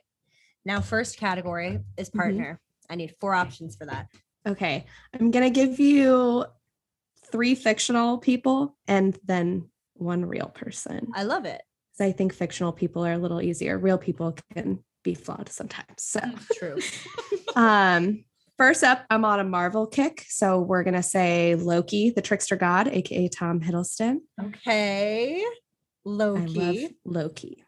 Now 0.65 0.81
first 0.81 1.17
category 1.19 1.81
is 1.97 2.11
Mhm. 2.11 2.17
partner. 2.19 2.61
I 2.91 2.97
need 2.97 3.15
four 3.21 3.35
options 3.35 3.77
for 3.77 3.87
that. 3.87 4.09
Okay. 4.47 4.87
I'm 5.15 5.31
going 5.31 5.45
to 5.45 5.51
give 5.51 5.79
you 5.81 6.45
three 7.31 7.55
fictional 7.55 8.19
people 8.19 8.77
and 8.87 9.19
then 9.25 9.71
one 9.95 10.25
real 10.27 10.49
person. 10.49 11.09
I 11.15 11.23
love 11.23 11.45
it. 11.47 11.63
Is 11.95 12.01
I 12.01 12.13
think 12.13 12.35
fictional 12.35 12.73
people 12.73 13.07
are 13.07 13.13
a 13.13 13.19
little 13.19 13.41
easier. 13.41 13.79
Real 13.79 13.99
people 13.99 14.37
can 14.53 14.83
be 15.05 15.15
flawed 15.15 15.49
sometimes. 15.49 15.87
So 15.99 16.21
True. 16.55 16.79
um 17.57 18.25
first 18.63 18.85
up, 18.85 19.05
I'm 19.11 19.25
on 19.25 19.41
a 19.41 19.45
Marvel 19.45 19.89
kick. 19.89 20.25
So 20.29 20.61
we're 20.61 20.85
gonna 20.85 21.03
say 21.03 21.57
Loki, 21.57 22.11
the 22.11 22.23
trickster 22.23 22.55
god, 22.55 22.87
aka 22.87 23.27
Tom 23.27 23.61
Hiddleston. 23.61 24.19
Okay. 24.41 25.45
Loki. 26.05 26.97
Loki. 27.05 27.65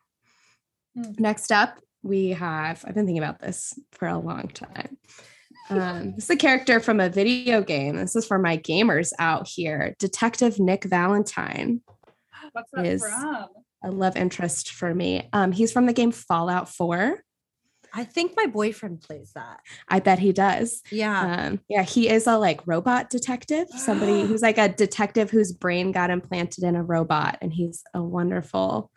Hmm. 0.97 1.11
Next 1.18 1.51
up, 1.51 1.80
we 2.05 2.28
have, 2.30 2.84
I've 2.86 2.95
been 2.95 3.07
thinking 3.07 3.22
about 3.24 3.40
this 3.40 3.76
for 3.90 4.07
a 4.07 4.20
long 4.20 4.47
time. 4.47 4.97
Um, 5.68 6.12
this 6.14 6.24
is 6.26 6.30
a 6.30 6.36
character 6.36 6.78
from 6.78 7.01
a 7.01 7.09
video 7.09 7.61
game. 7.61 7.97
This 7.97 8.14
is 8.14 8.24
for 8.24 8.38
my 8.38 8.57
gamers 8.57 9.12
out 9.18 9.49
here. 9.49 9.97
Detective 9.99 10.61
Nick 10.61 10.84
Valentine, 10.84 11.80
What's 12.53 12.71
that 12.72 12.87
Is- 12.87 13.03
from? 13.03 13.46
a 13.83 13.91
love 13.91 14.16
interest 14.16 14.71
for 14.71 14.95
me. 14.95 15.29
Um, 15.33 15.50
he's 15.50 15.72
from 15.72 15.87
the 15.87 15.92
game 15.92 16.12
Fallout 16.12 16.68
4. 16.68 17.21
I 17.95 18.04
think 18.04 18.33
my 18.37 18.46
boyfriend 18.46 19.03
plays 19.03 19.33
that. 19.34 19.61
I 19.88 20.00
bet 20.00 20.18
he 20.18 20.33
does. 20.33 20.83
Yeah. 20.91 21.46
Um, 21.46 21.61
yeah, 21.68 21.83
he 21.83 22.08
is 22.08 22.26
a 22.26 22.37
like 22.37 22.66
robot 22.66 23.11
detective, 23.11 23.68
somebody 23.71 24.22
who's 24.26 24.42
like 24.42 24.58
a 24.58 24.68
detective 24.68 25.30
whose 25.30 25.53
brain 25.53 25.92
got 25.92 26.11
implanted 26.11 26.64
in 26.64 26.76
a 26.76 26.83
robot, 26.83 27.38
and 27.41 27.53
he's 27.53 27.83
a 27.95 28.03
wonderful, 28.03 28.91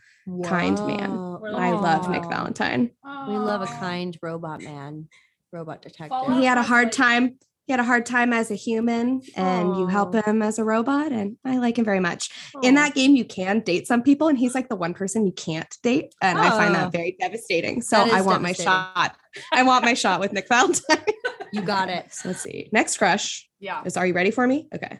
kind 0.44 0.78
man. 0.86 1.11
Whoa. 1.11 1.56
I 1.56 1.72
love 1.72 2.10
Nick 2.10 2.24
Aw. 2.24 2.30
Valentine. 2.30 2.91
We 3.28 3.38
love 3.38 3.61
a 3.61 3.68
kind 3.68 4.18
robot 4.22 4.61
man, 4.61 5.07
robot 5.53 5.82
detective. 5.82 6.10
Fallout 6.10 6.40
he 6.40 6.45
had 6.45 6.57
a 6.57 6.64
hard 6.64 6.88
like- 6.88 6.94
time 6.94 7.38
he 7.68 7.73
had 7.73 7.81
a 7.81 7.84
hard 7.84 8.06
time 8.06 8.31
as 8.31 8.49
a 8.49 8.56
human 8.56 9.22
and 9.35 9.76
you 9.76 9.88
help 9.88 10.15
him 10.15 10.41
as 10.41 10.57
a 10.57 10.64
robot 10.64 11.11
and 11.11 11.35
i 11.45 11.57
like 11.57 11.77
him 11.77 11.84
very 11.85 11.99
much. 11.99 12.30
In 12.64 12.76
that 12.76 12.95
game 12.95 13.15
you 13.15 13.26
can 13.26 13.60
date 13.60 13.88
some 13.88 14.02
people 14.02 14.30
and 14.30 14.38
he's 14.38 14.56
like 14.56 14.69
the 14.69 14.76
one 14.77 14.94
person 14.94 15.26
you 15.27 15.34
can't 15.34 15.68
date 15.84 16.14
and 16.22 16.39
i 16.39 16.49
find 16.49 16.72
Oh. 16.72 16.80
that 16.80 16.91
very 16.94 17.15
devastating. 17.19 17.81
So 17.81 17.98
i 17.98 18.22
want 18.22 18.41
my 18.41 18.53
shot. 18.53 19.15
I 19.53 19.64
want 19.64 19.84
my 19.85 19.94
shot 19.94 20.19
with 20.22 20.31
nick 20.34 20.48
valentine 20.48 21.03
you 21.52 21.61
got 21.61 21.89
it. 21.89 22.14
so 22.14 22.30
let's 22.30 22.41
see. 22.41 22.69
Next 22.72 22.98
crush 22.98 23.48
Yeah. 23.60 23.84
is 23.85 23.98
are 23.98 24.07
you 24.07 24.14
ready 24.14 24.31
for 24.31 24.48
me? 24.48 24.68
Okay. 24.73 24.99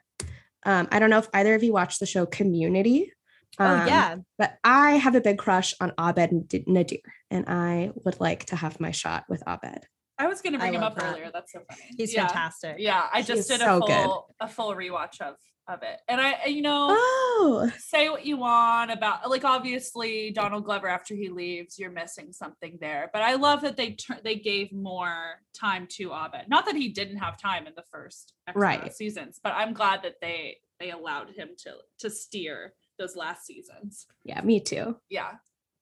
Um, 0.65 0.88
i 0.91 0.99
don't 0.99 1.10
know 1.10 1.19
if 1.19 1.30
either 1.34 1.56
of 1.56 1.64
you 1.64 1.72
watched 1.73 1.99
the 2.02 2.06
show 2.06 2.26
community. 2.26 3.14
Oh 3.60 3.65
um, 3.65 3.88
yeah. 3.88 4.15
but 4.38 4.57
i 4.64 4.91
have 4.98 5.15
a 5.15 5.22
big 5.22 5.38
crush 5.38 5.73
on 5.80 5.94
abed 5.98 6.31
nadir 6.68 6.99
and 7.31 7.45
i 7.48 7.91
would 8.03 8.19
like 8.19 8.45
to 8.48 8.56
have 8.57 8.80
my 8.80 8.91
shot 8.91 9.23
with 9.30 9.41
abed 9.48 9.85
I 10.19 10.27
was 10.27 10.41
gonna 10.41 10.57
bring 10.57 10.73
him 10.73 10.84
up 10.84 10.95
that. 10.95 11.03
earlier. 11.11 11.30
That's 11.31 11.52
so 11.52 11.60
funny. 11.69 11.81
He's 11.98 12.14
yeah. 12.14 12.27
fantastic. 12.27 12.77
Yeah, 12.80 13.07
I 13.14 13.22
just 13.22 13.41
is 13.41 13.48
did 13.48 13.60
so 13.61 13.77
a 13.77 13.80
good. 13.81 14.03
full 14.03 14.35
a 14.39 14.48
full 14.48 14.73
rewatch 14.76 15.22
of 15.22 15.35
of 15.68 15.84
it, 15.84 15.99
and 16.07 16.19
I 16.22 16.45
you 16.45 16.61
know 16.61 16.88
oh 16.89 17.69
say 17.77 18.07
what 18.10 18.26
you 18.26 18.38
want 18.38 18.89
about 18.89 19.30
like 19.30 19.44
obviously 19.44 20.31
Donald 20.31 20.64
Glover 20.64 20.88
after 20.88 21.14
he 21.14 21.27
leaves, 21.30 21.77
you're 21.77 21.91
missing 21.91 22.31
something 22.31 22.77
there. 22.80 23.10
But 23.14 23.22
I 23.22 23.35
love 23.35 23.61
that 23.61 23.76
they 23.77 23.91
tur- 23.91 24.19
they 24.23 24.35
gave 24.35 24.72
more 24.72 25.41
time 25.53 25.85
to 25.98 26.14
Abed. 26.14 26.48
Not 26.48 26.65
that 26.68 26.76
he 26.76 26.88
didn't 26.89 27.18
have 27.18 27.38
time 27.38 27.68
in 27.68 27.73
the 27.76 27.84
first 27.91 28.34
X 28.48 28.56
amount 28.56 28.76
of 28.77 28.81
Right. 28.84 28.94
seasons, 28.94 29.39
but 29.44 29.53
I'm 29.56 29.73
glad 29.73 30.03
that 30.03 30.15
they 30.22 30.57
they 30.80 30.91
allowed 30.91 31.30
him 31.31 31.49
to 31.64 31.73
to 31.99 32.10
steer 32.10 32.73
those 32.98 33.15
last 33.15 33.45
seasons. 33.45 34.07
yeah 34.23 34.41
me 34.41 34.60
too 34.60 34.98
Yeah. 35.10 35.34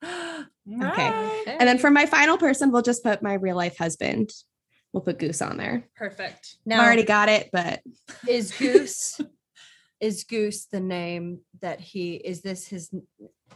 Okay. 0.68 1.44
And 1.60 1.68
then 1.68 1.78
for 1.78 1.92
my 1.92 2.08
final 2.08 2.38
person, 2.40 2.72
we'll 2.72 2.82
just 2.82 3.04
put 3.04 3.22
my 3.22 3.34
real 3.36 3.56
life 3.56 3.78
husband. 3.78 4.32
We'll 4.94 5.04
put 5.04 5.20
Goose 5.20 5.42
on 5.42 5.58
there. 5.58 5.88
perfect. 5.96 6.58
Now 6.66 6.82
I 6.82 6.86
already 6.86 7.04
got 7.04 7.30
it, 7.30 7.50
but 7.54 7.82
is 8.28 8.52
Goose 8.52 9.22
is 10.00 10.24
Goose 10.24 10.66
the 10.66 10.80
name 10.80 11.42
that 11.62 11.80
he 11.80 12.16
is 12.16 12.42
this 12.42 12.68
his 12.68 12.90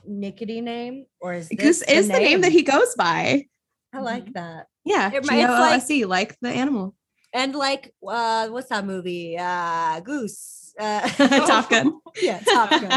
nickety 0.07 0.61
name 0.61 1.05
or 1.19 1.33
is 1.33 1.49
Goose 1.49 1.79
this 1.79 1.81
is 1.83 2.07
the 2.07 2.19
name 2.19 2.41
that 2.41 2.51
he 2.51 2.61
goes 2.61 2.93
by. 2.95 3.45
I 3.91 4.01
like 4.01 4.31
that. 4.33 4.67
Yeah. 4.85 5.09
It 5.11 5.17
it's 5.17 5.27
like- 5.29 6.07
like 6.07 6.37
the 6.41 6.49
animal. 6.49 6.95
And 7.33 7.55
like 7.55 7.93
uh 8.07 8.49
what's 8.49 8.69
that 8.69 8.85
movie? 8.85 9.35
Uh 9.37 9.99
Goose. 10.01 10.68
Uh 10.79 11.07
Top 11.45 11.69
Gun. 11.69 11.99
yeah, 12.21 12.39
Top 12.39 12.69
Gun. 12.69 12.89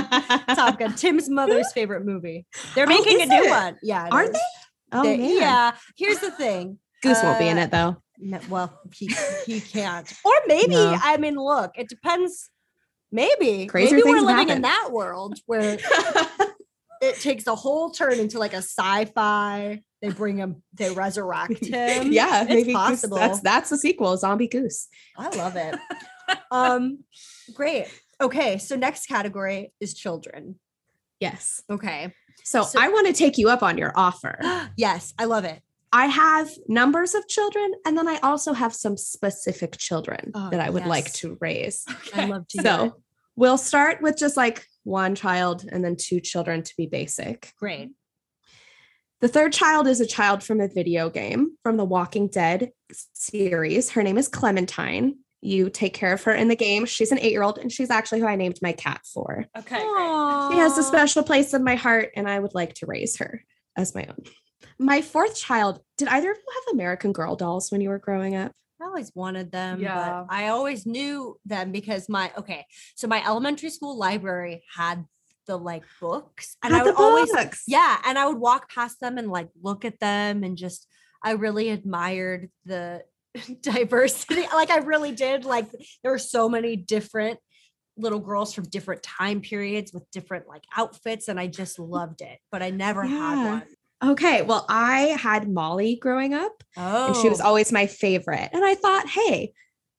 Top 0.56 0.78
Gun. 0.78 0.94
Tim's 0.94 1.28
mother's 1.28 1.72
favorite 1.74 2.04
movie. 2.04 2.46
They're 2.74 2.86
Oh, 2.86 2.88
making 2.88 3.20
a 3.22 3.26
new 3.26 3.44
it? 3.44 3.50
one. 3.50 3.76
Yeah. 3.82 4.06
it 4.06 4.12
Are 4.12 4.22
is. 4.24 4.30
they? 4.30 4.38
Oh, 4.92 5.02
They- 5.02 5.16
man. 5.16 5.36
Yeah. 5.36 5.72
Here's 5.96 6.18
the 6.20 6.30
thing. 6.30 6.78
Goose 7.02 7.22
won't 7.22 7.38
be 7.40 7.48
in 7.48 7.59
Uh, 7.59 7.62
it 7.62 7.70
though. 7.72 7.96
No, 8.18 8.38
well, 8.48 8.78
he 8.94 9.10
he 9.46 9.60
can't. 9.60 10.10
Or 10.24 10.32
maybe 10.46 10.74
No. 10.74 10.96
I 11.02 11.16
mean, 11.16 11.34
look, 11.36 11.72
it 11.76 11.88
depends. 11.88 12.50
Maybe 13.10 13.66
Crazier 13.66 13.96
maybe 13.96 14.09
we're 14.09 14.20
living 14.20 14.48
in 14.48 14.62
that 14.62 14.88
world 14.92 15.38
where 15.46 15.76
it 17.02 17.16
takes 17.20 17.46
a 17.46 17.54
whole 17.54 17.90
turn 17.90 18.14
into 18.20 18.38
like 18.38 18.52
a 18.54 18.59
sci-fi. 18.62 19.82
They 20.00 20.09
bring 20.10 20.36
him, 20.38 20.62
they 20.74 20.90
resurrect 20.90 21.64
him. 21.64 22.12
yeah, 22.12 22.42
it's 22.42 22.48
maybe 22.48 22.72
Goose- 22.72 22.74
possible. 22.74 23.16
that's 23.16 23.40
that's 23.40 23.70
the 23.70 23.78
sequel, 23.78 24.16
Zombie 24.16 24.48
Goose. 24.48 24.88
I 25.18 25.28
love 25.36 25.56
it. 25.56 25.74
um, 26.50 27.00
great. 27.55 27.86
Okay, 28.20 28.59
so 28.59 28.77
next 28.77 29.06
category 29.06 29.73
is 29.81 29.94
children. 29.94 30.59
Yes. 31.20 31.62
Okay. 31.70 32.12
So, 32.44 32.62
So- 32.64 32.81
I 32.81 32.89
want 32.89 33.06
to 33.06 33.12
take 33.12 33.39
you 33.39 33.48
up 33.48 33.62
on 33.62 33.78
your 33.78 33.93
offer. 33.97 34.39
yes, 34.77 35.12
I 35.19 35.24
love 35.24 35.44
it. 35.44 35.60
I 35.94 36.06
have 36.06 36.48
numbers 36.69 37.14
of 37.14 37.28
children, 37.28 37.70
and 37.85 37.98
then 37.98 38.09
I 38.09 38.16
also 38.23 38.55
have 38.55 38.74
some 38.74 38.97
specific 38.97 39.77
children 39.77 40.32
Oh, 40.35 40.48
that 40.51 40.59
I 40.60 40.70
would 40.70 40.86
like 40.86 41.12
to 41.14 41.36
raise. 41.40 41.85
I 42.14 42.24
love 42.24 42.48
to. 42.48 42.62
So 42.62 43.02
we'll 43.36 43.59
start 43.59 44.01
with 44.01 44.16
just 44.16 44.36
like 44.36 44.64
one 44.85 45.14
child 45.14 45.66
and 45.70 45.85
then 45.85 45.97
two 45.97 46.20
children 46.20 46.62
to 46.62 46.73
be 46.78 46.86
basic. 46.86 47.52
Great. 47.59 47.90
The 49.20 49.28
third 49.28 49.52
child 49.52 49.86
is 49.86 50.01
a 50.01 50.06
child 50.06 50.43
from 50.43 50.60
a 50.60 50.66
video 50.69 51.10
game 51.10 51.56
from 51.62 51.77
the 51.77 51.85
Walking 51.85 52.27
Dead 52.27 52.70
series. 53.12 53.90
Her 53.90 54.02
name 54.02 54.16
is 54.19 54.28
Clementine. 54.28 55.19
You 55.43 55.69
take 55.69 55.93
care 55.93 56.12
of 56.12 56.23
her 56.23 56.32
in 56.32 56.48
the 56.48 56.56
game. 56.56 56.86
She's 56.86 57.12
an 57.12 57.19
eight 57.19 57.32
year 57.32 57.43
old, 57.43 57.59
and 57.59 57.70
she's 57.70 57.90
actually 57.90 58.20
who 58.20 58.27
I 58.27 58.36
named 58.36 58.59
my 58.62 58.73
cat 58.73 59.01
for. 59.05 59.44
Okay. 59.59 59.77
Great. 59.77 60.52
She 60.52 60.59
has 60.59 60.78
a 60.78 60.82
special 60.85 61.23
place 61.24 61.52
in 61.52 61.64
my 61.64 61.74
heart, 61.74 62.10
and 62.16 62.28
I 62.28 62.39
would 62.39 62.55
like 62.55 62.74
to 62.74 62.86
raise 62.86 63.19
her 63.19 63.43
as 63.77 63.94
my 63.94 64.06
own. 64.06 64.23
My 64.78 65.02
fourth 65.02 65.36
child, 65.36 65.81
did 65.98 66.09
either 66.09 66.31
of 66.31 66.36
you 66.36 66.52
have 66.55 66.74
American 66.74 67.12
Girl 67.12 67.36
dolls 67.36 67.70
when 67.70 67.81
you 67.81 67.89
were 67.89 67.98
growing 67.98 68.36
up? 68.36 68.52
I 68.81 68.86
always 68.86 69.12
wanted 69.14 69.52
them, 69.52 69.81
Yeah. 69.81 70.24
but 70.28 70.35
I 70.35 70.48
always 70.48 70.86
knew 70.86 71.36
them 71.44 71.73
because 71.73 72.09
my 72.09 72.32
okay. 72.36 72.66
So 72.97 73.06
my 73.06 73.24
elementary 73.24 73.70
school 73.70 73.97
library 73.97 74.64
had 74.74 75.05
the 75.47 75.56
like 75.59 75.85
books, 76.01 76.56
and 76.62 76.74
I 76.74 76.82
would 76.82 76.94
always 76.94 77.31
yeah, 77.66 77.98
and 78.05 78.19
I 78.19 78.27
would 78.28 78.39
walk 78.39 78.73
past 78.73 79.01
them 79.01 79.19
and 79.19 79.28
like 79.28 79.48
look 79.60 79.85
at 79.85 79.98
them 80.01 80.44
and 80.44 80.56
just 80.56 80.86
I 81.23 81.32
really 81.32 81.70
admired 81.70 82.51
the 82.64 83.02
diversity. 83.62 84.42
Like 84.52 84.70
I 84.70 84.78
really 84.78 85.12
did. 85.12 85.44
Like 85.44 85.70
there 86.02 86.12
were 86.12 86.18
so 86.18 86.48
many 86.48 86.76
different 86.76 87.38
little 87.96 88.20
girls 88.20 88.54
from 88.54 88.64
different 88.64 89.02
time 89.02 89.40
periods 89.40 89.92
with 89.92 90.10
different 90.10 90.48
like 90.48 90.64
outfits, 90.76 91.28
and 91.28 91.38
I 91.38 91.46
just 91.46 91.78
loved 91.78 92.22
it. 92.22 92.38
But 92.50 92.62
I 92.62 92.70
never 92.70 93.04
had 93.04 93.50
one. 93.50 93.62
Okay, 94.04 94.42
well, 94.42 94.66
I 94.68 95.16
had 95.20 95.48
Molly 95.48 95.94
growing 95.94 96.34
up, 96.34 96.64
Oh, 96.76 97.09
and 97.09 97.16
she 97.16 97.28
was 97.28 97.40
oh. 97.40 97.44
always 97.44 97.70
my 97.70 97.86
favorite. 97.86 98.50
And 98.52 98.64
I 98.64 98.74
thought, 98.74 99.09
hey, 99.09 99.52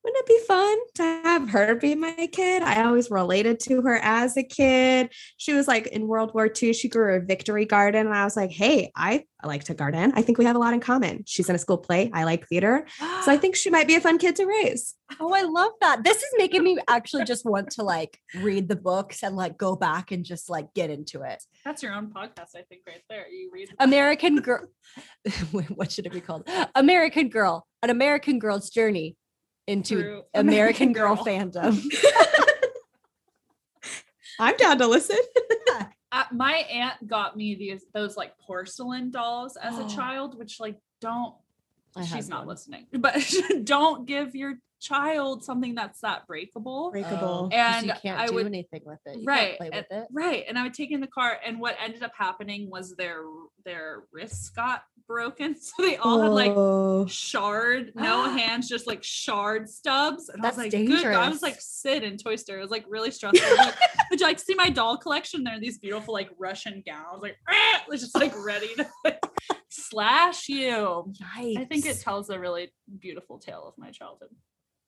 wouldn't 0.03 0.19
it 0.19 0.27
be 0.27 0.45
fun 0.45 0.77
to 0.95 1.03
have 1.23 1.49
her 1.49 1.75
be 1.75 1.95
my 1.95 2.27
kid? 2.31 2.61
I 2.61 2.83
always 2.83 3.09
related 3.09 3.59
to 3.61 3.81
her 3.83 3.95
as 4.01 4.35
a 4.35 4.43
kid. 4.43 5.13
She 5.37 5.53
was 5.53 5.67
like 5.67 5.87
in 5.87 6.07
World 6.07 6.33
War 6.33 6.51
II, 6.61 6.73
she 6.73 6.89
grew 6.89 7.15
a 7.15 7.19
victory 7.21 7.65
garden. 7.65 8.07
And 8.07 8.15
I 8.15 8.25
was 8.25 8.35
like, 8.35 8.51
hey, 8.51 8.91
I, 8.95 9.23
I 9.41 9.47
like 9.47 9.63
to 9.65 9.73
garden. 9.73 10.11
I 10.15 10.21
think 10.21 10.37
we 10.37 10.45
have 10.45 10.57
a 10.57 10.59
lot 10.59 10.73
in 10.73 10.81
common. 10.81 11.23
She's 11.25 11.49
in 11.49 11.55
a 11.55 11.59
school 11.59 11.77
play. 11.77 12.11
I 12.13 12.25
like 12.25 12.47
theater. 12.47 12.85
So 12.99 13.31
I 13.31 13.37
think 13.41 13.55
she 13.55 13.69
might 13.69 13.87
be 13.87 13.95
a 13.95 14.01
fun 14.01 14.17
kid 14.17 14.35
to 14.37 14.45
raise. 14.45 14.93
Oh, 15.19 15.33
I 15.33 15.43
love 15.43 15.71
that. 15.79 16.03
This 16.03 16.17
is 16.17 16.33
making 16.37 16.63
me 16.63 16.77
actually 16.89 17.23
just 17.23 17.45
want 17.45 17.71
to 17.71 17.83
like 17.83 18.19
read 18.41 18.67
the 18.67 18.75
books 18.75 19.23
and 19.23 19.37
like 19.37 19.57
go 19.57 19.75
back 19.75 20.11
and 20.11 20.25
just 20.25 20.49
like 20.49 20.73
get 20.73 20.89
into 20.89 21.21
it. 21.21 21.41
That's 21.63 21.81
your 21.81 21.93
own 21.93 22.07
podcast, 22.07 22.55
I 22.55 22.63
think, 22.67 22.81
right 22.87 23.01
there. 23.09 23.27
You 23.29 23.51
read 23.53 23.69
American 23.79 24.41
Girl. 24.41 24.67
what 25.51 25.91
should 25.91 26.07
it 26.07 26.11
be 26.11 26.21
called? 26.21 26.49
American 26.75 27.29
Girl, 27.29 27.65
an 27.81 27.89
American 27.89 28.39
girl's 28.39 28.69
journey 28.69 29.15
into 29.67 30.23
American, 30.33 30.47
American 30.47 30.93
Girl, 30.93 31.15
Girl. 31.15 31.25
fandom. 31.25 31.81
I'm 34.39 34.55
down 34.57 34.77
to 34.79 34.87
listen. 34.87 35.17
uh, 36.11 36.23
my 36.31 36.53
aunt 36.53 37.07
got 37.07 37.37
me 37.37 37.55
these 37.55 37.85
those 37.93 38.17
like 38.17 38.37
porcelain 38.39 39.11
dolls 39.11 39.57
as 39.57 39.75
Oh. 39.77 39.85
a 39.85 39.89
child, 39.95 40.37
which 40.37 40.59
like 40.59 40.77
don't 41.01 41.35
I 41.95 42.03
she's 42.05 42.29
not 42.29 42.39
one. 42.39 42.47
listening. 42.47 42.87
But 42.91 43.15
don't 43.63 44.07
give 44.07 44.35
your 44.35 44.55
child 44.83 45.43
something 45.43 45.73
that's 45.75 46.01
that 46.01 46.27
breakable. 46.27 46.91
Breakable. 46.91 47.49
And 47.51 47.87
you 47.87 47.93
can't 48.01 48.19
I 48.19 48.27
do 48.27 48.35
would- 48.35 48.45
anything 48.45 48.81
with 48.85 48.99
it. 49.05 49.19
You 49.19 49.25
right. 49.25 49.57
Play 49.57 49.69
and- 49.71 49.85
it. 49.89 50.07
Right. 50.11 50.43
And 50.47 50.57
I 50.59 50.63
would 50.63 50.73
take 50.73 50.91
in 50.91 50.99
the 51.01 51.07
car 51.07 51.39
and 51.45 51.59
what 51.59 51.75
ended 51.83 52.03
up 52.03 52.11
happening 52.17 52.69
was 52.69 52.95
their 52.95 53.23
their 53.65 54.03
wrists 54.11 54.49
got 54.49 54.83
broken. 55.07 55.55
So 55.59 55.81
they 55.83 55.95
all 55.97 56.19
had 56.21 56.31
like 56.31 56.51
Oh. 56.55 57.05
shard, 57.07 57.93
no 57.95 58.29
hands, 58.37 58.67
just 58.67 58.87
like 58.87 59.03
shard 59.03 59.69
stubs. 59.69 60.29
And 60.29 60.43
That's 60.43 60.57
I 60.57 60.65
was 60.65 60.73
like, 60.73 60.85
good. 60.87 61.03
God. 61.03 61.13
I 61.15 61.29
was 61.29 61.41
like 61.41 61.55
Sid 61.59 62.03
in 62.03 62.17
Toy 62.17 62.35
Story. 62.35 62.59
It 62.59 62.63
was 62.63 62.71
like 62.71 62.85
really 62.89 63.11
stressful. 63.11 63.57
Like, 63.57 63.75
Would 64.11 64.19
you 64.19 64.25
like 64.27 64.37
to 64.37 64.43
see 64.43 64.53
my 64.55 64.69
doll 64.69 64.97
collection? 64.97 65.43
There 65.43 65.55
are 65.55 65.59
these 65.59 65.79
beautiful 65.79 66.13
like 66.13 66.29
Russian 66.37 66.83
gowns, 66.85 67.21
like 67.21 67.37
"Ah!" 67.49 67.83
was 67.87 68.01
just 68.01 68.15
like 68.15 68.33
ready 68.45 68.73
to 68.75 68.87
like, 69.05 69.19
slash 69.69 70.49
you. 70.49 71.13
Yikes. 71.37 71.57
I 71.57 71.65
think 71.65 71.85
it 71.85 71.99
tells 72.01 72.29
a 72.29 72.39
really 72.39 72.71
beautiful 72.99 73.39
tale 73.39 73.65
of 73.67 73.73
my 73.77 73.91
childhood. 73.91 74.29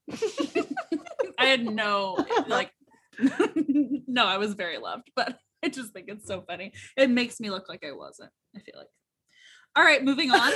I 1.38 1.46
had 1.46 1.64
no 1.66 2.26
like 2.48 2.72
no, 4.08 4.26
I 4.26 4.38
was 4.38 4.54
very 4.54 4.78
loved, 4.78 5.10
but 5.16 5.38
I 5.64 5.70
just 5.70 5.94
think 5.94 6.08
it's 6.10 6.28
so 6.28 6.42
funny. 6.42 6.74
It 6.98 7.10
makes 7.10 7.40
me 7.40 7.50
look 7.50 7.70
like 7.70 7.84
I 7.86 7.92
wasn't, 7.94 8.32
I 8.56 8.60
feel 8.60 8.76
like. 8.78 8.88
All 9.76 9.84
right, 9.84 10.04
moving 10.04 10.32
on. 10.32 10.52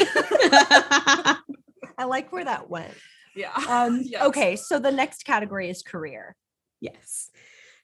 I 1.97 2.05
like 2.05 2.31
where 2.31 2.45
that 2.45 2.69
went. 2.69 2.93
yeah. 3.35 3.51
Um, 3.67 4.01
Yes. 4.05 4.23
Okay, 4.23 4.55
so 4.55 4.79
the 4.79 4.91
next 4.91 5.25
category 5.25 5.69
is 5.69 5.81
career. 5.81 6.35
Yes. 6.79 7.29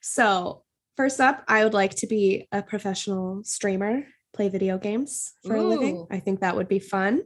So, 0.00 0.62
first 0.96 1.20
up, 1.20 1.44
I 1.48 1.64
would 1.64 1.74
like 1.74 1.94
to 1.96 2.06
be 2.06 2.48
a 2.52 2.62
professional 2.62 3.42
streamer, 3.44 4.04
play 4.34 4.48
video 4.48 4.78
games 4.78 5.34
for 5.46 5.56
a 5.56 5.62
living. 5.62 6.06
I 6.10 6.20
think 6.20 6.40
that 6.40 6.56
would 6.56 6.68
be 6.68 6.78
fun. 6.78 7.22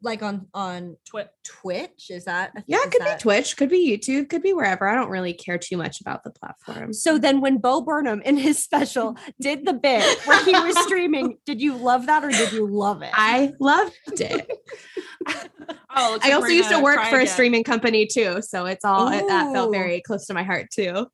Like 0.00 0.22
on 0.22 0.46
on 0.54 0.96
Twit. 1.04 1.28
Twitch, 1.44 2.10
is 2.10 2.26
that? 2.26 2.52
a- 2.56 2.62
Yeah, 2.68 2.78
it 2.84 2.92
could 2.92 3.00
that- 3.02 3.18
be 3.18 3.22
Twitch, 3.22 3.56
could 3.56 3.68
be 3.68 3.90
YouTube, 3.90 4.28
could 4.28 4.42
be 4.42 4.52
wherever. 4.52 4.86
I 4.88 4.94
don't 4.94 5.10
really 5.10 5.32
care 5.32 5.58
too 5.58 5.76
much 5.76 6.00
about 6.00 6.22
the 6.22 6.30
platform. 6.30 6.92
So 6.92 7.18
then, 7.18 7.40
when 7.40 7.58
Bo 7.58 7.80
Burnham 7.80 8.22
in 8.22 8.36
his 8.36 8.62
special 8.62 9.16
did 9.40 9.66
the 9.66 9.72
bit 9.72 10.04
where 10.26 10.44
he 10.44 10.52
was 10.52 10.78
streaming, 10.84 11.38
did 11.46 11.60
you 11.60 11.74
love 11.76 12.06
that 12.06 12.22
or 12.24 12.30
did 12.30 12.52
you 12.52 12.68
love 12.68 13.02
it? 13.02 13.10
I 13.12 13.52
loved 13.58 13.92
it. 14.20 14.48
Oh, 15.96 16.10
looks 16.12 16.24
I 16.24 16.28
like 16.28 16.34
also 16.36 16.46
we're 16.46 16.50
used 16.52 16.68
to 16.68 16.74
gonna 16.76 16.84
work 16.84 16.96
try 16.96 17.10
for 17.10 17.18
a 17.20 17.26
streaming 17.26 17.64
company 17.64 18.06
too, 18.06 18.40
so 18.40 18.66
it's 18.66 18.84
all 18.84 19.08
it, 19.08 19.26
that 19.26 19.52
felt 19.52 19.72
very 19.72 20.00
close 20.00 20.26
to 20.26 20.34
my 20.34 20.42
heart 20.44 20.68
too. 20.70 21.06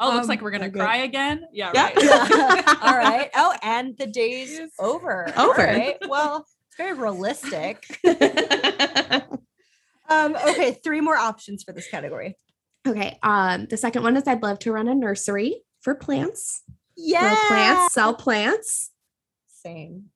Oh, 0.00 0.08
looks 0.08 0.22
Um, 0.22 0.26
like 0.28 0.40
we're 0.40 0.50
gonna 0.50 0.66
okay. 0.66 0.78
cry 0.78 0.96
again. 0.98 1.44
Yeah, 1.52 1.72
Yeah. 1.74 1.90
right. 1.92 2.68
All 2.82 2.96
right. 2.96 3.30
Oh, 3.34 3.54
and 3.62 3.96
the 3.98 4.06
day's 4.06 4.60
over. 4.78 5.30
Over. 5.36 5.52
right. 5.62 5.96
Well, 6.08 6.46
it's 6.72 6.76
very 6.78 6.94
realistic. 6.94 8.00
Um, 10.12 10.36
okay, 10.36 10.72
three 10.72 11.00
more 11.00 11.16
options 11.16 11.62
for 11.62 11.72
this 11.72 11.88
category. 11.88 12.36
okay. 12.86 13.18
Um, 13.22 13.66
the 13.70 13.78
second 13.78 14.02
one 14.02 14.16
is 14.16 14.26
I'd 14.26 14.42
love 14.42 14.58
to 14.60 14.72
run 14.72 14.88
a 14.88 14.94
nursery 14.94 15.62
for 15.80 15.94
plants. 15.94 16.62
Yeah. 16.96 17.20
Grow 17.20 17.48
plants, 17.48 17.94
sell 17.94 18.14
plants. 18.14 18.90
Same. 19.48 20.10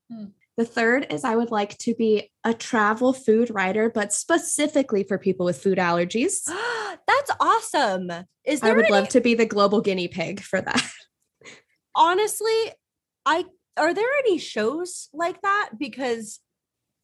The 0.56 0.64
third 0.64 1.06
is 1.10 1.24
I 1.24 1.36
would 1.36 1.50
like 1.50 1.78
to 1.78 1.94
be 1.94 2.30
a 2.44 2.52
travel 2.52 3.12
food 3.12 3.50
writer, 3.50 3.90
but 3.90 4.12
specifically 4.12 5.02
for 5.02 5.18
people 5.18 5.46
with 5.46 5.62
food 5.62 5.78
allergies. 5.78 6.42
That's 7.06 7.30
awesome. 7.40 8.10
Is 8.44 8.62
I 8.62 8.72
would 8.72 8.86
any, 8.86 8.92
love 8.92 9.08
to 9.10 9.20
be 9.20 9.34
the 9.34 9.46
global 9.46 9.80
guinea 9.80 10.08
pig 10.08 10.40
for 10.40 10.60
that. 10.60 10.90
honestly, 11.94 12.72
I 13.24 13.44
are 13.76 13.94
there 13.94 14.10
any 14.20 14.38
shows 14.38 15.08
like 15.12 15.40
that? 15.42 15.70
Because 15.78 16.40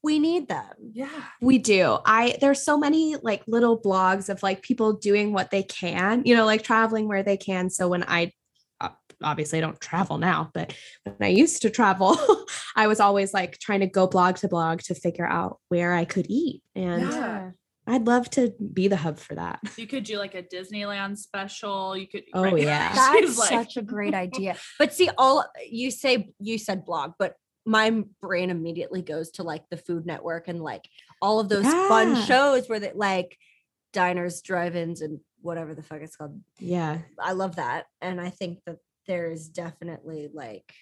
we 0.03 0.19
need 0.19 0.49
them. 0.49 0.67
yeah. 0.93 1.09
We 1.41 1.59
do. 1.59 1.99
I 2.05 2.37
there's 2.41 2.63
so 2.63 2.77
many 2.77 3.17
like 3.23 3.43
little 3.47 3.81
blogs 3.81 4.29
of 4.29 4.43
like 4.43 4.63
people 4.63 4.93
doing 4.95 5.33
what 5.33 5.51
they 5.51 5.63
can, 5.63 6.23
you 6.25 6.35
know, 6.37 6.45
like 6.47 6.63
traveling 6.63 7.09
where 7.09 7.23
they 7.23 7.37
can. 7.37 7.71
So 7.71 7.89
when 7.89 8.03
I 8.07 8.33
uh, 8.81 8.89
obviously 9.23 9.59
I 9.59 9.61
don't 9.61 9.81
travel 9.81 10.19
now, 10.19 10.51
but 10.55 10.75
when 11.05 11.17
I 11.21 11.29
used 11.29 11.63
to 11.63 11.71
travel, 11.71 12.17
I 12.77 12.89
was 12.89 12.99
always 13.01 13.33
like 13.33 13.59
trying 13.59 13.81
to 13.81 13.87
go 13.87 14.07
blog 14.09 14.37
to 14.37 14.49
blog 14.49 14.81
to 14.83 14.95
figure 14.95 15.27
out 15.27 15.59
where 15.69 15.93
I 15.93 16.05
could 16.05 16.27
eat. 16.29 16.63
And 16.75 17.03
Yeah. 17.03 17.51
I'd 17.85 18.07
love 18.07 18.31
to 18.31 18.53
be 18.73 18.87
the 18.87 18.97
hub 18.97 19.19
for 19.19 19.35
that. 19.35 19.59
You 19.77 19.89
could 19.89 20.05
do 20.05 20.17
like 20.17 20.37
a 20.37 20.43
Disneyland 20.43 21.19
special. 21.19 21.97
You 21.97 22.07
could 22.07 22.23
Oh, 22.33 22.55
yeah. 22.55 22.93
That's 22.95 23.37
like- 23.39 23.49
such 23.49 23.77
a 23.77 23.83
great 23.83 24.15
idea. 24.15 24.57
But 24.79 24.95
see, 24.95 25.11
all 25.19 25.45
you 25.69 25.91
say 25.91 26.33
you 26.39 26.59
said 26.59 26.85
blog, 26.85 27.13
but 27.19 27.35
my 27.65 28.03
brain 28.21 28.51
immediately 28.51 29.03
goes 29.03 29.31
to 29.33 29.43
like 29.43 29.63
the 29.71 29.77
Food 29.77 30.05
Network 30.07 30.49
and 30.49 30.61
like 30.63 30.89
all 31.21 31.39
of 31.41 31.49
those 31.49 31.65
fun 31.67 32.21
shows 32.25 32.69
where 32.69 32.81
they 32.81 32.93
like 32.95 33.37
diners, 33.93 34.43
drive-ins, 34.43 35.01
and 35.03 35.21
whatever 35.43 35.75
the 35.75 35.83
fuck 35.83 36.01
it's 36.01 36.17
called. 36.17 36.41
Yeah. 36.59 36.99
I 37.21 37.33
love 37.33 37.57
that. 37.57 37.87
And 38.01 38.21
I 38.21 38.31
think 38.31 38.59
that 38.67 38.79
there 39.07 39.31
is 39.31 39.49
definitely 39.49 40.29
like 40.33 40.73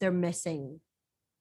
they're 0.00 0.10
missing 0.12 0.80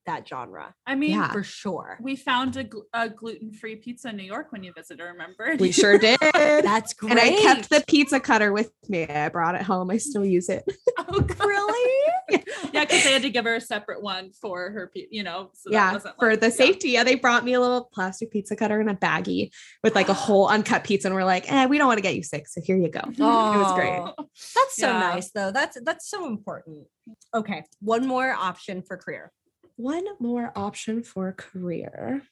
that 0.05 0.25
genre 0.27 0.73
I 0.85 0.95
mean, 0.95 1.11
Yeah. 1.11 1.31
for 1.33 1.43
sure. 1.43 1.97
we 2.01 2.15
found 2.15 2.55
a, 2.55 2.63
gl- 2.63 2.83
a 2.93 3.09
gluten-free 3.09 3.75
pizza 3.77 4.09
in 4.09 4.15
New 4.17 4.23
York 4.23 4.53
when 4.53 4.63
you 4.63 4.71
visited, 4.73 5.03
remember? 5.03 5.57
We 5.59 5.73
sure 5.73 5.97
did. 5.99 6.17
That's 6.33 6.93
great. 6.93 7.11
and 7.11 7.19
I 7.19 7.35
kept 7.41 7.69
the 7.69 7.83
pizza 7.87 8.19
cutter 8.21 8.53
with 8.53 8.71
me. 8.87 9.05
I 9.05 9.27
brought 9.29 9.55
it 9.55 9.63
home. 9.63 9.91
I 9.91 9.97
still 9.97 10.23
use 10.25 10.47
it. 10.47 10.63
oh, 10.97 11.19
God. 11.19 11.39
really. 11.45 12.13
yeah, 12.73 12.83
because 12.85 13.03
they 13.03 13.13
had 13.13 13.21
to 13.21 13.29
give 13.29 13.45
her 13.45 13.55
a 13.55 13.61
separate 13.61 14.01
one 14.01 14.31
for 14.31 14.69
her, 14.71 14.91
you 14.93 15.23
know. 15.23 15.51
So 15.53 15.69
that 15.69 15.73
yeah, 15.75 15.93
wasn't 15.93 16.15
for 16.19 16.31
like- 16.31 16.39
the 16.41 16.47
yeah. 16.47 16.51
safety. 16.53 16.89
Yeah, 16.89 17.03
they 17.03 17.15
brought 17.15 17.45
me 17.45 17.53
a 17.53 17.59
little 17.59 17.89
plastic 17.93 18.31
pizza 18.31 18.55
cutter 18.55 18.79
and 18.79 18.89
a 18.89 18.95
baggie 18.95 19.51
with 19.83 19.95
like 19.95 20.09
a 20.09 20.13
whole 20.25 20.47
uncut 20.47 20.83
pizza, 20.83 21.07
and 21.07 21.15
we're 21.15 21.23
like, 21.23 21.51
eh, 21.51 21.65
we 21.67 21.77
don't 21.77 21.87
want 21.87 21.97
to 21.97 22.01
get 22.01 22.15
you 22.15 22.23
sick, 22.23 22.47
so 22.47 22.61
here 22.61 22.77
you 22.77 22.89
go. 22.89 23.01
It 23.09 23.19
was 23.19 23.73
great. 23.73 24.01
That's 24.17 24.75
so 24.75 24.87
Yeah. 24.87 24.99
nice 24.99 25.31
though. 25.31 25.51
That's 25.51 25.77
that's 25.83 26.09
so 26.09 26.27
important. 26.27 26.87
Okay, 27.33 27.63
one 27.79 28.05
more 28.05 28.31
option 28.31 28.81
for 28.81 28.97
career. 28.97 29.31
One 29.77 30.05
more 30.19 30.51
option 30.55 31.03
for 31.03 31.31
career. 31.33 32.23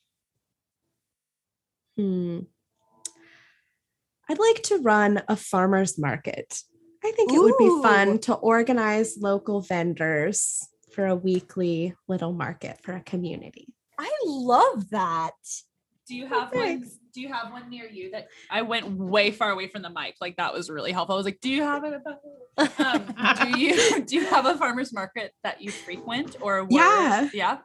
Hmm. 1.98 2.40
I'd 4.28 4.40
like 4.40 4.64
to 4.64 4.80
run 4.80 5.22
a 5.28 5.36
farmer's 5.36 5.98
market. 6.00 6.60
I 7.06 7.12
think 7.12 7.32
it 7.32 7.40
would 7.40 7.58
be 7.60 7.70
fun 7.84 8.18
to 8.20 8.34
organize 8.34 9.18
local 9.20 9.62
vendors 9.62 10.68
for 10.94 11.06
a 11.06 11.16
weekly 11.16 11.94
little 12.08 12.34
market 12.34 12.80
for 12.82 12.94
a 12.94 13.02
community. 13.02 13.68
I 14.00 14.12
love 14.26 14.90
that. 14.90 15.34
Do 16.08 16.16
you 16.16 16.26
have 16.26 16.52
one? 16.52 16.84
Do 17.14 17.22
you 17.22 17.32
have 17.32 17.52
one 17.52 17.70
near 17.70 17.86
you 17.88 18.10
that 18.12 18.28
I 18.50 18.64
went 18.64 18.90
way 18.92 19.30
far 19.32 19.52
away 19.52 19.68
from 19.68 19.84
the 19.84 19.90
mic? 19.90 20.16
Like 20.20 20.38
that 20.38 20.52
was 20.52 20.70
really 20.70 20.92
helpful. 20.92 21.14
I 21.16 21.18
was 21.18 21.26
like, 21.26 21.42
"Do 21.42 21.50
you 21.50 21.62
have 21.62 21.84
it?" 21.84 21.94
About- 21.94 22.22
um, 22.80 23.52
do 23.52 23.60
you 23.60 24.04
do 24.04 24.16
you 24.16 24.26
have 24.26 24.46
a 24.48 24.58
farmers 24.58 24.92
market 24.92 25.32
that 25.44 25.62
you 25.62 25.72
frequent 25.72 26.38
or 26.42 26.64
were- 26.64 26.70
Yeah. 26.72 27.30
yeah? 27.34 27.58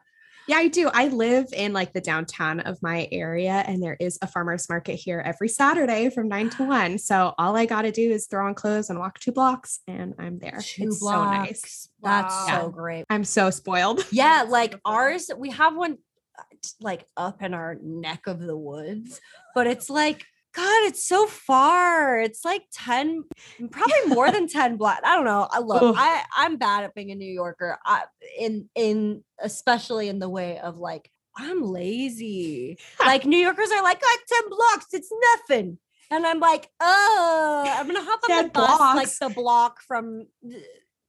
Yeah, 0.46 0.56
I 0.56 0.68
do. 0.68 0.90
I 0.92 1.08
live 1.08 1.46
in 1.52 1.72
like 1.72 1.92
the 1.92 2.00
downtown 2.00 2.60
of 2.60 2.82
my 2.82 3.08
area, 3.12 3.62
and 3.66 3.82
there 3.82 3.96
is 4.00 4.18
a 4.20 4.26
farmer's 4.26 4.68
market 4.68 4.94
here 4.96 5.20
every 5.24 5.48
Saturday 5.48 6.10
from 6.10 6.28
nine 6.28 6.50
to 6.50 6.64
one. 6.64 6.98
So 6.98 7.34
all 7.38 7.56
I 7.56 7.66
got 7.66 7.82
to 7.82 7.92
do 7.92 8.10
is 8.10 8.26
throw 8.26 8.46
on 8.46 8.54
clothes 8.54 8.90
and 8.90 8.98
walk 8.98 9.20
two 9.20 9.32
blocks, 9.32 9.80
and 9.86 10.14
I'm 10.18 10.38
there. 10.38 10.58
Two 10.60 10.84
it's 10.84 11.00
so 11.00 11.24
nice. 11.24 11.60
blocks. 11.60 11.88
That's 12.02 12.34
Wow. 12.48 12.62
so 12.64 12.70
great. 12.70 13.04
I'm 13.10 13.24
so 13.24 13.50
spoiled. 13.50 14.04
Yeah, 14.12 14.44
like 14.48 14.74
ours, 14.84 15.30
we 15.36 15.50
have 15.50 15.76
one 15.76 15.98
uh, 16.38 16.42
like 16.80 17.06
up 17.16 17.42
in 17.42 17.54
our 17.54 17.76
neck 17.80 18.26
of 18.26 18.40
the 18.40 18.56
woods, 18.56 19.20
but 19.54 19.66
it's 19.66 19.88
like, 19.88 20.24
God, 20.52 20.88
it's 20.88 21.06
so 21.06 21.26
far. 21.26 22.20
It's 22.20 22.44
like 22.44 22.62
10, 22.72 23.24
probably 23.70 24.06
more 24.06 24.30
than 24.32 24.48
10 24.48 24.76
blocks. 24.76 25.00
I 25.04 25.14
don't 25.14 25.24
know. 25.24 25.46
I 25.50 25.60
love 25.60 25.82
Oof. 25.82 25.96
I 25.98 26.24
I'm 26.36 26.56
bad 26.56 26.84
at 26.84 26.94
being 26.94 27.10
a 27.10 27.14
New 27.14 27.32
Yorker. 27.32 27.78
I 27.84 28.04
in 28.38 28.68
in 28.74 29.22
especially 29.40 30.08
in 30.08 30.18
the 30.18 30.28
way 30.28 30.58
of 30.58 30.76
like, 30.76 31.10
I'm 31.36 31.62
lazy. 31.62 32.78
like 33.00 33.24
New 33.24 33.38
Yorkers 33.38 33.70
are 33.70 33.82
like, 33.82 34.00
oh, 34.02 34.18
10 34.28 34.50
blocks, 34.50 34.86
it's 34.92 35.12
nothing. 35.34 35.78
And 36.10 36.26
I'm 36.26 36.40
like, 36.40 36.68
oh, 36.80 37.64
I'm 37.68 37.86
gonna 37.86 38.02
hop 38.02 38.20
on 38.28 38.36
the 38.36 38.42
10 38.42 38.48
bus 38.48 38.80
like 38.96 39.18
the 39.20 39.34
block 39.34 39.80
from 39.86 40.26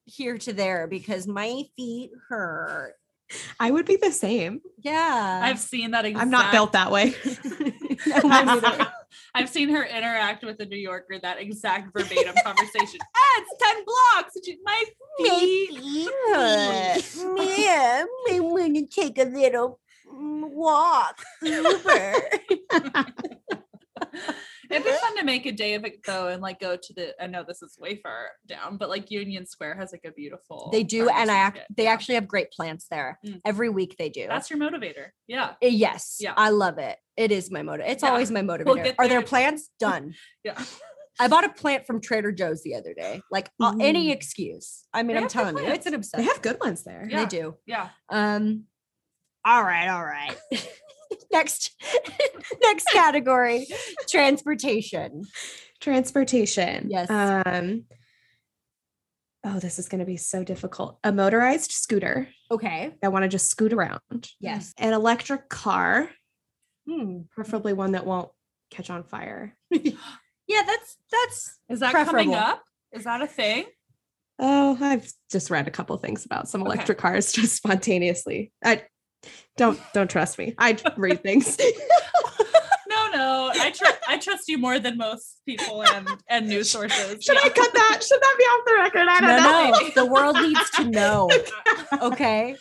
here 0.05 0.37
to 0.37 0.53
there 0.53 0.87
because 0.87 1.27
my 1.27 1.63
feet 1.75 2.11
hurt. 2.29 2.95
I 3.59 3.71
would 3.71 3.85
be 3.85 3.95
the 3.97 4.11
same. 4.11 4.61
Yeah. 4.79 5.41
I've 5.43 5.59
seen 5.59 5.91
that. 5.91 6.05
Exact- 6.05 6.21
I'm 6.23 6.29
not 6.31 6.51
built 6.51 6.73
that 6.73 6.91
way. 6.91 7.15
No. 8.23 8.87
I've 9.35 9.47
seen 9.49 9.69
her 9.69 9.83
interact 9.83 10.43
with 10.43 10.59
a 10.59 10.65
New 10.65 10.77
Yorker 10.77 11.19
that 11.21 11.39
exact 11.39 11.93
verbatim 11.93 12.33
conversation. 12.43 12.99
Ah, 13.15 13.41
it's 13.41 13.63
ten 13.63 13.85
blocks. 13.85 14.35
and 14.35 14.45
she- 14.45 14.57
My 14.63 14.83
feet. 15.19 16.09
hurt. 16.33 17.57
Yeah, 17.59 18.05
I 18.31 18.39
want 18.39 18.75
to 18.75 18.85
take 18.87 19.17
a 19.19 19.23
little 19.25 19.79
mm, 20.11 20.49
walk. 20.49 21.21
Uber. 21.43 22.13
It'd 24.71 24.83
be 24.85 24.91
fun 24.91 25.17
to 25.17 25.23
make 25.23 25.45
a 25.45 25.51
day 25.51 25.73
of 25.75 25.83
it 25.85 26.03
though, 26.05 26.27
and 26.27 26.41
like 26.41 26.59
go 26.59 26.75
to 26.75 26.93
the. 26.93 27.13
I 27.21 27.27
know 27.27 27.43
this 27.47 27.61
is 27.61 27.77
way 27.79 27.95
far 27.97 28.29
down, 28.47 28.77
but 28.77 28.89
like 28.89 29.11
Union 29.11 29.45
Square 29.45 29.75
has 29.75 29.91
like 29.91 30.03
a 30.05 30.11
beautiful. 30.11 30.69
They 30.71 30.83
do, 30.83 31.09
and 31.09 31.29
I 31.29 31.35
act, 31.37 31.59
they 31.75 31.83
Yeah. 31.83 31.91
actually 31.91 32.15
have 32.15 32.27
great 32.27 32.51
plants 32.51 32.87
there. 32.89 33.19
Mm. 33.25 33.41
Every 33.45 33.69
week 33.69 33.95
they 33.97 34.09
do. 34.09 34.27
That's 34.27 34.49
your 34.49 34.59
motivator. 34.59 35.09
Yeah. 35.27 35.51
Uh, 35.63 35.67
yes, 35.67 36.17
Yeah. 36.19 36.33
I 36.37 36.49
love 36.49 36.77
it. 36.77 36.97
It 37.17 37.31
is 37.31 37.51
my 37.51 37.61
motive. 37.61 37.85
It's 37.87 38.03
Yeah. 38.03 38.09
always 38.09 38.31
my 38.31 38.41
motivator. 38.41 38.83
get 38.83 38.95
Are 38.97 39.07
there 39.07 39.19
there. 39.19 39.27
plants? 39.27 39.69
Done. 39.79 40.15
Yeah. 40.43 40.61
I 41.19 41.27
bought 41.27 41.43
a 41.43 41.49
plant 41.49 41.85
from 41.85 42.01
Trader 42.01 42.31
Joe's 42.31 42.63
the 42.63 42.73
other 42.75 42.93
day. 42.93 43.21
Like 43.29 43.49
uh, 43.59 43.75
any 43.79 44.11
excuse. 44.11 44.85
I 44.93 45.03
mean, 45.03 45.17
They 45.17 45.21
I'm 45.23 45.27
telling 45.27 45.57
you, 45.57 45.65
it's 45.71 45.85
an 45.85 45.93
obsession. 45.93 46.25
They 46.25 46.31
have 46.31 46.41
good 46.41 46.57
ones 46.59 46.83
there. 46.83 47.05
Yeah. 47.09 47.19
They 47.19 47.25
do. 47.39 47.57
Yeah. 47.67 47.89
Um. 48.09 48.63
All 49.45 49.61
right. 49.63 49.87
All 49.89 50.03
right. 50.05 50.35
next, 51.31 51.71
next 52.63 52.85
category: 52.91 53.67
transportation. 54.09 55.23
Transportation. 55.79 56.87
Yes. 56.89 57.09
Um. 57.09 57.85
Oh, 59.43 59.59
this 59.59 59.79
is 59.79 59.89
going 59.89 59.99
to 59.99 60.05
be 60.05 60.17
so 60.17 60.43
difficult. 60.43 60.99
A 61.03 61.11
motorized 61.11 61.71
scooter. 61.71 62.27
Okay. 62.51 62.91
I 63.03 63.07
want 63.07 63.23
to 63.23 63.29
just 63.29 63.49
scoot 63.49 63.73
around. 63.73 64.29
Yes. 64.39 64.71
An 64.77 64.93
electric 64.93 65.49
car, 65.49 66.09
Hmm. 66.87 67.21
preferably 67.31 67.73
one 67.73 67.93
that 67.93 68.05
won't 68.05 68.29
catch 68.69 68.89
on 68.89 69.03
fire. 69.03 69.55
Yeah, 70.47 70.63
that's 70.65 70.97
that's 71.09 71.59
Is 71.69 71.79
that 71.79 71.91
Preferable. 71.93 72.23
coming 72.23 72.35
up? 72.35 72.61
Is 72.91 73.05
that 73.05 73.21
a 73.21 73.27
thing? 73.27 73.65
Oh, 74.37 74.77
I've 74.81 75.09
just 75.31 75.49
read 75.49 75.65
a 75.67 75.71
couple 75.71 75.95
things 75.97 76.25
about 76.25 76.49
some 76.49 76.61
Okay. 76.63 76.71
electric 76.73 76.97
cars 76.97 77.31
just 77.31 77.55
spontaneously. 77.55 78.51
I 78.63 78.83
don't 79.57 79.79
don't 79.93 80.09
trust 80.09 80.37
me. 80.37 80.55
I 80.57 80.77
read 80.97 81.21
things. 81.23 81.57
No, 82.89 83.07
no. 83.13 83.51
I 83.53 83.71
trust. 83.71 83.99
I 84.05 84.17
trust 84.17 84.49
you 84.49 84.57
more 84.57 84.77
than 84.77 84.97
most 84.97 85.39
people 85.47 85.81
and 85.81 86.09
and 86.29 86.47
news 86.49 86.69
sources. 86.69 87.23
Should 87.23 87.37
I 87.37 87.47
cut 87.47 87.73
that? 87.73 88.01
Should 88.03 88.19
that 88.19 88.35
be 88.37 88.43
off 88.43 88.65
the 88.65 88.73
record? 88.73 89.07
I 89.09 89.19
don't 89.21 89.43
no, 89.43 89.69
know. 89.71 89.87
no. 89.87 89.89
The 89.95 90.05
world 90.11 90.35
needs 90.41 90.69
to 90.71 90.83
know. 90.89 91.29
Okay. 92.01 92.55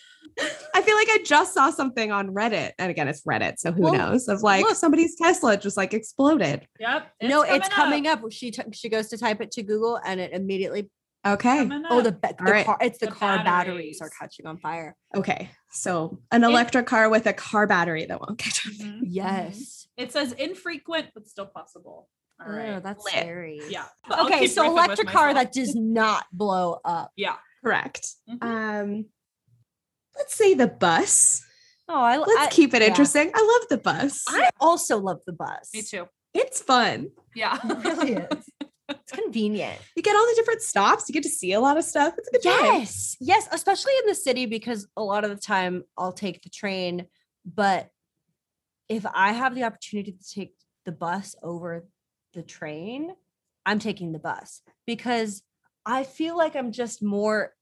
I 0.75 0.83
feel 0.83 0.95
like 0.95 1.09
I 1.11 1.19
just 1.25 1.53
saw 1.53 1.71
something 1.71 2.13
on 2.13 2.29
Reddit, 2.29 2.71
and 2.79 2.91
again, 2.91 3.09
it's 3.09 3.23
Reddit, 3.23 3.59
so 3.59 3.73
who 3.73 3.83
Well, 3.83 3.93
knows? 3.95 4.29
Of 4.29 4.43
like 4.43 4.63
look. 4.65 4.77
somebody's 4.77 5.17
Tesla 5.17 5.57
just 5.57 5.77
like 5.77 5.93
exploded. 5.93 6.67
Yep. 6.79 7.11
no, 7.25 7.43
it's 7.43 7.69
coming 7.69 8.07
up. 8.07 8.23
up. 8.23 8.33
She 8.33 8.53
t- 8.53 8.63
she 8.73 8.89
goes 8.89 9.09
to 9.09 9.19
type 9.19 9.41
it 9.41 9.51
to 9.53 9.63
Google, 9.65 9.99
and 10.05 10.21
it 10.21 10.33
immediately. 10.33 10.89
Okay, 11.27 11.69
Oh, 11.91 12.01
the, 12.01 12.13
the 12.13 12.35
All 12.41 12.47
right. 12.53 12.65
car. 12.65 12.79
It's 12.81 12.99
the, 12.99 13.07
The 13.07 13.13
car 13.13 13.45
batteries. 13.45 14.01
are 14.01 14.09
catching 14.19 14.47
on 14.47 14.57
fire. 14.59 14.97
okay. 15.15 15.51
So 15.71 16.19
an 16.33 16.45
electric 16.45 16.87
car 16.87 17.09
with 17.11 17.27
a 17.27 17.33
car 17.33 17.67
battery 17.67 18.07
that 18.07 18.21
won't 18.21 18.39
catch 18.39 18.67
on. 18.67 18.73
Mhm. 18.73 19.01
Yes. 19.05 19.87
It 19.97 20.13
says 20.13 20.33
infrequent, 20.33 21.09
but 21.15 21.29
still 21.29 21.47
possible. 21.47 22.09
All 22.41 22.47
Oh, 22.49 22.57
right. 22.57 22.83
that's 22.83 23.05
Lit. 23.05 23.13
scary. 23.13 23.61
Yeah. 23.69 23.85
but 24.09 24.21
Okay, 24.21 24.47
so 24.47 24.65
electric 24.65 25.09
car 25.09 25.35
that 25.35 25.53
does 25.53 25.75
not 25.75 26.25
blow 26.33 26.81
up. 26.87 27.13
Yeah. 27.17 27.37
Correct. 27.63 28.09
Mhm. 28.29 28.43
Um, 28.43 29.05
let's 30.17 30.35
say 30.35 30.55
the 30.55 30.69
bus. 30.69 31.43
Oh, 31.87 32.01
I 32.01 32.17
Let's 32.17 32.33
I- 32.39 32.49
keep 32.51 32.73
it 32.73 32.81
yeah. 32.83 32.89
interesting. 32.89 33.31
I 33.35 33.59
love 33.61 33.69
the 33.69 33.77
bus. 33.79 34.25
I 34.29 34.49
also 34.59 34.99
love 34.99 35.19
the 35.27 35.33
bus. 35.35 35.69
Me 35.75 35.83
too. 35.83 36.09
it's 36.33 36.63
fun. 36.63 37.11
Yeah. 37.35 37.59
It 37.63 37.85
really 37.85 38.13
is. 38.33 38.49
It's 38.91 39.13
convenient. 39.13 39.79
You 39.97 40.03
get 40.03 40.17
all 40.17 40.27
the 40.27 40.35
different 40.37 40.63
stops. 40.63 41.09
You 41.09 41.13
get 41.13 41.23
to 41.23 41.29
see 41.29 41.53
a 41.53 41.61
lot 41.61 41.77
of 41.79 41.85
stuff. 41.85 42.15
It's 42.19 42.29
a 42.29 42.33
good 42.33 42.43
time. 42.43 42.65
Yes. 42.81 43.17
Yes. 43.21 43.49
Especially 43.53 43.93
in 44.01 44.07
the 44.07 44.15
city 44.15 44.47
because 44.47 44.87
a 44.97 45.03
lot 45.03 45.25
of 45.25 45.31
the 45.31 45.37
time 45.37 45.85
I'll 45.97 46.13
take 46.13 46.43
the 46.43 46.51
train. 46.51 47.07
But 47.45 47.89
if 48.89 49.07
I 49.15 49.33
have 49.33 49.55
the 49.55 49.65
opportunity 49.65 50.13
to 50.13 50.35
take 50.35 50.55
the 50.85 50.93
bus 50.93 51.35
over 51.43 51.87
the 52.35 52.43
train, 52.43 53.13
I'm 53.65 53.79
taking 53.79 54.13
the 54.13 54.19
bus 54.19 54.63
because 54.87 55.43
I 55.87 56.05
feel 56.05 56.37
like 56.37 56.57
I'm 56.57 56.73
just 56.73 57.03
more 57.03 57.55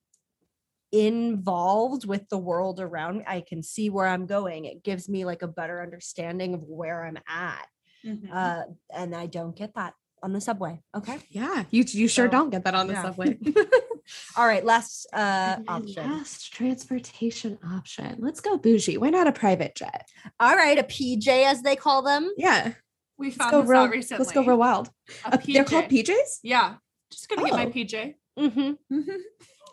involved 0.91 2.07
with 2.07 2.29
the 2.29 2.39
world 2.39 2.81
around 2.81 3.19
me. 3.19 3.25
I 3.27 3.43
can 3.47 3.63
see 3.63 3.91
where 3.91 4.07
I'm 4.07 4.27
going. 4.27 4.65
It 4.65 4.83
gives 4.83 5.09
me 5.09 5.25
like 5.25 5.43
a 5.43 5.49
better 5.49 5.83
understanding 5.83 6.55
of 6.55 6.63
where 6.63 7.05
I'm 7.05 7.19
at. 7.29 7.69
Mhm. 8.05 8.29
Uh, 8.33 8.65
and 8.95 9.15
I 9.15 9.27
don't 9.27 9.57
get 9.57 9.75
that 9.75 9.95
on 10.23 10.33
the 10.33 10.41
subway. 10.41 10.81
Okay. 10.97 11.19
Yeah, 11.31 11.65
you 11.71 11.85
you 11.87 12.09
sure 12.09 12.27
So, 12.27 12.31
don't 12.31 12.51
get 12.51 12.65
that 12.65 12.75
on 12.75 12.87
the 12.87 12.95
yeah. 12.95 13.03
subway. 13.03 13.39
All 14.37 14.47
right. 14.47 14.65
Last 14.65 15.07
uh, 15.13 15.57
option. 15.69 16.11
Last 16.11 16.53
transportation 16.53 17.59
option. 17.65 18.17
Let's 18.21 18.41
go 18.41 18.57
bougie. 18.59 18.99
Why 18.99 19.11
not 19.11 19.27
a 19.27 19.33
private 19.33 19.75
jet? 19.75 20.09
All 20.41 20.55
right, 20.57 20.79
a 20.79 20.83
PJ 20.83 21.29
as 21.29 21.63
they 21.63 21.77
call 21.77 22.03
them. 22.03 22.33
Yeah, 22.37 22.73
we 23.19 23.27
let's 23.27 23.37
found 23.37 23.51
go 23.53 23.61
this 23.63 23.71
real. 23.71 23.81
out 23.81 23.91
recently. 23.91 24.25
Let's 24.25 24.33
go 24.33 24.45
real 24.45 24.59
wild. 24.59 24.91
A 25.25 25.35
Uh, 25.35 25.39
they're 25.47 25.65
called 25.65 25.87
PJs. 25.87 26.39
Yeah. 26.43 26.75
Just 27.11 27.29
gonna 27.29 27.45
get 27.45 27.53
my 27.53 27.67
Oh. 27.67 27.71
PJ. 27.71 28.15
Mm-hmm. 28.39 29.01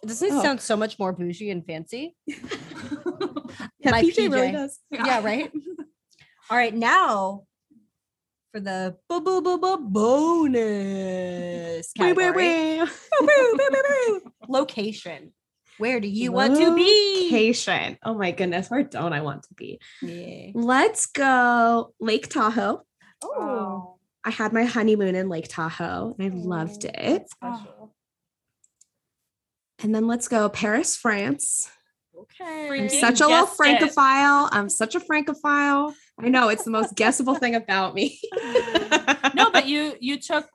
Doesn't 0.06 0.28
it 0.28 0.34
Oh. 0.34 0.42
sound 0.42 0.62
so 0.62 0.76
much 0.78 0.98
more 1.00 1.12
bougie 1.14 1.50
and 1.52 1.66
fancy? 1.66 2.16
Yeah, 3.80 3.92
My 3.92 4.02
PJ, 4.02 4.18
really 4.32 4.48
PJ. 4.50 4.52
does. 4.54 4.80
Yeah, 4.92 5.24
right. 5.24 5.52
All 6.50 6.58
right, 6.58 6.74
now 6.74 7.44
for 8.56 8.62
the 8.62 8.96
bo- 9.10 9.20
bo- 9.20 9.42
bo- 9.42 9.58
bo- 9.58 9.78
bonus 9.78 10.54
Wait, 12.00 12.16
wait, 12.16 12.26
category. 12.26 12.80
Boo, 13.20 13.28
boo, 13.28 13.58
boo, 13.58 13.70
boo, 13.70 13.82
boo. 13.90 14.32
Location. 14.48 15.34
Where 15.78 16.00
do 16.00 16.08
you 16.08 16.32
want 16.32 16.56
to 16.56 16.74
be? 16.74 17.26
Location. 17.26 17.98
Oh 18.02 18.14
my 18.14 18.32
goodness, 18.32 18.70
where 18.70 18.84
don't 18.84 19.12
I 19.12 19.20
want 19.22 19.44
to 19.44 19.54
be? 19.56 19.82
Yeah. 20.02 20.52
Let's 20.54 21.06
go 21.08 21.94
Lake 22.00 22.30
Tahoe. 22.30 22.82
Oh, 23.22 23.98
I 24.24 24.30
had 24.30 24.54
my 24.54 24.64
honeymoon 24.64 25.16
in 25.16 25.28
Lake 25.28 25.48
Tahoe 25.50 26.16
and 26.18 26.34
I 26.34 26.36
loved 26.38 26.86
Oh, 26.86 26.92
it. 26.94 27.30
Special. 27.30 27.94
And 29.84 29.94
then 29.94 30.08
let's 30.08 30.30
go 30.30 30.48
Paris, 30.48 30.96
France. 30.96 31.70
okay. 32.18 32.70
I'm 32.84 32.88
such 32.88 33.20
a 33.20 33.28
little 33.28 33.42
guessed 33.46 33.54
it. 33.54 33.58
francophile. 33.58 34.48
I'm 34.54 34.70
such 34.70 34.96
a 34.96 35.02
francophile. 35.02 35.94
I 36.18 36.30
know 36.30 36.50
it's 36.50 36.64
the 36.64 36.72
most 36.72 36.96
guessable 36.96 37.36
thing 37.36 37.56
about 37.56 37.94
me. 37.94 38.20
no, 39.34 39.52
but 39.52 39.68
you 39.68 39.96
you 40.00 40.20
took. 40.20 40.48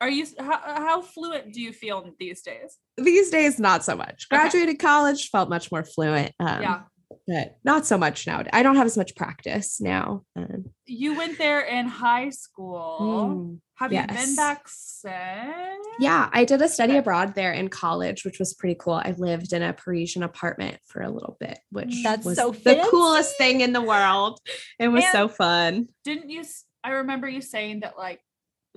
Are 0.00 0.08
you 0.08 0.26
how, 0.38 0.60
how 0.60 1.02
fluent 1.02 1.52
do 1.52 1.60
you 1.60 1.72
feel 1.72 2.14
these 2.20 2.40
days? 2.42 2.78
these 2.96 3.30
days, 3.30 3.58
not 3.58 3.84
so 3.84 3.96
much. 3.96 4.26
Okay. 4.30 4.40
Graduated 4.42 4.78
college, 4.78 5.30
felt 5.30 5.48
much 5.48 5.72
more 5.72 5.82
fluent. 5.82 6.32
Um, 6.38 6.62
yeah, 6.62 6.80
but 7.28 7.58
not 7.62 7.86
so 7.86 7.98
much 7.98 8.26
now. 8.26 8.42
I 8.52 8.62
don't 8.62 8.76
have 8.76 8.86
as 8.86 8.96
much 8.96 9.14
practice 9.14 9.80
now. 9.80 10.24
Um, 10.34 10.64
you 10.86 11.14
went 11.14 11.36
there 11.38 11.60
in 11.60 11.86
high 11.86 12.30
school. 12.30 12.98
Mm. 13.36 13.60
Have 13.74 13.92
you 13.92 14.04
been 14.08 14.34
back 14.34 14.62
since? 14.66 15.86
yeah, 16.00 16.28
I 16.32 16.44
did 16.44 16.60
a 16.62 16.68
study 16.68 16.96
abroad 16.96 17.34
there 17.36 17.52
in 17.52 17.68
college, 17.68 18.24
which 18.24 18.38
was 18.40 18.54
pretty 18.54 18.74
cool. 18.80 18.94
I 18.94 19.14
lived 19.16 19.52
in 19.52 19.62
a 19.62 19.72
Parisian 19.72 20.22
apartment 20.24 20.78
for 20.86 21.02
a 21.02 21.10
little 21.10 21.36
bit, 21.38 21.58
which 21.70 22.02
That's 22.02 22.24
was 22.24 22.38
so 22.38 22.50
the 22.50 22.84
coolest 22.90 23.36
thing 23.38 23.60
in 23.60 23.72
the 23.72 23.82
world. 23.82 24.40
It 24.80 24.88
was 24.88 25.04
And- 25.04 25.12
so 25.12 25.28
fun. 25.28 25.88
Didn't 26.04 26.30
you? 26.30 26.42
I 26.82 26.90
remember 26.90 27.28
you 27.28 27.40
saying 27.42 27.80
that 27.80 27.98
like 27.98 28.20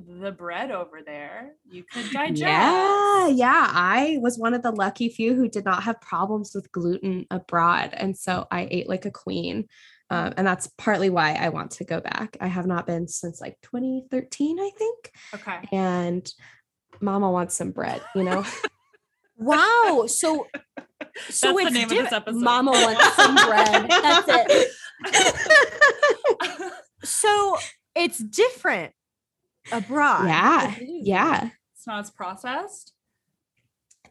the 0.07 0.31
bread 0.31 0.71
over 0.71 1.01
there 1.05 1.53
you 1.69 1.83
could 1.83 2.09
digest. 2.11 2.39
Yeah, 2.39 3.27
yeah. 3.27 3.71
I 3.71 4.17
was 4.21 4.37
one 4.37 4.53
of 4.53 4.61
the 4.61 4.71
lucky 4.71 5.09
few 5.09 5.33
who 5.33 5.47
did 5.47 5.65
not 5.65 5.83
have 5.83 6.01
problems 6.01 6.53
with 6.53 6.71
gluten 6.71 7.25
abroad. 7.31 7.91
And 7.93 8.17
so 8.17 8.47
I 8.51 8.67
ate 8.69 8.89
like 8.89 9.05
a 9.05 9.11
queen. 9.11 9.67
Um, 10.09 10.33
and 10.35 10.45
that's 10.45 10.67
partly 10.77 11.09
why 11.09 11.33
I 11.33 11.49
want 11.49 11.71
to 11.71 11.85
go 11.85 12.01
back. 12.01 12.35
I 12.41 12.47
have 12.47 12.65
not 12.65 12.85
been 12.85 13.07
since 13.07 13.39
like 13.39 13.57
2013, 13.63 14.59
I 14.59 14.71
think. 14.77 15.11
Okay. 15.33 15.69
And 15.71 16.29
mama 16.99 17.31
wants 17.31 17.55
some 17.55 17.71
bread, 17.71 18.01
you 18.15 18.23
know? 18.23 18.45
Wow. 19.37 20.05
So, 20.05 20.45
so 21.29 21.53
That's 21.55 21.55
the 21.55 21.57
it's 21.61 21.71
name 21.71 21.83
of 21.85 21.89
this 21.89 22.11
episode. 22.11 22.43
Mama 22.43 22.71
wants 22.73 23.15
some 23.15 23.33
bread. 23.33 23.89
That's 23.89 24.27
it. 24.29 24.71
So 27.03 27.57
it's 27.95 28.19
different 28.19 28.93
abroad. 29.71 30.27
yeah. 30.27 30.75
Yeah. 30.79 31.49
it's 31.75 31.87
not 31.87 31.99
as 32.01 32.11
processed. 32.11 32.93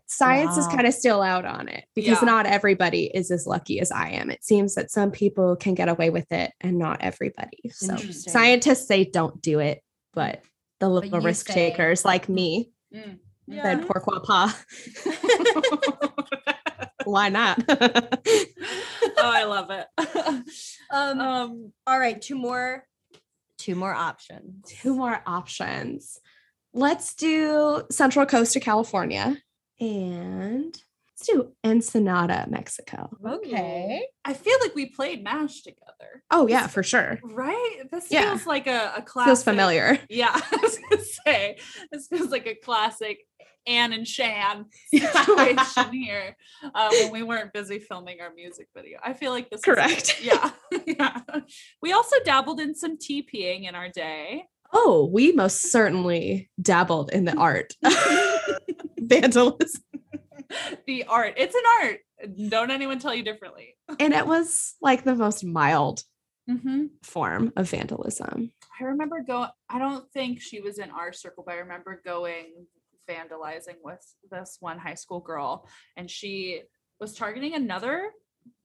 Science 0.06 0.56
is 0.56 0.66
kind 0.66 0.88
of 0.88 0.92
still 0.94 1.22
out 1.22 1.44
on 1.44 1.68
it 1.68 1.84
because 1.94 2.18
Yeah. 2.20 2.26
not 2.26 2.44
everybody 2.46 3.04
is 3.14 3.30
as 3.30 3.46
lucky 3.46 3.78
as 3.80 3.92
I 3.92 4.08
am. 4.10 4.28
It 4.30 4.42
seems 4.44 4.74
that 4.74 4.90
some 4.90 5.12
people 5.12 5.54
can 5.54 5.74
get 5.74 5.88
away 5.88 6.10
with 6.10 6.26
it 6.32 6.50
and 6.60 6.78
not 6.78 7.00
everybody. 7.00 7.70
So 7.70 7.96
scientists 7.96 8.88
say 8.88 9.04
don't 9.04 9.40
do 9.40 9.60
it, 9.60 9.80
but 10.12 10.42
the 10.80 10.88
little 10.88 11.20
you 11.20 11.24
risk 11.24 11.46
say- 11.46 11.54
takers 11.70 12.04
like 12.04 12.28
me 12.28 12.70
Mm. 12.92 13.18
said 13.62 13.86
pourquoi 13.86 14.18
pas? 14.24 14.52
Why 17.04 17.28
not? 17.28 17.62
oh, 17.68 17.76
I 19.18 19.44
love 19.44 19.70
it. 19.70 19.86
Um, 20.92 21.20
um, 21.20 21.72
all 21.86 22.00
right, 22.00 22.20
two 22.20 22.34
more, 22.34 22.84
two 23.60 23.74
more 23.74 23.94
options. 23.94 24.64
Two 24.66 24.94
more 24.94 25.22
options. 25.26 26.18
Let's 26.72 27.14
do 27.14 27.82
Central 27.90 28.26
Coast 28.26 28.56
of 28.56 28.62
California 28.62 29.36
and 29.80 30.76
Let's 31.20 31.26
do 31.26 31.52
Ensenada, 31.64 32.46
Mexico. 32.48 33.10
Okay. 33.26 34.06
I 34.24 34.32
feel 34.32 34.56
like 34.62 34.74
we 34.74 34.86
played 34.86 35.22
MASH 35.22 35.62
together. 35.62 36.22
Oh 36.30 36.46
yeah, 36.46 36.66
for 36.66 36.82
sure. 36.82 37.18
Right? 37.22 37.80
This 37.92 38.10
Yeah. 38.10 38.30
feels 38.30 38.46
like 38.46 38.66
a, 38.66 38.94
a 38.96 39.02
classic. 39.02 39.28
Feels 39.28 39.44
familiar. 39.44 39.98
Yeah, 40.08 40.30
I 40.34 40.56
was 40.62 40.78
gonna 40.78 41.02
say 41.26 41.58
this 41.92 42.06
feels 42.06 42.30
like 42.30 42.46
a 42.46 42.54
classic 42.54 43.26
Anne 43.66 43.92
and 43.92 44.06
Shan 44.08 44.66
situation 44.94 45.92
here 45.92 46.36
uh, 46.74 46.88
when 46.90 47.10
we 47.12 47.22
weren't 47.22 47.52
busy 47.52 47.78
filming 47.78 48.20
our 48.20 48.32
music 48.34 48.68
video. 48.74 48.98
I 49.02 49.12
feel 49.12 49.30
like 49.32 49.50
this. 49.50 49.58
is- 49.60 49.64
Correct. 49.64 50.20
yeah, 50.22 50.50
yeah. 50.86 51.20
We 51.82 51.92
also 51.92 52.16
dabbled 52.24 52.60
in 52.60 52.74
some 52.74 52.96
TPing 52.98 53.68
in 53.68 53.74
our 53.74 53.88
day. 53.88 54.44
Oh, 54.72 55.08
we 55.12 55.32
most 55.32 55.70
certainly 55.72 56.48
dabbled 56.60 57.10
in 57.12 57.24
the 57.24 57.36
art. 57.36 57.74
Vandalism. 58.98 59.82
The 60.86 61.04
art. 61.04 61.34
It's 61.36 61.54
an 61.54 61.62
art. 61.82 61.98
Don't 62.48 62.70
anyone 62.70 62.98
tell 62.98 63.14
you 63.14 63.22
differently. 63.22 63.76
And 63.98 64.12
it 64.12 64.26
was 64.26 64.74
like 64.80 65.04
the 65.04 65.14
most 65.14 65.44
mild 65.44 66.02
Mm-hmm. 66.48 66.86
form 67.04 67.52
of 67.56 67.70
vandalism. 67.70 68.50
I 68.80 68.84
remember 68.84 69.22
going. 69.24 69.50
I 69.68 69.78
don't 69.78 70.10
think 70.10 70.40
she 70.40 70.60
was 70.60 70.78
in 70.80 70.90
our 70.90 71.12
circle, 71.12 71.44
but 71.46 71.54
I 71.54 71.58
remember 71.58 72.00
going 72.04 72.66
vandalizing 73.10 73.76
with 73.82 74.04
this 74.30 74.56
one 74.60 74.78
high 74.78 74.94
school 74.94 75.20
girl, 75.20 75.68
and 75.96 76.10
she 76.10 76.62
was 77.00 77.14
targeting 77.14 77.54
another 77.54 78.10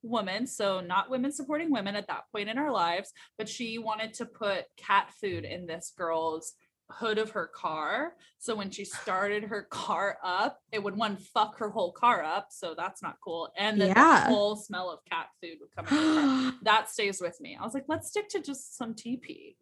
woman. 0.03 0.45
So 0.47 0.79
not 0.81 1.09
women 1.09 1.31
supporting 1.31 1.71
women 1.71 1.95
at 1.95 2.07
that 2.07 2.25
point 2.31 2.49
in 2.49 2.57
our 2.57 2.71
lives, 2.71 3.11
but 3.37 3.49
she 3.49 3.77
wanted 3.77 4.13
to 4.15 4.25
put 4.25 4.65
cat 4.77 5.11
food 5.19 5.43
in 5.45 5.65
this 5.65 5.91
girl's 5.97 6.53
hood 6.91 7.17
of 7.17 7.31
her 7.31 7.47
car. 7.47 8.13
So 8.37 8.55
when 8.55 8.69
she 8.69 8.85
started 8.85 9.43
her 9.45 9.63
car 9.71 10.17
up, 10.23 10.59
it 10.71 10.83
would 10.83 10.95
one 10.95 11.17
fuck 11.17 11.57
her 11.57 11.69
whole 11.71 11.91
car 11.91 12.23
up. 12.23 12.47
So 12.51 12.75
that's 12.77 13.01
not 13.01 13.15
cool. 13.23 13.49
And 13.57 13.81
then 13.81 13.87
Yeah. 13.89 14.19
the 14.27 14.33
whole 14.33 14.55
smell 14.55 14.91
of 14.91 14.99
cat 15.09 15.27
food 15.41 15.57
would 15.61 15.71
come 15.75 15.85
car 15.85 16.53
that 16.63 16.89
stays 16.91 17.19
with 17.19 17.41
me. 17.41 17.57
I 17.59 17.63
was 17.63 17.73
like, 17.73 17.85
let's 17.87 18.09
stick 18.09 18.29
to 18.29 18.39
just 18.41 18.77
some 18.77 18.93
TP 18.93 19.55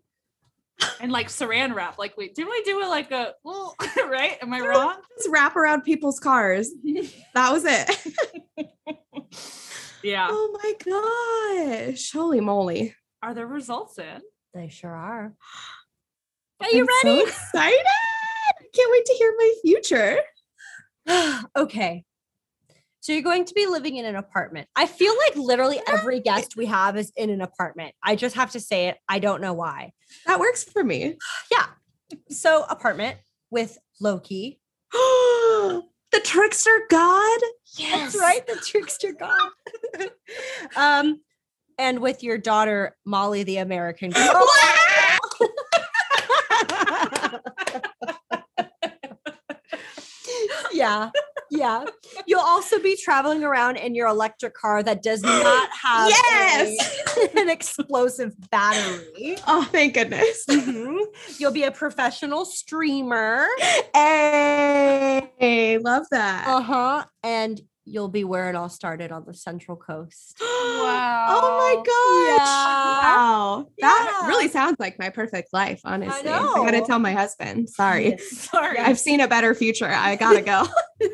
and 1.00 1.12
like 1.12 1.28
saran 1.28 1.76
wrap. 1.76 1.98
Like, 1.98 2.18
wait, 2.18 2.36
didn't 2.36 2.52
we 2.52 2.64
do 2.64 2.82
it 2.82 2.88
like 2.88 3.12
a 3.12 3.34
well, 3.44 3.76
right? 4.10 4.38
Am 4.42 4.54
I 4.54 4.60
wrong? 4.60 4.96
Just 5.18 5.30
wrap 5.30 5.56
around 5.56 5.82
people's 5.82 6.20
cars. 6.20 6.72
That 7.34 7.52
was 7.52 7.66
it. 7.66 7.90
yeah. 10.04 10.28
Oh 10.30 10.60
my 10.62 11.88
gosh. 11.90 12.12
Holy 12.12 12.42
moly. 12.42 12.96
Are 13.24 13.34
there 13.34 13.48
results 13.48 13.98
in? 13.98 14.22
They 14.54 14.70
sure 14.70 14.94
are. 14.94 15.34
Are 16.62 16.70
you 16.70 16.88
ready? 17.04 17.22
So 17.22 17.28
excited. 17.28 17.86
I 17.86 18.66
can't 18.74 18.92
wait 18.92 19.06
to 19.06 19.14
hear 19.14 19.34
my 19.38 19.54
future. 19.64 20.20
okay. 21.58 22.06
So 23.04 23.12
you're 23.12 23.22
going 23.22 23.44
to 23.44 23.54
be 23.54 23.66
living 23.66 23.98
in 23.98 24.06
an 24.06 24.16
apartment. 24.16 24.70
I 24.78 24.86
feel 24.86 25.14
like 25.28 25.36
literally 25.36 25.82
every 25.88 26.22
guest 26.22 26.56
we 26.56 26.68
have 26.68 26.96
is 26.96 27.12
in 27.18 27.30
an 27.30 27.42
apartment. 27.42 27.94
I 28.02 28.16
just 28.16 28.38
have 28.38 28.52
to 28.52 28.62
say 28.62 28.88
it. 28.88 28.98
I 29.10 29.20
don't 29.20 29.42
know 29.42 29.52
why. 29.52 29.92
That 30.26 30.40
works 30.40 30.64
for 30.64 30.86
me. 30.86 31.18
Yeah. 31.52 31.66
So 32.30 32.64
apartment 32.70 33.18
with 33.52 33.78
Loki. 34.00 34.62
the 34.94 35.84
trickster 36.24 36.84
god. 36.90 37.40
That's 37.78 38.18
right, 38.18 38.48
the 38.48 38.56
trickster 38.66 39.12
god. 39.12 39.50
um, 40.78 41.20
and 41.78 42.00
with 42.00 42.24
your 42.24 42.38
daughter 42.38 42.96
Molly, 43.06 43.44
the 43.44 43.58
American 43.58 44.12
girl. 44.12 44.48
yeah, 50.72 51.10
yeah. 51.58 51.86
You'll 52.26 52.40
also 52.42 52.80
be 52.80 52.96
traveling 53.02 53.44
around 53.44 53.78
in 53.78 53.94
your 53.96 54.08
electric 54.08 54.54
car 54.56 54.82
that 54.84 55.04
does 55.04 55.22
not 55.24 55.70
have 55.72 56.12
a- 56.12 57.38
an 57.40 57.50
explosive 57.50 58.34
battery. 58.50 59.38
Oh, 59.48 59.68
thank 59.72 59.94
goodness. 59.94 60.46
Mhm. 60.50 61.06
You'll 61.38 61.52
be 61.52 61.64
a 61.64 61.72
professional 61.72 62.46
streamer. 62.46 63.48
Hey, 63.94 65.78
love 65.80 66.06
that. 66.12 66.48
Uh 66.48 66.62
huh. 66.62 67.06
And 67.24 67.62
you'll 67.86 68.08
be 68.10 68.24
where 68.24 68.50
it 68.50 68.56
all 68.56 68.70
started 68.70 69.12
on 69.12 69.26
the 69.26 69.34
Central 69.34 69.78
Coast. 69.78 70.38
wow. 70.42 71.10
Oh 71.36 71.58
my 71.58 71.76
gosh. 71.76 72.38
Yeah. 72.38 73.16
Wow. 73.16 73.68
That 73.80 74.20
Yeah. 74.22 74.28
really 74.28 74.48
sounds 74.50 74.76
like 74.80 75.00
my 75.00 75.10
perfect 75.10 75.50
life, 75.54 75.82
honestly. 75.86 76.30
I, 76.30 76.40
know. 76.40 76.54
gotta 76.64 76.82
tell 76.82 77.00
my 77.00 77.14
husband. 77.14 77.70
Sorry. 77.70 78.18
Sorry. 78.20 78.78
I've 78.78 79.00
seen 79.00 79.22
a 79.22 79.28
better 79.28 79.56
future. 79.56 79.88
I 79.90 80.16
gotta 80.16 80.42
go. 80.42 80.66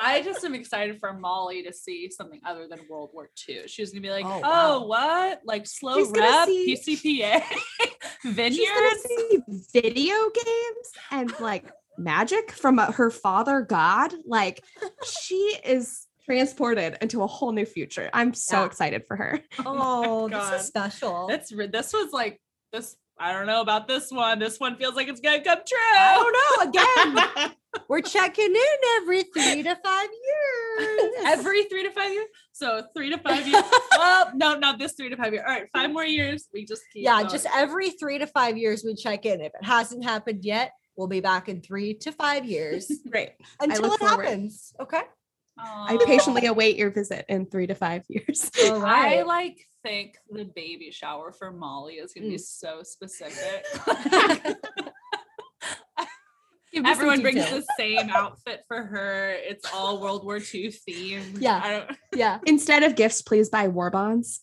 I 0.00 0.20
just 0.22 0.44
am 0.44 0.54
excited 0.54 0.98
for 1.00 1.12
Molly 1.14 1.62
to 1.64 1.72
see 1.72 2.10
something 2.10 2.40
other 2.46 2.68
than 2.68 2.80
World 2.88 3.10
War 3.14 3.30
II. 3.48 3.62
She 3.66 3.82
was 3.82 3.90
gonna 3.90 4.02
be 4.02 4.10
like, 4.10 4.26
Oh, 4.26 4.40
oh, 4.44 4.80
wow. 4.82 4.86
what? 4.86 5.40
Like 5.44 5.66
SLO 5.66 5.96
She's 5.98 6.10
rep, 6.10 6.46
see- 6.46 6.76
PCPA, 6.76 7.42
She's 8.22 8.32
vineyards. 8.34 8.66
gonna 8.74 8.98
see 8.98 9.38
video 9.72 10.14
games 10.34 10.90
and 11.10 11.40
like 11.40 11.70
magic 11.98 12.52
from 12.52 12.78
uh, 12.78 12.92
her 12.92 13.10
father 13.10 13.62
god. 13.62 14.12
Like 14.26 14.62
she 15.04 15.36
is 15.64 16.05
transported 16.26 16.98
into 17.00 17.22
a 17.22 17.26
whole 17.26 17.52
new 17.52 17.64
future. 17.64 18.10
I'm 18.12 18.34
so 18.34 18.60
Yeah. 18.60 18.66
excited 18.66 19.04
for 19.06 19.16
her. 19.16 19.40
Oh, 19.64 20.28
this 20.32 20.60
is 20.62 20.66
special. 20.66 21.26
That's 21.28 21.50
this 21.50 21.92
was 21.92 22.12
like 22.12 22.40
this. 22.72 22.96
I 23.18 23.32
don't 23.32 23.46
know 23.46 23.62
about 23.62 23.88
this 23.88 24.10
one. 24.12 24.38
This 24.38 24.60
one 24.60 24.76
feels 24.76 24.94
like 24.94 25.08
it's 25.08 25.20
gonna 25.20 25.42
come 25.42 25.58
true. 25.66 25.78
I 25.96 26.14
don't 26.60 26.74
know. 26.74 27.38
Again, 27.40 27.52
we're 27.88 28.02
checking 28.02 28.44
in 28.54 28.78
every 29.00 29.22
three 29.22 29.62
to 29.62 29.74
five 29.82 30.08
years. 30.28 31.12
Every 31.24 31.64
three 31.64 31.84
to 31.84 31.90
five 31.92 32.12
years. 32.12 32.26
So 32.52 32.82
three 32.94 33.08
to 33.10 33.16
five 33.18 33.46
years. 33.48 33.64
well, 33.96 34.32
no, 34.34 34.58
not 34.58 34.78
this 34.78 34.92
three 34.92 35.08
to 35.08 35.16
five 35.16 35.32
years. 35.32 35.44
All 35.48 35.54
right, 35.54 35.66
five 35.72 35.90
more 35.92 36.04
years. 36.04 36.48
We 36.52 36.66
just 36.66 36.82
keep 36.92 37.04
yeah, 37.04 37.18
going. 37.20 37.30
just 37.30 37.46
every 37.54 37.90
three 37.90 38.18
to 38.18 38.26
five 38.26 38.58
years 38.58 38.84
we 38.84 38.94
check 38.94 39.24
in. 39.24 39.40
If 39.40 39.52
it 39.54 39.64
hasn't 39.64 40.04
happened 40.04 40.44
yet, 40.44 40.72
we'll 40.96 41.08
be 41.08 41.20
back 41.20 41.48
in 41.48 41.62
three 41.62 41.94
to 41.94 42.12
five 42.12 42.44
years 42.44 42.90
Great. 43.10 43.30
until 43.60 43.92
it 43.94 43.98
forward. 43.98 44.26
happens. 44.26 44.74
Okay. 44.78 45.00
I 45.58 45.98
patiently 46.04 46.46
await 46.46 46.76
your 46.76 46.90
visit 46.90 47.24
in 47.28 47.46
three 47.46 47.66
to 47.68 47.74
five 47.74 48.04
years. 48.08 48.50
All 48.64 48.84
I 48.86 49.22
like 49.22 49.58
think 49.82 50.16
the 50.30 50.44
baby 50.44 50.90
shower 50.90 51.32
for 51.32 51.50
Molly 51.52 51.94
is 51.94 52.12
gonna 52.12 52.28
be 52.28 52.34
Mm. 52.36 52.40
so 52.40 52.82
specific. 52.82 53.64
Give 56.72 56.82
me 56.82 56.90
some 56.90 56.98
Everyone 56.98 57.22
brings 57.22 57.48
the 57.48 57.64
same 57.78 58.10
outfit 58.10 58.64
for 58.68 58.82
her. 58.82 59.30
It's 59.38 59.72
all 59.72 59.98
World 60.00 60.24
War 60.24 60.36
II 60.36 60.68
themed. 60.68 61.40
Yeah. 61.40 61.60
I 61.64 61.70
don't, 61.70 61.98
Yeah. 62.14 62.38
Instead 62.46 62.82
of 62.82 62.96
gifts, 62.96 63.22
please 63.22 63.48
buy 63.48 63.68
war 63.68 63.88
bonds. 63.90 64.42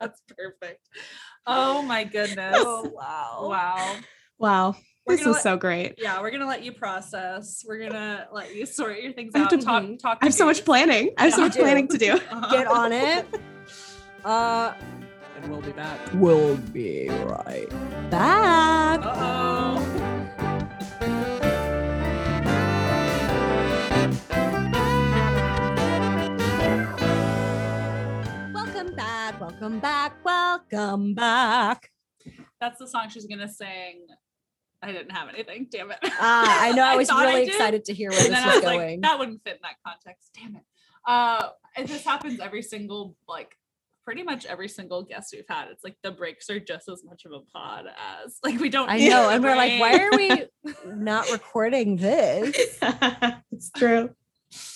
that's 0.00 0.20
perfect. 0.36 0.88
Oh 1.46 1.82
my 1.82 2.04
goodness. 2.04 2.56
oh 2.58 2.90
wow. 2.92 3.46
Wow. 3.48 3.96
Wow. 4.38 4.76
We're 5.06 5.16
This 5.16 5.24
gonna 5.24 5.34
let- 5.34 5.42
so 5.42 5.56
great. 5.58 5.94
Yeah, 5.98 6.20
we're 6.22 6.30
gonna 6.30 6.46
let 6.46 6.62
you 6.64 6.72
process. 6.72 7.62
We're 7.66 7.78
gonna 7.88 8.26
let 8.32 8.54
you 8.54 8.64
sort 8.64 9.00
your 9.00 9.12
things 9.12 9.32
I 9.34 9.38
have 9.40 9.46
out. 9.52 9.60
to- 9.60 9.64
talk, 9.66 9.98
talk. 9.98 10.18
I 10.22 10.26
have 10.26 10.34
so 10.34 10.46
much 10.46 10.64
planning. 10.64 11.10
I 11.18 11.24
have 11.24 11.34
so 11.34 11.42
much 11.42 11.54
planning 11.56 11.88
to 11.88 11.98
do. 11.98 12.12
Uh-huh. 12.14 12.50
Get 12.50 12.66
on 12.66 12.92
it. 12.92 13.26
Uh 14.24 14.72
and 15.36 15.50
we'll 15.50 15.60
be 15.60 15.72
back. 15.72 15.98
we'll 16.14 16.56
be 16.56 17.10
right 17.10 17.68
back. 18.10 19.04
Uh 19.04 19.12
oh. 19.14 20.94
Welcome 28.52 28.94
back. 28.94 29.40
Welcome 29.40 29.80
back. 29.80 30.24
Welcome 30.24 31.14
back. 31.14 31.90
That's 32.60 32.78
the 32.78 32.86
song 32.86 33.08
she's 33.10 33.26
gonna 33.26 33.48
sing. 33.48 34.06
I 34.84 34.92
didn't 34.92 35.12
have 35.12 35.28
anything. 35.28 35.68
Damn 35.70 35.90
it. 35.90 35.98
Ah, 36.04 36.62
I 36.62 36.72
know. 36.72 36.84
I 36.92 36.96
was 36.96 37.08
thought 37.08 37.24
really 37.24 37.46
did, 37.46 37.54
excited 37.54 37.84
to 37.86 37.94
hear 37.94 38.10
where 38.10 38.18
And 38.20 38.32
this 38.32 38.34
then 38.38 38.46
was 38.46 38.52
I 38.52 38.56
was 38.56 38.64
like, 38.64 38.78
going. 38.80 39.00
that 39.00 39.18
wouldn't 39.18 39.42
fit 39.42 39.54
in 39.54 39.60
that 39.62 39.76
context. 39.84 40.30
Damn 40.34 40.56
it. 40.56 40.62
Uh, 41.06 41.48
and 41.76 41.88
this 41.88 42.04
happens 42.04 42.40
every 42.40 42.62
single 42.62 43.16
like 43.28 43.56
pretty 44.04 44.22
much 44.22 44.44
every 44.44 44.68
single 44.68 45.02
guest 45.02 45.32
we've 45.34 45.44
had. 45.48 45.68
It's 45.70 45.82
like 45.84 45.96
the 46.02 46.10
breaks 46.10 46.50
are 46.50 46.60
just 46.60 46.88
as 46.88 47.02
much 47.04 47.24
of 47.24 47.32
a 47.32 47.40
pod 47.40 47.86
as 48.24 48.38
like 48.44 48.60
we 48.60 48.68
don't. 48.68 48.88
I 48.90 48.98
know. 48.98 49.30
And 49.30 49.42
we're 49.42 49.56
like, 49.56 49.80
why 49.80 49.98
are 49.98 50.10
we 50.16 50.44
not 50.94 51.30
recording 51.30 51.96
this? 51.96 52.78
it's 53.52 53.70
true. 53.76 54.10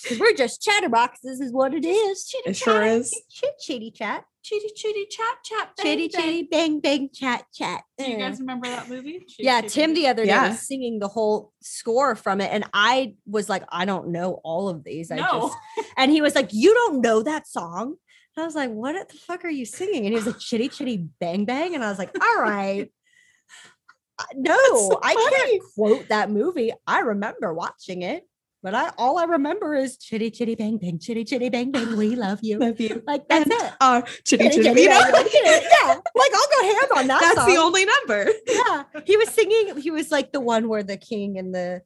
Because 0.03 0.19
we're 0.19 0.33
just 0.33 0.61
chatterboxes, 0.67 1.39
is 1.41 1.53
what 1.53 1.73
it 1.73 1.85
is. 1.85 2.25
Chitty 2.27 2.49
It 2.49 2.55
sure 2.57 2.81
chat. 2.81 2.87
is. 2.97 3.21
Chit 3.29 3.53
chitty 3.59 3.91
chat. 3.91 4.25
Chitty 4.43 4.69
chitty 4.75 5.05
chat 5.09 5.35
chat? 5.43 5.69
bang, 5.77 5.85
Chitty 5.85 6.07
bang. 6.09 6.21
chitty 6.25 6.43
bang 6.49 6.79
bang 6.79 7.09
chat 7.13 7.45
chat. 7.53 7.83
Do 7.97 8.05
you 8.09 8.17
guys 8.17 8.39
remember 8.39 8.67
that 8.67 8.89
movie? 8.89 9.19
Chitty 9.27 9.43
yeah, 9.43 9.61
Chitty 9.61 9.73
Tim 9.73 9.93
the 9.93 10.07
other 10.07 10.23
day 10.23 10.29
Yeah. 10.29 10.49
was 10.49 10.59
singing 10.61 10.99
the 10.99 11.07
whole 11.07 11.53
score 11.61 12.15
from 12.15 12.41
it, 12.41 12.49
and 12.51 12.63
I 12.73 13.15
was 13.25 13.49
like, 13.49 13.63
I 13.69 13.85
don't 13.85 14.09
know 14.09 14.39
all 14.43 14.69
of 14.69 14.83
these. 14.83 15.11
I 15.11 15.17
No. 15.17 15.49
just 15.49 15.57
and 15.97 16.11
he 16.11 16.21
was 16.21 16.35
like, 16.35 16.49
You 16.53 16.73
don't 16.73 17.01
know 17.01 17.21
that 17.23 17.47
song? 17.47 17.95
And 18.35 18.43
I 18.43 18.45
was 18.45 18.55
like, 18.55 18.71
What 18.71 19.09
the 19.09 19.15
fuck 19.17 19.43
are 19.45 19.49
you 19.49 19.65
singing? 19.65 20.05
And 20.05 20.13
he 20.13 20.15
was 20.15 20.25
like, 20.25 20.39
Chitty 20.39 20.69
Chitty 20.69 21.07
Bang 21.19 21.45
Bang. 21.45 21.75
And 21.75 21.83
I 21.83 21.89
was 21.89 21.99
like, 21.99 22.11
All 22.21 22.35
right. 22.41 22.91
Uh, 24.17 24.23
No, 24.35 24.55
so 24.75 24.99
I 25.03 25.13
can't 25.15 25.61
quote 25.75 26.09
that 26.09 26.29
movie. 26.31 26.71
I 26.87 26.99
remember 26.99 27.53
watching 27.53 28.01
it. 28.01 28.23
But 28.61 28.75
I 28.75 28.91
all 28.97 29.17
I 29.17 29.23
remember 29.23 29.73
is 29.73 29.97
chitty 29.97 30.31
chitty 30.31 30.55
bang 30.55 30.77
bang, 30.77 30.99
chitty 30.99 31.23
chitty 31.23 31.49
bang 31.49 31.71
bang, 31.71 31.95
we 31.95 32.15
love 32.15 32.39
you. 32.41 32.59
Love 32.59 32.79
you. 32.79 33.01
Like 33.07 33.27
that's 33.29 33.45
And 33.49 33.53
it. 33.53 33.73
our 33.79 34.01
chitty 34.25 34.43
Chitty, 34.49 34.49
chitty 34.49 34.63
chitty, 34.63 34.87
bang 34.87 35.27
yeah, 35.33 35.87
like 36.15 36.31
I'll 36.33 36.61
go 36.61 36.63
ham 36.63 36.97
on 36.97 37.07
that. 37.07 37.21
That's 37.35 37.45
the 37.45 37.55
only 37.57 37.85
number. 37.85 38.29
yeah. 38.47 38.83
He 39.05 39.15
was 39.15 39.29
singing, 39.29 39.77
he 39.77 39.91
was 39.91 40.11
like 40.11 40.31
the 40.33 40.41
one 40.41 40.67
where 40.67 40.83
the 40.83 40.97
king 40.97 41.37
and 41.37 41.55
the 41.55 41.81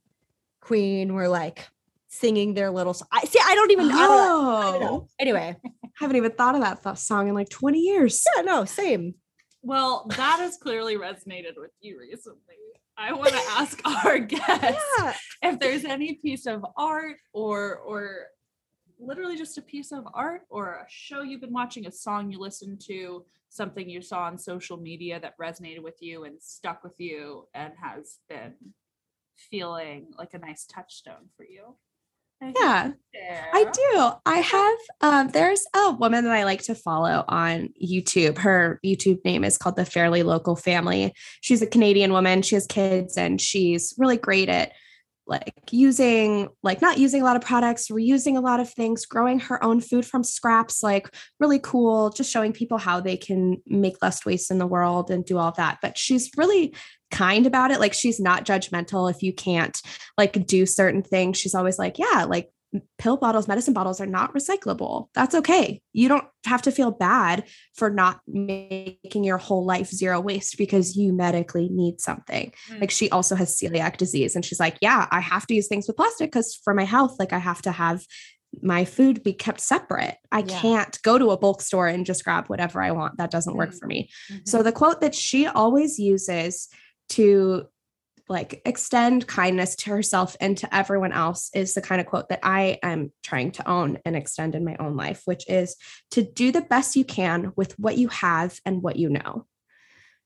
queen 0.61 1.13
were 1.13 1.27
like 1.27 1.67
singing 2.07 2.53
their 2.55 2.71
little 2.71 2.93
song. 2.95 3.07
I 3.11 3.21
see, 3.25 3.39
I 3.43 3.53
don't 3.53 3.71
even 3.71 3.91
I 3.91 3.97
don't. 3.97 4.01
I 4.01 4.71
don't 4.71 4.81
know. 4.81 4.87
Oh, 4.89 5.07
Anyway, 5.19 5.55
haven't 5.99 6.15
even 6.15 6.31
thought 6.31 6.55
of 6.55 6.61
that 6.61 6.81
th- 6.83 6.97
song 6.97 7.27
in 7.27 7.35
like 7.35 7.49
20 7.49 7.79
years. 7.79 8.23
yeah, 8.35 8.41
no, 8.41 8.65
same. 8.65 9.13
Well, 9.61 10.05
that 10.09 10.39
has 10.39 10.57
clearly 10.57 10.95
resonated 10.95 11.53
with 11.55 11.71
you 11.81 11.99
recently. 11.99 12.39
I 13.03 13.11
want 13.13 13.31
to 13.31 13.41
ask 13.51 13.81
our 14.05 14.17
guests 14.19 14.83
Yeah. 14.99 15.13
if 15.41 15.59
there's 15.59 15.83
any 15.85 16.15
piece 16.15 16.45
of 16.45 16.65
art 16.77 17.17
or 17.33 17.77
or 17.79 18.27
literally 18.99 19.35
just 19.35 19.57
a 19.57 19.61
piece 19.61 19.91
of 19.91 20.07
art 20.13 20.43
or 20.49 20.65
a 20.75 20.85
show 20.87 21.21
you've 21.21 21.41
been 21.41 21.51
watching, 21.51 21.85
a 21.87 21.91
song 21.91 22.31
you 22.31 22.39
listened 22.39 22.79
to, 22.87 23.25
something 23.49 23.89
you 23.89 24.01
saw 24.01 24.23
on 24.23 24.37
social 24.37 24.77
media 24.77 25.19
that 25.19 25.37
resonated 25.37 25.83
with 25.83 25.97
you 26.01 26.23
and 26.23 26.41
stuck 26.41 26.83
with 26.83 26.97
you 26.99 27.47
and 27.53 27.73
has 27.81 28.19
been 28.29 28.53
feeling 29.35 30.07
like 30.17 30.33
a 30.33 30.37
nice 30.39 30.65
touchstone 30.65 31.27
for 31.35 31.43
you. 31.43 31.75
Yeah. 32.59 32.91
I 33.53 33.65
do. 33.65 34.11
I 34.25 34.37
have 34.37 34.77
um 35.01 35.29
there's 35.29 35.65
a 35.75 35.91
woman 35.91 36.23
that 36.23 36.33
I 36.33 36.43
like 36.43 36.63
to 36.63 36.75
follow 36.75 37.23
on 37.27 37.69
YouTube. 37.81 38.37
Her 38.39 38.79
YouTube 38.83 39.23
name 39.23 39.43
is 39.43 39.57
called 39.57 39.75
the 39.75 39.85
Fairly 39.85 40.23
Local 40.23 40.55
Family. 40.55 41.13
She's 41.41 41.61
a 41.61 41.67
Canadian 41.67 42.11
woman. 42.11 42.41
She 42.41 42.55
has 42.55 42.65
kids 42.67 43.17
and 43.17 43.39
she's 43.39 43.93
really 43.97 44.17
great 44.17 44.49
at 44.49 44.73
like 45.25 45.53
using 45.71 46.49
like 46.63 46.81
not 46.81 46.97
using 46.97 47.21
a 47.21 47.25
lot 47.25 47.35
of 47.35 47.41
products, 47.41 47.89
reusing 47.89 48.37
a 48.37 48.41
lot 48.41 48.59
of 48.59 48.69
things, 48.69 49.05
growing 49.05 49.39
her 49.39 49.63
own 49.63 49.79
food 49.79 50.05
from 50.05 50.23
scraps, 50.23 50.83
like 50.83 51.09
really 51.39 51.59
cool, 51.59 52.09
just 52.09 52.31
showing 52.31 52.51
people 52.51 52.77
how 52.77 52.99
they 52.99 53.15
can 53.15 53.61
make 53.65 53.95
less 54.01 54.25
waste 54.25 54.51
in 54.51 54.57
the 54.57 54.67
world 54.67 55.09
and 55.09 55.25
do 55.25 55.37
all 55.37 55.53
that. 55.57 55.79
But 55.81 55.97
she's 55.97 56.29
really 56.35 56.75
kind 57.11 57.45
about 57.45 57.71
it. 57.71 57.79
Like 57.79 57.93
she's 57.93 58.19
not 58.19 58.45
judgmental 58.45 59.09
if 59.09 59.21
you 59.21 59.33
can't 59.33 59.79
like 60.17 60.45
do 60.45 60.65
certain 60.65 61.03
things. 61.03 61.37
She's 61.37 61.55
always 61.55 61.79
like, 61.79 61.97
yeah, 61.99 62.25
like 62.27 62.49
pill 62.97 63.17
bottles, 63.17 63.47
medicine 63.47 63.73
bottles 63.73 64.01
are 64.01 64.05
not 64.05 64.33
recyclable. 64.33 65.07
That's 65.13 65.35
okay. 65.35 65.81
You 65.93 66.07
don't 66.07 66.25
have 66.45 66.61
to 66.63 66.71
feel 66.71 66.91
bad 66.91 67.43
for 67.75 67.89
not 67.89 68.19
making 68.27 69.23
your 69.23 69.37
whole 69.37 69.65
life 69.65 69.89
zero 69.89 70.19
waste 70.19 70.57
because 70.57 70.95
you 70.95 71.13
medically 71.13 71.69
need 71.69 72.01
something. 72.01 72.51
Mm. 72.71 72.81
Like 72.81 72.91
she 72.91 73.09
also 73.09 73.35
has 73.35 73.57
celiac 73.57 73.97
disease 73.97 74.35
and 74.35 74.43
she's 74.43 74.59
like, 74.59 74.77
yeah, 74.81 75.07
I 75.11 75.19
have 75.19 75.45
to 75.47 75.53
use 75.55 75.67
things 75.67 75.87
with 75.87 75.97
plastic 75.97 76.31
because 76.31 76.55
for 76.63 76.73
my 76.73 76.85
health, 76.85 77.15
like 77.19 77.33
I 77.33 77.39
have 77.39 77.61
to 77.63 77.71
have 77.71 78.05
my 78.61 78.85
food 78.85 79.23
be 79.23 79.33
kept 79.33 79.59
separate. 79.59 80.15
I 80.31 80.39
Yeah. 80.39 80.59
can't 80.59 81.01
go 81.01 81.17
to 81.17 81.31
a 81.31 81.37
bulk 81.37 81.61
store 81.61 81.87
and 81.87 82.05
just 82.05 82.23
grab 82.23 82.47
whatever 82.47 82.81
I 82.83 82.91
want. 82.91 83.17
That 83.17 83.31
doesn't 83.31 83.55
work 83.57 83.71
Mm. 83.71 83.79
for 83.79 83.87
me. 83.87 84.09
Mhm. 84.31 84.47
So 84.47 84.61
the 84.61 84.71
quote 84.71 85.01
that 85.01 85.15
she 85.15 85.47
always 85.47 85.97
uses 85.97 86.69
to 87.09 87.65
like 88.29 88.61
extend 88.65 89.27
kindness 89.27 89.75
to 89.75 89.91
herself 89.91 90.35
and 90.39 90.57
to 90.57 90.75
everyone 90.75 91.11
else 91.11 91.49
is 91.53 91.73
the 91.73 91.81
kind 91.81 91.99
of 91.99 92.07
quote 92.07 92.29
that 92.29 92.39
I 92.43 92.79
am 92.81 93.11
trying 93.21 93.51
to 93.53 93.69
own 93.69 93.99
and 94.05 94.15
extend 94.15 94.55
in 94.55 94.63
my 94.63 94.75
own 94.79 94.95
life, 94.95 95.21
which 95.25 95.49
is 95.49 95.75
to 96.11 96.23
do 96.23 96.51
the 96.51 96.61
best 96.61 96.95
you 96.95 97.03
can 97.03 97.51
with 97.55 97.77
what 97.77 97.97
you 97.97 98.07
have 98.09 98.59
and 98.65 98.81
what 98.81 98.95
you 98.95 99.09
know. 99.09 99.45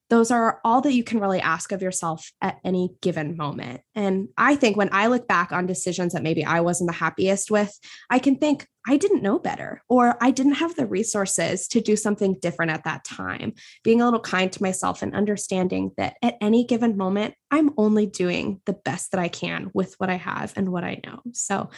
Those 0.09 0.31
are 0.31 0.59
all 0.63 0.81
that 0.81 0.93
you 0.93 1.03
can 1.03 1.19
really 1.19 1.41
ask 1.41 1.71
of 1.71 1.81
yourself 1.81 2.31
at 2.41 2.59
any 2.63 2.91
given 3.01 3.35
moment. 3.35 3.81
And 3.95 4.29
I 4.37 4.55
think 4.55 4.77
when 4.77 4.89
I 4.91 5.07
look 5.07 5.27
back 5.27 5.51
on 5.51 5.65
decisions 5.65 6.13
that 6.13 6.23
maybe 6.23 6.45
I 6.45 6.61
wasn't 6.61 6.89
the 6.89 6.95
happiest 6.97 7.51
with, 7.51 7.77
I 8.09 8.19
can 8.19 8.37
think 8.37 8.67
I 8.87 8.95
didn't 8.95 9.21
know 9.21 9.37
better 9.37 9.83
or 9.89 10.17
I 10.21 10.31
didn't 10.31 10.53
have 10.53 10.75
the 10.75 10.87
resources 10.87 11.67
to 11.69 11.81
do 11.81 11.97
something 11.97 12.37
different 12.41 12.71
at 12.71 12.85
that 12.85 13.03
time 13.03 13.53
being 13.83 14.01
a 14.01 14.05
little 14.05 14.21
kind 14.21 14.49
to 14.53 14.63
myself 14.63 15.01
and 15.01 15.13
understanding 15.13 15.91
that 15.97 16.15
at 16.21 16.37
any 16.39 16.63
given 16.63 16.95
moment, 16.95 17.33
I'm 17.51 17.71
only 17.77 18.05
doing 18.05 18.61
the 18.65 18.73
best 18.73 19.11
that 19.11 19.19
I 19.19 19.27
can 19.27 19.71
with 19.73 19.95
what 19.97 20.09
I 20.09 20.15
have 20.15 20.53
and 20.55 20.71
what 20.71 20.85
I 20.85 21.01
know. 21.05 21.19
So 21.33 21.69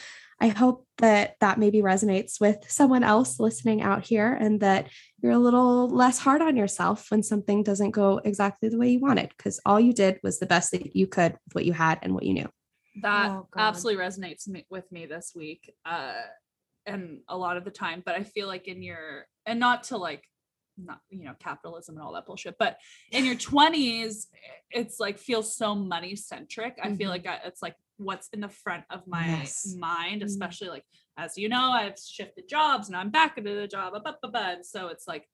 I 0.42 0.48
hope 0.50 0.86
that 1.00 1.36
that 1.40 1.60
maybe 1.60 1.82
resonates 1.82 2.40
with 2.40 2.58
someone 2.70 3.04
else 3.04 3.40
listening 3.40 3.82
out 3.82 4.06
here 4.06 4.34
and 4.34 4.60
that 4.62 4.90
you're 5.22 5.34
a 5.34 5.38
little 5.40 5.90
less 5.90 6.20
hard 6.20 6.42
on 6.42 6.56
yourself 6.56 7.08
when 7.10 7.24
something 7.24 7.64
doesn't 7.64 7.92
go 7.92 8.22
exactly 8.24 8.70
the 8.70 8.78
way 8.78 8.90
you 8.90 9.00
wanted 9.00 9.32
because 9.38 9.60
all 9.66 9.80
you 9.80 9.94
did 9.94 10.20
was 10.24 10.40
the 10.40 10.46
best 10.46 10.72
that 10.72 10.96
you 10.96 11.08
could 11.08 11.34
with 11.34 11.56
what 11.56 11.66
you 11.66 11.74
had 11.74 12.00
and 12.02 12.14
what 12.14 12.24
you 12.24 12.34
knew. 12.34 12.50
that 13.02 13.32
Oh, 13.32 13.48
absolutely 13.58 14.04
resonates 14.04 14.48
me, 14.48 14.66
with 14.70 14.90
me 14.92 15.06
this 15.06 15.34
week 15.36 15.74
uh 15.86 16.14
and 16.86 17.20
a 17.28 17.38
lot 17.38 17.58
of 17.58 17.66
the 17.66 17.72
time 17.72 18.02
but 18.06 18.16
i 18.16 18.24
feel 18.24 18.48
like 18.48 18.68
in 18.68 18.82
your 18.82 19.26
and 19.46 19.60
not 19.60 19.84
to 19.84 19.98
like 19.98 20.24
not 20.86 21.00
you 21.10 21.24
know 21.24 21.34
capitalism 21.40 21.96
and 21.96 22.04
all 22.04 22.14
that 22.14 22.26
bullshit 22.26 22.56
but 22.60 22.78
in 23.12 23.26
your 23.26 23.36
20s 23.36 24.28
it's 24.72 25.00
like 25.00 25.18
feels 25.18 25.56
so 25.56 25.76
money 25.76 26.16
centric 26.16 26.78
i 26.82 26.96
feel 26.96 27.08
Mhm. 27.10 27.12
like 27.12 27.28
I, 27.28 27.40
it's 27.46 27.62
like 27.62 27.76
what's 27.98 28.30
in 28.30 28.40
the 28.42 28.50
front 28.50 28.86
of 28.90 29.06
my 29.08 29.26
Yes. 29.26 29.76
mind 29.78 30.22
Mm. 30.22 30.26
especially 30.26 30.70
like 30.70 30.86
as 31.18 31.38
you 31.38 31.50
know 31.50 31.72
i've 31.72 31.98
shifted 32.00 32.48
jobs 32.48 32.88
and 32.88 32.96
i'm 32.96 33.10
back 33.10 33.38
into 33.38 33.54
the 33.56 33.68
job 33.68 33.92
blah, 33.92 34.00
blah, 34.22 34.30
blah, 34.32 34.52
and 34.52 34.66
so 34.66 34.88
it's 34.88 35.08
like 35.08 35.28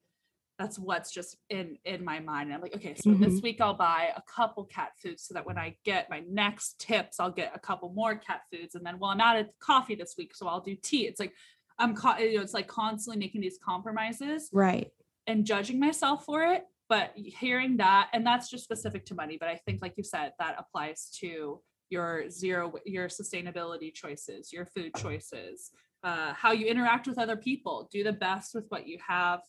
that's 0.58 0.80
what's 0.80 1.12
just 1.12 1.36
in 1.50 1.78
in 1.84 2.06
my 2.06 2.22
mind. 2.22 2.44
And 2.48 2.54
I'm 2.54 2.62
like, 2.62 2.74
okay, 2.78 2.96
so 2.96 3.14
this 3.16 3.42
week 3.42 3.60
I'll 3.60 3.74
buy 3.74 4.14
a 4.16 4.22
couple 4.22 4.64
cat 4.64 4.92
foods 5.04 5.24
so 5.28 5.34
that 5.34 5.46
when 5.46 5.58
I 5.58 5.76
get 5.84 6.10
my 6.10 6.22
next 6.30 6.80
tips, 6.80 7.20
I'll 7.20 7.30
get 7.30 7.52
a 7.54 7.60
couple 7.60 7.90
more 7.90 8.16
cat 8.16 8.44
foods. 8.50 8.74
And 8.74 8.86
then 8.86 8.98
well, 8.98 9.12
I'm 9.12 9.20
out 9.20 9.38
of 9.38 9.48
coffee 9.60 9.96
this 9.96 10.16
week, 10.18 10.34
so 10.34 10.48
I'll 10.48 10.62
do 10.62 10.74
tea. 10.82 11.08
It's 11.08 11.20
like 11.20 11.34
I'm 11.78 11.94
co- 11.94 12.16
you 12.20 12.38
know, 12.38 12.42
it's 12.42 12.54
like 12.54 12.70
constantly 12.70 13.20
making 13.20 13.42
these 13.42 13.60
compromises 13.62 14.50
Right. 14.54 14.94
And 15.28 15.46
judging 15.46 15.80
myself 15.80 16.26
for 16.26 16.44
it. 16.44 16.64
But 16.88 17.14
hearing 17.16 17.78
that, 17.78 18.10
and 18.14 18.26
that's 18.26 18.50
just 18.50 18.64
specific 18.64 19.06
to 19.08 19.16
money, 19.16 19.38
but 19.40 19.50
I 19.50 19.56
think, 19.66 19.82
like 19.82 19.94
you 19.98 20.04
said, 20.04 20.34
that 20.38 20.56
applies 20.60 21.10
to 21.22 21.60
your 21.90 22.30
zero, 22.30 22.74
your 22.86 23.08
sustainability 23.08 23.94
choices, 23.94 24.54
your 24.54 24.66
food 24.68 24.94
choices, 24.96 25.72
uh, 26.04 26.34
how 26.34 26.52
you 26.52 26.68
interact 26.68 27.08
with 27.08 27.18
other 27.18 27.38
people. 27.38 27.90
Do 27.92 28.04
the 28.04 28.14
best 28.14 28.54
with 28.54 28.66
what 28.70 28.88
you 28.88 29.00
have. 29.08 29.42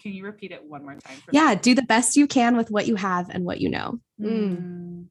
Can 0.00 0.12
you 0.12 0.24
repeat 0.24 0.50
it 0.50 0.62
one 0.62 0.82
more 0.82 0.92
time? 0.92 1.16
For 1.24 1.30
me? 1.32 1.38
Yeah. 1.38 1.54
Do 1.54 1.74
the 1.74 1.82
best 1.82 2.16
you 2.16 2.26
can 2.26 2.56
with 2.56 2.70
what 2.70 2.86
you 2.86 2.96
have 2.96 3.30
and 3.30 3.44
what 3.44 3.60
you 3.60 3.70
know. 3.70 4.00
Mm. 4.20 5.06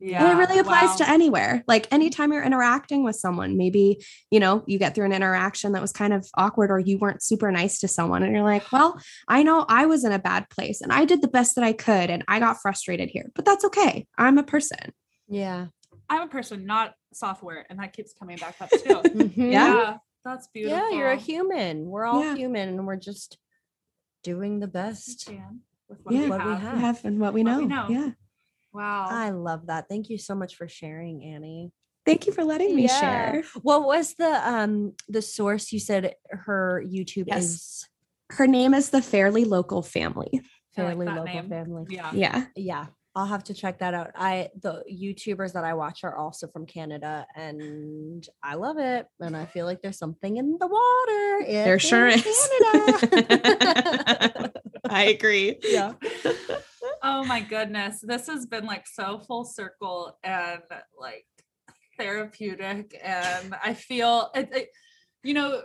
Yeah. 0.00 0.22
and 0.28 0.32
it 0.32 0.40
really 0.42 0.58
applies 0.58 0.90
wow. 0.90 0.96
to 0.96 1.08
anywhere. 1.08 1.64
Like 1.66 1.86
anytime 1.92 2.32
you're 2.32 2.42
interacting 2.42 3.04
with 3.04 3.16
someone, 3.16 3.56
maybe, 3.56 4.04
you 4.30 4.40
know, 4.40 4.62
you 4.66 4.78
get 4.78 4.94
through 4.94 5.06
an 5.06 5.12
interaction 5.12 5.72
that 5.72 5.80
was 5.80 5.92
kind 5.92 6.12
of 6.12 6.26
awkward 6.36 6.70
or 6.70 6.78
you 6.78 6.98
weren't 6.98 7.22
super 7.22 7.50
nice 7.50 7.78
to 7.80 7.88
someone 7.88 8.22
and 8.22 8.32
you're 8.32 8.42
like, 8.42 8.70
well, 8.72 9.00
I 9.28 9.42
know 9.42 9.64
I 9.68 9.86
was 9.86 10.04
in 10.04 10.12
a 10.12 10.18
bad 10.18 10.50
place 10.50 10.80
and 10.82 10.92
I 10.92 11.04
did 11.04 11.22
the 11.22 11.28
best 11.28 11.54
that 11.54 11.64
I 11.64 11.72
could 11.72 12.10
and 12.10 12.24
I 12.28 12.38
got 12.40 12.60
frustrated 12.60 13.08
here, 13.08 13.30
but 13.34 13.44
that's 13.44 13.64
okay. 13.66 14.06
I'm 14.18 14.36
a 14.36 14.42
person. 14.42 14.92
Yeah. 15.28 15.66
I'm 16.10 16.22
a 16.22 16.28
person, 16.28 16.66
not 16.66 16.94
software, 17.14 17.64
and 17.70 17.78
that 17.78 17.94
keeps 17.94 18.12
coming 18.12 18.36
back 18.36 18.56
up 18.60 18.68
too. 18.70 18.78
Mhm. 19.04 19.52
Yeah. 19.52 19.98
that's 20.24 20.48
beautiful. 20.48 20.78
Yeah, 20.90 20.90
you're 20.98 21.10
a 21.12 21.16
human. 21.16 21.86
We're 21.86 22.04
all 22.04 22.22
Yeah. 22.22 22.34
human 22.34 22.68
and 22.68 22.86
we're 22.86 22.96
just 22.96 23.38
doing 24.22 24.58
the 24.60 24.66
best. 24.66 25.26
can, 25.26 25.60
with 25.88 26.00
what 26.02 26.14
Yeah. 26.14 26.22
you 26.24 26.30
What 26.30 26.44
we 26.44 26.50
have. 26.50 26.60
have. 26.60 26.74
We 26.74 26.80
have 26.80 27.04
and 27.04 27.20
what 27.20 27.32
we 27.32 27.42
What 27.44 27.50
know. 27.52 27.58
we 27.60 27.66
know. 27.66 27.86
Yeah. 27.88 28.10
Wow. 28.74 29.06
I 29.08 29.30
love 29.30 29.68
that. 29.68 29.88
Thank 29.88 30.10
you 30.10 30.18
so 30.18 30.34
much 30.34 30.56
for 30.56 30.68
sharing, 30.68 31.24
Annie. 31.24 31.72
Thank 32.04 32.26
you 32.26 32.32
for 32.34 32.44
letting 32.44 32.76
me 32.76 32.82
Yeah. 32.82 33.00
share. 33.00 33.42
What 33.62 33.86
was 33.86 34.14
the 34.14 34.48
um 34.48 34.92
the 35.08 35.22
source 35.22 35.72
you 35.72 35.80
said 35.80 36.14
her 36.28 36.82
YouTube 36.84 37.24
Yes. 37.28 37.44
is 37.44 37.88
Her 38.30 38.46
name 38.46 38.74
is 38.74 38.90
the 38.90 39.00
Fairly 39.00 39.44
Local 39.44 39.80
Family. 39.82 40.42
I 40.76 40.82
like 40.82 40.88
fairly 40.96 41.06
local 41.06 41.24
name. 41.24 41.48
family. 41.48 41.84
yeah. 41.88 42.10
Yeah. 42.12 42.44
Yeah. 42.56 42.86
I'll 43.16 43.26
have 43.26 43.44
to 43.44 43.54
check 43.54 43.78
that 43.78 43.94
out. 43.94 44.10
I 44.16 44.48
the 44.60 44.82
YouTubers 44.92 45.52
that 45.52 45.62
I 45.62 45.74
watch 45.74 46.02
are 46.02 46.16
also 46.16 46.48
from 46.48 46.66
Canada 46.66 47.24
and 47.36 48.26
I 48.42 48.56
love 48.56 48.76
it. 48.78 49.06
And 49.20 49.36
I 49.36 49.46
feel 49.46 49.66
like 49.66 49.82
there's 49.82 49.98
something 49.98 50.36
in 50.36 50.56
the 50.58 50.66
water. 50.66 51.46
There 51.46 51.78
sure 51.78 52.08
is. 52.08 52.24
Canada. 52.24 53.12
I 54.90 55.04
agree. 55.04 55.58
yeah. 55.62 55.92
Oh 57.06 57.22
my 57.24 57.40
goodness. 57.40 58.00
This 58.00 58.26
has 58.28 58.46
been 58.46 58.64
like 58.64 58.86
so 58.86 59.18
full 59.18 59.44
circle 59.44 60.16
and 60.24 60.62
like 60.98 61.26
therapeutic. 61.98 62.98
And 63.04 63.54
I 63.62 63.74
feel 63.74 64.30
it, 64.34 64.48
it- 64.52 64.70
you 65.22 65.34
know, 65.34 65.62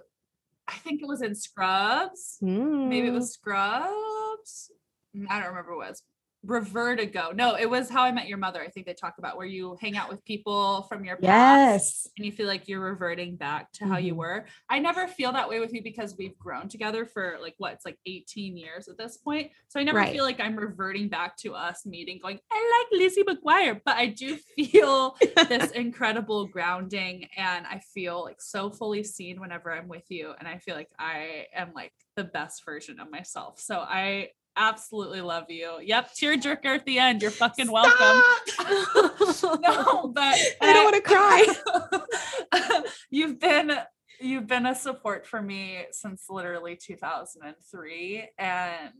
I 0.67 0.73
think 0.73 1.01
it 1.01 1.07
was 1.07 1.21
in 1.21 1.33
Scrubs. 1.35 2.37
Maybe 2.41 3.07
it 3.07 3.11
Mm. 3.11 3.13
was 3.13 3.31
Scrubs. 3.33 4.71
Mm, 5.15 5.25
I 5.29 5.39
don't 5.39 5.47
remember 5.49 5.75
what 5.77 5.85
it 5.87 5.89
was. 5.91 6.03
Revertigo. 6.45 7.35
No, 7.35 7.55
it 7.55 7.69
was 7.69 7.89
how 7.89 8.03
I 8.03 8.11
met 8.11 8.27
your 8.27 8.37
mother. 8.37 8.61
I 8.61 8.69
think 8.69 8.85
they 8.85 8.93
talk 8.93 9.15
about 9.17 9.37
where 9.37 9.45
you 9.45 9.77
hang 9.81 9.97
out 9.97 10.09
with 10.09 10.23
people 10.25 10.83
from 10.83 11.03
your 11.03 11.17
past 11.17 11.25
Yes. 11.25 12.07
and 12.17 12.25
you 12.25 12.31
feel 12.31 12.47
like 12.47 12.67
you're 12.67 12.79
reverting 12.79 13.35
back 13.35 13.71
to 13.73 13.85
how 13.85 13.97
you 13.97 14.13
Mhm. 14.13 14.17
were. 14.17 14.45
I 14.69 14.79
never 14.79 15.07
feel 15.07 15.31
that 15.33 15.49
way 15.49 15.59
with 15.59 15.73
you 15.73 15.81
because 15.83 16.15
we've 16.17 16.37
grown 16.37 16.69
together 16.69 17.05
for 17.05 17.37
like 17.41 17.55
what 17.57 17.73
it's 17.73 17.85
like 17.85 17.99
18 18.05 18.55
years 18.57 18.87
at 18.87 18.97
this 18.97 19.17
point. 19.17 19.51
So 19.67 19.79
I 19.79 19.83
never 19.83 19.97
Right. 19.99 20.13
feel 20.13 20.23
like 20.23 20.39
I'm 20.39 20.55
reverting 20.55 21.09
back 21.09 21.35
to 21.37 21.55
us 21.55 21.85
meeting, 21.85 22.19
going, 22.21 22.39
I 22.51 22.87
like 22.91 22.99
Lizzie 23.01 23.23
McGuire, 23.23 23.81
but 23.83 23.97
I 23.97 24.07
do 24.07 24.37
feel 24.37 25.17
this 25.49 25.71
incredible 25.71 26.47
grounding 26.47 27.27
and 27.35 27.67
I 27.67 27.79
feel 27.93 28.23
like 28.23 28.41
so 28.41 28.69
fully 28.69 29.03
seen 29.03 29.39
whenever 29.41 29.71
I'm 29.71 29.87
with 29.87 30.09
you. 30.09 30.33
And 30.39 30.47
I 30.47 30.57
feel 30.57 30.75
like 30.75 30.89
I 30.97 31.47
am 31.53 31.73
like 31.73 31.91
the 32.15 32.23
best 32.23 32.63
version 32.65 32.99
of 32.99 33.11
myself. 33.11 33.59
So 33.59 33.79
I 33.79 34.29
absolutely 34.60 35.22
love 35.22 35.45
you. 35.49 35.80
Yep, 35.81 36.11
tearjerker 36.14 36.65
at 36.65 36.86
the 36.86 36.99
end. 36.99 37.22
You're 37.22 37.31
fucking 37.31 37.72
welcome. 37.72 38.22
No, 39.61 40.07
but 40.14 40.38
I 40.61 40.73
don't 40.73 40.84
want 40.84 40.95
to 40.95 41.02
cry. 41.02 42.81
you've 43.10 43.40
been 43.40 43.72
you've 44.19 44.48
been 44.48 44.65
a 44.65 44.76
support 44.76 45.26
for 45.26 45.41
me 45.41 45.86
since 45.91 46.26
literally 46.30 46.76
2003 46.76 48.30
and 48.38 48.91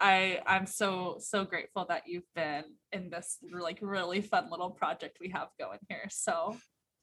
i 0.00 0.40
i'm 0.46 0.66
so 0.66 1.16
so 1.18 1.44
grateful 1.44 1.86
that 1.88 2.02
you've 2.06 2.28
been 2.34 2.64
in 2.92 3.08
this 3.08 3.38
like 3.58 3.78
really 3.80 4.20
fun 4.20 4.50
little 4.50 4.70
project 4.70 5.16
we 5.20 5.30
have 5.30 5.48
going 5.58 5.78
here 5.88 6.06
so 6.10 6.56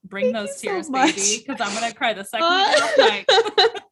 bring 0.05 0.31
Thank 0.31 0.35
those 0.35 0.63
you 0.63 0.69
so 0.69 0.73
tears 0.73 0.89
baby 0.89 1.43
because 1.45 1.61
i'm 1.67 1.73
gonna 1.73 1.93
cry 1.93 2.13
the 2.13 2.23
second 2.23 2.47
we 2.47 2.57
get 2.57 3.27
off 3.27 3.67
mic. 3.73 3.83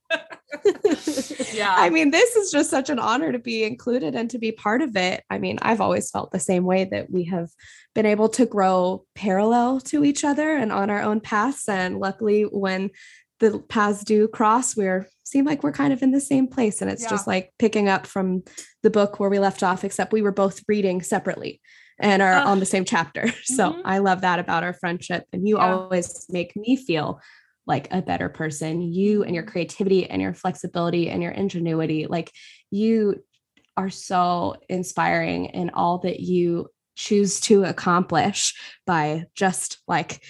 Yeah 1.53 1.73
I 1.77 1.89
mean, 1.89 2.11
this 2.11 2.35
is 2.35 2.51
just 2.51 2.69
such 2.69 2.89
an 2.89 2.99
honor 2.99 3.31
to 3.31 3.39
be 3.39 3.63
included 3.63 4.15
and 4.15 4.29
to 4.29 4.37
be 4.39 4.51
part 4.51 4.81
of 4.81 4.95
it. 4.95 5.23
I 5.29 5.37
mean, 5.37 5.59
I've 5.61 5.81
always 5.81 6.09
felt 6.11 6.31
the 6.31 6.39
same 6.39 6.63
way 6.63 6.85
that 6.85 7.09
we 7.09 7.25
have 7.25 7.49
been 7.95 8.05
able 8.05 8.29
to 8.29 8.45
grow 8.45 9.05
parallel 9.15 9.79
to 9.81 10.03
each 10.03 10.23
other 10.23 10.55
and 10.55 10.71
on 10.71 10.89
our 10.89 11.01
own 11.01 11.19
paths. 11.19 11.67
And 11.67 11.99
luckily, 11.99 12.43
when 12.43 12.89
the 13.39 13.59
paths 13.59 14.03
do 14.03 14.27
cross, 14.27 14.75
we're 14.75 15.07
seem 15.23 15.45
like 15.45 15.63
we're 15.63 15.71
kind 15.71 15.93
of 15.93 16.01
in 16.03 16.11
the 16.11 16.19
same 16.19 16.45
place. 16.47 16.81
And 16.81 16.91
it's 16.91 17.09
just 17.09 17.25
like 17.25 17.53
picking 17.57 17.87
up 17.87 18.05
from 18.05 18.43
the 18.83 18.89
book 18.89 19.17
where 19.19 19.29
we 19.29 19.39
left 19.39 19.63
off, 19.63 19.85
except 19.85 20.11
we 20.11 20.21
were 20.21 20.33
both 20.33 20.61
reading 20.67 21.01
separately 21.01 21.61
and 21.97 22.21
are 22.21 22.33
Ugh. 22.33 22.47
on 22.47 22.59
the 22.59 22.65
same 22.65 22.83
chapter. 22.83 23.27
So 23.45 23.71
Mhm. 23.71 23.81
I 23.85 23.99
love 23.99 24.21
that 24.21 24.39
about 24.39 24.63
our 24.63 24.73
friendship. 24.73 25.23
And 25.31 25.47
you 25.47 25.57
Yeah. 25.57 25.73
always 25.73 26.25
make 26.29 26.53
me 26.57 26.75
feel 26.75 27.21
like 27.67 27.87
a 27.91 28.01
better 28.01 28.29
person. 28.29 28.81
You 28.81 29.23
and 29.23 29.33
your 29.33 29.43
mm-hmm. 29.43 29.51
creativity 29.51 30.09
and 30.09 30.21
your 30.21 30.33
flexibility 30.33 31.09
and 31.09 31.21
your 31.21 31.31
ingenuity, 31.31 32.07
like 32.07 32.31
you 32.69 33.23
are 33.77 33.89
so 33.89 34.55
inspiring 34.69 35.45
in 35.45 35.69
all 35.71 35.99
that 35.99 36.19
you 36.19 36.67
choose 36.95 37.39
to 37.41 37.63
accomplish 37.63 38.53
by 38.85 39.25
just 39.33 39.79
like 39.87 40.23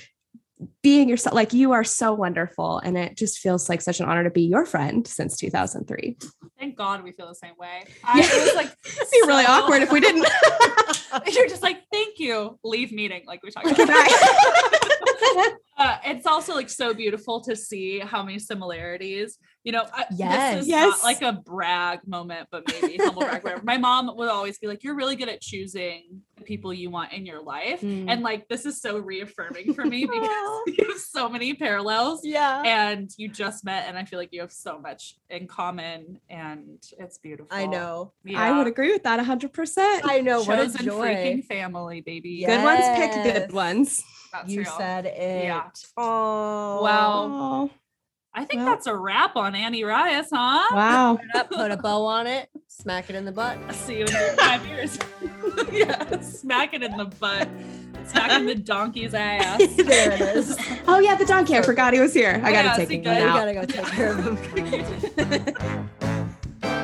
being 0.84 1.10
yourself. 1.10 1.34
Like 1.36 1.54
you 1.54 1.72
are 1.72 1.84
so 1.84 2.14
wonderful. 2.14 2.80
And 2.80 2.98
it 2.98 3.18
just 3.18 3.40
feels 3.40 3.68
like 3.70 3.82
such 3.82 4.00
an 4.00 4.06
honor 4.08 4.24
to 4.24 4.30
be 4.30 4.42
your 4.44 4.66
friend 4.66 5.08
since 5.08 5.38
2003. 5.38 6.18
thank 6.60 6.76
god 6.78 7.04
we 7.04 7.12
feel 7.12 7.28
the 7.28 7.36
same 7.36 7.54
way 7.58 7.86
i 8.04 8.20
Yeah. 8.20 8.46
was 8.46 8.56
like 8.56 8.68
It'd 8.86 9.12
be 9.12 9.22
really 9.26 9.46
awkward 9.46 9.82
if 9.82 9.92
we 9.92 10.00
didn't. 10.00 10.28
you're 11.34 11.48
just 11.50 11.64
like 11.64 11.82
thank 11.92 12.20
you 12.20 12.58
leave 12.64 12.92
meeting 12.92 13.24
like 13.26 13.42
we 13.44 13.50
talked 13.52 13.72
about 13.72 13.90
uh, 15.78 15.98
it's 16.06 16.26
also 16.28 16.54
like 16.54 16.70
so 16.70 16.94
beautiful 16.94 17.42
to 17.42 17.56
see 17.56 18.00
how 18.00 18.22
many 18.24 18.38
similarities. 18.40 19.38
You 19.64 19.72
know, 19.74 19.86
I, 19.94 20.06
Yes. 20.16 20.54
this 20.56 20.62
is 20.64 20.68
Yes. 20.70 20.90
not 20.90 21.04
like 21.04 21.22
a 21.22 21.34
brag 21.34 22.00
moment, 22.08 22.48
but 22.52 22.64
maybe 22.68 22.98
humble 22.98 23.22
brag. 23.22 23.44
Whatever. 23.44 23.64
My 23.64 23.78
mom 23.78 24.12
would 24.18 24.28
always 24.30 24.58
be 24.58 24.66
like, 24.68 24.84
"You're 24.84 24.96
really 24.96 25.16
good 25.16 25.30
at 25.30 25.40
choosing 25.40 26.24
the 26.36 26.44
people 26.44 26.74
you 26.74 26.90
want 26.90 27.14
in 27.14 27.28
your 27.28 27.42
life," 27.44 27.82
Mm. 27.82 28.06
and 28.10 28.24
like 28.24 28.48
this 28.48 28.66
is 28.66 28.82
so 28.82 28.98
reaffirming 28.98 29.76
for 29.76 29.86
me 29.86 30.06
because 30.12 30.64
you 30.68 30.88
have 30.90 30.98
so 31.00 31.30
many 31.30 31.54
parallels. 31.54 32.22
yeah. 32.26 32.64
And 32.66 33.12
you 33.18 33.28
just 33.28 33.64
met, 33.64 33.88
and 33.88 33.98
I 34.00 34.04
feel 34.06 34.18
like 34.18 34.30
you 34.32 34.42
have 34.42 34.52
so 34.52 34.80
much 34.80 35.16
in 35.30 35.46
common, 35.48 36.20
and 36.30 36.80
it's 36.98 37.20
beautiful. 37.20 37.48
I 37.56 37.68
know. 37.68 38.14
I 38.36 38.58
would 38.58 38.66
agree 38.68 38.92
with 38.92 39.04
that 39.04 39.20
100%. 39.20 40.02
I 40.06 40.22
know. 40.22 40.42
What 40.44 40.60
a 40.60 40.84
joy. 40.84 41.08
freaking 41.08 41.46
family, 41.46 42.02
baby. 42.02 42.30
Yeah. 42.42 42.58
Good 42.58 42.64
ones 42.64 42.86
pick 42.96 43.24
good 43.34 43.52
ones. 43.54 44.04
That's 44.32 44.52
You 44.52 44.62
real. 44.62 44.72
said 44.72 45.06
it. 45.06 45.44
Yeah. 45.46 45.70
Oh. 45.98 46.82
Wow. 46.84 47.70
I 48.34 48.46
think 48.46 48.60
Well- 48.62 48.68
that's 48.68 48.88
a 48.88 48.96
wrap 48.96 49.36
on 49.36 49.56
Annie 49.56 49.84
Rias, 49.84 50.28
huh? 50.32 50.64
wow. 50.74 51.20
Put 51.50 51.72
a 51.72 51.78
bow 51.78 52.06
on 52.06 52.28
it. 52.28 52.50
Smack 52.68 53.10
it 53.10 53.16
in 53.16 53.26
the 53.26 53.32
butt. 53.32 53.58
See 53.74 54.00
you 54.00 54.06
in 54.06 54.38
five 54.38 54.66
years. 54.66 54.98
yeah, 55.72 56.20
smack 56.22 56.74
it 56.74 56.82
in 56.84 56.96
the 56.98 57.06
butt. 57.06 57.48
Smacking 58.08 58.48
the 58.48 58.56
donkey's 58.56 59.14
ass. 59.14 59.60
there 59.76 60.12
it 60.14 60.22
is. 60.22 60.58
Oh 60.88 61.00
yeah, 61.00 61.16
the 61.16 61.26
donkey. 61.26 61.56
I 61.58 61.62
forgot 61.62 61.94
he 61.94 62.00
was 62.00 62.14
here. 62.14 62.42
I 62.44 62.52
gotta 62.52 62.76
take 62.76 62.90
him 62.90 63.04
good. 63.04 63.18
You 63.18 63.24
out. 63.28 63.36
gotta 63.38 63.54
go 63.54 63.66
take 63.66 63.86
care 63.86 64.18
of 64.18 64.40
him. 64.40 65.90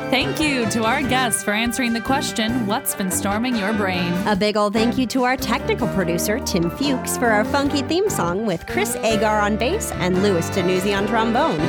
Thank 0.10 0.40
you 0.40 0.70
to 0.70 0.86
our 0.86 1.02
guests 1.02 1.44
for 1.44 1.52
answering 1.52 1.92
the 1.92 2.00
question, 2.00 2.66
What's 2.66 2.96
been 2.96 3.12
storming 3.12 3.58
your 3.58 3.74
brain? 3.74 4.14
A 4.26 4.38
big 4.38 4.56
ol' 4.56 4.72
thank 4.72 4.98
you 4.98 5.06
to 5.08 5.26
our 5.26 5.36
technical 5.36 5.86
producer, 5.90 6.40
Tim 6.40 6.70
Fuchs, 6.72 7.18
for 7.18 7.28
our 7.28 7.44
funky 7.44 7.82
theme 7.82 8.10
song 8.10 8.46
with 8.46 8.66
Chris 8.68 8.96
Agar 8.96 9.42
on 9.42 9.58
bass 9.58 9.92
and 9.92 10.24
Louis 10.24 10.50
Danuzzi 10.52 10.98
on 10.98 11.08
trombone. 11.08 11.60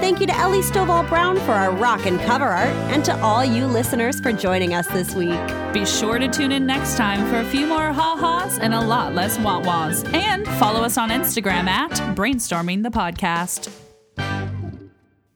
Thank 0.00 0.20
you 0.20 0.28
to 0.28 0.36
Ellie 0.36 0.62
Stovall 0.62 1.08
Brown 1.08 1.38
for 1.40 1.52
our 1.52 1.72
rock 1.72 2.06
and 2.06 2.20
cover 2.20 2.46
art, 2.46 2.74
and 2.92 3.04
to 3.04 3.20
all 3.20 3.44
you 3.44 3.66
listeners 3.66 4.20
for 4.20 4.32
joining 4.32 4.74
us 4.74 4.86
this 4.86 5.16
week. 5.16 5.40
Be 5.72 5.84
sure 5.84 6.20
to 6.20 6.28
tune 6.28 6.52
in 6.52 6.66
next 6.66 6.96
time 6.96 7.28
for 7.28 7.40
a 7.40 7.50
few 7.50 7.66
more 7.66 7.92
ha-has 7.92 8.60
and 8.60 8.74
a 8.74 8.80
lot 8.80 9.12
less 9.12 9.36
wah-wahs. 9.40 10.04
And 10.14 10.46
follow 10.60 10.84
us 10.84 10.96
on 10.96 11.10
Instagram 11.10 11.66
at 11.66 11.90
Brainstorming 12.14 12.84
the 12.84 12.90
Podcast. 12.90 13.87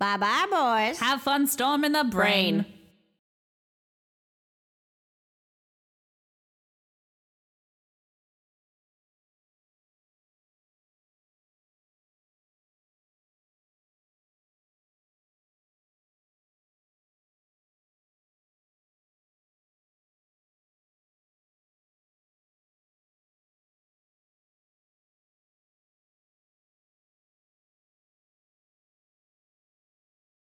Bye 0.02 0.16
bye, 0.16 0.46
boys. 0.50 0.98
Have 0.98 1.22
fun 1.22 1.46
storming 1.46 1.92
the 1.92 2.02
brain. 2.02 2.66